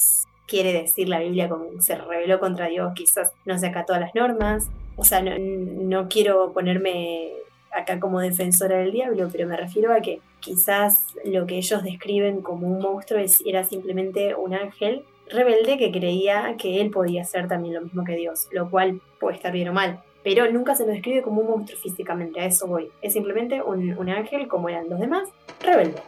quiere 0.47 0.73
decir 0.73 1.09
la 1.09 1.19
Biblia 1.19 1.49
como 1.49 1.81
se 1.81 1.95
rebeló 1.95 2.39
contra 2.39 2.67
Dios, 2.67 2.93
quizás 2.95 3.33
no 3.45 3.57
se 3.57 3.67
acató 3.67 3.93
a 3.93 3.99
las 3.99 4.15
normas. 4.15 4.69
O 4.95 5.03
sea, 5.03 5.21
no, 5.21 5.37
no 5.37 6.07
quiero 6.07 6.53
ponerme 6.53 7.33
acá 7.71 7.99
como 7.99 8.19
defensora 8.19 8.79
del 8.79 8.91
diablo, 8.91 9.29
pero 9.31 9.47
me 9.47 9.57
refiero 9.57 9.93
a 9.93 10.01
que 10.01 10.21
quizás 10.39 11.05
lo 11.23 11.45
que 11.45 11.57
ellos 11.57 11.83
describen 11.83 12.41
como 12.41 12.67
un 12.67 12.79
monstruo 12.79 13.19
era 13.45 13.63
simplemente 13.63 14.35
un 14.35 14.53
ángel 14.53 15.03
rebelde 15.29 15.77
que 15.77 15.91
creía 15.91 16.55
que 16.57 16.81
él 16.81 16.89
podía 16.89 17.23
ser 17.23 17.47
también 17.47 17.75
lo 17.75 17.81
mismo 17.81 18.03
que 18.03 18.15
Dios, 18.15 18.47
lo 18.51 18.69
cual 18.69 19.01
puede 19.19 19.35
estar 19.35 19.51
bien 19.51 19.69
o 19.69 19.73
mal. 19.73 20.01
Pero 20.23 20.51
nunca 20.51 20.75
se 20.75 20.85
lo 20.85 20.91
describe 20.91 21.21
como 21.21 21.41
un 21.41 21.47
monstruo 21.47 21.79
físicamente, 21.79 22.39
a 22.39 22.45
eso 22.45 22.67
voy. 22.67 22.89
Es 23.01 23.13
simplemente 23.13 23.61
un, 23.61 24.09
ángel 24.09 24.47
como 24.47 24.69
eran 24.69 24.89
los 24.89 24.99
demás, 24.99 25.29
rebelde. 25.61 26.01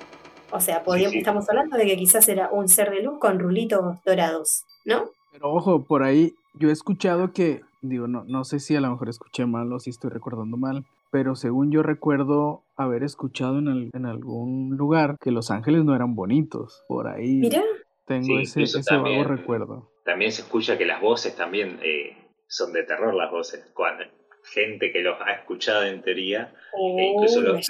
O 0.52 0.60
sea, 0.60 0.84
podríamos, 0.84 1.16
estamos 1.16 1.50
hablando 1.50 1.78
de 1.78 1.86
que 1.86 1.97
quizás 1.97 2.28
era 2.28 2.50
un 2.52 2.68
ser 2.68 2.91
de 2.91 3.04
luz 3.04 3.20
con 3.20 3.39
rulitos 3.39 3.97
dorados, 4.06 4.66
¿no? 4.86 5.12
Pero 5.32 5.52
ojo, 5.52 5.86
por 5.86 6.04
ahí 6.04 6.34
yo 6.56 6.70
he 6.70 6.72
escuchado 6.72 7.34
que, 7.34 7.62
digo, 7.82 8.08
no, 8.08 8.24
no 8.26 8.43
sé 8.43 8.60
si 8.60 8.76
a 8.76 8.82
lo 8.82 8.89
mejor 8.89 9.10
escuché 9.10 9.45
mal 9.45 9.72
o 9.72 9.80
si 9.80 9.91
estoy 9.91 10.10
recordando 10.10 10.58
mal, 10.58 10.86
pero 11.12 11.36
según 11.36 11.72
yo 11.72 11.84
recuerdo 11.84 12.64
haber 12.76 13.04
escuchado 13.04 13.60
en, 13.60 13.89
en 13.93 14.06
algún 14.06 14.76
lugar 14.78 15.18
que 15.20 15.32
los 15.32 15.52
ángeles 15.52 15.84
no 15.84 15.95
eran 15.95 16.16
bonitos. 16.16 16.84
Por 16.88 17.08
ahí 17.08 17.36
Mira. 17.36 17.64
tengo 18.06 18.39
ese, 18.39 18.64
ese 18.64 18.82
vago 18.95 19.24
recuerdo. 19.24 19.91
También 20.06 20.32
se 20.32 20.41
escucha 20.41 20.78
que 20.78 20.86
las 20.86 21.02
voces 21.02 21.36
también 21.36 21.80
eh, 21.84 22.18
son 22.47 22.74
de 22.74 22.84
terror, 22.84 23.14
las 23.14 23.32
voces. 23.32 23.72
Cuando, 23.74 24.04
gente 24.43 24.91
que 24.91 25.01
los 25.01 25.19
ha 25.21 25.33
escuchado 25.33 25.83
en 25.83 26.01
teoría, 26.01 26.53
e 26.77 27.05
incluso 27.13 27.41
los, 27.41 27.67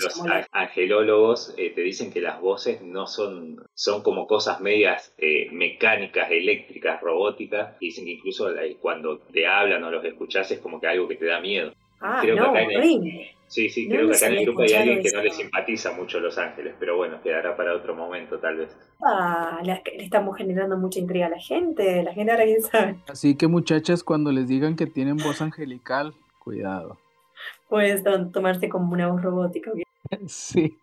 angelólogos 0.51 1.53
eh, 1.57 1.71
te 1.73 1.81
dicen 1.81 2.11
que 2.11 2.21
las 2.21 2.39
voces 2.41 2.81
no 2.81 3.07
son, 3.07 3.63
son 3.73 4.03
como 4.03 4.27
cosas 4.27 4.61
medias 4.61 5.13
eh, 5.17 5.49
mecánicas, 5.51 6.29
eléctricas, 6.31 7.01
robóticas, 7.01 7.75
y 7.79 7.87
dicen 7.87 8.05
que 8.05 8.11
incluso 8.11 8.49
cuando 8.81 9.19
te 9.19 9.47
hablan 9.47 9.83
o 9.83 9.91
los 9.91 10.03
escuchas 10.03 10.51
es 10.51 10.59
como 10.59 10.79
que 10.79 10.87
algo 10.87 11.07
que 11.07 11.15
te 11.15 11.25
da 11.25 11.39
miedo. 11.39 11.73
Ah, 12.01 12.23
no, 12.25 12.51
horrible. 12.51 13.35
Sí, 13.49 13.67
sí, 13.67 13.89
creo 13.89 14.07
que 14.07 14.15
acá 14.15 14.27
en 14.27 14.33
el 14.35 14.45
grupo 14.45 14.61
hay 14.61 14.73
alguien 14.73 15.01
que 15.01 15.09
no 15.09 15.23
le 15.23 15.31
simpatiza 15.31 15.91
mucho 15.91 16.19
Los 16.19 16.37
Ángeles, 16.37 16.75
pero 16.79 16.95
bueno, 16.97 17.19
quedará 17.23 17.57
para 17.57 17.75
otro 17.75 17.95
momento 17.95 18.37
tal 18.37 18.57
vez. 18.57 18.77
Ah, 19.03 19.59
le 19.63 19.81
estamos 19.97 20.37
generando 20.37 20.77
mucha 20.77 20.99
intriga 20.99 21.25
a 21.25 21.29
la 21.29 21.39
gente, 21.39 22.03
la 22.03 22.13
gente 22.13 22.31
ahora 22.31 22.43
quién 22.43 22.61
sabe. 22.61 22.95
Así 23.07 23.35
que 23.35 23.47
muchachas, 23.47 24.03
cuando 24.03 24.31
les 24.31 24.47
digan 24.47 24.75
que 24.75 24.85
tienen 24.85 25.17
voz 25.17 25.41
angelical, 25.41 26.13
cuidado. 26.39 26.97
Puedes 27.67 28.03
tomarse 28.31 28.69
como 28.69 28.93
una 28.93 29.07
voz 29.07 29.21
robótica. 29.21 29.71
Sí, 30.25 30.75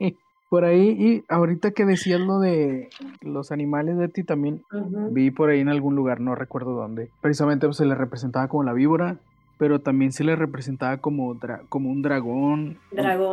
por 0.48 0.64
ahí, 0.64 0.90
y 0.90 1.24
ahorita 1.28 1.72
que 1.72 1.84
decías 1.84 2.20
lo 2.20 2.38
de 2.38 2.90
los 3.22 3.50
animales 3.50 3.98
de 3.98 4.08
ti 4.08 4.22
también, 4.22 4.62
vi 5.10 5.32
por 5.32 5.50
ahí 5.50 5.58
en 5.58 5.68
algún 5.68 5.96
lugar, 5.96 6.20
no 6.20 6.36
recuerdo 6.36 6.74
dónde, 6.74 7.10
precisamente 7.20 7.66
pues, 7.66 7.78
se 7.78 7.86
le 7.86 7.96
representaba 7.96 8.46
como 8.46 8.62
la 8.62 8.72
víbora 8.72 9.18
pero 9.58 9.80
también 9.80 10.12
se 10.12 10.24
le 10.24 10.36
representaba 10.36 10.98
como, 10.98 11.36
como 11.68 11.90
un 11.90 12.02
dragón, 12.02 12.78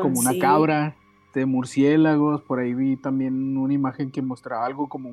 como 0.01 0.19
una 0.19 0.37
cabra, 0.39 0.95
de 1.33 1.45
murciélagos, 1.45 2.41
por 2.41 2.59
ahí 2.59 2.73
vi 2.73 2.95
también 2.95 3.57
una 3.57 3.73
imagen 3.73 4.11
que 4.11 4.21
mostraba 4.21 4.65
algo 4.65 4.87
como 4.87 5.11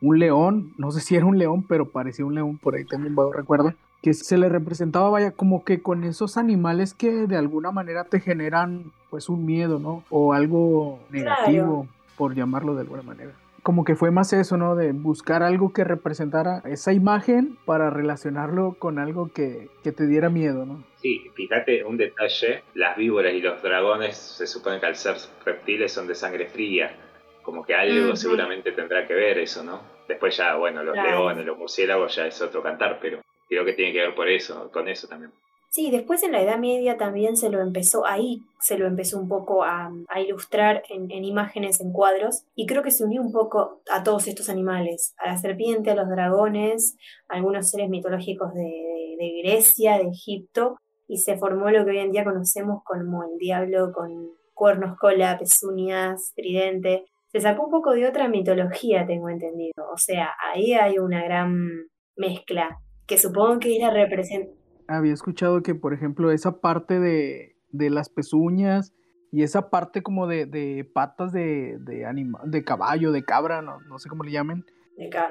un, 0.00 0.18
león, 0.18 0.72
no 0.78 0.90
sé 0.90 1.00
si 1.00 1.14
era 1.14 1.26
un 1.26 1.38
león, 1.38 1.64
pero 1.68 1.90
parecía 1.90 2.24
un 2.24 2.34
león, 2.34 2.58
por 2.58 2.74
ahí 2.74 2.84
también 2.84 3.14
recuerdo, 3.32 3.74
que 4.02 4.14
se 4.14 4.36
le 4.36 4.48
representaba, 4.48 5.08
vaya, 5.10 5.30
como 5.30 5.64
que 5.64 5.80
con 5.80 6.04
esos 6.04 6.36
animales 6.36 6.92
que 6.92 7.26
de 7.26 7.36
alguna 7.36 7.70
manera 7.70 8.04
te 8.04 8.20
generan 8.20 8.92
pues 9.10 9.28
un 9.28 9.46
miedo, 9.46 9.78
¿no? 9.78 10.04
O 10.10 10.32
algo 10.32 10.98
negativo, 11.10 11.86
por 12.16 12.34
llamarlo 12.34 12.74
de 12.74 12.80
alguna 12.82 13.02
manera 13.02 13.32
como 13.62 13.84
que 13.84 13.94
fue 13.94 14.10
más 14.10 14.32
eso, 14.32 14.56
¿no? 14.56 14.74
De 14.74 14.92
buscar 14.92 15.42
algo 15.42 15.72
que 15.72 15.84
representara 15.84 16.62
esa 16.64 16.92
imagen 16.92 17.56
para 17.64 17.90
relacionarlo 17.90 18.74
con 18.78 18.98
algo 18.98 19.30
que, 19.32 19.68
te 19.82 20.06
diera 20.06 20.28
miedo, 20.30 20.66
¿no? 20.66 20.82
Sí, 20.96 21.30
fíjate 21.34 21.84
un 21.84 21.96
detalle, 21.96 22.62
las 22.74 22.96
víboras 22.96 23.32
y 23.34 23.40
los 23.40 23.62
dragones 23.62 24.16
se 24.16 24.46
supone 24.46 24.80
que 24.80 24.86
al 24.86 24.96
ser 24.96 25.16
reptiles 25.44 25.92
son 25.92 26.08
de 26.08 26.14
sangre 26.14 26.46
fría, 26.46 26.96
como 27.42 27.64
que 27.64 27.74
algo 27.74 28.16
seguramente 28.16 28.72
tendrá 28.72 29.06
que 29.06 29.14
ver 29.14 29.38
eso, 29.38 29.62
¿no? 29.62 29.80
Después 30.08 30.36
ya, 30.36 30.56
bueno, 30.56 30.82
los 30.82 30.96
leones, 30.96 31.46
los 31.46 31.56
murciélagos 31.56 32.16
ya 32.16 32.26
es 32.26 32.40
otro 32.42 32.62
cantar, 32.62 32.98
pero 33.00 33.20
creo 33.52 33.64
que 33.66 33.74
tiene 33.74 33.92
que 33.92 34.00
ver 34.00 34.14
por 34.14 34.28
eso, 34.28 34.70
con 34.72 34.88
eso 34.88 35.06
también. 35.06 35.30
Sí, 35.68 35.90
después 35.90 36.22
en 36.22 36.32
la 36.32 36.42
Edad 36.42 36.58
Media 36.58 36.98
también 36.98 37.36
se 37.36 37.48
lo 37.48 37.60
empezó, 37.62 38.06
ahí 38.06 38.42
se 38.60 38.76
lo 38.76 38.86
empezó 38.86 39.18
un 39.18 39.28
poco 39.28 39.64
a, 39.64 39.90
ilustrar 40.20 40.82
en, 40.90 41.10
imágenes, 41.10 41.80
en 41.80 41.92
cuadros, 41.92 42.44
y 42.54 42.66
creo 42.66 42.82
que 42.82 42.90
se 42.90 43.04
unió 43.04 43.22
un 43.22 43.32
poco 43.32 43.80
a 43.90 44.02
todos 44.02 44.28
estos 44.28 44.50
animales, 44.50 45.14
a 45.16 45.28
la 45.28 45.38
serpiente, 45.38 45.90
a 45.90 45.94
los 45.94 46.08
dragones, 46.10 46.96
a 47.28 47.36
algunos 47.36 47.70
seres 47.70 47.88
mitológicos 47.88 48.52
de, 48.52 49.40
Grecia, 49.42 49.98
de 49.98 50.08
Egipto, 50.08 50.76
y 51.08 51.18
se 51.18 51.38
formó 51.38 51.70
lo 51.70 51.84
que 51.84 51.92
hoy 51.92 51.98
en 51.98 52.12
día 52.12 52.24
conocemos 52.24 52.82
como 52.84 53.24
el 53.24 53.38
diablo 53.38 53.92
con 53.92 54.30
cuernos, 54.52 54.98
cola, 54.98 55.38
pezuñas, 55.38 56.32
tridente. 56.34 57.04
Se 57.30 57.40
sacó 57.40 57.64
un 57.64 57.70
poco 57.70 57.92
de 57.92 58.06
otra 58.06 58.28
mitología, 58.28 59.06
tengo 59.06 59.28
entendido. 59.28 59.88
O 59.92 59.96
sea, 59.96 60.32
ahí 60.52 60.74
hay 60.74 60.98
una 60.98 61.22
gran 61.24 61.88
mezcla, 62.16 62.81
que 63.06 63.18
supongo 63.18 63.58
que 63.58 63.76
es 63.76 63.82
la 63.82 63.90
representación 63.90 64.62
había 64.96 65.12
escuchado 65.12 65.62
que, 65.62 65.74
por 65.74 65.94
ejemplo, 65.94 66.30
esa 66.30 66.60
parte 66.60 67.00
de, 67.00 67.56
las 67.72 68.08
pezuñas 68.08 68.92
y 69.30 69.42
esa 69.42 69.70
parte 69.70 70.02
como 70.02 70.26
de, 70.26 70.88
patas 70.92 71.32
de, 71.32 71.78
de, 71.80 72.06
de 72.44 72.64
caballo, 72.64 73.12
de 73.12 73.24
cabra, 73.24 73.62
no, 73.62 73.80
no 73.80 73.98
sé 73.98 74.08
cómo 74.08 74.24
le 74.24 74.32
llamen, 74.32 74.64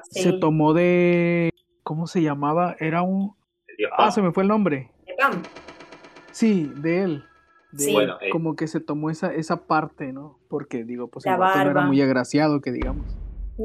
se 0.09 0.33
tomó 0.33 0.73
de... 0.73 1.49
¿Cómo 1.83 2.05
se 2.07 2.21
llamaba? 2.21 2.75
Era 2.79 3.01
un... 3.01 3.35
Ah, 3.97 4.11
se 4.11 4.21
me 4.21 4.31
fue 4.31 4.43
el 4.43 4.49
nombre. 4.49 4.91
De 5.07 5.13
Pam. 5.15 5.41
Sí, 6.31 6.71
de 6.75 7.03
él. 7.03 7.23
Eh, 7.79 8.29
como 8.31 8.55
que 8.55 8.67
se 8.67 8.79
tomó 8.79 9.09
esa, 9.09 9.33
esa 9.33 9.65
parte, 9.65 10.13
¿no? 10.13 10.37
Porque 10.47 10.83
digo, 10.83 11.07
pues 11.07 11.25
el 11.25 11.37
no 11.37 11.53
era 11.53 11.85
muy 11.85 12.01
agraciado, 12.01 12.61
que 12.61 12.71
digamos. 12.71 13.17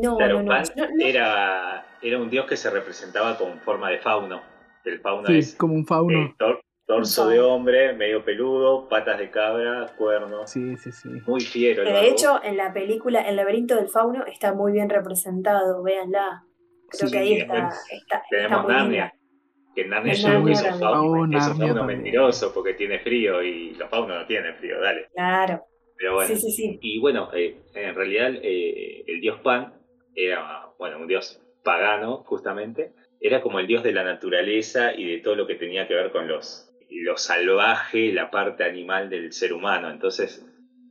No, 0.03 0.18
no, 0.18 0.42
no, 0.42 0.55
Era, 1.01 1.86
era 2.03 2.18
un 2.18 2.30
dios 2.30 2.47
que 2.47 2.57
se 2.57 2.70
representaba 2.70 3.36
con 3.36 3.59
forma 3.61 3.90
de 3.90 3.99
fauno 3.99 4.57
el 4.86 5.01
fauno 5.01 5.26
sí, 5.28 5.57
como 5.57 5.74
un 5.74 5.86
fauno. 5.86 6.18
Eh, 6.22 6.34
torso 6.86 7.28
de 7.28 7.40
hombre, 7.40 7.92
medio 7.94 8.24
peludo, 8.24 8.88
patas 8.88 9.18
de 9.18 9.30
cabra, 9.30 9.92
cuernos. 9.99 10.51
Sí, 10.51 10.76
sí, 10.76 10.92
sí. 10.92 11.09
Muy 11.26 11.40
fiero. 11.40 11.84
De 11.84 12.09
hecho, 12.09 12.40
en 12.42 12.57
la 12.57 12.72
película 12.72 13.20
El 13.20 13.36
laberinto 13.36 13.74
del 13.74 13.88
fauno 13.88 14.24
está 14.24 14.55
muy 14.55 14.72
bien 14.72 14.88
representado, 14.88 15.82
véanla. 15.82 16.44
Creo 16.88 17.11
que 17.11 17.18
ahí 17.18 17.32
está, 17.38 17.70
está, 17.90 18.22
Tenemos 18.30 18.61
está 18.61 18.72
Narnia. 18.72 19.12
Que 19.74 19.82
en 19.82 19.90
Narnia 19.90 20.12
es 20.12 20.24
un 20.24 20.55
fauno, 20.78 21.38
es 21.38 21.49
un 21.49 21.59
fauno 21.59 21.84
mentiroso 21.84 22.55
porque 22.55 22.74
tiene 22.74 23.01
frío 23.01 23.42
y 23.42 23.74
los 23.74 23.90
faunos 23.90 24.20
no 24.20 24.26
tienen 24.26 24.55
frío, 24.55 24.80
dale. 24.80 25.09
Claro. 25.12 25.64
Pero 25.99 26.14
bueno, 26.14 26.28
sí, 26.28 26.36
sí, 26.36 26.53
sí. 26.53 26.78
y 26.80 27.01
bueno, 27.01 27.30
eh, 27.32 27.59
en 27.74 27.94
realidad 27.94 28.30
eh, 28.42 29.03
el 29.07 29.20
dios 29.20 29.40
Pan 29.40 29.75
era, 30.16 30.70
bueno, 30.78 30.98
un 30.98 31.06
dios 31.06 31.40
pagano 31.62 32.24
justamente, 32.24 32.92
era 33.20 33.42
como 33.42 33.60
el 33.60 33.66
dios 33.66 33.82
de 33.82 33.92
la 33.92 34.04
naturaleza 34.04 34.94
y 34.94 35.04
de 35.04 35.18
todo 35.18 35.36
lo 35.36 35.46
que 35.46 35.54
tenía 35.54 35.86
que 35.86 35.94
ver 35.94 36.10
con 36.10 36.26
los, 36.28 36.72
lo 36.90 37.16
salvaje, 37.16 38.12
la 38.12 38.30
parte 38.30 38.64
animal 38.64 39.10
del 39.10 39.32
ser 39.32 39.52
humano. 39.52 39.90
Entonces 39.90 40.44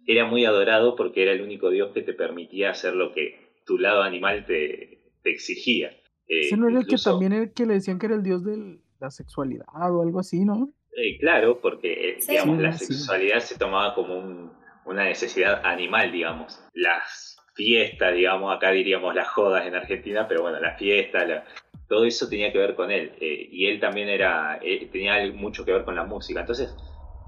era 0.05 0.25
muy 0.25 0.45
adorado 0.45 0.95
porque 0.95 1.23
era 1.23 1.31
el 1.31 1.41
único 1.41 1.69
dios 1.69 1.91
que 1.93 2.01
te 2.01 2.13
permitía 2.13 2.71
hacer 2.71 2.95
lo 2.95 3.11
que 3.11 3.39
tu 3.65 3.77
lado 3.77 4.03
animal 4.03 4.45
te, 4.45 5.01
exigía. 5.23 5.91
Eh, 6.27 6.55
no 6.55 6.69
era 6.69 6.79
el 6.79 6.85
que 6.85 6.97
también 7.03 7.33
el 7.33 7.51
que 7.51 7.65
le 7.65 7.75
decían 7.75 7.97
que 7.97 8.05
era 8.05 8.15
el 8.15 8.21
dios 8.21 8.43
de 8.43 8.79
la 8.99 9.09
sexualidad 9.09 9.65
o 9.73 10.01
algo 10.03 10.19
así, 10.19 10.45
¿no? 10.45 10.71
Eh, 10.95 11.17
claro, 11.17 11.59
porque 11.59 12.09
eh, 12.09 12.17
digamos, 12.27 12.59
la 12.59 12.73
sexualidad 12.73 13.39
se 13.39 13.57
tomaba 13.57 13.95
como 13.95 14.53
una 14.85 15.03
necesidad 15.03 15.65
animal, 15.65 16.11
digamos. 16.11 16.63
Las 16.73 17.34
fiestas, 17.55 18.13
digamos, 18.13 18.55
acá 18.55 18.71
diríamos 18.71 19.15
las 19.15 19.27
jodas 19.29 19.65
en 19.65 19.75
Argentina, 19.75 20.27
pero 20.27 20.41
bueno, 20.43 20.59
las 20.59 20.77
fiestas, 20.77 21.27
la, 21.27 21.45
todo 21.87 22.05
eso 22.05 22.27
tenía 22.27 22.51
que 22.51 22.57
ver 22.57 22.75
con 22.75 22.91
él. 22.91 23.13
Eh, 23.19 23.49
y 23.51 23.67
él 23.67 23.79
también 23.79 24.09
era, 24.09 24.59
eh, 24.61 24.87
tenía 24.91 25.31
mucho 25.33 25.65
que 25.65 25.71
ver 25.71 25.85
con 25.85 25.95
la 25.95 26.03
música. 26.03 26.41
Entonces, 26.41 26.75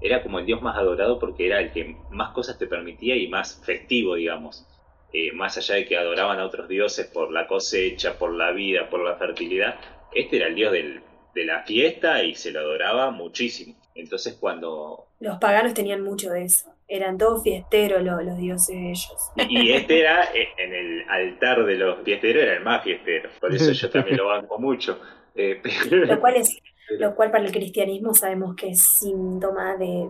era 0.00 0.22
como 0.22 0.38
el 0.38 0.46
dios 0.46 0.62
más 0.62 0.76
adorado 0.76 1.18
porque 1.18 1.46
era 1.46 1.60
el 1.60 1.72
que 1.72 1.96
más 2.10 2.32
cosas 2.32 2.58
te 2.58 2.66
permitía 2.66 3.16
y 3.16 3.28
más 3.28 3.60
festivo, 3.64 4.14
digamos. 4.14 4.66
Eh, 5.12 5.32
más 5.32 5.56
allá 5.56 5.76
de 5.76 5.86
que 5.86 5.96
adoraban 5.96 6.38
a 6.38 6.44
otros 6.44 6.68
dioses 6.68 7.06
por 7.06 7.32
la 7.32 7.46
cosecha, 7.46 8.18
por 8.18 8.34
la 8.34 8.52
vida, 8.52 8.90
por 8.90 9.00
la 9.02 9.16
fertilidad, 9.16 9.76
este 10.12 10.36
era 10.36 10.48
el 10.48 10.54
dios 10.54 10.72
de 10.72 11.44
la 11.44 11.62
fiesta 11.62 12.22
y 12.22 12.34
se 12.34 12.52
lo 12.52 12.60
adoraba 12.60 13.10
muchísimo. 13.10 13.74
Entonces 13.94 14.36
cuando... 14.38 15.06
Los 15.20 15.38
paganos 15.38 15.72
tenían 15.72 16.02
mucho 16.02 16.30
de 16.30 16.44
eso 16.44 16.77
eran 16.88 17.18
todos 17.18 17.42
fiesteros 17.42 18.02
los, 18.02 18.24
los 18.24 18.38
dioses 18.38 18.74
ellos. 18.74 19.32
Y 19.48 19.72
este 19.72 20.00
era, 20.00 20.24
eh, 20.34 20.48
en 20.56 20.74
el 20.74 21.04
altar 21.08 21.64
de 21.64 21.76
los 21.76 22.02
fiesteros, 22.02 22.42
era 22.42 22.54
el 22.54 22.64
más 22.64 22.82
fiestero. 22.82 23.28
Por 23.38 23.54
eso 23.54 23.70
yo 23.72 23.90
también 23.90 24.16
lo 24.16 24.28
banco 24.28 24.58
mucho. 24.58 24.98
Eh, 25.34 25.60
lo, 25.90 26.20
cual 26.20 26.36
es, 26.36 26.58
lo 26.98 27.14
cual 27.14 27.30
para 27.30 27.44
el 27.44 27.52
cristianismo 27.52 28.14
sabemos 28.14 28.56
que 28.56 28.70
es 28.70 28.82
síntoma 28.82 29.76
de, 29.76 30.08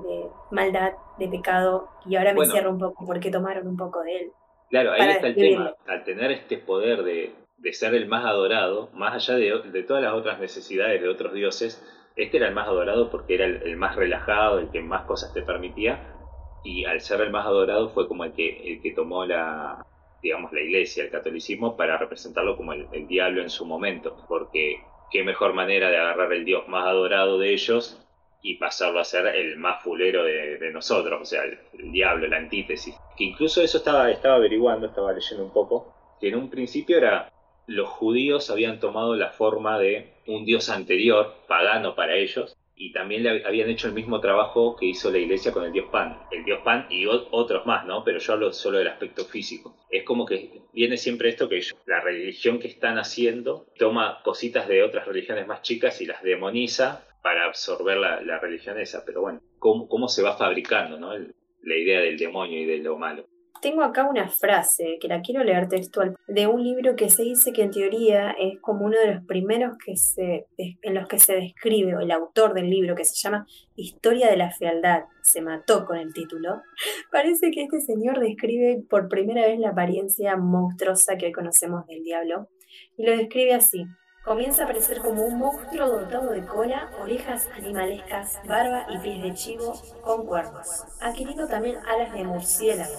maldad, 0.51 0.93
de 1.19 1.29
pecado, 1.29 1.89
y 2.07 2.17
ahora 2.17 2.33
me 2.33 2.47
cierro 2.47 2.71
un 2.71 2.79
poco 2.79 3.05
porque 3.05 3.31
tomaron 3.31 3.67
un 3.67 3.77
poco 3.77 4.03
de 4.03 4.21
él. 4.21 4.31
Claro, 4.71 4.93
ahí 4.93 5.11
está 5.11 5.27
el 5.29 5.35
tema. 5.35 5.75
Al 5.87 6.05
tener 6.05 6.31
este 6.31 6.59
poder 6.59 7.03
de, 7.03 7.33
ser 7.73 7.95
el 7.95 8.07
más 8.07 8.25
adorado, 8.25 8.91
más 8.93 9.15
allá 9.15 9.35
de, 9.35 9.83
todas 9.83 10.03
las 10.03 10.13
otras 10.13 10.39
necesidades 10.39 11.01
de 11.01 11.09
otros 11.09 11.33
dioses, 11.33 11.85
este 12.17 12.37
era 12.37 12.49
el 12.49 12.55
más 12.55 12.69
adorado 12.69 13.11
porque 13.11 13.35
era 13.35 13.47
el, 13.47 13.77
más 13.77 13.97
relajado, 13.97 14.59
el 14.59 14.71
que 14.71 14.81
más 14.81 15.03
cosas 15.03 15.33
te 15.33 15.43
permitía, 15.43 16.18
y 16.65 16.85
al 16.85 17.01
ser 17.01 17.21
el 17.21 17.31
más 17.31 17.47
adorado 17.47 17.89
fue 17.89 18.09
como 18.09 18.25
el 18.25 18.33
que, 18.33 18.73
el 18.73 18.83
que 18.83 18.93
tomó 18.93 19.25
la, 19.25 19.85
digamos, 20.23 20.53
la 20.53 20.61
iglesia, 20.61 21.05
el 21.05 21.11
catolicismo, 21.11 21.77
para 21.77 21.97
representarlo 21.97 22.57
como 22.57 22.73
el, 22.73 23.07
diablo 23.07 23.43
en 23.43 23.51
su 23.51 23.65
momento, 23.65 24.17
porque 24.29 24.81
qué 25.11 25.23
mejor 25.23 25.55
manera 25.55 25.91
de 25.91 25.97
agarrar 25.97 26.33
el 26.33 26.45
dios 26.45 26.69
más 26.69 26.87
adorado 26.87 27.39
de 27.39 27.53
ellos 27.53 28.05
y 28.43 28.57
pasarlo 28.57 29.01
a 29.01 29.05
ser 29.05 29.27
el 29.27 29.57
más 29.57 29.83
fulero 29.83 30.25
de, 30.25 30.71
nosotros, 30.73 31.21
o 31.21 31.25
sea, 31.25 31.43
el, 31.45 31.93
diablo, 31.93 32.27
la 32.27 32.37
antítesis. 32.37 32.95
Que 33.17 33.25
incluso 33.25 33.63
eso 33.63 33.79
estaba, 33.79 34.11
estaba 34.11 34.37
averiguando, 34.37 34.87
estaba 34.87 35.13
leyendo 35.13 35.45
un 35.45 35.53
poco, 35.53 35.95
que 36.21 36.29
en 36.29 36.37
un 36.37 36.51
principio 36.51 36.99
era 36.99 37.33
los 37.67 37.89
judíos 37.89 38.51
habían 38.51 38.81
tomado 38.81 39.15
la 39.15 39.31
forma 39.31 39.79
de 39.79 40.15
un 40.27 40.45
dios 40.45 40.71
anterior, 40.71 41.35
pagano 41.47 41.95
para 41.95 42.15
ellos, 42.15 42.57
y 42.79 42.93
también 42.93 43.25
le 43.25 43.45
habían 43.45 43.69
hecho 43.69 43.89
el 43.89 43.93
mismo 43.93 44.21
trabajo 44.21 44.77
que 44.77 44.87
hizo 44.87 45.11
la 45.11 45.19
iglesia 45.19 45.53
con 45.53 45.65
el 45.65 45.73
dios 45.73 45.87
Pan. 45.91 46.17
El 46.31 46.45
dios 46.45 46.61
Pan 46.65 46.87
y 46.91 47.07
otros 47.07 47.67
más, 47.67 47.85
¿no? 47.85 48.05
Pero 48.05 48.19
yo 48.21 48.33
hablo 48.33 48.53
solo 48.53 48.79
del 48.79 48.87
aspecto 48.87 49.25
físico. 49.25 49.75
Es 49.91 50.05
como 50.05 50.25
que 50.25 50.63
viene 50.73 50.97
siempre 50.97 51.29
esto 51.29 51.49
que 51.49 51.61
la 51.87 52.01
religión 52.01 52.61
que 52.61 52.69
están 52.69 52.99
haciendo 52.99 53.67
toma 53.77 54.21
cositas 54.23 54.69
de 54.69 54.85
otras 54.85 55.07
religiones 55.07 55.47
más 55.47 55.63
chicas 55.63 56.01
y 56.01 56.07
las 56.07 56.23
demoniza 56.23 57.05
para 57.21 57.47
absorber 57.47 57.97
la, 57.97 58.39
religión 58.39 58.79
esa. 58.79 59.05
Pero 59.05 59.23
bueno, 59.23 59.41
¿cómo, 59.59 59.89
cómo 59.89 60.09
se 60.09 60.23
va 60.23 60.37
fabricando, 60.37 60.99
¿no? 60.99 61.13
la 61.63 61.77
idea 61.77 62.01
del 62.01 62.17
demonio 62.17 62.61
y 62.61 62.65
de 62.65 62.79
lo 62.79 62.97
malo. 62.97 63.27
Tengo 63.61 63.83
acá 63.83 64.09
una 64.09 64.29
frase 64.29 64.99
que 65.01 65.09
la 65.09 65.21
quiero 65.21 65.43
leer 65.43 65.69
textual 65.69 66.15
de 66.29 66.47
un 66.47 66.63
libro 66.63 66.95
que 66.95 67.11
se 67.11 67.25
dice 67.25 67.53
que 67.53 67.63
en 67.63 67.73
teoría 67.73 68.31
es 68.31 68.61
como 68.61 68.85
uno 68.85 68.97
de 68.99 69.15
los 69.15 69.25
primeros 69.25 69.77
que 69.85 69.97
se, 69.97 70.47
en 70.57 70.95
los 70.95 71.09
que 71.09 71.19
se 71.19 71.35
describe, 71.35 71.97
o 71.97 72.01
el 72.01 72.13
autor 72.13 72.55
del 72.55 72.71
libro 72.71 72.95
que 72.95 73.05
se 73.05 73.17
llama 73.17 73.47
Historia 73.75 74.31
de 74.31 74.37
la 74.37 74.53
Fealdad, 74.53 75.05
se 75.23 75.41
mató 75.41 75.87
con 75.87 75.97
el 75.97 76.13
título. 76.13 76.63
Parece 77.11 77.51
que 77.51 77.65
este 77.65 77.81
señor 77.81 78.21
describe 78.21 78.85
por 78.89 79.09
primera 79.09 79.47
vez 79.47 79.59
la 79.59 79.71
apariencia 79.71 80.37
monstruosa 80.37 81.17
que 81.17 81.27
hoy 81.27 81.33
conocemos 81.33 81.85
del 81.87 82.05
diablo 82.05 82.49
y 82.97 83.07
lo 83.07 83.17
describe 83.17 83.55
así. 83.55 83.85
Comienza 84.25 84.63
a 84.63 84.65
aparecer 84.67 84.99
como 84.99 85.25
un 85.25 85.39
monstruo 85.39 85.89
dotado 85.89 86.31
de 86.33 86.45
cola, 86.45 86.91
orejas 87.01 87.49
animalescas, 87.57 88.39
barba 88.47 88.87
y 88.91 88.99
pies 88.99 89.23
de 89.23 89.33
chivo 89.33 89.73
con 90.03 90.27
cuernos, 90.27 90.85
adquiriendo 91.01 91.49
también 91.49 91.79
alas 91.87 92.13
de 92.13 92.25
murciélago 92.25 92.93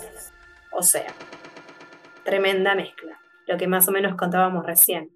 o 0.72 0.82
sea, 0.82 1.14
tremenda 2.24 2.76
mezcla, 2.76 3.20
lo 3.48 3.58
que 3.58 3.68
más 3.68 3.88
o 3.88 3.92
menos 3.92 4.16
contábamos 4.16 4.66
recién. 4.66 5.12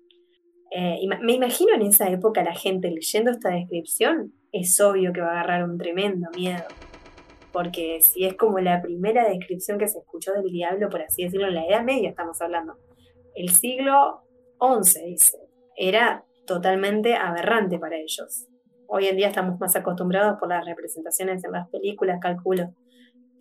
Eh, 0.72 1.00
me 1.22 1.34
imagino 1.34 1.76
en 1.76 1.84
esa 1.84 2.10
época 2.10 2.44
la 2.44 2.56
gente 2.56 2.90
leyendo 2.90 3.30
esta 3.32 3.50
descripción, 3.50 4.34
es 4.52 4.80
obvio 4.82 5.14
que 5.14 5.22
va 5.22 5.30
a 5.30 5.32
agarrar 5.42 5.64
un 5.64 5.78
tremendo 5.78 6.30
miedo. 6.36 6.64
Porque 7.52 8.00
si 8.02 8.26
es 8.26 8.34
como 8.36 8.60
la 8.60 8.82
primera 8.82 9.30
descripción 9.30 9.78
que 9.78 9.88
se 9.88 10.00
escuchó 10.00 10.34
del 10.34 10.52
diablo, 10.52 10.90
por 10.90 11.02
así 11.02 11.24
decirlo, 11.24 11.48
en 11.48 11.56
la 11.56 11.68
Edad 11.68 11.84
Media 11.84 12.10
estamos 12.10 12.42
hablando. 12.42 12.78
El 13.36 13.50
siglo 13.50 14.24
XI, 14.60 15.06
dice, 15.06 15.38
era 15.76 16.26
totalmente 16.48 17.16
aberrante 17.16 17.78
para 17.78 17.98
ellos. 17.98 18.48
Hoy 18.88 19.06
en 19.06 19.18
día 19.18 19.28
estamos 19.28 19.60
más 19.60 19.76
acostumbrados 19.76 20.40
por 20.40 20.50
las 20.50 20.66
representaciones 20.66 21.44
en 21.44 21.52
las 21.52 21.70
películas, 21.70 22.20
calculo 22.20 22.74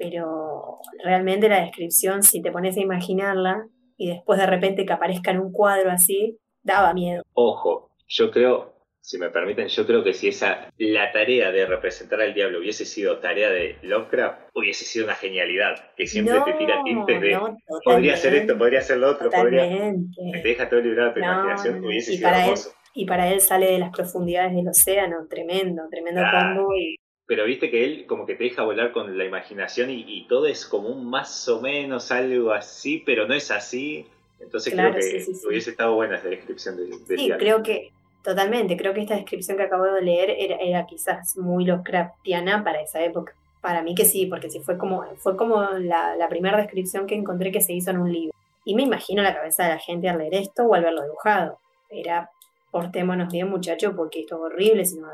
pero 0.03 0.81
realmente 1.05 1.49
la 1.49 1.61
descripción, 1.61 2.25
si 2.25 2.43
te 2.43 2.51
pones 2.51 2.77
a 2.77 2.81
imaginarla 2.81 3.69
y 3.97 4.09
después 4.09 4.41
de 4.41 4.47
repente 4.47 4.85
que 4.85 4.93
aparezca 4.93 5.31
en 5.31 5.39
un 5.39 5.53
cuadro 5.53 5.91
así, 5.93 6.39
daba 6.63 6.93
miedo. 6.93 7.23
Ojo, 7.35 7.93
yo 8.09 8.33
creo, 8.33 8.75
si 9.01 9.17
me 9.19 9.31
permiten, 9.31 9.69
yo 9.69 9.87
creo 9.87 10.03
que 10.03 10.13
si 10.13 10.29
esa 10.29 10.73
la 10.77 11.13
tarea 11.13 11.53
de 11.53 11.67
representar 11.67 12.21
al 12.21 12.35
diablo 12.35 12.59
hubiese 12.59 12.85
sido 12.85 13.19
tarea 13.19 13.51
de 13.51 13.77
Lovecraft, 13.83 14.51
hubiese 14.55 14.85
sido 14.85 15.05
una 15.05 15.15
genialidad, 15.15 15.93
que 15.97 16.09
siempre 16.09 16.41
te 16.45 16.53
tira 16.55 16.83
tintes 16.85 17.21
de 17.21 17.39
podría 17.85 18.17
ser 18.17 18.35
esto, 18.35 18.59
podría 18.59 18.81
ser 18.81 18.99
lo 18.99 19.11
otro, 19.11 19.31
podría 19.31 19.69
te 19.69 20.43
deja 20.43 20.69
todo 20.69 20.81
librado 20.81 21.11
de 21.11 21.15
tu 21.15 21.21
imaginación, 21.21 21.85
hubiese 21.85 22.17
sido 22.17 22.29
hermoso. 22.29 22.73
y 22.93 23.07
para 23.07 23.29
él 23.31 23.41
sale 23.41 23.71
de 23.71 23.79
las 23.79 23.91
profundidades 23.91 24.53
del 24.53 24.67
océano, 24.67 25.29
tremendo, 25.31 25.83
tremendo 25.89 26.23
combo 26.29 26.75
y 26.77 26.97
pero 27.33 27.47
viste 27.47 27.71
que 27.71 27.83
él 27.83 28.05
como 28.07 28.27
que 28.27 28.35
te 28.35 28.45
deja 28.45 28.63
volar 28.63 28.93
con 28.93 29.17
la 29.17 29.25
imaginación 29.25 29.89
y, 29.89 30.27
todo 30.29 30.47
es 30.47 30.67
como 30.67 30.91
un 30.91 31.09
más 31.09 31.49
o 31.49 31.63
menos 31.63 32.13
algo 32.13 32.53
así, 32.53 33.03
pero 33.07 33.27
no 33.27 33.33
es 33.33 33.51
así. 33.51 34.05
Entonces 34.39 34.75
creo 34.75 34.93
que 34.93 35.25
hubiese 35.49 35.71
estado 35.71 35.95
buena 35.95 36.17
esa 36.17 36.29
descripción 36.29 36.77
de, 36.77 36.89
de 36.89 37.17
Sí, 37.17 37.33
creo 37.39 37.63
que 37.63 37.91
totalmente, 38.23 38.77
creo 38.77 38.93
que 38.93 39.01
esta 39.01 39.15
descripción 39.15 39.57
que 39.57 39.63
acabo 39.63 39.85
de 39.85 40.03
leer 40.03 40.29
era, 40.61 40.85
quizás 40.85 41.39
muy 41.39 41.65
Lovecraftiana 41.65 42.63
para 42.63 42.83
esa 42.83 43.03
época. 43.03 43.33
Para 43.63 43.81
mí 43.81 43.95
que 43.95 44.05
sí, 44.05 44.27
porque 44.27 44.51
sí 44.51 44.61
fue 44.61 44.77
como, 44.77 45.03
fue 45.17 45.35
como 45.35 45.63
la, 45.63 46.15
la 46.17 46.29
primera 46.29 46.59
descripción 46.59 47.07
que 47.07 47.15
encontré 47.15 47.51
que 47.51 47.63
se 47.63 47.73
hizo 47.73 47.93
en 47.93 47.99
un 47.99 48.13
libro. 48.13 48.37
Y 48.67 48.75
me 48.75 48.83
imagino 48.83 49.23
la 49.23 49.35
cabeza 49.35 49.63
de 49.63 49.71
la 49.71 49.79
gente 49.79 50.11
al 50.11 50.19
leer 50.19 50.35
esto 50.35 50.65
o 50.65 50.75
al 50.75 50.83
verlo 50.83 51.03
dibujado. 51.03 51.59
Era, 51.89 52.29
portémonos 52.71 53.33
bien 53.33 53.49
muchachos, 53.49 53.95
porque 53.97 54.21
esto 54.21 54.37
es 54.37 54.53
horrible 54.53 54.85
si 54.85 54.99
no 54.99 55.09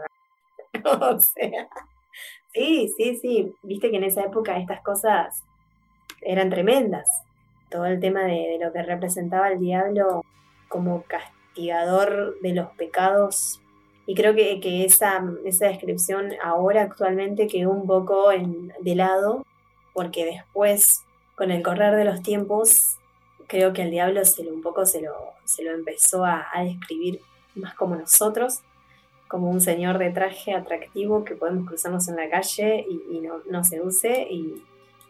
o 0.84 1.20
sea, 1.20 1.68
Sí, 2.58 2.92
sí, 2.96 3.16
sí. 3.16 3.54
Viste 3.62 3.90
que 3.90 3.98
en 3.98 4.04
esa 4.04 4.22
época 4.22 4.58
estas 4.58 4.80
cosas 4.82 5.44
eran 6.20 6.50
tremendas. 6.50 7.06
Todo 7.70 7.86
el 7.86 8.00
tema 8.00 8.24
de, 8.24 8.58
lo 8.60 8.72
que 8.72 8.82
representaba 8.82 9.52
el 9.52 9.60
diablo 9.60 10.24
como 10.68 11.02
castigador 11.02 12.40
de 12.40 12.54
los 12.54 12.68
pecados. 12.70 13.60
Y 14.06 14.16
creo 14.16 14.34
que, 14.34 14.84
esa, 14.84 15.22
esa 15.44 15.66
descripción 15.66 16.32
ahora 16.42 16.82
actualmente 16.82 17.46
quedó 17.46 17.70
un 17.70 17.86
poco 17.86 18.32
en, 18.32 18.72
de 18.80 18.96
lado, 18.96 19.46
porque 19.92 20.24
después, 20.24 21.04
con 21.36 21.52
el 21.52 21.62
correr 21.62 21.94
de 21.94 22.06
los 22.06 22.22
tiempos, 22.22 22.96
creo 23.46 23.72
que 23.72 23.82
el 23.82 23.92
diablo 23.92 24.24
se 24.24 24.42
lo, 24.42 24.52
un 24.52 24.62
poco 24.62 24.84
se 24.84 25.00
lo, 25.00 25.14
se 25.44 25.62
lo 25.62 25.70
empezó 25.70 26.24
a 26.24 26.48
describir 26.64 27.20
más 27.54 27.74
como 27.74 27.94
nosotros 27.94 28.62
como 29.28 29.50
un 29.50 29.60
señor 29.60 29.98
de 29.98 30.10
traje 30.10 30.52
atractivo 30.52 31.24
que 31.24 31.34
podemos 31.34 31.68
cruzarnos 31.68 32.08
en 32.08 32.16
la 32.16 32.28
calle 32.30 32.84
y, 32.88 33.20
no, 33.20 33.42
nos 33.48 33.68
seduce 33.68 34.26
y, 34.30 34.62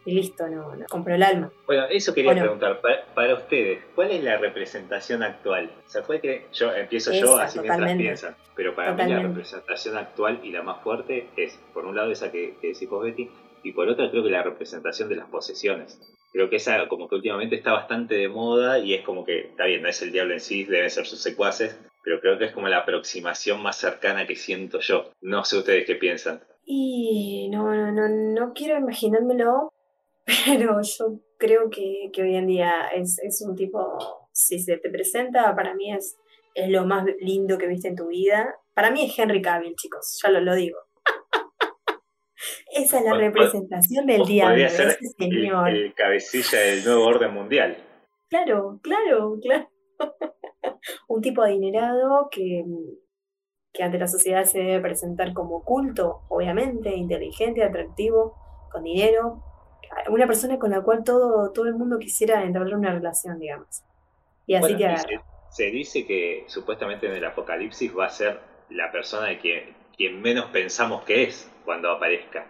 listo, 0.05 0.47
no, 0.47 0.75
no 0.75 0.85
compró 0.87 1.15
el 1.15 1.23
alma. 1.23 1.51
Bueno, 1.65 1.85
eso 1.89 2.13
quería 2.13 2.33
preguntar, 2.33 2.81
para, 3.13 3.33
ustedes, 3.35 3.83
¿cuál 3.95 4.11
es 4.11 4.23
la 4.23 4.37
representación 4.37 5.23
actual? 5.23 5.71
O 5.85 5.89
sea, 5.89 6.03
fue 6.03 6.19
que 6.19 6.47
yo 6.53 6.73
empiezo 6.73 7.11
yo 7.13 7.37
así 7.37 7.59
mientras 7.59 7.95
piensan, 7.95 8.35
pero 8.55 8.75
para 8.75 8.93
mí 8.93 9.11
la 9.11 9.21
representación 9.21 9.97
actual 9.97 10.39
y 10.43 10.51
la 10.51 10.63
más 10.63 10.81
fuerte 10.81 11.29
es, 11.37 11.59
por 11.73 11.85
un 11.85 11.95
lado, 11.95 12.11
esa 12.11 12.31
que, 12.31 12.55
que 12.59 12.69
decís 12.69 12.89
vos, 12.89 13.03
Betty, 13.03 13.29
y 13.63 13.71
por 13.71 13.87
otra 13.87 14.09
creo 14.09 14.23
que 14.23 14.29
la 14.29 14.43
representación 14.43 15.09
de 15.09 15.15
las 15.15 15.29
posesiones. 15.29 15.99
Creo 16.31 16.49
que 16.49 16.57
esa 16.57 16.87
como 16.87 17.07
que 17.07 17.15
últimamente 17.15 17.55
está 17.55 17.73
bastante 17.73 18.15
de 18.15 18.29
moda 18.29 18.79
y 18.79 18.93
es 18.93 19.03
como 19.03 19.25
que, 19.25 19.47
está 19.47 19.65
bien, 19.65 19.81
no 19.81 19.89
es 19.89 20.01
el 20.01 20.11
diablo 20.11 20.33
en 20.33 20.39
sí, 20.39 20.63
deben 20.63 20.89
ser 20.89 21.05
sus 21.05 21.21
secuaces, 21.21 21.79
pero 22.09 22.21
creo 22.21 22.39
que 22.39 22.45
es 22.45 22.51
como 22.53 22.67
la 22.67 22.79
aproximación 22.79 23.61
más 23.61 23.77
cercana 23.77 24.25
que 24.25 24.35
siento 24.35 24.79
yo. 24.79 25.11
No 25.21 25.45
sé 25.45 25.59
ustedes 25.59 25.85
qué 25.85 25.93
piensan. 25.93 26.41
Y 26.65 27.49
no, 27.51 27.71
no, 27.75 27.91
no, 27.91 28.09
no 28.09 28.53
quiero 28.53 28.79
imaginármelo, 28.79 29.71
pero 30.47 30.81
yo 30.81 31.19
creo 31.37 31.69
que, 31.69 32.09
hoy 32.19 32.35
en 32.35 32.47
día 32.47 32.87
es, 32.95 33.45
un 33.47 33.55
tipo, 33.55 34.27
si 34.31 34.57
se 34.57 34.77
te 34.77 34.89
presenta, 34.89 35.55
para 35.55 35.75
mí 35.75 35.93
es, 35.93 36.17
es 36.55 36.69
lo 36.69 36.83
más 36.83 37.05
lindo 37.19 37.59
que 37.59 37.67
viste 37.67 37.89
en 37.89 37.95
tu 37.95 38.07
vida. 38.07 38.55
Para 38.73 38.89
mí 38.89 39.05
es 39.05 39.19
Henry 39.19 39.43
Cavill, 39.43 39.75
chicos, 39.75 40.19
ya 40.23 40.31
lo, 40.31 40.41
lo 40.41 40.55
digo. 40.55 40.79
Esa 42.75 42.99
es 42.99 43.05
la 43.05 43.13
representación 43.13 44.07
del 44.07 44.25
diablo, 44.25 44.67
ser 44.67 44.97
señor. 45.15 45.69
el 45.69 45.93
cabecilla 45.93 46.59
del 46.59 46.83
nuevo 46.83 47.05
orden 47.05 47.35
mundial. 47.35 47.77
Claro, 48.29 48.79
claro, 48.81 49.37
claro. 49.39 49.69
un 51.07 51.21
tipo 51.21 51.41
adinerado 51.41 52.29
que, 52.31 52.65
que 53.73 53.83
ante 53.83 53.99
la 53.99 54.07
sociedad 54.07 54.45
se 54.45 54.59
debe 54.59 54.81
presentar 54.81 55.33
como 55.33 55.63
culto, 55.63 56.21
obviamente, 56.29 56.95
inteligente, 56.95 57.63
atractivo, 57.63 58.35
con 58.71 58.83
dinero, 58.83 59.43
una 60.09 60.27
persona 60.27 60.59
con 60.59 60.71
la 60.71 60.81
cual 60.81 61.03
todo, 61.03 61.51
todo 61.51 61.65
el 61.65 61.75
mundo 61.75 61.97
quisiera 61.99 62.43
entablar 62.43 62.75
una 62.75 62.91
relación, 62.91 63.39
digamos. 63.39 63.83
Y 64.45 64.55
así 64.55 64.75
te 64.75 64.85
agarra. 64.85 65.23
Se, 65.49 65.65
dice 65.71 66.05
que 66.05 66.45
supuestamente 66.47 67.07
en 67.07 67.13
el 67.13 67.25
apocalipsis 67.25 67.95
va 67.97 68.05
a 68.05 68.09
ser 68.09 68.39
la 68.69 68.91
persona 68.91 69.27
de 69.27 69.39
quien, 69.39 69.75
quien 69.97 70.21
menos 70.21 70.45
pensamos 70.51 71.03
que 71.03 71.23
es 71.23 71.51
cuando 71.65 71.91
aparezca. 71.91 72.45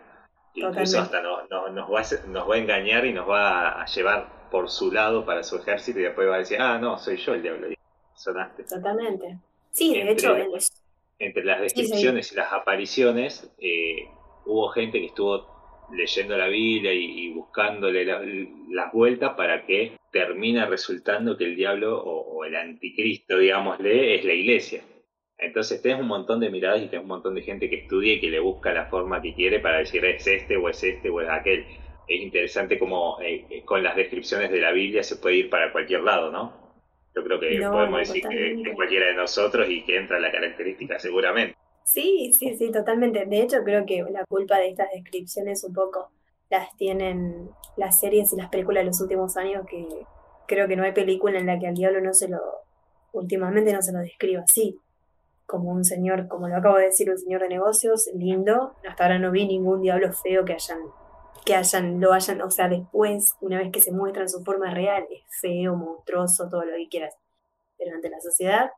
Incluso 0.54 1.00
hasta 1.00 1.22
nos, 1.22 1.48
va 1.50 2.00
a, 2.00 2.28
nos 2.28 2.50
va 2.50 2.56
a 2.56 2.58
engañar 2.58 3.06
y 3.06 3.14
nos 3.14 3.30
va 3.30 3.82
a 3.82 3.86
llevar 3.86 4.39
por 4.52 4.70
su 4.70 4.92
lado 4.92 5.26
para 5.26 5.44
su 5.44 5.58
ejército 5.58 6.00
y 6.00 6.04
después 6.04 6.28
va 6.28 6.36
a 6.36 6.40
decir, 6.40 6.58
ah, 6.60 6.78
no, 6.78 6.98
soy 6.98 7.18
yo 7.18 7.34
el 7.34 7.42
diablo. 7.42 7.68
Totalmente. 8.70 9.38
Sí, 9.72 9.94
de 9.94 10.12
hecho, 10.12 10.36
entre 11.20 11.44
las 11.44 11.62
descripciones 11.62 12.32
y 12.32 12.36
las 12.36 12.52
apariciones, 12.52 13.50
eh, 13.60 14.08
hubo 14.46 14.70
gente 14.70 15.00
que 15.00 15.08
estuvo 15.08 15.60
leyendo 15.92 16.38
la 16.38 16.48
Biblia 16.48 16.94
y, 16.94 17.30
buscándole 17.34 18.06
las 18.06 18.92
vueltas 18.94 19.34
para 19.36 19.66
que 19.66 19.98
termine 20.12 20.66
resultando 20.66 21.38
que 21.38 21.46
el 21.46 21.56
diablo 21.56 22.02
o, 22.02 22.46
el 22.46 22.56
anticristo, 22.56 23.38
digámosle, 23.38 24.16
es 24.16 24.26
la 24.26 24.34
iglesia. 24.34 24.82
Entonces 25.38 25.82
tenés 25.82 26.00
un 26.00 26.08
montón 26.08 26.40
de 26.40 26.50
miradas 26.50 26.82
y 26.82 26.88
tenés 26.88 27.04
un 27.04 27.10
montón 27.10 27.36
de 27.36 27.42
gente 27.42 27.70
que 27.70 27.78
estudia 27.78 28.14
y 28.14 28.20
que 28.20 28.30
le 28.30 28.40
busca 28.40 28.74
la 28.74 28.88
forma 28.88 29.22
que 29.22 29.34
quiere 29.34 29.60
para 29.60 29.80
decir 29.80 30.04
es 30.04 30.26
este 30.28 30.58
o 30.58 30.68
es 30.68 30.84
este 30.84 31.10
o 31.10 31.22
es 31.22 31.30
aquel. 31.30 31.66
Es 32.10 32.22
interesante 32.22 32.78
como 32.78 33.22
eh, 33.22 33.46
eh, 33.50 33.64
con 33.64 33.82
las 33.84 33.96
descripciones 33.96 34.52
de 34.52 34.60
la 34.60 34.72
Biblia 34.72 35.04
se 35.04 35.16
puede 35.16 35.36
ir 35.36 35.50
para 35.50 35.72
cualquier 35.72 36.02
lado, 36.02 36.32
¿no? 36.32 36.52
Yo 37.16 37.24
creo 37.24 37.40
que 37.40 37.60
podemos 37.62 38.00
decir 38.00 38.24
que, 38.28 38.62
que, 38.64 38.74
cualquiera 38.74 39.08
de 39.08 39.14
nosotros 39.14 39.70
y 39.70 39.84
que 39.84 39.98
entra 39.98 40.20
la 40.20 40.32
característica 40.32 41.00
seguramente. 41.00 41.56
Sí, 41.84 42.34
sí, 42.38 42.56
sí, 42.56 42.72
totalmente. 42.72 43.26
De 43.26 43.42
hecho, 43.42 43.64
creo 43.64 43.86
que 43.86 44.04
la 44.12 44.26
culpa 44.26 44.58
de 44.58 44.70
estas 44.70 44.92
descripciones 44.92 45.64
un 45.64 45.74
poco 45.74 46.12
las 46.50 46.76
tienen 46.78 47.50
las 47.78 48.00
series 48.00 48.34
y 48.34 48.38
las 48.38 48.50
películas 48.50 48.82
de 48.82 48.88
los 48.88 49.02
últimos 49.02 49.38
años, 49.38 49.66
que 49.68 49.88
creo 50.48 50.68
que 50.68 50.76
no 50.76 50.84
hay 50.84 50.92
película 50.92 51.40
en 51.40 51.46
la 51.46 51.60
que 51.60 51.68
al 51.68 51.76
diablo 51.76 52.02
no 52.02 52.14
se 52.14 52.28
lo, 52.28 52.40
últimamente 53.14 53.72
no 53.74 53.82
se 53.82 53.94
lo 53.94 54.00
describa 54.00 54.44
así, 54.44 54.80
como 55.46 55.72
un 55.72 55.84
señor, 55.84 56.28
como 56.28 56.48
lo 56.48 56.56
acabo 56.56 56.78
de 56.78 56.86
decir, 56.86 57.10
un 57.10 57.18
señor 57.18 57.42
de 57.42 57.50
negocios, 57.50 58.10
lindo. 58.14 58.76
Hasta 58.88 59.06
ahora 59.06 59.20
no 59.20 59.32
vi 59.32 59.48
ningún 59.48 59.82
diablo 59.82 60.12
feo 60.14 60.46
que 60.46 60.54
hayan, 60.54 60.80
que 61.50 61.56
hayan, 61.56 62.00
lo 62.00 62.14
hayan, 62.14 62.44
o 62.44 62.52
sea, 62.52 62.68
después, 62.68 63.36
una 63.42 63.58
vez 63.58 63.72
que 63.72 63.82
se 63.82 63.92
muestra 63.92 64.22
en 64.22 64.30
su 64.30 64.44
forma 64.44 64.72
real, 64.72 65.08
es 65.10 65.24
feo, 65.42 65.76
monstruoso, 65.76 66.48
todo 66.48 66.64
lo 66.64 66.74
que 66.78 66.88
quieras. 66.88 67.18
Pero 67.76 67.96
ante 67.96 68.08
la 68.08 68.20
sociedad, 68.20 68.70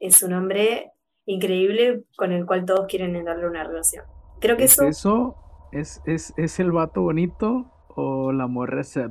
es 0.00 0.20
un 0.24 0.32
hombre 0.32 0.90
increíble 1.24 2.02
con 2.16 2.32
el 2.32 2.46
cual 2.46 2.64
todos 2.64 2.88
quieren 2.88 3.24
darle 3.24 3.46
una 3.46 3.62
relación. 3.62 4.06
Creo 4.40 4.56
que 4.56 4.64
¿Es 4.64 4.80
eso... 4.80 5.36
¿Es, 5.70 6.02
es, 6.04 6.34
¿Es 6.36 6.58
el 6.58 6.72
vato 6.72 7.02
bonito 7.02 7.70
o 7.94 8.32
la 8.32 8.48
morra 8.48 8.82
se... 8.82 9.06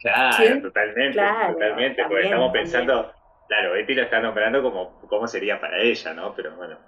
Claro, 0.00 0.62
totalmente, 0.62 1.18
totalmente, 1.52 2.02
porque 2.08 2.24
estamos 2.24 2.50
pensando, 2.50 3.12
claro, 3.46 3.72
Betty 3.74 3.94
lo 3.94 4.02
está 4.04 4.20
nombrando 4.20 4.62
como 4.62 5.02
cómo 5.02 5.28
sería 5.28 5.60
para 5.60 5.82
ella, 5.82 6.14
¿no? 6.14 6.34
Pero 6.34 6.56
bueno, 6.56 6.78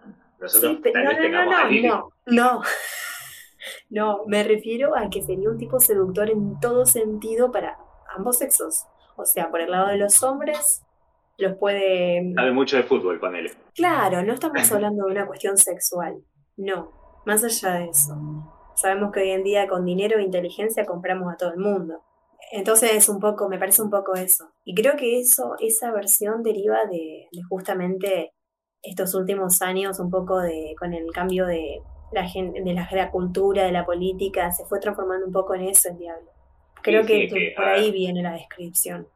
nosotros 0.40 0.80
tal 0.90 1.06
vez 1.06 1.18
tengamos 1.18 1.54
no, 1.54 1.70
no, 1.70 2.12
no, 2.26 2.60
no, 2.60 2.62
me 4.26 4.42
refiero 4.44 4.96
a 4.96 5.08
que 5.10 5.22
sería 5.22 5.50
un 5.50 5.58
tipo 5.58 5.80
seductor 5.80 6.30
en 6.30 6.58
todo 6.60 6.86
sentido 6.86 7.50
para 7.50 7.78
ambos 8.16 8.38
sexos. 8.38 8.84
O 9.16 9.24
sea, 9.24 9.50
por 9.50 9.60
el 9.60 9.70
lado 9.70 9.88
de 9.88 9.98
los 9.98 10.22
hombres, 10.22 10.84
los 11.38 11.56
puede... 11.56 12.32
Sabe 12.34 12.52
mucho 12.52 12.76
de 12.76 12.82
fútbol, 12.82 13.20
con 13.20 13.36
él. 13.36 13.50
Claro, 13.74 14.22
no 14.22 14.32
estamos 14.32 14.70
hablando 14.72 15.06
de 15.06 15.12
una 15.12 15.26
cuestión 15.26 15.56
sexual, 15.56 16.22
no, 16.56 17.22
más 17.26 17.44
allá 17.44 17.74
de 17.74 17.86
eso. 17.86 18.14
Sabemos 18.76 19.12
que 19.12 19.20
hoy 19.20 19.30
en 19.30 19.44
día 19.44 19.68
con 19.68 19.84
dinero 19.84 20.18
e 20.18 20.22
inteligencia 20.22 20.84
compramos 20.84 21.32
a 21.32 21.36
todo 21.36 21.50
el 21.50 21.58
mundo. 21.58 22.02
Entonces 22.52 22.92
es 22.92 23.08
un 23.08 23.20
poco, 23.20 23.48
me 23.48 23.58
parece 23.58 23.82
un 23.82 23.90
poco 23.90 24.14
eso. 24.14 24.52
Y 24.64 24.74
creo 24.74 24.96
que 24.96 25.18
eso, 25.20 25.54
esa 25.60 25.92
versión 25.92 26.42
deriva 26.42 26.78
de, 26.90 27.28
justamente 27.48 28.32
estos 28.82 29.14
últimos 29.14 29.62
años, 29.62 29.98
un 29.98 30.10
poco 30.10 30.40
de, 30.40 30.74
con 30.78 30.92
el 30.92 31.10
cambio 31.12 31.46
de 31.46 31.80
la, 32.14 32.28
gente, 32.28 32.62
de 32.62 32.74
la, 32.74 33.10
cultura, 33.10 33.64
de 33.64 33.72
la 33.72 33.84
política, 33.84 34.50
se 34.52 34.64
fue 34.64 34.80
transformando 34.80 35.26
un 35.26 35.32
poco 35.32 35.54
en 35.54 35.62
eso 35.62 35.90
el 35.90 35.98
diablo. 35.98 36.30
Creo 36.82 37.04
que, 37.04 37.52
por 37.56 37.64
ahí 37.64 37.90
viene 37.90 38.22
la 38.22 38.32
descripción 38.32 39.06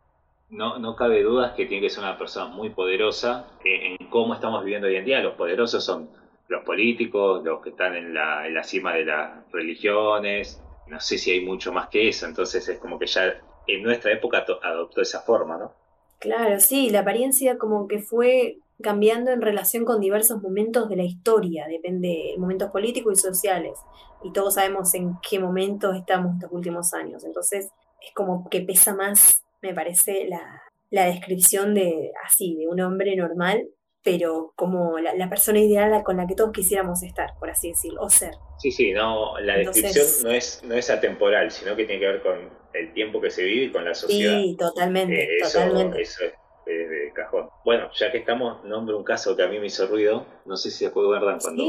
no, 0.51 0.79
no 0.79 0.97
cabe 0.97 1.23
duda 1.23 1.55
que 1.55 1.67
tiene 1.67 1.83
que 1.83 1.91
ser 1.91 2.05
una 2.05 2.17
persona 2.17 2.47
muy 2.47 2.71
poderosa 2.71 3.49
en, 3.65 3.97
cómo 4.09 4.35
estamos 4.35 4.65
viviendo 4.65 4.87
hoy 4.87 4.97
en 4.97 5.05
día. 5.05 5.21
Los 5.21 5.35
poderosos 5.35 5.85
son 5.85 6.11
los 6.49 6.65
políticos, 6.65 7.45
los 7.45 7.61
que 7.63 7.71
están 7.71 7.97
en 7.97 8.15
la, 8.15 8.47
en 8.47 8.55
la 8.55 8.65
cima 8.65 8.95
de 8.95 9.05
las 9.05 9.51
religiones. 9.53 10.63
No 10.87 11.01
sé 11.01 11.19
si 11.19 11.33
hay 11.33 11.45
mucho 11.45 11.73
más 11.73 11.89
que 11.89 12.09
eso. 12.09 12.27
Entonces 12.27 12.67
es 12.69 12.79
como 12.79 12.99
que 12.99 13.07
ya 13.07 13.35
en 13.67 13.83
nuestra 13.83 14.13
época 14.13 14.45
adoptó 14.63 15.03
esa 15.03 15.21
forma, 15.21 15.59
¿no? 15.59 15.73
Claro, 16.19 16.59
sí, 16.59 16.91
la 16.91 17.01
apariencia 17.01 17.59
como 17.59 17.87
que 17.87 18.01
fue 18.01 18.59
cambiando 18.83 19.31
en 19.31 19.43
relación 19.43 19.85
con 19.85 20.01
diversos 20.01 20.41
momentos 20.43 20.89
de 20.89 20.97
la 20.97 21.05
historia, 21.05 21.67
depende 21.69 22.09
de 22.09 22.39
momentos 22.39 22.71
políticos 22.71 23.19
y 23.19 23.23
sociales, 23.23 23.79
y 24.23 24.33
todos 24.33 24.55
sabemos 24.55 24.95
en 24.95 25.15
qué 25.29 25.39
momentos 25.39 25.97
estamos 25.97 26.35
estos 26.35 26.51
últimos 26.53 26.93
años, 26.95 27.25
entonces 27.25 27.71
es 28.01 28.15
como 28.15 28.49
que 28.49 28.61
pesa 28.61 28.95
más 28.95 29.43
me 29.63 29.75
parece 29.75 30.29
la, 30.29 30.63
descripción 30.91 31.75
de 31.75 32.13
así, 32.25 32.57
de 32.57 32.69
un 32.69 32.81
hombre 32.81 33.15
normal, 33.17 33.69
pero 34.03 34.53
como 34.57 34.99
la, 34.99 35.29
persona 35.29 35.59
ideal 35.59 36.03
con 36.03 36.17
la 36.17 36.27
que 36.27 36.35
todos 36.35 36.53
quisiéramos 36.53 37.03
estar, 37.03 37.31
por 37.39 37.51
así 37.51 37.69
decirlo, 37.69 38.03
o 38.03 38.09
ser. 38.09 38.33
Sí, 38.59 38.71
sí, 38.71 38.93
no, 38.93 39.39
la 39.41 39.59
descripción 39.59 40.07
no 40.23 40.31
es, 40.31 40.63
no 40.65 40.75
es 40.75 40.91
atemporal, 40.91 41.51
sino 41.51 41.77
que 41.77 41.85
tiene 41.85 42.01
que 42.01 42.07
ver 42.07 42.23
con 42.23 42.39
el 42.73 42.93
tiempo 42.95 43.21
que 43.21 43.31
se 43.31 43.43
vive 43.45 43.65
y 43.65 43.73
con 43.73 43.85
la 43.85 43.95
sociedad. 43.95 44.39
Sí, 44.39 44.57
totalmente, 44.59 45.25
eh, 45.25 45.39
eso, 45.43 45.59
totalmente. 45.59 46.03
Eso 46.03 46.25
es 46.25 46.33
de, 46.69 47.13
cajón. 47.15 47.49
Bueno, 47.65 47.91
ya 47.95 48.11
que 48.13 48.19
estamos, 48.19 48.65
nombro 48.65 48.97
un 48.97 49.05
caso 49.05 49.37
que 49.37 49.43
a 49.43 49.49
mí 49.49 49.59
me 49.59 49.67
hizo 49.67 49.87
ruido, 49.87 50.27
no 50.45 50.57
sé 50.57 50.71
si 50.71 50.79
se 50.79 50.87
acuerdan 50.87 51.39
cuando 51.41 51.65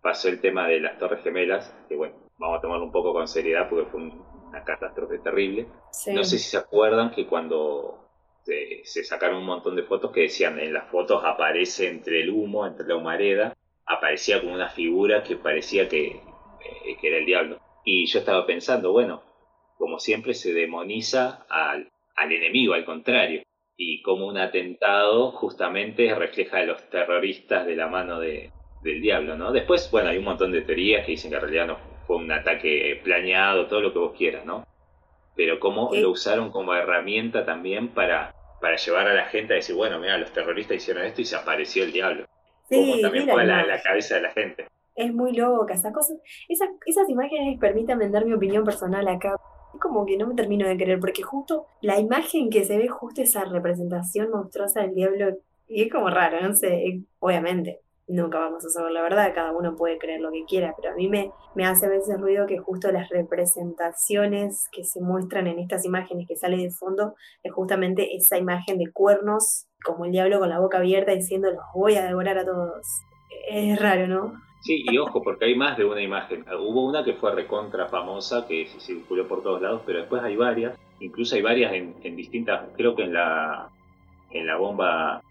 pasó 0.00 0.28
el 0.28 0.40
tema 0.40 0.68
de 0.68 0.80
las 0.80 0.98
Torres 0.98 1.22
Gemelas, 1.22 1.74
que 1.88 1.96
bueno, 1.96 2.14
vamos 2.38 2.58
a 2.58 2.60
tomarlo 2.60 2.84
un 2.84 2.92
poco 2.92 3.12
con 3.12 3.28
seriedad 3.28 3.68
porque 3.68 3.90
fue 3.90 4.00
un, 4.00 4.24
una 4.48 4.64
catástrofe 4.64 5.18
terrible. 5.18 5.66
No 6.08 6.24
sé 6.24 6.38
si 6.38 6.50
se 6.50 6.56
acuerdan 6.56 7.10
que 7.10 7.26
cuando 7.26 8.08
se, 8.84 9.04
sacaron 9.04 9.38
un 9.38 9.46
montón 9.46 9.76
de 9.76 9.82
fotos 9.82 10.10
que 10.10 10.22
decían 10.22 10.58
en 10.58 10.72
las 10.72 10.88
fotos 10.90 11.22
aparece 11.24 11.88
entre 11.88 12.22
el 12.22 12.30
humo, 12.30 12.66
entre 12.66 12.86
la 12.86 12.96
humareda, 12.96 13.56
aparecía 13.86 14.40
como 14.40 14.54
una 14.54 14.68
figura 14.68 15.22
que 15.22 15.36
parecía 15.36 15.88
que, 15.88 16.06
eh, 16.06 16.96
que 17.00 17.08
era 17.08 17.18
el 17.18 17.26
diablo. 17.26 17.60
Y 17.84 18.06
yo 18.06 18.18
estaba 18.20 18.46
pensando, 18.46 18.92
bueno, 18.92 19.22
como 19.76 19.98
siempre 19.98 20.34
se 20.34 20.52
demoniza 20.52 21.46
al, 21.48 21.90
al 22.16 22.32
enemigo, 22.32 22.74
al 22.74 22.84
contrario. 22.84 23.42
Y 23.80 24.02
como 24.02 24.26
un 24.26 24.36
atentado 24.36 25.30
justamente 25.30 26.12
refleja 26.14 26.58
a 26.58 26.64
los 26.64 26.82
terroristas 26.90 27.64
de 27.64 27.76
la 27.76 27.86
mano 27.86 28.18
de, 28.18 28.50
del 28.82 29.00
diablo, 29.00 29.36
¿no? 29.36 29.52
Después, 29.52 29.88
bueno, 29.90 30.10
hay 30.10 30.18
un 30.18 30.24
montón 30.24 30.52
de 30.52 30.62
teorías 30.62 31.06
que 31.06 31.12
dicen 31.12 31.30
que 31.30 31.36
en 31.36 31.42
realidad 31.42 31.66
no 31.68 31.76
fue 32.06 32.16
un 32.16 32.30
ataque 32.32 33.00
planeado, 33.04 33.66
todo 33.66 33.80
lo 33.80 33.92
que 33.92 33.98
vos 33.98 34.16
quieras, 34.16 34.44
¿no? 34.44 34.66
Pero 35.36 35.60
cómo 35.60 35.90
lo 35.92 36.10
usaron 36.10 36.50
como 36.50 36.74
herramienta 36.74 37.44
también 37.44 37.88
para, 37.88 38.34
para 38.60 38.76
llevar 38.76 39.06
a 39.06 39.14
la 39.14 39.26
gente 39.26 39.52
a 39.52 39.56
decir, 39.56 39.76
bueno, 39.76 40.00
mira, 40.00 40.18
los 40.18 40.32
terroristas 40.32 40.78
hicieron 40.78 41.04
esto 41.04 41.20
y 41.20 41.24
se 41.24 41.36
apareció 41.36 41.84
el 41.84 41.92
diablo. 41.92 42.26
como 42.68 42.98
también 43.00 43.28
fue 43.28 43.44
la, 43.44 43.64
la, 43.64 43.80
cabeza 43.80 44.16
de 44.16 44.22
la 44.22 44.32
gente. 44.32 44.66
Es 44.96 45.14
muy 45.14 45.32
loca, 45.36 45.74
esas 45.74 45.92
cosas, 45.92 46.16
esas, 46.48 46.68
esas 46.84 47.08
imágenes, 47.08 47.60
permítanme 47.60 48.08
dar 48.08 48.24
mi 48.24 48.32
opinión 48.32 48.64
personal 48.64 49.06
acá, 49.06 49.36
como 49.80 50.06
que 50.06 50.16
no 50.16 50.26
me 50.26 50.34
termino 50.34 50.66
de 50.66 50.76
creer, 50.76 51.00
porque 51.00 51.22
justo 51.22 51.66
la 51.80 51.98
imagen 51.98 52.50
que 52.50 52.64
se 52.64 52.78
ve, 52.78 52.88
justo 52.88 53.22
esa 53.22 53.44
representación 53.44 54.30
monstruosa 54.30 54.82
del 54.82 54.94
diablo, 54.94 55.36
y 55.66 55.82
es 55.82 55.92
como 55.92 56.08
raro, 56.10 56.40
no 56.40 56.54
sé, 56.54 57.02
obviamente, 57.18 57.80
nunca 58.08 58.38
vamos 58.38 58.64
a 58.64 58.70
saber 58.70 58.92
la 58.92 59.02
verdad, 59.02 59.32
cada 59.34 59.52
uno 59.52 59.76
puede 59.76 59.98
creer 59.98 60.20
lo 60.20 60.32
que 60.32 60.44
quiera, 60.46 60.74
pero 60.76 60.92
a 60.92 60.96
mí 60.96 61.08
me, 61.08 61.30
me 61.54 61.66
hace 61.66 61.86
a 61.86 61.90
veces 61.90 62.18
ruido 62.18 62.46
que 62.46 62.58
justo 62.58 62.90
las 62.90 63.08
representaciones 63.10 64.66
que 64.72 64.84
se 64.84 65.00
muestran 65.00 65.46
en 65.46 65.58
estas 65.58 65.84
imágenes 65.84 66.26
que 66.26 66.36
sale 66.36 66.56
de 66.56 66.70
fondo 66.70 67.14
es 67.42 67.52
justamente 67.52 68.16
esa 68.16 68.38
imagen 68.38 68.78
de 68.78 68.90
cuernos, 68.90 69.66
como 69.84 70.06
el 70.06 70.12
diablo 70.12 70.40
con 70.40 70.48
la 70.48 70.58
boca 70.58 70.78
abierta 70.78 71.12
diciendo 71.12 71.50
los 71.50 71.62
voy 71.74 71.96
a 71.96 72.06
devorar 72.06 72.38
a 72.38 72.44
todos. 72.44 72.86
Es 73.50 73.78
raro, 73.78 74.06
¿no? 74.06 74.47
Sí, 74.60 74.84
y 74.86 74.98
ojo, 74.98 75.22
porque 75.22 75.46
hay 75.46 75.54
más 75.54 75.78
de 75.78 75.84
una 75.84 76.02
imagen. 76.02 76.44
Hubo 76.58 76.84
una 76.84 77.04
que 77.04 77.14
fue 77.14 77.34
recontra 77.34 77.86
famosa, 77.88 78.46
que 78.46 78.66
se 78.66 78.80
circuló 78.80 79.26
por 79.28 79.42
todos 79.42 79.62
lados, 79.62 79.82
pero 79.86 80.00
después 80.00 80.22
hay 80.22 80.36
varias, 80.36 80.78
incluso 81.00 81.36
hay 81.36 81.42
varias 81.42 81.72
en, 81.72 81.94
en 82.02 82.16
distintas, 82.16 82.68
creo 82.76 82.96
que 82.96 83.04
en 83.04 83.14
la, 83.14 83.68
en 84.30 84.46
la 84.46 84.56
bomba 84.56 85.22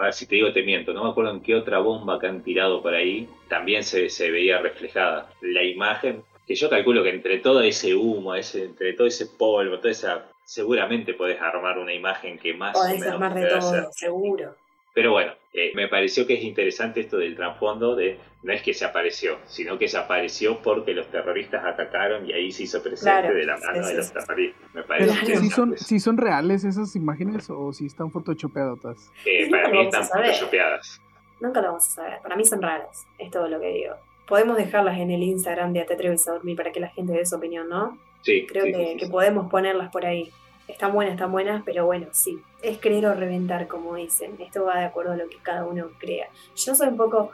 a 0.00 0.04
ver 0.04 0.14
si 0.14 0.26
te 0.26 0.36
digo 0.36 0.50
te 0.52 0.62
miento, 0.62 0.94
no 0.94 1.04
me 1.04 1.10
acuerdo 1.10 1.30
en 1.30 1.42
qué 1.42 1.54
otra 1.54 1.78
bomba 1.78 2.18
que 2.18 2.26
han 2.26 2.42
tirado 2.42 2.80
por 2.80 2.94
ahí, 2.94 3.28
también 3.48 3.84
se, 3.84 4.08
se 4.08 4.30
veía 4.30 4.58
reflejada 4.58 5.28
la 5.42 5.62
imagen, 5.62 6.22
que 6.46 6.54
yo 6.54 6.70
calculo 6.70 7.02
que 7.02 7.10
entre 7.10 7.38
todo 7.38 7.60
ese 7.60 7.94
humo, 7.94 8.34
ese, 8.34 8.64
entre 8.64 8.94
todo 8.94 9.06
ese 9.06 9.26
polvo, 9.26 9.76
toda 9.78 9.90
esa, 9.90 10.24
seguramente 10.42 11.12
podés 11.12 11.38
armar 11.40 11.78
una 11.78 11.92
imagen 11.92 12.38
que 12.38 12.54
más 12.54 12.78
o 12.78 12.88
menos 12.88 13.06
armar 13.06 13.34
de 13.34 13.46
todo, 13.46 13.92
seguro. 13.92 14.54
Pero 14.94 15.12
bueno, 15.12 15.34
eh, 15.52 15.72
me 15.74 15.88
pareció 15.88 16.26
que 16.26 16.34
es 16.34 16.44
interesante 16.44 17.00
esto 17.00 17.18
del 17.18 17.34
trasfondo 17.34 17.96
de 17.96 18.18
no 18.42 18.52
es 18.52 18.62
que 18.62 18.72
se 18.72 18.84
apareció, 18.84 19.38
sino 19.46 19.78
que 19.78 19.88
se 19.88 19.98
apareció 19.98 20.62
porque 20.62 20.94
los 20.94 21.08
terroristas 21.10 21.64
atacaron 21.64 22.24
y 22.28 22.32
ahí 22.32 22.52
se 22.52 22.62
hizo 22.62 22.80
presente 22.82 23.34
de 23.34 23.44
la 23.44 23.58
mano 23.58 23.86
de 23.86 23.94
los 23.94 24.12
terroristas. 24.12 24.74
Me 24.74 24.82
parece 24.84 25.26
que 25.26 25.36
si 25.36 25.50
son, 25.50 25.76
si 25.76 25.98
son 25.98 26.16
reales 26.16 26.64
esas 26.64 26.94
imágenes 26.94 27.50
o 27.50 27.72
si 27.72 27.86
están 27.86 28.10
photoshopeadas. 28.10 29.10
Eh, 29.26 29.50
para 29.50 29.68
mí 29.70 29.82
están 29.82 30.04
photoshopeadas. 30.04 31.00
Nunca 31.40 31.60
lo 31.60 31.68
vamos 31.68 31.88
a 31.88 31.90
saber. 31.90 32.20
Para 32.22 32.36
mí 32.36 32.44
son 32.44 32.62
raras. 32.62 33.06
Es 33.18 33.30
todo 33.30 33.48
lo 33.48 33.58
que 33.60 33.68
digo. 33.72 33.94
Podemos 34.28 34.56
dejarlas 34.56 34.98
en 34.98 35.10
el 35.10 35.22
Instagram 35.22 35.72
de 35.72 35.84
Te 35.84 35.94
atreves 35.94 36.28
a 36.28 36.32
dormir 36.32 36.56
para 36.56 36.70
que 36.70 36.78
la 36.78 36.90
gente 36.90 37.12
dé 37.12 37.26
su 37.26 37.34
opinión, 37.34 37.68
¿no? 37.68 37.98
Sí. 38.22 38.46
Creo 38.46 38.64
que, 38.64 38.96
que 38.98 39.06
podemos 39.08 39.50
ponerlas 39.50 39.90
por 39.90 40.06
ahí. 40.06 40.30
Están 40.70 40.92
buenas, 40.92 41.14
están 41.14 41.32
buenas, 41.32 41.62
pero 41.64 41.86
bueno, 41.86 42.06
sí. 42.12 42.40
Es 42.62 42.78
creer 42.78 43.06
o 43.06 43.14
reventar, 43.14 43.66
como 43.68 43.94
dicen. 43.94 44.32
Esto 44.38 44.64
va 44.64 44.78
de 44.78 44.86
acuerdo 44.86 45.12
a 45.12 45.16
lo 45.16 45.28
que 45.28 45.38
cada 45.42 45.64
uno 45.64 45.86
crea. 45.98 46.28
Yo 46.56 46.74
soy 46.74 46.88
un 46.88 46.96
poco. 46.96 47.30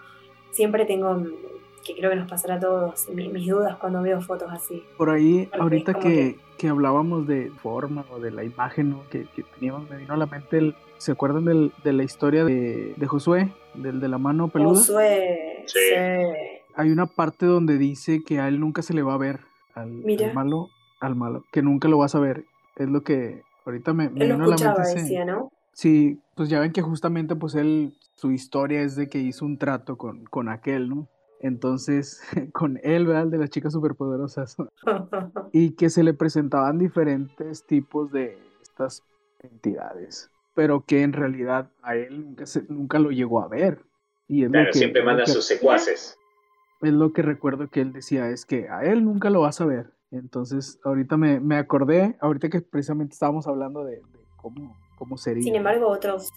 Siempre 0.51 0.85
tengo. 0.85 1.23
Que 1.85 1.95
creo 1.95 2.11
que 2.11 2.17
nos 2.17 2.29
pasará 2.29 2.57
a 2.57 2.61
todos 2.61 3.09
mis 3.11 3.47
dudas 3.47 3.77
cuando 3.77 4.03
veo 4.03 4.21
fotos 4.21 4.51
así. 4.51 4.83
Por 4.97 5.11
ahí, 5.11 5.49
ahorita 5.57 5.95
que, 5.95 6.37
que, 6.59 6.69
hablábamos 6.69 7.29
de 7.29 7.53
forma 7.63 8.05
o 8.11 8.19
de 8.19 8.33
la 8.33 8.43
imagen 8.43 8.97
que, 9.09 9.27
que, 9.37 9.45
teníamos, 9.45 9.89
me 9.89 9.97
vino 9.97 10.15
a 10.15 10.17
la 10.17 10.27
mente 10.27 10.59
el, 10.59 10.75
¿Se 10.99 11.13
acuerdan 11.13 11.45
del, 11.45 11.73
de 11.85 11.93
la 11.93 12.03
historia 12.03 12.45
de, 12.45 12.95
de, 12.97 13.07
Josué? 13.07 13.51
Del 13.75 14.01
de 14.01 14.09
la 14.09 14.19
mano 14.19 14.49
peluda. 14.49 14.79
Josué, 14.79 15.65
sí. 15.67 15.79
Hay 16.75 16.91
una 16.91 17.07
parte 17.07 17.47
donde 17.47 17.79
dice 17.79 18.23
que 18.25 18.41
a 18.41 18.49
él 18.49 18.61
nunca 18.61 18.83
se 18.83 18.95
le 18.95 19.03
va 19.03 19.15
a 19.15 19.19
ver. 19.19 19.41
Al, 19.75 20.03
al 20.07 20.35
malo, 20.35 20.71
al 21.01 21.15
malo. 21.15 21.45
Que 21.53 21.63
nunca 21.63 21.89
lo 21.89 21.99
vas 21.99 22.15
a 22.15 22.19
ver. 22.19 22.45
Es 22.77 22.89
lo 22.89 23.03
que 23.03 23.43
ahorita 23.65 23.93
me, 23.93 24.09
me 24.11 24.27
vino 24.27 24.45
a 24.45 24.49
la 24.49 24.57
mente. 24.57 25.03
Decía, 25.03 25.25
¿no? 25.25 25.51
Sí, 25.73 26.21
pues 26.35 26.49
ya 26.49 26.61
ven 26.61 26.73
que 26.73 26.83
justamente 26.83 27.37
pues 27.37 27.55
él, 27.55 27.95
su 28.15 28.31
historia 28.31 28.83
es 28.83 28.97
de 28.97 29.09
que 29.09 29.19
hizo 29.19 29.45
un 29.45 29.59
trato 29.59 29.97
con, 29.97 30.25
con 30.25 30.49
aquel, 30.49 30.89
¿no? 30.89 31.09
Entonces, 31.41 32.23
con 32.53 32.79
él, 32.83 33.07
¿verdad? 33.07 33.25
El 33.25 33.31
de 33.31 33.39
las 33.39 33.51
chicas 33.51 33.73
superpoderosas. 33.73 34.57
y 35.53 35.73
que 35.73 35.91
se 35.91 36.03
le 36.03 36.15
presentaban 36.15 36.79
diferentes 36.79 37.67
tipos 37.67 38.13
de 38.13 38.39
estas 38.63 39.03
entidades 39.43 40.31
pero 40.57 40.85
que 40.87 41.03
en 41.03 41.13
realidad 41.13 41.69
a 41.83 41.97
él 41.97 42.25
nunca, 42.25 42.47
se, 42.47 42.63
nunca 42.69 42.99
lo 42.99 43.11
llegó 43.11 43.43
a 43.43 43.47
ver. 43.47 43.83
Y 44.27 44.43
es 44.43 44.51
claro, 44.51 44.65
lo 44.65 44.73
que, 44.73 44.79
siempre 44.79 45.05
manda 45.05 45.25
a 45.25 45.27
sus 45.27 45.45
secuaces. 45.45 46.19
Es 46.81 46.93
lo 46.95 47.13
que 47.13 47.21
recuerdo 47.21 47.69
que 47.69 47.83
él 47.83 47.93
decía, 47.93 48.31
es 48.31 48.47
que 48.47 48.69
a 48.71 48.83
él 48.83 49.05
nunca 49.05 49.29
lo 49.29 49.43
vas 49.43 49.61
a 49.61 49.67
ver. 49.67 49.93
Entonces, 50.11 50.79
ahorita 50.85 51.17
me, 51.17 51.41
me 51.41 51.57
acordé, 51.57 52.17
ahorita 52.21 52.49
que 52.49 52.61
precisamente 52.61 53.15
estábamos 53.15 53.47
hablando 53.47 53.85
de, 53.85 53.97
de 53.97 54.27
cómo, 54.37 54.77
cómo 54.97 55.17
sería. 55.17 55.43
Sin 55.43 55.57
embargo, 55.57 55.89
otros, 55.89 56.33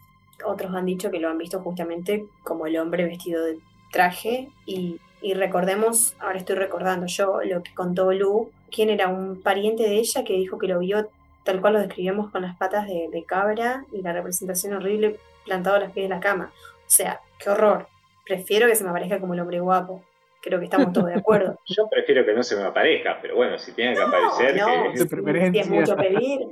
otros 0.46 0.74
han 0.74 0.86
dicho 0.86 1.12
que 1.12 1.20
lo 1.20 1.30
han 1.30 1.38
visto 1.38 1.60
justamente 1.60 2.26
como 2.44 2.66
el 2.66 2.78
hombre 2.78 3.06
vestido 3.06 3.44
de 3.44 3.60
traje 3.92 4.50
y, 4.66 5.00
y 5.22 5.34
recordemos, 5.34 6.16
ahora 6.20 6.38
estoy 6.38 6.56
recordando 6.56 7.06
yo 7.08 7.42
lo 7.44 7.62
que 7.64 7.74
contó 7.74 8.12
Lu, 8.12 8.50
quien 8.72 8.90
era 8.90 9.08
un 9.08 9.42
pariente 9.42 9.84
de 9.84 9.98
ella 9.98 10.24
que 10.24 10.34
dijo 10.34 10.58
que 10.58 10.68
lo 10.68 10.80
vio 10.80 11.10
tal 11.44 11.62
cual 11.62 11.74
lo 11.74 11.80
describimos 11.80 12.32
con 12.32 12.44
las 12.44 12.56
patas 12.58 12.88
de, 12.88 13.24
cabra 13.28 13.86
y 13.92 14.02
la 14.02 14.14
representación 14.14 14.74
horrible 14.74 15.20
plantado 15.46 15.78
a 15.78 15.80
los 15.80 15.92
pies 15.92 16.08
de 16.08 16.16
la 16.16 16.22
cama. 16.22 16.52
O 16.56 16.90
sea, 16.90 17.22
qué 17.40 17.50
horror. 17.50 17.88
Prefiero 18.26 18.68
que 18.68 18.76
se 18.76 18.84
me 18.84 18.92
aparezca 18.92 19.20
como 19.20 19.34
el 19.34 19.40
hombre 19.40 19.60
guapo. 19.60 20.04
Creo 20.42 20.60
que 20.60 20.66
estamos 20.66 20.94
todos 20.94 21.08
de 21.08 21.16
acuerdo. 21.16 21.58
Yo 21.66 21.88
prefiero 21.90 22.26
que 22.26 22.34
no 22.34 22.44
se 22.44 22.56
me 22.56 22.64
aparezca, 22.64 23.20
pero 23.22 23.36
bueno, 23.36 23.58
si 23.58 23.74
tiene 23.74 23.96
que 23.96 24.02
aparecer. 24.02 24.56
No, 24.58 24.96
Si, 24.96 25.60
es 25.60 25.70
mucho 25.70 25.96
pedir, 25.96 26.48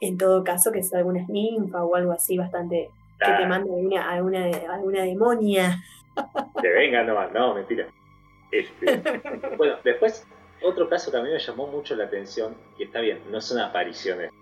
en 0.00 0.18
todo 0.18 0.44
caso 0.44 0.70
que 0.72 0.82
sea 0.82 0.98
alguna 0.98 1.24
ninfa 1.28 1.84
o 1.84 1.94
algo 1.94 2.12
así 2.12 2.36
bastante. 2.36 2.90
Que 3.18 3.32
te 3.32 3.46
mande 3.46 3.70
alguna, 3.70 4.10
alguna, 4.10 4.44
alguna 4.68 5.02
demonia. 5.02 5.80
Que 6.60 6.68
venga 6.68 7.04
nomás, 7.04 7.32
no, 7.32 7.54
mentira. 7.54 7.86
Este, 8.50 8.96
bueno, 9.56 9.76
después, 9.84 10.26
otro 10.62 10.88
caso 10.88 11.10
que 11.10 11.18
a 11.18 11.22
mí 11.22 11.30
me 11.30 11.38
llamó 11.38 11.68
mucho 11.68 11.94
la 11.94 12.04
atención, 12.04 12.54
y 12.78 12.84
está 12.84 13.00
bien, 13.00 13.20
no 13.30 13.40
son 13.40 13.60
apariciones 13.60 14.32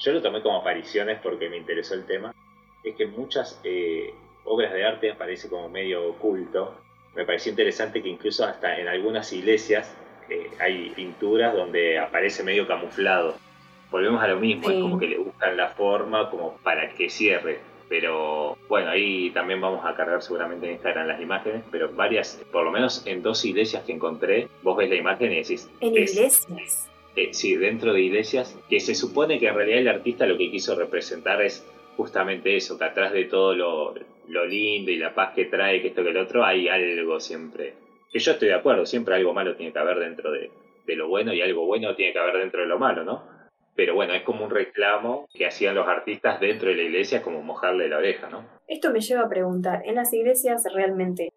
yo 0.00 0.12
lo 0.12 0.22
tomé 0.22 0.42
como 0.42 0.56
apariciones 0.56 1.18
porque 1.22 1.48
me 1.48 1.58
interesó 1.58 1.94
el 1.94 2.06
tema, 2.06 2.34
es 2.82 2.96
que 2.96 3.06
muchas 3.06 3.60
eh, 3.64 4.14
obras 4.44 4.72
de 4.72 4.84
arte 4.84 5.12
aparece 5.12 5.48
como 5.48 5.68
medio 5.68 6.08
oculto. 6.08 6.80
Me 7.14 7.24
pareció 7.24 7.50
interesante 7.50 8.02
que 8.02 8.08
incluso 8.08 8.44
hasta 8.44 8.78
en 8.78 8.88
algunas 8.88 9.32
iglesias 9.32 9.94
eh, 10.28 10.50
hay 10.60 10.90
pinturas 10.90 11.54
donde 11.54 11.98
aparece 11.98 12.42
medio 12.42 12.66
camuflado. 12.66 13.34
Volvemos 13.90 14.22
a 14.22 14.28
lo 14.28 14.38
mismo, 14.38 14.70
es 14.70 14.80
como 14.80 14.98
que 14.98 15.08
le 15.08 15.18
buscan 15.18 15.56
la 15.56 15.68
forma 15.68 16.30
como 16.30 16.56
para 16.58 16.90
que 16.94 17.10
cierre. 17.10 17.58
Pero 17.88 18.56
bueno, 18.68 18.90
ahí 18.90 19.30
también 19.30 19.60
vamos 19.60 19.84
a 19.84 19.96
cargar 19.96 20.22
seguramente 20.22 20.66
en 20.66 20.74
Instagram 20.74 21.08
las 21.08 21.20
imágenes, 21.20 21.64
pero 21.72 21.92
varias, 21.92 22.40
por 22.52 22.64
lo 22.64 22.70
menos 22.70 23.04
en 23.04 23.20
dos 23.20 23.44
iglesias 23.44 23.82
que 23.82 23.92
encontré, 23.92 24.46
vos 24.62 24.76
ves 24.76 24.88
la 24.88 24.94
imagen 24.94 25.32
y 25.32 25.36
decís... 25.36 25.68
En 25.80 25.88
iglesias 25.88 26.46
eh, 27.16 27.30
sí, 27.32 27.56
dentro 27.56 27.92
de 27.92 28.02
iglesias, 28.02 28.56
que 28.68 28.78
se 28.78 28.94
supone 28.94 29.40
que 29.40 29.48
en 29.48 29.54
realidad 29.56 29.80
el 29.80 29.88
artista 29.88 30.26
lo 30.26 30.38
que 30.38 30.50
quiso 30.50 30.76
representar 30.76 31.42
es 31.42 31.66
justamente 31.96 32.56
eso, 32.56 32.78
que 32.78 32.84
atrás 32.84 33.12
de 33.12 33.24
todo 33.24 33.54
lo, 33.54 33.94
lindo 34.46 34.90
y 34.90 34.96
la 34.96 35.14
paz 35.14 35.32
que 35.34 35.46
trae, 35.46 35.82
que 35.82 35.88
esto 35.88 36.02
que 36.02 36.10
el 36.10 36.16
otro, 36.16 36.44
hay 36.44 36.68
algo 36.68 37.20
siempre. 37.20 37.74
Que 38.12 38.18
yo 38.18 38.32
estoy 38.32 38.48
de 38.48 38.54
acuerdo, 38.54 38.86
siempre 38.86 39.14
algo 39.14 39.32
malo 39.32 39.56
tiene 39.56 39.72
que 39.72 39.78
haber 39.78 39.98
dentro 39.98 40.32
de, 40.32 40.50
lo 40.86 41.08
bueno 41.08 41.32
y 41.32 41.40
algo 41.40 41.66
bueno 41.66 41.94
tiene 41.94 42.12
que 42.12 42.18
haber 42.18 42.38
dentro 42.38 42.62
de 42.62 42.66
lo 42.66 42.78
malo, 42.78 43.04
¿no? 43.04 43.22
Pero 43.76 43.94
bueno, 43.94 44.12
es 44.12 44.22
como 44.22 44.44
un 44.44 44.50
reclamo 44.50 45.28
que 45.32 45.46
hacían 45.46 45.76
los 45.76 45.86
artistas 45.86 46.40
dentro 46.40 46.68
de 46.68 46.74
la 46.74 46.82
iglesia, 46.82 47.22
como 47.22 47.42
mojarle 47.42 47.88
la 47.88 47.98
oreja, 47.98 48.28
¿no? 48.28 48.44
Esto 48.66 48.90
me 48.90 49.00
lleva 49.00 49.22
a 49.22 49.28
preguntar, 49.28 49.82
¿en 49.84 49.94
las 49.94 50.12
iglesias 50.12 50.64
realmente 50.74 51.30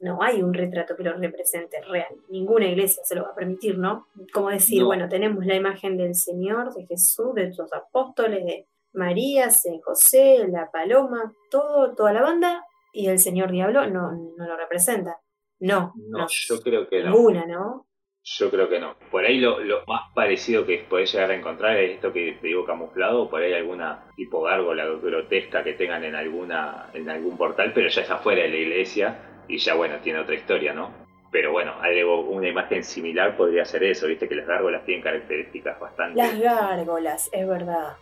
no 0.00 0.22
hay 0.22 0.42
un 0.42 0.54
retrato 0.54 0.96
que 0.96 1.02
lo 1.02 1.12
represente 1.12 1.80
real. 1.82 2.14
Ninguna 2.30 2.66
iglesia 2.66 3.02
se 3.04 3.14
lo 3.14 3.24
va 3.24 3.30
a 3.30 3.34
permitir, 3.34 3.78
¿no? 3.78 4.06
Como 4.32 4.48
decir, 4.48 4.82
bueno, 4.84 5.08
tenemos 5.08 5.44
la 5.44 5.54
imagen 5.54 5.96
del 5.96 6.14
Señor, 6.14 6.72
de 6.74 6.86
Jesús, 6.86 7.34
de 7.34 7.48
los 7.48 7.72
apóstoles, 7.72 8.44
de 8.44 8.66
María, 8.92 9.50
San 9.50 9.80
José, 9.80 10.46
la 10.48 10.70
paloma, 10.70 11.32
todo, 11.50 11.94
toda 11.94 12.12
la 12.12 12.22
banda, 12.22 12.64
y 12.92 13.08
el 13.08 13.18
Señor 13.18 13.50
Diablo 13.50 13.88
no, 13.88 14.12
no 14.12 14.46
lo 14.46 14.56
representa. 14.56 15.20
No, 15.60 15.92
no, 15.96 16.26
yo 16.28 16.60
creo 16.60 16.88
que 16.88 17.04
ninguna, 17.04 17.46
¿no? 17.46 17.86
Yo 18.24 18.50
creo 18.50 18.68
que 18.68 18.78
no. 18.78 18.96
Por 19.10 19.24
ahí 19.24 19.38
lo, 19.38 19.58
más 19.86 20.12
parecido 20.14 20.64
que 20.64 20.78
podés 20.88 21.12
llegar 21.12 21.30
a 21.30 21.34
encontrar 21.34 21.76
es 21.76 21.96
esto 21.96 22.12
que 22.12 22.38
te 22.40 22.46
digo 22.46 22.64
camuflado, 22.64 23.28
por 23.28 23.42
ahí 23.42 23.52
alguna 23.52 24.06
tipo 24.16 24.42
gárgola 24.42 24.86
grotesca 24.86 25.64
que 25.64 25.72
tengan 25.72 26.04
en 26.04 26.14
alguna 26.14 26.90
en 26.94 27.08
algún 27.10 27.36
portal, 27.36 27.72
pero 27.74 27.88
ya 27.88 28.02
es 28.02 28.10
afuera 28.10 28.42
de 28.42 28.48
la 28.48 28.56
iglesia 28.56 29.18
y 29.48 29.58
ya 29.58 29.74
bueno, 29.74 29.98
tiene 30.02 30.20
otra 30.20 30.36
historia, 30.36 30.72
¿no? 30.72 30.90
Pero 31.32 31.50
bueno, 31.50 31.74
algo, 31.80 32.20
una 32.20 32.48
imagen 32.48 32.84
similar 32.84 33.36
podría 33.36 33.64
ser 33.64 33.82
eso, 33.84 34.06
viste 34.06 34.28
que 34.28 34.34
las 34.34 34.46
gárgolas 34.46 34.84
tienen 34.84 35.02
características 35.02 35.80
bastante... 35.80 36.18
Las 36.18 36.38
gárgolas, 36.38 37.30
es 37.32 37.48
verdad. 37.48 37.96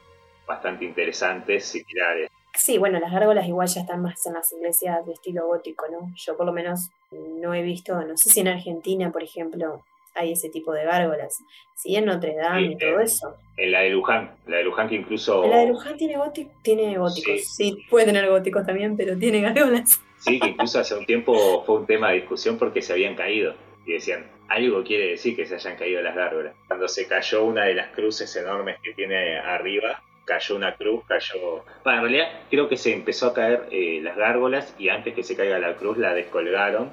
Bastante 0.51 0.85
interesantes, 0.85 1.65
similares. 1.65 2.29
Sí, 2.59 2.77
bueno, 2.77 2.99
las 2.99 3.13
gárgolas 3.13 3.47
igual 3.47 3.69
ya 3.69 3.83
están 3.83 4.03
más 4.03 4.27
en 4.27 4.33
las 4.33 4.53
iglesias 4.53 5.07
de 5.07 5.13
estilo 5.13 5.47
gótico, 5.47 5.87
¿no? 5.89 6.13
Yo 6.17 6.37
por 6.37 6.45
lo 6.45 6.51
menos 6.51 6.91
no 7.13 7.55
he 7.55 7.63
visto, 7.63 7.95
no 8.03 8.17
sé 8.17 8.31
si 8.31 8.41
en 8.41 8.49
Argentina, 8.49 9.13
por 9.13 9.23
ejemplo, 9.23 9.85
hay 10.17 10.33
ese 10.33 10.49
tipo 10.49 10.73
de 10.73 10.85
gárgolas. 10.85 11.39
Sí, 11.77 11.95
en 11.95 12.07
Notre 12.07 12.35
Dame 12.35 12.63
y 12.73 12.77
todo 12.77 12.99
eso. 12.99 13.37
En 13.57 13.71
la 13.71 13.83
de 13.83 13.91
Luján, 13.91 14.33
la 14.49 14.57
de 14.57 14.65
Luján 14.65 14.89
que 14.89 14.97
incluso... 14.97 15.47
La 15.47 15.59
de 15.59 15.69
Luján 15.69 15.97
tiene, 15.97 16.17
tiene 16.63 16.99
góticos, 16.99 17.43
sí. 17.57 17.85
puede 17.89 18.07
tener 18.07 18.29
góticos 18.29 18.67
también, 18.67 18.97
pero 18.97 19.17
tiene 19.17 19.43
gárgolas. 19.43 20.01
Sí, 20.19 20.41
que 20.41 20.49
incluso 20.49 20.81
hace 20.81 20.97
un 20.97 21.07
tiempo 21.07 21.63
fue 21.65 21.77
un 21.77 21.87
tema 21.87 22.09
de 22.09 22.17
discusión 22.17 22.59
porque 22.59 22.83
se 22.83 22.93
habían 22.93 23.15
caído. 23.15 23.55
Y 23.87 23.93
decían, 23.93 24.27
algo 24.49 24.83
quiere 24.83 25.11
decir 25.11 25.37
que 25.37 25.47
se 25.47 25.55
hayan 25.55 25.77
caído 25.77 26.03
las 26.03 26.17
gárgolas. 26.17 26.57
Cuando 26.67 26.89
se 26.89 27.07
cayó 27.07 27.45
una 27.45 27.67
de 27.67 27.75
las 27.75 27.95
cruces 27.95 28.35
enormes 28.35 28.79
que 28.83 28.95
tiene 28.95 29.39
arriba, 29.39 30.03
cayó 30.31 30.57
una 30.57 30.75
cruz, 30.77 31.05
cayó... 31.07 31.65
Bueno, 31.85 31.99
en 31.99 32.05
realidad 32.05 32.41
creo 32.49 32.69
que 32.69 32.77
se 32.77 32.93
empezó 32.93 33.29
a 33.29 33.35
caer 33.35 33.67
eh, 33.71 34.01
las 34.03 34.17
gárgolas 34.17 34.75
y 34.79 34.89
antes 34.89 35.15
que 35.15 35.23
se 35.23 35.37
caiga 35.37 35.59
la 35.59 35.75
cruz 35.77 35.99
la 35.99 36.15
descolgaron, 36.15 36.91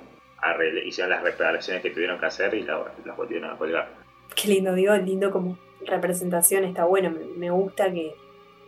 hicieron 0.85 1.11
las 1.11 1.23
reparaciones 1.23 1.83
que 1.83 1.91
tuvieron 1.91 2.19
que 2.19 2.25
hacer 2.25 2.53
y 2.55 2.63
las 2.63 3.15
volvieron 3.15 3.51
a 3.51 3.57
colgar. 3.57 3.89
Qué 4.35 4.49
lindo, 4.49 4.73
digo, 4.73 4.95
lindo 4.97 5.31
como 5.31 5.57
representación, 5.85 6.63
está 6.63 6.85
bueno, 6.85 7.13
me 7.37 7.49
gusta 7.49 7.91
que 7.91 8.15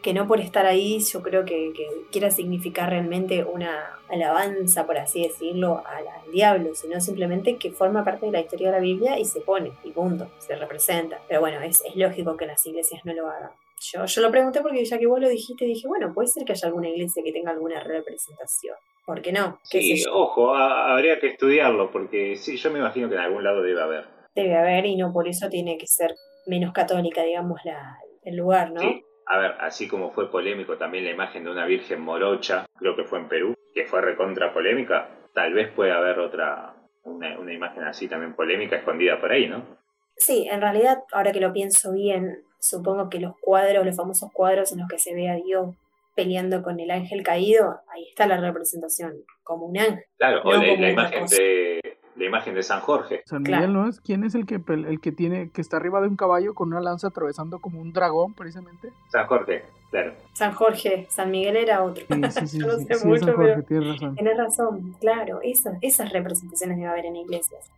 que 0.02 0.14
no 0.14 0.28
por 0.28 0.40
estar 0.40 0.66
ahí 0.66 1.00
yo 1.00 1.22
creo 1.22 1.46
que, 1.46 1.74
quiera 2.12 2.32
significar 2.32 2.90
realmente 2.90 3.44
una 3.44 4.00
alabanza, 4.10 4.86
por 4.86 4.98
así 4.98 5.24
decirlo, 5.24 5.84
al, 5.86 6.06
diablo, 6.32 6.76
sino 6.76 7.00
simplemente 7.02 7.58
que 7.58 7.72
forma 7.72 8.04
parte 8.04 8.28
de 8.28 8.32
la 8.32 8.42
historia 8.42 8.68
de 8.68 8.74
la 8.74 8.80
Biblia 8.80 9.20
y 9.20 9.26
se 9.26 9.42
pone, 9.42 9.72
y 9.84 9.92
punto, 9.92 10.30
se 10.40 10.56
representa. 10.56 11.20
Pero 11.28 11.42
bueno, 11.42 11.60
es, 11.62 11.84
lógico 11.96 12.38
que 12.38 12.46
las 12.46 12.66
iglesias 12.66 13.04
no 13.04 13.14
lo 13.14 13.28
hagan. 13.28 13.52
Yo, 13.80 14.06
yo 14.06 14.22
lo 14.22 14.32
pregunté 14.32 14.62
porque 14.62 14.84
ya 14.84 14.98
que 14.98 15.08
vos 15.08 15.20
lo 15.20 15.30
dijiste, 15.30 15.66
dije, 15.66 15.88
bueno, 15.88 16.14
puede 16.14 16.28
ser 16.28 16.44
que 16.44 16.52
haya 16.52 16.68
alguna 16.68 16.90
iglesia 16.90 17.24
que 17.24 17.32
tenga 17.32 17.52
alguna 17.52 17.82
representación. 17.82 18.76
¿Por 19.06 19.22
qué 19.22 19.32
no? 19.32 19.60
sí, 19.64 20.04
ojo, 20.12 20.54
habría 20.54 21.20
que 21.20 21.28
estudiarlo, 21.28 21.90
porque 21.92 22.36
sí, 22.36 22.58
yo 22.58 22.72
me 22.72 22.80
imagino 22.80 23.10
que 23.10 23.16
en 23.16 23.22
algún 23.22 23.44
lado 23.44 23.64
debe 23.64 23.82
haber. 23.82 24.06
Debe 24.36 24.56
haber, 24.56 24.86
y 24.86 24.96
no 24.96 25.12
por 25.12 25.28
eso 25.28 25.50
tiene 25.50 25.78
que 25.78 25.88
ser 25.88 26.14
menos 26.46 26.74
católica, 26.74 27.24
digamos, 27.24 27.60
la, 27.64 27.98
el 28.24 28.36
lugar, 28.36 28.72
¿no? 28.72 28.82
a 29.30 29.38
ver, 29.38 29.56
así 29.60 29.88
como 29.88 30.12
fue 30.12 30.32
polémico 30.32 30.78
también 30.78 31.06
la 31.06 31.12
imagen 31.12 31.44
de 31.44 31.52
una 31.52 31.66
Virgen 31.68 32.02
morocha, 32.02 32.66
creo 32.78 32.96
que 32.96 33.04
fue 33.04 33.20
en 33.20 33.30
Perú, 33.30 33.54
que 33.76 33.86
fue 33.86 34.02
recontra 34.02 34.52
polémica, 34.52 35.08
tal 35.36 35.54
vez 35.54 35.72
pueda 35.72 35.98
haber 35.98 36.20
otra, 36.20 36.74
una, 37.04 37.54
imagen 37.54 37.84
así 37.84 38.08
también 38.08 38.36
polémica 38.36 38.78
escondida 38.78 39.20
por 39.22 39.32
ahí, 39.32 39.48
¿no? 39.48 39.78
Sí, 40.18 40.48
en 40.52 40.62
realidad, 40.62 41.04
ahora 41.14 41.32
que 41.32 41.40
lo 41.40 41.54
pienso 41.54 41.94
bien, 41.94 42.44
supongo 42.60 43.10
que 43.10 43.20
los 43.20 43.38
cuadros, 43.40 43.86
los 43.86 43.96
famosos 43.96 44.32
cuadros 44.32 44.72
en 44.72 44.80
los 44.80 44.88
que 44.88 45.00
se 45.00 45.14
ve 45.14 45.30
a 45.30 45.36
Dios 45.36 45.76
peleando 46.16 46.62
con 46.64 46.80
el 46.80 46.92
ángel 46.92 47.24
caído, 47.24 47.80
ahí 47.88 48.08
está 48.10 48.28
la 48.28 48.38
representación, 48.38 49.14
como 49.44 49.68
un 49.68 49.78
ángel. 49.78 50.04
Claro, 50.18 50.42
o 50.44 50.52
la, 50.52 50.90
imagen 50.92 51.26
de, 51.28 51.98
la 52.18 52.26
imagen 52.26 52.56
de 52.56 52.64
San 52.64 52.82
Jorge. 52.82 53.24
San 53.26 53.44
Miguel, 53.44 53.72
¿no 53.72 53.88
es? 53.88 54.02
¿Quién 54.02 54.26
es 54.26 54.36
el 54.36 54.46
que, 54.46 54.60
el 54.68 55.00
que 55.00 55.14
tiene, 55.14 55.50
que 55.52 55.62
está 55.62 55.78
arriba 55.78 56.02
de 56.02 56.10
un 56.10 56.18
caballo 56.18 56.54
con 56.54 56.68
una 56.70 56.82
lanza 56.82 57.08
atravesando 57.08 57.60
como 57.60 57.80
un 57.80 57.94
dragón, 57.94 58.34
precisamente? 58.34 58.90
San 59.10 59.28
Jorge, 59.28 59.64
claro. 59.92 60.14
San 60.34 60.52
Jorge, 60.52 61.08
San 61.10 61.32
Miguel 61.32 61.56
era 61.56 61.84
otro. 61.84 62.06
Sí, 62.10 62.22
sí, 62.32 62.48
sí, 62.48 62.60
Yo 62.60 62.68
no 62.68 62.78
sí, 62.80 62.86
sé 62.86 62.96
sí, 62.96 63.08
mucho, 63.08 63.26
San 63.26 63.36
Jorge, 63.36 63.52
pero 63.54 63.64
tienes 63.64 63.88
razón. 63.88 64.16
Tienes 64.16 64.38
razón, 64.38 64.96
claro, 65.00 65.40
esas, 65.42 65.78
esas 65.82 66.12
representaciones 66.12 66.78
debe 66.78 66.90
haber 66.90 67.06
en 67.06 67.16
iglesias. 67.16 67.72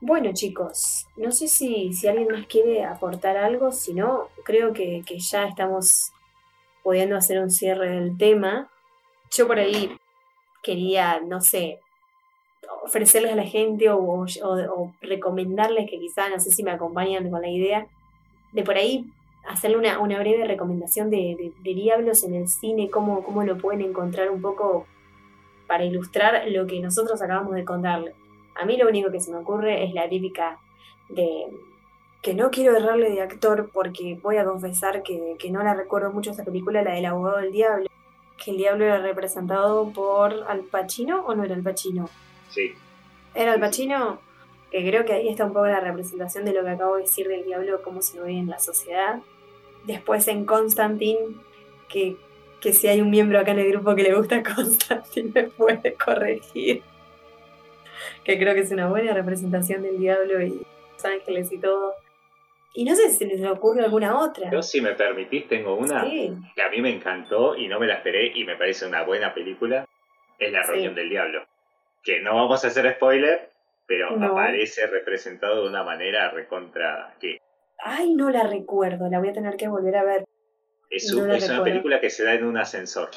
Bueno, 0.00 0.30
chicos, 0.32 1.06
no 1.16 1.32
sé 1.32 1.48
si, 1.48 1.92
si 1.92 2.06
alguien 2.06 2.28
más 2.30 2.46
quiere 2.46 2.84
aportar 2.84 3.36
algo, 3.36 3.72
si 3.72 3.94
no, 3.94 4.28
creo 4.44 4.72
que, 4.72 5.02
que 5.04 5.18
ya 5.18 5.46
estamos 5.46 6.12
pudiendo 6.84 7.16
hacer 7.16 7.40
un 7.40 7.50
cierre 7.50 7.90
del 7.90 8.16
tema. 8.16 8.70
Yo 9.36 9.46
por 9.48 9.58
ahí 9.58 9.96
quería, 10.62 11.20
no 11.20 11.40
sé, 11.40 11.80
ofrecerles 12.84 13.32
a 13.32 13.36
la 13.36 13.44
gente 13.44 13.90
o, 13.90 14.26
recomendarles 15.00 15.90
que 15.90 15.98
quizá, 15.98 16.28
no 16.28 16.38
sé 16.38 16.50
si 16.50 16.62
me 16.62 16.70
acompañan 16.70 17.30
con 17.30 17.42
la 17.42 17.48
idea, 17.48 17.86
de 18.52 18.62
por 18.62 18.76
ahí 18.76 19.06
hacerle 19.48 19.78
una, 19.78 19.98
una 19.98 20.18
breve 20.20 20.44
recomendación 20.46 21.10
de, 21.10 21.36
de- 21.38 21.52
de 21.62 21.74
Diablos 21.74 22.22
en 22.24 22.34
el 22.34 22.48
cine, 22.48 22.90
cómo, 22.90 23.24
cómo 23.24 23.42
lo 23.44 23.58
pueden 23.58 23.82
encontrar 23.82 24.30
un 24.30 24.42
poco 24.42 24.86
para 25.66 25.84
ilustrar 25.84 26.46
lo 26.48 26.66
que 26.66 26.80
nosotros 26.80 27.20
acabamos 27.22 27.54
de 27.54 27.64
contarle. 27.64 28.14
A 28.58 28.64
mí 28.64 28.76
lo 28.76 28.88
único 28.88 29.10
que 29.10 29.20
se 29.20 29.30
me 29.30 29.38
ocurre 29.38 29.84
es 29.84 29.94
la 29.94 30.08
típica 30.08 30.58
de 31.08 31.46
que 32.22 32.34
no 32.34 32.50
quiero 32.50 32.76
errarle 32.76 33.10
de 33.10 33.22
actor 33.22 33.70
porque 33.72 34.18
voy 34.20 34.36
a 34.36 34.44
confesar 34.44 35.02
que, 35.02 35.36
que 35.38 35.50
no 35.50 35.62
la 35.62 35.74
recuerdo 35.74 36.10
mucho 36.12 36.32
esa 36.32 36.44
película, 36.44 36.82
la 36.82 36.92
del 36.92 37.06
abogado 37.06 37.38
del 37.38 37.52
diablo, 37.52 37.88
que 38.36 38.50
el 38.50 38.56
diablo 38.56 38.84
era 38.84 38.98
representado 38.98 39.90
por 39.92 40.44
Al 40.48 40.60
Pacino 40.62 41.24
o 41.24 41.34
no 41.34 41.44
era 41.44 41.54
Al 41.54 41.62
Pacino. 41.62 42.08
Sí. 42.50 42.72
Era 43.34 43.52
Al 43.52 43.60
Pacino, 43.60 44.18
que 44.72 44.86
creo 44.86 45.04
que 45.04 45.12
ahí 45.12 45.28
está 45.28 45.44
un 45.44 45.52
poco 45.52 45.66
la 45.66 45.80
representación 45.80 46.44
de 46.44 46.52
lo 46.52 46.64
que 46.64 46.70
acabo 46.70 46.96
de 46.96 47.02
decir 47.02 47.28
del 47.28 47.44
diablo, 47.44 47.80
cómo 47.82 48.02
se 48.02 48.20
ve 48.20 48.32
en 48.32 48.48
la 48.48 48.58
sociedad. 48.58 49.20
Después 49.84 50.26
en 50.26 50.44
Constantine, 50.44 51.36
que, 51.88 52.16
que 52.60 52.72
si 52.72 52.88
hay 52.88 53.00
un 53.00 53.10
miembro 53.10 53.38
acá 53.38 53.52
en 53.52 53.60
el 53.60 53.70
grupo 53.70 53.94
que 53.94 54.02
le 54.02 54.14
gusta 54.14 54.42
Constantine 54.42 55.30
me 55.34 55.44
puede 55.44 55.94
corregir. 55.94 56.82
Que 58.24 58.38
creo 58.38 58.54
que 58.54 58.60
es 58.60 58.70
una 58.70 58.88
buena 58.88 59.12
representación 59.14 59.82
del 59.82 59.98
diablo 59.98 60.40
y 60.42 60.50
los 60.92 61.04
ángeles 61.04 61.52
y 61.52 61.58
todo. 61.58 61.94
Y 62.74 62.84
no 62.84 62.94
sé 62.94 63.10
si 63.10 63.16
se 63.18 63.26
les 63.26 63.44
ocurre 63.46 63.82
alguna 63.84 64.20
otra. 64.20 64.50
Yo, 64.50 64.62
si 64.62 64.80
me 64.80 64.94
permitís, 64.94 65.48
tengo 65.48 65.74
una 65.74 66.04
Sí, 66.04 66.32
que 66.54 66.62
a 66.62 66.68
mí 66.70 66.80
me 66.80 66.90
encantó 66.94 67.56
y 67.56 67.66
no 67.68 67.80
me 67.80 67.86
la 67.86 67.94
esperé 67.94 68.32
y 68.34 68.44
me 68.44 68.56
parece 68.56 68.86
una 68.86 69.02
buena 69.04 69.34
película. 69.34 69.86
Es 70.38 70.52
La 70.52 70.62
Sí. 70.64 70.72
Reunión 70.72 70.94
del 70.94 71.08
Diablo. 71.08 71.44
Que 72.04 72.20
no 72.20 72.34
vamos 72.36 72.64
a 72.64 72.68
hacer 72.68 72.92
spoiler, 72.94 73.50
pero 73.86 74.10
No. 74.16 74.26
aparece 74.32 74.86
representado 74.86 75.62
de 75.62 75.68
una 75.68 75.82
manera 75.82 76.30
recontra 76.30 77.16
que 77.20 77.38
Ay, 77.80 78.12
no 78.14 78.28
la 78.30 78.44
recuerdo, 78.44 79.08
la 79.08 79.18
voy 79.20 79.28
a 79.28 79.32
tener 79.32 79.56
que 79.56 79.68
volver 79.68 79.96
a 79.96 80.04
ver. 80.04 80.24
es, 80.90 81.12
un- 81.12 81.30
una 81.30 81.62
película 81.64 82.00
que 82.00 82.10
se 82.10 82.24
da 82.24 82.34
en 82.34 82.44
un 82.44 82.56
ascensor. 82.56 83.10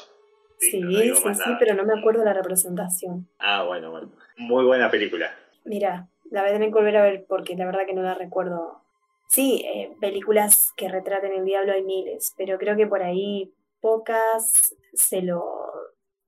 Sí, 0.70 0.80
no 0.80 1.14
sí, 1.16 1.34
sí, 1.34 1.50
pero 1.58 1.74
no 1.74 1.84
me 1.84 1.98
acuerdo 1.98 2.24
la 2.24 2.32
representación. 2.32 3.28
Ah, 3.38 3.64
bueno, 3.64 3.90
bueno. 3.90 4.12
Muy 4.36 4.64
buena 4.64 4.90
película. 4.90 5.30
Mira, 5.64 6.08
la 6.30 6.42
voy 6.42 6.50
a 6.50 6.52
tener 6.54 6.68
que 6.68 6.74
volver 6.74 6.96
a 6.96 7.02
ver 7.02 7.24
porque 7.28 7.56
la 7.56 7.66
verdad 7.66 7.86
que 7.86 7.94
no 7.94 8.02
la 8.02 8.14
recuerdo. 8.14 8.80
Sí, 9.28 9.64
eh, 9.66 9.92
películas 10.00 10.72
que 10.76 10.88
retraten 10.88 11.32
el 11.32 11.44
diablo 11.44 11.72
hay 11.72 11.82
miles, 11.82 12.34
pero 12.36 12.58
creo 12.58 12.76
que 12.76 12.86
por 12.86 13.02
ahí 13.02 13.52
pocas 13.80 14.74
se 14.92 15.22
lo, 15.22 15.42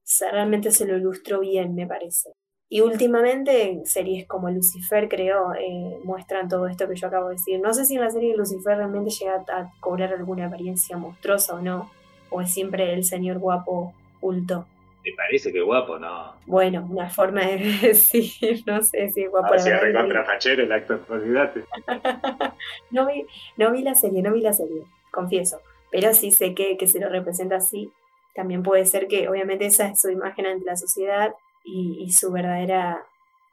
se- 0.02 0.30
realmente 0.30 0.70
se 0.70 0.86
lo 0.86 0.96
ilustró 0.96 1.40
bien, 1.40 1.74
me 1.74 1.86
parece. 1.86 2.30
Y 2.68 2.80
últimamente 2.80 3.82
series 3.84 4.26
como 4.26 4.50
Lucifer, 4.50 5.08
creo, 5.08 5.52
eh, 5.54 5.98
muestran 6.02 6.48
todo 6.48 6.66
esto 6.66 6.88
que 6.88 6.96
yo 6.96 7.06
acabo 7.06 7.28
de 7.28 7.34
decir. 7.34 7.60
No 7.60 7.72
sé 7.74 7.84
si 7.84 7.94
en 7.96 8.00
la 8.00 8.10
serie 8.10 8.32
de 8.32 8.36
Lucifer 8.38 8.76
realmente 8.78 9.10
llega 9.10 9.36
a 9.48 9.70
cobrar 9.80 10.12
alguna 10.12 10.46
apariencia 10.46 10.96
monstruosa 10.96 11.54
o 11.54 11.60
no, 11.60 11.90
o 12.30 12.40
es 12.40 12.52
siempre 12.52 12.94
el 12.94 13.04
señor 13.04 13.38
guapo 13.38 13.92
culto. 14.24 14.66
¿Te 15.02 15.12
parece 15.12 15.52
que 15.52 15.60
guapo? 15.60 15.98
No. 15.98 16.32
Bueno, 16.46 16.86
una 16.88 17.10
forma 17.10 17.42
de 17.42 17.58
decir, 17.82 18.62
no 18.64 18.80
sé 18.80 19.10
si 19.10 19.24
es 19.24 19.30
guapo. 19.30 19.52
A 19.52 19.56
la 19.56 19.58
si 19.58 19.70
recontra 19.70 20.24
fachero 20.24 20.62
el 20.62 20.72
actor, 20.72 21.04
olvidate. 21.10 21.64
No 22.90 23.06
vi, 23.06 23.26
no 23.58 23.70
vi 23.72 23.82
la 23.82 23.94
serie, 23.94 24.22
no 24.22 24.32
vi 24.32 24.40
la 24.40 24.54
serie, 24.54 24.82
confieso. 25.10 25.60
Pero 25.90 26.14
sí 26.14 26.30
sé 26.30 26.54
que, 26.54 26.78
que 26.78 26.86
se 26.86 27.00
lo 27.00 27.10
representa 27.10 27.56
así. 27.56 27.90
También 28.34 28.62
puede 28.62 28.86
ser 28.86 29.06
que, 29.06 29.28
obviamente, 29.28 29.66
esa 29.66 29.88
es 29.88 30.00
su 30.00 30.10
imagen 30.10 30.46
ante 30.46 30.64
la 30.64 30.76
sociedad 30.76 31.34
y, 31.64 32.02
y 32.02 32.12
su 32.12 32.32
verdadera 32.32 33.04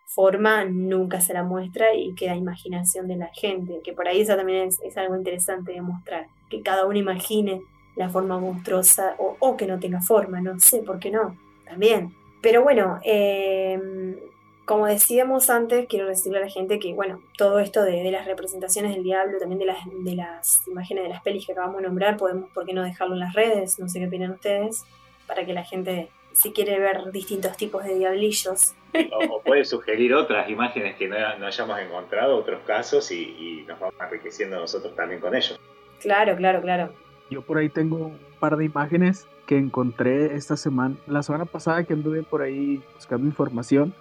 forma 0.08 0.64
nunca 0.64 1.20
se 1.20 1.34
la 1.34 1.44
muestra 1.44 1.94
y 1.94 2.16
queda 2.16 2.36
imaginación 2.36 3.10
de 3.10 3.18
la 3.18 3.30
gente. 3.34 3.82
Que 3.84 3.92
por 3.92 4.08
ahí 4.08 4.22
eso 4.22 4.38
también 4.38 4.70
es, 4.70 4.80
es 4.84 4.96
algo 4.98 5.18
interesante 5.18 5.74
de 5.74 5.82
mostrar. 5.82 6.28
Que 6.50 6.62
cada 6.62 6.86
uno 6.86 6.98
imagine 6.98 7.62
la 7.96 8.10
forma 8.10 8.40
monstruosa 8.40 9.16
o, 9.18 9.36
o 9.40 9.58
que 9.58 9.68
no 9.68 9.80
tenga 9.80 10.02
forma, 10.02 10.42
no 10.42 10.60
sé, 10.60 10.80
¿por 10.80 11.00
qué 11.00 11.12
no? 11.12 11.38
También. 11.66 12.14
Pero 12.42 12.64
bueno, 12.64 13.00
eh, 13.04 14.18
como 14.66 14.88
decíamos 14.88 15.50
antes, 15.50 15.88
quiero 15.88 16.08
decirle 16.08 16.40
a 16.40 16.42
la 16.42 16.50
gente 16.50 16.80
que, 16.80 16.94
bueno, 16.94 17.22
todo 17.38 17.60
esto 17.60 17.84
de, 17.84 18.04
de 18.04 18.12
las 18.12 18.26
representaciones 18.26 18.94
del 18.94 19.04
diablo, 19.04 19.38
también 19.40 19.60
de 19.60 19.66
las, 19.66 19.78
de 19.92 20.16
las 20.16 20.68
imágenes 20.68 21.04
de 21.04 21.10
las 21.10 21.22
pelis 21.22 21.46
que 21.46 21.52
acabamos 21.52 21.78
de 21.78 21.88
nombrar, 21.88 22.18
podemos, 22.18 22.50
¿por 22.52 22.66
qué 22.66 22.74
no 22.74 22.84
dejarlo 22.84 23.14
en 23.16 23.20
las 23.20 23.34
redes? 23.34 23.80
No 23.80 23.90
sé 23.90 24.00
qué 24.00 24.08
opinan 24.08 24.32
ustedes, 24.32 24.86
para 25.28 25.46
que 25.46 25.54
la 25.54 25.64
gente, 25.64 26.10
si 26.32 26.52
quiere 26.52 26.80
ver 26.80 27.12
distintos 27.12 27.58
tipos 27.58 27.84
de 27.84 27.96
diablillos, 27.96 28.74
O, 28.94 29.36
o 29.36 29.42
puede 29.42 29.64
sugerir 29.64 30.14
otras 30.14 30.50
imágenes 30.50 30.98
que 30.98 31.08
no, 31.08 31.16
no 31.38 31.46
hayamos 31.48 31.80
encontrado, 31.80 32.36
otros 32.36 32.60
casos, 32.66 33.10
y, 33.12 33.22
y 33.40 33.66
nos 33.66 33.80
vamos 33.80 33.96
enriqueciendo 34.02 34.60
nosotros 34.60 34.94
también 34.96 35.22
con 35.22 35.34
ellos. 35.34 35.58
claro, 36.02 36.36
claro, 36.36 36.62
claro. 36.62 36.94
Yo 37.32 37.42
por 37.42 37.58
ahí 37.58 37.70
tengo 37.70 37.96
un 38.08 38.20
par 38.42 38.58
de 38.58 38.66
imágenes 38.66 39.26
que 39.48 39.58
encontré 39.58 40.36
esta 40.36 40.58
semana, 40.58 40.98
la 41.08 41.24
semana 41.24 41.46
pasada 41.46 41.86
que 41.86 41.94
anduve 41.94 42.24
por 42.24 42.42
ahí 42.42 42.84
buscando 42.94 43.26
información, 43.26 43.96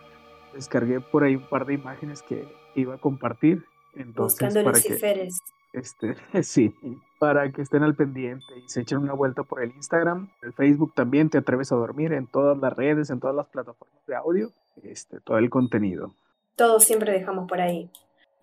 descargué 0.52 1.00
por 1.00 1.22
ahí 1.22 1.36
un 1.36 1.48
par 1.48 1.64
de 1.64 1.74
imágenes 1.74 2.22
que 2.22 2.52
iba 2.74 2.96
a 2.96 2.98
compartir. 2.98 3.64
Entonces, 3.94 4.40
Buscando 4.40 4.64
para 4.64 4.82
que, 4.82 4.88
Luciferes. 4.88 5.38
este, 5.72 6.16
sí, 6.42 6.74
para 7.20 7.52
que 7.52 7.62
estén 7.62 7.84
al 7.84 7.94
pendiente 7.94 8.46
y 8.64 8.68
se 8.68 8.80
echen 8.80 8.98
una 8.98 9.12
vuelta 9.12 9.44
por 9.44 9.62
el 9.62 9.70
Instagram, 9.76 10.28
el 10.42 10.52
Facebook 10.52 10.92
también, 10.94 11.30
te 11.30 11.38
atreves 11.38 11.70
a 11.70 11.76
dormir 11.76 12.12
en 12.12 12.26
todas 12.26 12.58
las 12.58 12.72
redes, 12.72 13.10
en 13.10 13.20
todas 13.20 13.36
las 13.36 13.46
plataformas 13.46 14.04
de 14.08 14.16
audio, 14.16 14.50
este, 14.82 15.20
todo 15.20 15.38
el 15.38 15.50
contenido. 15.50 16.14
Todo 16.56 16.80
siempre 16.80 17.12
dejamos 17.12 17.48
por 17.48 17.60
ahí. 17.60 17.90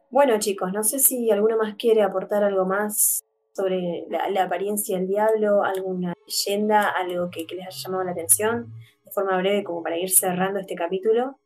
Bueno, 0.09 0.39
chicos, 0.39 0.72
no 0.72 0.84
sé 0.84 0.99
si 0.99 1.30
alguno 1.30 1.57
más 1.57 1.76
quiere 1.76 2.03
aportar 2.03 2.45
algo 2.45 2.65
más 2.65 3.26
sobre 3.58 4.06
la, 4.10 4.30
la 4.30 4.44
apariencia 4.44 4.98
del 4.98 5.08
diablo, 5.08 5.64
alguna 5.64 6.14
leyenda, 6.26 6.90
algo 6.90 7.30
que, 7.32 7.46
que 7.48 7.56
les 7.56 7.68
haya 7.68 7.78
llamado 7.86 8.04
la 8.04 8.12
atención, 8.12 8.72
de 9.04 9.12
forma 9.12 9.38
breve, 9.38 9.64
como 9.64 9.82
para 9.84 9.98
ir 9.98 10.10
cerrando 10.12 10.60
este 10.60 10.76
capítulo. 10.76 11.40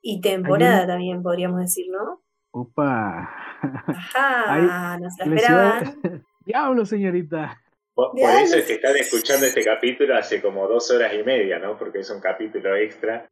Y 0.00 0.20
temporada 0.20 0.82
un- 0.82 0.86
también, 0.86 1.22
podríamos 1.22 1.60
decir, 1.60 1.86
¿no? 1.90 2.22
Opa. 2.52 3.28
Ajá, 3.60 4.98
no 5.00 5.10
se 5.10 5.24
la 5.24 5.30
Les 5.34 5.48
iba- 5.48 5.78
esperaban. 5.80 6.24
Diablo, 6.46 6.86
señorita. 6.86 7.60
Por, 7.94 8.10
eso 8.18 8.58
es 8.58 8.66
que 8.66 8.74
están 8.74 8.94
escuchando 8.96 9.46
este 9.46 9.64
capítulo 9.64 10.16
hace 10.16 10.40
como 10.42 10.68
dos 10.68 10.90
horas 10.90 11.12
y 11.14 11.22
media, 11.24 11.58
¿no? 11.58 11.76
Porque 11.78 12.00
es 12.00 12.10
un 12.10 12.20
capítulo 12.20 12.76
extra, 12.76 13.28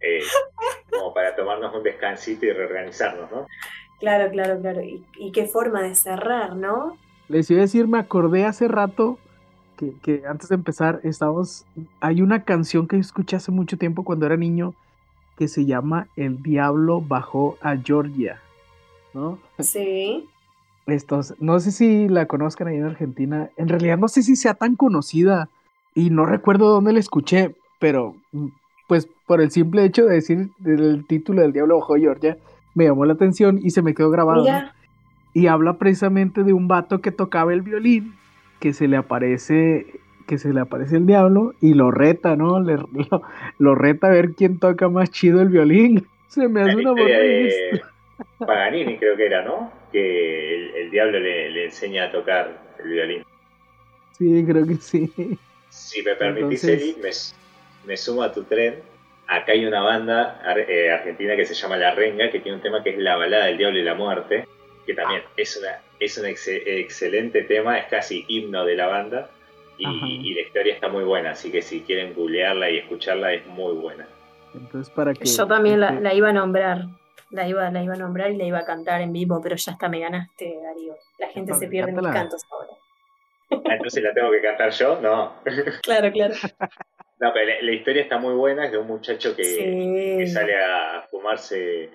eh, 0.00 0.18
como 0.90 1.14
para 1.14 1.34
tomarnos 1.36 1.74
un 1.74 1.82
descansito 1.84 2.44
y 2.44 2.52
reorganizarnos, 2.52 3.30
¿no? 3.30 3.46
Claro, 4.00 4.30
claro, 4.30 4.60
claro. 4.60 4.82
Y, 4.82 5.04
y 5.18 5.32
qué 5.32 5.46
forma 5.46 5.82
de 5.82 5.94
cerrar, 5.94 6.56
¿no? 6.56 6.98
Les 7.28 7.50
iba 7.50 7.60
a 7.60 7.62
decir, 7.62 7.86
me 7.86 7.98
acordé 7.98 8.44
hace 8.44 8.68
rato 8.68 9.18
que, 9.76 9.92
que 10.02 10.22
antes 10.26 10.48
de 10.48 10.54
empezar, 10.54 11.00
estamos. 11.04 11.64
Hay 12.00 12.22
una 12.22 12.44
canción 12.44 12.88
que 12.88 12.96
escuché 12.98 13.36
hace 13.36 13.52
mucho 13.52 13.76
tiempo 13.76 14.04
cuando 14.04 14.26
era 14.26 14.36
niño 14.36 14.74
que 15.38 15.46
se 15.46 15.64
llama 15.64 16.08
El 16.16 16.42
Diablo 16.42 17.00
bajó 17.00 17.56
a 17.62 17.76
Georgia. 17.76 18.40
¿No? 19.14 19.38
Sí. 19.60 20.28
Estos, 20.86 21.34
no 21.38 21.60
sé 21.60 21.70
si 21.70 22.08
la 22.08 22.26
conozcan 22.26 22.68
ahí 22.68 22.76
en 22.76 22.84
Argentina. 22.84 23.50
En 23.56 23.68
realidad 23.68 23.98
no 23.98 24.08
sé 24.08 24.22
si 24.22 24.34
sea 24.36 24.54
tan 24.54 24.74
conocida. 24.74 25.48
Y 25.94 26.10
no 26.10 26.26
recuerdo 26.26 26.68
dónde 26.70 26.92
la 26.92 26.98
escuché. 26.98 27.54
Pero 27.78 28.16
mm, 28.32 28.48
pues 28.88 29.08
por 29.26 29.40
el 29.40 29.50
simple 29.50 29.84
hecho 29.84 30.06
de 30.06 30.14
decir 30.14 30.50
el 30.64 31.06
título 31.06 31.42
del 31.42 31.52
Diablo 31.52 31.78
bajó 31.78 31.94
a 31.94 31.98
Georgia, 31.98 32.38
me 32.74 32.84
llamó 32.84 33.04
la 33.04 33.12
atención 33.12 33.60
y 33.62 33.70
se 33.70 33.82
me 33.82 33.94
quedó 33.94 34.10
grabado. 34.10 34.44
¿no? 34.44 34.77
Y 35.34 35.46
habla 35.46 35.74
precisamente 35.78 36.42
de 36.42 36.52
un 36.52 36.68
vato 36.68 37.00
que 37.00 37.10
tocaba 37.12 37.52
el 37.52 37.62
violín, 37.62 38.14
que 38.60 38.72
se 38.72 38.88
le 38.88 38.96
aparece, 38.96 39.86
que 40.26 40.38
se 40.38 40.52
le 40.52 40.60
aparece 40.60 40.96
el 40.96 41.06
diablo 41.06 41.54
y 41.60 41.74
lo 41.74 41.90
reta, 41.90 42.34
¿no? 42.36 42.60
Le- 42.60 42.76
lo, 42.76 43.22
lo 43.58 43.74
reta 43.74 44.08
a 44.08 44.10
ver 44.10 44.32
quién 44.32 44.58
toca 44.58 44.88
más 44.88 45.10
chido 45.10 45.40
el 45.40 45.48
violín. 45.48 46.06
Se 46.28 46.46
me 46.46 46.60
hace 46.60 46.82
La 46.82 46.92
una 46.92 47.00
historia 47.02 47.18
de 47.20 47.82
Paganini 48.38 48.98
creo 48.98 49.16
que 49.16 49.26
era, 49.26 49.42
¿no? 49.44 49.72
Que 49.90 50.54
el, 50.56 50.74
el 50.74 50.90
diablo 50.90 51.18
le, 51.20 51.50
le 51.50 51.64
enseña 51.66 52.04
a 52.04 52.12
tocar 52.12 52.58
el 52.84 52.90
violín. 52.90 53.22
Sí, 54.12 54.44
creo 54.46 54.66
que 54.66 54.74
sí. 54.76 55.10
Si 55.70 56.02
me 56.02 56.14
permitís, 56.16 56.64
Entonces- 56.64 56.82
Eli, 56.82 56.96
me, 57.02 57.88
me 57.92 57.96
sumo 57.96 58.22
a 58.22 58.32
tu 58.32 58.42
tren 58.44 58.74
acá 59.26 59.52
hay 59.52 59.64
una 59.66 59.82
banda 59.82 60.40
eh, 60.56 60.90
argentina 60.90 61.36
que 61.36 61.44
se 61.44 61.54
llama 61.54 61.76
La 61.76 61.94
Renga, 61.94 62.30
que 62.30 62.40
tiene 62.40 62.56
un 62.56 62.62
tema 62.62 62.82
que 62.82 62.90
es 62.90 62.98
La 62.98 63.16
balada 63.16 63.44
del 63.46 63.58
diablo 63.58 63.78
y 63.78 63.82
la 63.82 63.94
muerte, 63.94 64.46
que 64.88 64.94
también 64.94 65.22
es, 65.36 65.54
una, 65.58 65.82
es 66.00 66.16
un 66.16 66.24
excelente 66.24 67.42
tema, 67.42 67.78
es 67.78 67.88
casi 67.88 68.24
himno 68.26 68.64
de 68.64 68.74
la 68.74 68.86
banda. 68.86 69.28
Y, 69.76 70.34
la 70.34 70.40
historia 70.40 70.72
está 70.72 70.88
muy 70.88 71.04
buena, 71.04 71.32
así 71.32 71.52
que 71.52 71.60
si 71.60 71.82
quieren 71.82 72.14
googlearla 72.14 72.70
y 72.70 72.78
escucharla 72.78 73.34
es 73.34 73.46
muy 73.46 73.74
buena. 73.74 74.08
Entonces, 74.54 74.90
para 74.92 75.12
que, 75.12 75.26
Yo 75.26 75.46
también 75.46 75.78
la, 75.78 76.14
iba 76.14 76.30
a 76.30 76.32
nombrar, 76.32 76.86
la 77.30 77.46
iba, 77.46 77.70
la 77.70 77.82
iba 77.82 77.94
a 77.94 77.98
nombrar 77.98 78.30
y 78.30 78.38
la 78.38 78.44
iba 78.44 78.60
a 78.60 78.64
cantar 78.64 79.02
en 79.02 79.12
vivo, 79.12 79.42
pero 79.42 79.56
ya 79.56 79.72
hasta 79.72 79.90
me 79.90 80.00
ganaste, 80.00 80.58
Darío. 80.60 80.96
La 81.18 81.28
gente 81.28 81.52
se 81.52 81.68
pierde 81.68 81.90
en 81.90 81.96
mis 81.96 82.08
cantos 82.08 82.42
ahora. 82.50 82.72
Ah, 83.50 83.74
entonces 83.74 84.02
la 84.02 84.14
tengo 84.14 84.30
que 84.30 84.40
cantar 84.40 84.70
yo, 84.70 85.00
no. 85.02 85.34
Claro, 85.82 86.10
claro. 86.10 86.34
No, 87.20 87.32
pero 87.34 87.62
la, 87.62 87.72
historia 87.72 88.02
está 88.02 88.16
muy 88.16 88.34
buena, 88.34 88.64
es 88.64 88.72
de 88.72 88.78
un 88.78 88.86
muchacho 88.86 89.36
que, 89.36 90.26
sale 90.32 90.54
a 90.56 91.06
fumarse 91.10 91.90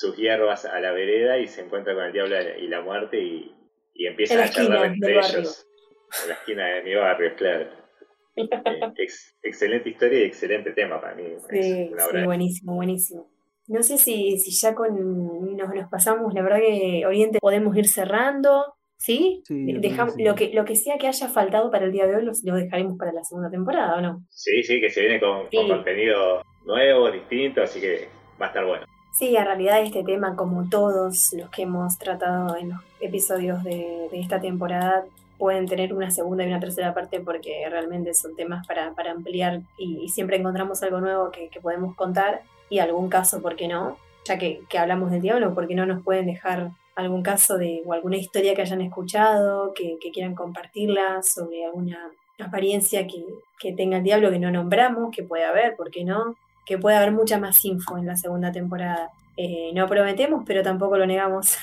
sus 0.00 0.16
hierbas 0.16 0.64
a 0.64 0.80
la 0.80 0.92
vereda 0.92 1.36
y 1.36 1.46
se 1.46 1.60
encuentra 1.60 1.94
con 1.94 2.04
el 2.04 2.12
diablo 2.12 2.36
y 2.58 2.68
la 2.68 2.80
muerte 2.80 3.22
y, 3.22 3.54
y 3.94 4.06
empiezan 4.06 4.40
a 4.40 4.48
charlar 4.48 4.86
entre 4.86 5.18
ellos. 5.18 5.66
En 6.22 6.28
la 6.28 6.34
esquina 6.34 6.66
de 6.66 6.82
mi 6.82 6.94
barrio, 6.94 7.34
claro. 7.36 7.66
Eh, 8.36 9.06
excelente 9.42 9.90
historia 9.90 10.20
y 10.20 10.22
excelente 10.22 10.70
tema 10.70 10.98
para 11.00 11.14
mí. 11.14 11.24
Sí, 11.50 11.90
buenísimo, 12.24 12.74
buenísimo. 12.76 13.30
No 13.66 13.82
sé 13.82 13.98
si, 13.98 14.38
si 14.38 14.52
ya 14.52 14.74
con 14.74 15.56
nos, 15.56 15.74
nos 15.74 15.90
pasamos, 15.90 16.32
la 16.32 16.42
verdad 16.42 16.60
que 16.60 17.04
Oriente 17.06 17.38
podemos 17.38 17.76
ir 17.76 17.86
cerrando. 17.86 18.74
¿Sí? 18.96 19.42
Dejamos, 19.48 20.14
Lo, 20.18 20.34
que, 20.34 20.54
lo 20.54 20.64
que 20.64 20.76
sea 20.76 20.96
que 20.96 21.08
haya 21.08 21.28
faltado 21.28 21.70
para 21.70 21.84
el 21.86 21.92
día 21.92 22.06
de 22.06 22.16
hoy 22.16 22.24
lo, 22.24 22.54
dejaremos 22.54 22.96
para 22.96 23.12
la 23.12 23.24
segunda 23.24 23.50
temporada, 23.50 23.96
¿o 23.96 24.00
no? 24.00 24.24
Sí, 24.30 24.62
sí, 24.62 24.80
que 24.80 24.88
se 24.88 25.00
viene 25.00 25.20
con, 25.20 25.48
contenido 25.50 26.42
nuevo, 26.64 27.10
distinto, 27.10 27.62
así 27.62 27.80
que 27.80 28.08
va 28.40 28.46
a 28.46 28.48
estar 28.48 28.64
bueno. 28.64 28.86
Sí, 29.20 29.36
en 29.36 29.44
realidad 29.44 29.82
este 29.82 30.02
tema, 30.02 30.34
como 30.34 30.70
todos 30.70 31.34
los 31.34 31.50
que 31.50 31.64
hemos 31.64 31.98
tratado 31.98 32.56
en 32.56 32.70
los 32.70 32.80
episodios 33.00 33.62
de, 33.62 34.08
esta 34.14 34.40
temporada, 34.40 35.04
pueden 35.36 35.66
tener 35.66 35.92
una 35.92 36.10
segunda 36.10 36.42
y 36.42 36.46
una 36.46 36.58
tercera 36.58 36.94
parte 36.94 37.20
porque 37.20 37.66
realmente 37.68 38.14
son 38.14 38.34
temas 38.34 38.66
para, 38.66 38.94
ampliar 39.10 39.60
y, 39.76 40.08
siempre 40.08 40.38
encontramos 40.38 40.82
algo 40.82 41.02
nuevo 41.02 41.30
que, 41.32 41.50
que, 41.50 41.60
podemos 41.60 41.94
contar 41.96 42.40
y 42.70 42.78
algún 42.78 43.10
caso, 43.10 43.42
¿por 43.42 43.56
qué 43.56 43.68
no? 43.68 43.98
Ya 44.24 44.38
que, 44.38 44.62
que 44.70 44.78
hablamos 44.78 45.10
del 45.10 45.20
diablo, 45.20 45.54
¿por 45.54 45.68
qué 45.68 45.74
no 45.74 45.84
nos 45.84 46.02
pueden 46.02 46.24
dejar 46.24 46.70
algún 46.94 47.22
caso 47.22 47.58
de 47.58 47.82
o 47.84 47.92
alguna 47.92 48.16
historia 48.16 48.54
que 48.54 48.62
hayan 48.62 48.80
escuchado, 48.80 49.74
que, 49.74 49.98
quieran 50.14 50.34
compartirla 50.34 51.22
sobre 51.22 51.66
alguna 51.66 52.10
apariencia 52.38 53.06
que, 53.06 53.74
tenga 53.74 53.98
el 53.98 54.02
diablo 54.02 54.30
que 54.30 54.38
no 54.38 54.50
nombramos, 54.50 55.14
que 55.14 55.24
puede 55.24 55.44
haber, 55.44 55.76
¿por 55.76 55.90
qué 55.90 56.04
no? 56.04 56.36
Que 56.64 56.78
puede 56.78 56.96
haber 56.96 57.12
mucha 57.12 57.38
más 57.38 57.64
info 57.64 57.98
en 57.98 58.06
la 58.06 58.16
segunda 58.16 58.52
temporada. 58.52 59.10
Eh, 59.36 59.70
no 59.74 59.86
prometemos, 59.88 60.44
pero 60.46 60.62
tampoco 60.62 60.96
lo 60.96 61.06
negamos. 61.06 61.56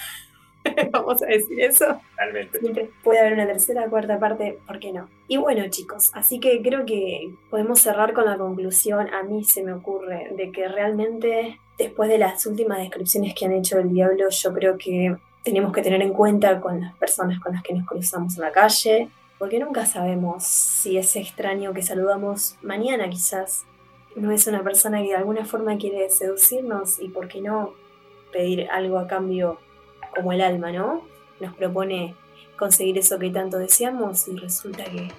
Vamos 0.92 1.22
a 1.22 1.26
decir 1.28 1.62
eso. 1.62 2.00
Realmente. 2.18 2.90
puede 3.04 3.20
haber 3.20 3.34
una 3.34 3.48
tercera, 3.48 3.90
cuarta 3.90 4.20
parte, 4.20 4.58
¿por 4.66 4.80
qué 4.80 4.92
no? 4.92 5.10
Y 5.28 5.38
bueno, 5.38 5.68
chicos, 5.70 6.12
así 6.14 6.40
que 6.40 6.62
creo 6.62 6.86
que 6.86 7.32
podemos 7.50 7.80
cerrar 7.80 8.14
con 8.14 8.26
la 8.26 8.38
conclusión, 8.38 9.14
a 9.14 9.24
mí 9.24 9.44
se 9.44 9.64
me 9.64 9.74
ocurre, 9.74 10.30
de 10.36 10.52
que 10.52 10.68
realmente 10.68 11.60
después 11.78 12.10
de 12.10 12.18
las 12.18 12.46
últimas 12.46 12.80
descripciones 12.80 13.34
que 13.36 13.46
han 13.46 13.54
hecho 13.54 13.78
del 13.78 13.94
diablo, 13.94 14.30
yo 14.30 14.54
creo 14.54 14.78
que 14.78 15.16
tenemos 15.44 15.72
que 15.72 15.82
tener 15.82 16.02
en 16.02 16.14
cuenta 16.14 16.60
con 16.60 16.82
las 16.82 16.96
personas 16.96 17.40
con 17.40 17.54
las 17.54 17.64
que 17.64 17.74
nos 17.74 17.88
cruzamos 17.88 18.36
en 18.36 18.42
la 18.42 18.52
calle, 18.52 19.10
porque 19.38 19.60
nunca 19.60 19.86
sabemos 19.86 20.44
si 20.44 20.98
ese 20.98 21.20
extraño 21.20 21.74
que 21.74 21.84
saludamos 21.84 22.58
mañana 22.62 23.10
quizás 23.10 23.64
no 24.18 24.32
es 24.32 24.48
una 24.48 24.64
persona 24.64 25.02
que 25.02 25.10
de 25.10 25.16
alguna 25.16 25.46
forma 25.46 25.78
quiere 25.78 26.10
seducirnos 26.10 27.00
y 27.00 27.10
por 27.10 27.28
qué 27.28 27.40
no 27.40 27.74
pedir 28.32 28.68
algo 28.72 28.98
a 28.98 29.08
cambio 29.08 29.60
como 30.16 30.34
el 30.34 30.42
alma, 30.42 30.72
¿no? 30.72 31.04
Nos 31.40 31.56
propone 31.56 32.16
conseguir 32.58 32.98
eso 32.98 33.20
que 33.20 33.30
tanto 33.30 33.60
deseamos 33.60 34.28
y 34.28 34.36
resulta 34.36 34.84
que, 34.86 35.12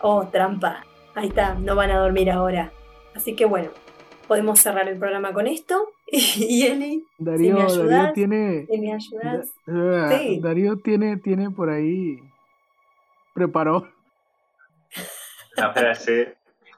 oh, 0.00 0.26
trampa, 0.28 0.84
ahí 1.14 1.28
está, 1.28 1.54
no 1.54 1.74
van 1.74 1.90
a 1.90 1.98
dormir 1.98 2.30
ahora. 2.30 2.72
Así 3.14 3.34
que 3.34 3.44
bueno, 3.44 3.70
podemos 4.28 4.60
cerrar 4.60 4.88
el 4.88 4.98
programa 4.98 5.32
con 5.32 5.48
esto. 5.48 5.88
y 6.12 6.62
Eli, 6.66 7.04
Darío, 7.18 7.56
me 7.56 7.88
Darío 7.88 8.12
tiene, 8.12 8.68
me 8.70 8.92
ayudas. 8.92 9.50
Darío 10.40 10.76
tiene, 10.78 11.16
tiene 11.16 11.50
por 11.50 11.70
ahí, 11.70 12.20
preparó. 13.34 13.88
La 15.56 15.72
frase. 15.72 16.36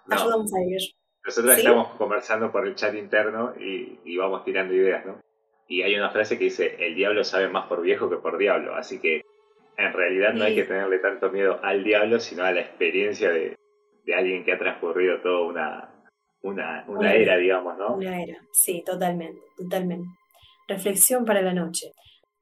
Ayudamos 0.08 0.52
a 0.54 0.62
ellos. 0.62 0.96
Nosotros 1.24 1.56
estamos 1.56 1.88
conversando 1.96 2.52
por 2.52 2.66
el 2.66 2.74
chat 2.74 2.94
interno 2.94 3.54
y, 3.58 3.98
y, 4.04 4.16
vamos 4.18 4.44
tirando 4.44 4.74
ideas, 4.74 5.06
¿no? 5.06 5.20
Y 5.66 5.82
hay 5.82 5.96
una 5.96 6.10
frase 6.10 6.36
que 6.36 6.44
dice, 6.44 6.76
el 6.78 6.94
diablo 6.94 7.24
sabe 7.24 7.48
más 7.48 7.66
por 7.66 7.80
viejo 7.80 8.10
que 8.10 8.16
por 8.16 8.36
diablo, 8.36 8.74
así 8.74 9.00
que 9.00 9.22
en 9.78 9.92
realidad 9.92 10.34
no 10.34 10.44
hay 10.44 10.54
que 10.54 10.64
tenerle 10.64 10.98
tanto 10.98 11.30
miedo 11.30 11.58
al 11.62 11.82
diablo, 11.82 12.20
sino 12.20 12.44
a 12.44 12.52
la 12.52 12.60
experiencia 12.60 13.30
de, 13.30 13.56
de 14.04 14.14
alguien 14.14 14.44
que 14.44 14.52
ha 14.52 14.58
transcurrido 14.58 15.20
toda 15.22 15.46
una, 15.46 15.94
una, 16.42 16.84
una, 16.88 17.14
era, 17.14 17.38
digamos, 17.38 17.78
¿no? 17.78 17.96
Una 17.96 18.22
era, 18.22 18.38
sí, 18.52 18.82
totalmente, 18.84 19.40
totalmente. 19.56 20.08
Reflexión 20.68 21.24
para 21.24 21.40
la 21.40 21.54
noche. 21.54 21.92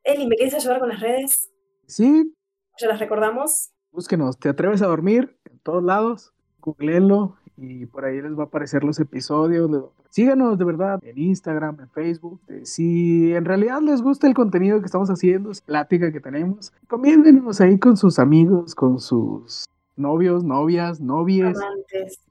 Eli, 0.03 0.27
¿me 0.27 0.35
quieres 0.35 0.55
ayudar 0.55 0.81
con 0.81 0.89
las 0.89 1.01
redes? 1.01 1.53
Sí. 1.87 2.35
¿Ya 2.81 2.89
las 2.89 2.99
recordamos? 2.99 3.71
Búsquenos, 3.93 4.39
¿te 4.39 4.49
atreves 4.49 4.83
a 4.83 4.89
dormir? 4.89 5.37
En 5.45 5.61
todos 5.61 5.85
lados, 5.85 6.33
googleenlo 6.61 7.37
y 7.63 7.87
por 7.87 8.05
ahí 8.05 8.21
les 8.21 8.37
va 8.37 8.43
a 8.43 8.47
aparecer 8.47 8.83
los 8.83 8.99
episodios. 8.99 9.71
Síganos 10.11 10.59
de 10.59 10.65
verdad 10.65 11.01
en 11.03 11.17
Instagram, 11.17 11.79
en 11.81 11.89
Facebook. 11.91 12.41
Eh, 12.49 12.63
si 12.65 13.33
en 13.33 13.45
realidad 13.45 13.81
les 13.81 14.03
gusta 14.03 14.27
el 14.27 14.35
contenido 14.35 14.81
que 14.81 14.87
estamos 14.87 15.09
haciendo, 15.09 15.53
plática 15.65 16.11
que 16.13 16.21
tenemos, 16.21 16.73
comiéndenos 16.89 17.61
ahí 17.61 17.79
con 17.79 17.97
sus 17.97 18.19
amigos, 18.19 18.75
con 18.75 18.99
sus 18.99 19.65
novios, 19.97 20.43
novias, 20.43 21.01
novies, 21.01 21.59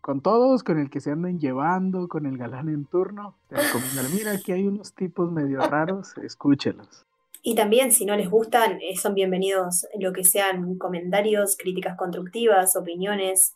con 0.01 0.19
todos, 0.21 0.63
con 0.63 0.79
el 0.79 0.89
que 0.89 0.99
se 0.99 1.11
anden 1.11 1.39
llevando, 1.39 2.07
con 2.07 2.25
el 2.25 2.37
galán 2.37 2.67
en 2.69 2.85
turno. 2.85 3.35
Te 3.47 3.55
recomiendo, 3.55 4.01
mira, 4.13 4.31
aquí 4.31 4.51
hay 4.51 4.67
unos 4.67 4.93
tipos 4.93 5.31
medio 5.31 5.61
raros, 5.61 6.17
escúchelos. 6.23 7.05
Y 7.43 7.55
también, 7.55 7.91
si 7.91 8.05
no 8.05 8.15
les 8.15 8.29
gustan, 8.29 8.79
eh, 8.81 8.95
son 8.97 9.15
bienvenidos 9.15 9.87
lo 9.99 10.13
que 10.13 10.23
sean 10.23 10.75
comentarios, 10.77 11.57
críticas 11.57 11.97
constructivas, 11.97 12.75
opiniones, 12.75 13.55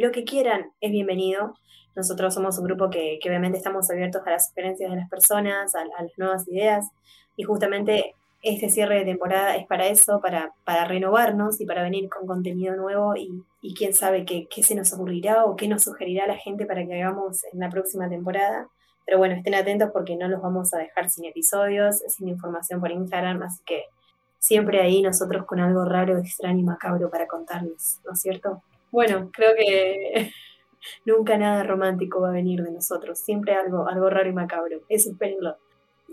lo 0.00 0.10
que 0.12 0.24
quieran 0.24 0.72
es 0.80 0.90
bienvenido. 0.90 1.54
Nosotros 1.94 2.32
somos 2.32 2.58
un 2.58 2.64
grupo 2.64 2.88
que, 2.88 3.18
obviamente 3.22 3.58
estamos 3.58 3.90
abiertos 3.90 4.22
a 4.26 4.30
las 4.30 4.48
sugerencias 4.48 4.90
de 4.90 4.96
las 4.96 5.10
personas, 5.10 5.74
a 5.74 5.84
las 5.84 6.10
nuevas 6.16 6.48
ideas, 6.48 6.88
y 7.36 7.42
justamente 7.42 8.14
este 8.42 8.70
cierre 8.70 9.00
de 9.00 9.04
temporada 9.04 9.56
es 9.56 9.66
para 9.66 9.86
eso, 9.86 10.20
para, 10.22 10.54
para 10.64 10.86
renovarnos 10.86 11.60
y 11.60 11.66
para 11.66 11.82
venir 11.82 12.08
con 12.08 12.26
contenido 12.26 12.74
nuevo 12.76 13.14
y, 13.14 13.44
quién 13.76 13.92
sabe 13.92 14.24
qué, 14.24 14.48
se 14.62 14.74
nos 14.74 14.90
ocurrirá 14.94 15.44
o 15.44 15.54
qué 15.54 15.68
nos 15.68 15.84
sugerirá 15.84 16.26
la 16.26 16.36
gente 16.36 16.64
para 16.64 16.86
que 16.86 16.94
hagamos 16.94 17.44
en 17.52 17.60
la 17.60 17.68
próxima 17.68 18.08
temporada. 18.08 18.68
Pero 19.04 19.18
bueno, 19.18 19.34
estén 19.34 19.54
atentos 19.54 19.90
porque 19.92 20.16
no 20.16 20.28
los 20.28 20.40
vamos 20.40 20.72
a 20.72 20.78
dejar 20.78 21.10
sin 21.10 21.26
episodios, 21.26 21.98
sin 22.08 22.28
información 22.28 22.80
por 22.80 22.90
Instagram, 22.90 23.42
así 23.42 23.60
que 23.66 23.84
siempre 24.38 24.80
ahí 24.80 25.02
nosotros 25.02 25.44
con 25.44 25.60
algo 25.60 25.84
raro, 25.84 26.16
extraño 26.16 26.60
y 26.60 26.64
macabro 26.64 27.10
para 27.10 27.26
contarles, 27.26 28.00
¿no 28.06 28.12
es 28.12 28.20
cierto? 28.20 28.62
Bueno, 28.90 29.30
creo 29.32 29.52
que 29.56 30.32
nunca 31.04 31.38
nada 31.38 31.62
romántico 31.62 32.20
va 32.20 32.30
a 32.30 32.32
venir 32.32 32.62
de 32.62 32.72
nosotros, 32.72 33.18
siempre 33.18 33.54
algo, 33.54 33.88
algo 33.88 34.10
raro 34.10 34.28
y 34.28 34.32
macabro, 34.32 34.80
eso 34.88 35.10
espérenlo 35.10 35.56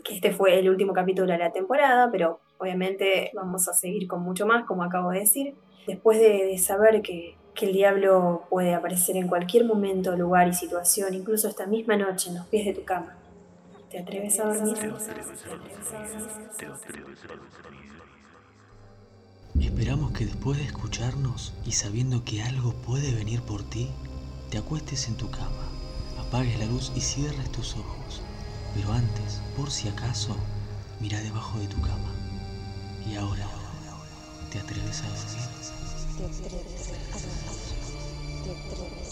que 0.03 0.15
este 0.15 0.31
fue 0.31 0.59
el 0.59 0.69
último 0.69 0.93
capítulo 0.93 1.31
de 1.31 1.37
la 1.39 1.51
temporada, 1.51 2.09
pero 2.11 2.39
obviamente 2.57 3.31
vamos 3.33 3.67
a 3.67 3.73
seguir 3.73 4.07
con 4.07 4.21
mucho 4.21 4.45
más, 4.45 4.65
como 4.65 4.83
acabo 4.83 5.11
de 5.11 5.19
decir. 5.19 5.55
Después 5.85 6.19
de, 6.19 6.57
saber 6.57 7.01
que, 7.01 7.35
el 7.59 7.73
diablo 7.73 8.43
puede 8.51 8.75
aparecer 8.75 9.17
en 9.17 9.27
cualquier 9.27 9.65
momento, 9.65 10.15
lugar 10.15 10.47
y 10.47 10.53
situación, 10.53 11.15
incluso 11.15 11.47
esta 11.47 11.65
misma 11.65 11.97
noche 11.97 12.29
en 12.29 12.35
los 12.35 12.45
pies 12.45 12.65
de 12.65 12.73
tu 12.75 12.83
cama. 12.85 13.17
¿Te 13.89 13.97
atreves 13.97 14.39
a 14.39 14.53
dormir? 14.53 14.77
Esperamos 19.61 20.11
que 20.11 20.25
después 20.25 20.57
de 20.57 20.65
escucharnos 20.65 21.53
y 21.65 21.71
sabiendo 21.73 22.23
que 22.23 22.43
algo 22.43 22.73
puede 22.73 23.13
venir 23.13 23.41
por 23.41 23.63
ti, 23.63 23.89
te 24.49 24.57
acuestes 24.57 25.07
en 25.07 25.15
tu 25.15 25.29
cama, 25.29 25.69
apagues 26.19 26.57
la 26.59 26.65
luz 26.65 26.91
y 26.95 27.01
cierres 27.01 27.51
tus 27.51 27.75
ojos 27.75 28.21
pero 28.77 28.93
antes, 28.93 29.41
por 29.55 29.71
si 29.71 29.87
acaso, 29.87 30.35
mira 30.99 31.19
debajo 31.21 31.57
de 31.57 31.67
tu 31.67 31.81
cama. 31.81 32.13
Y 33.09 33.15
ahora, 33.15 33.47
¿te 34.51 34.59
atreves 34.59 35.01
a 35.01 35.09
dormir? 35.09 35.47
Te 36.17 36.25
atreves 36.25 36.91
a. 39.03 39.06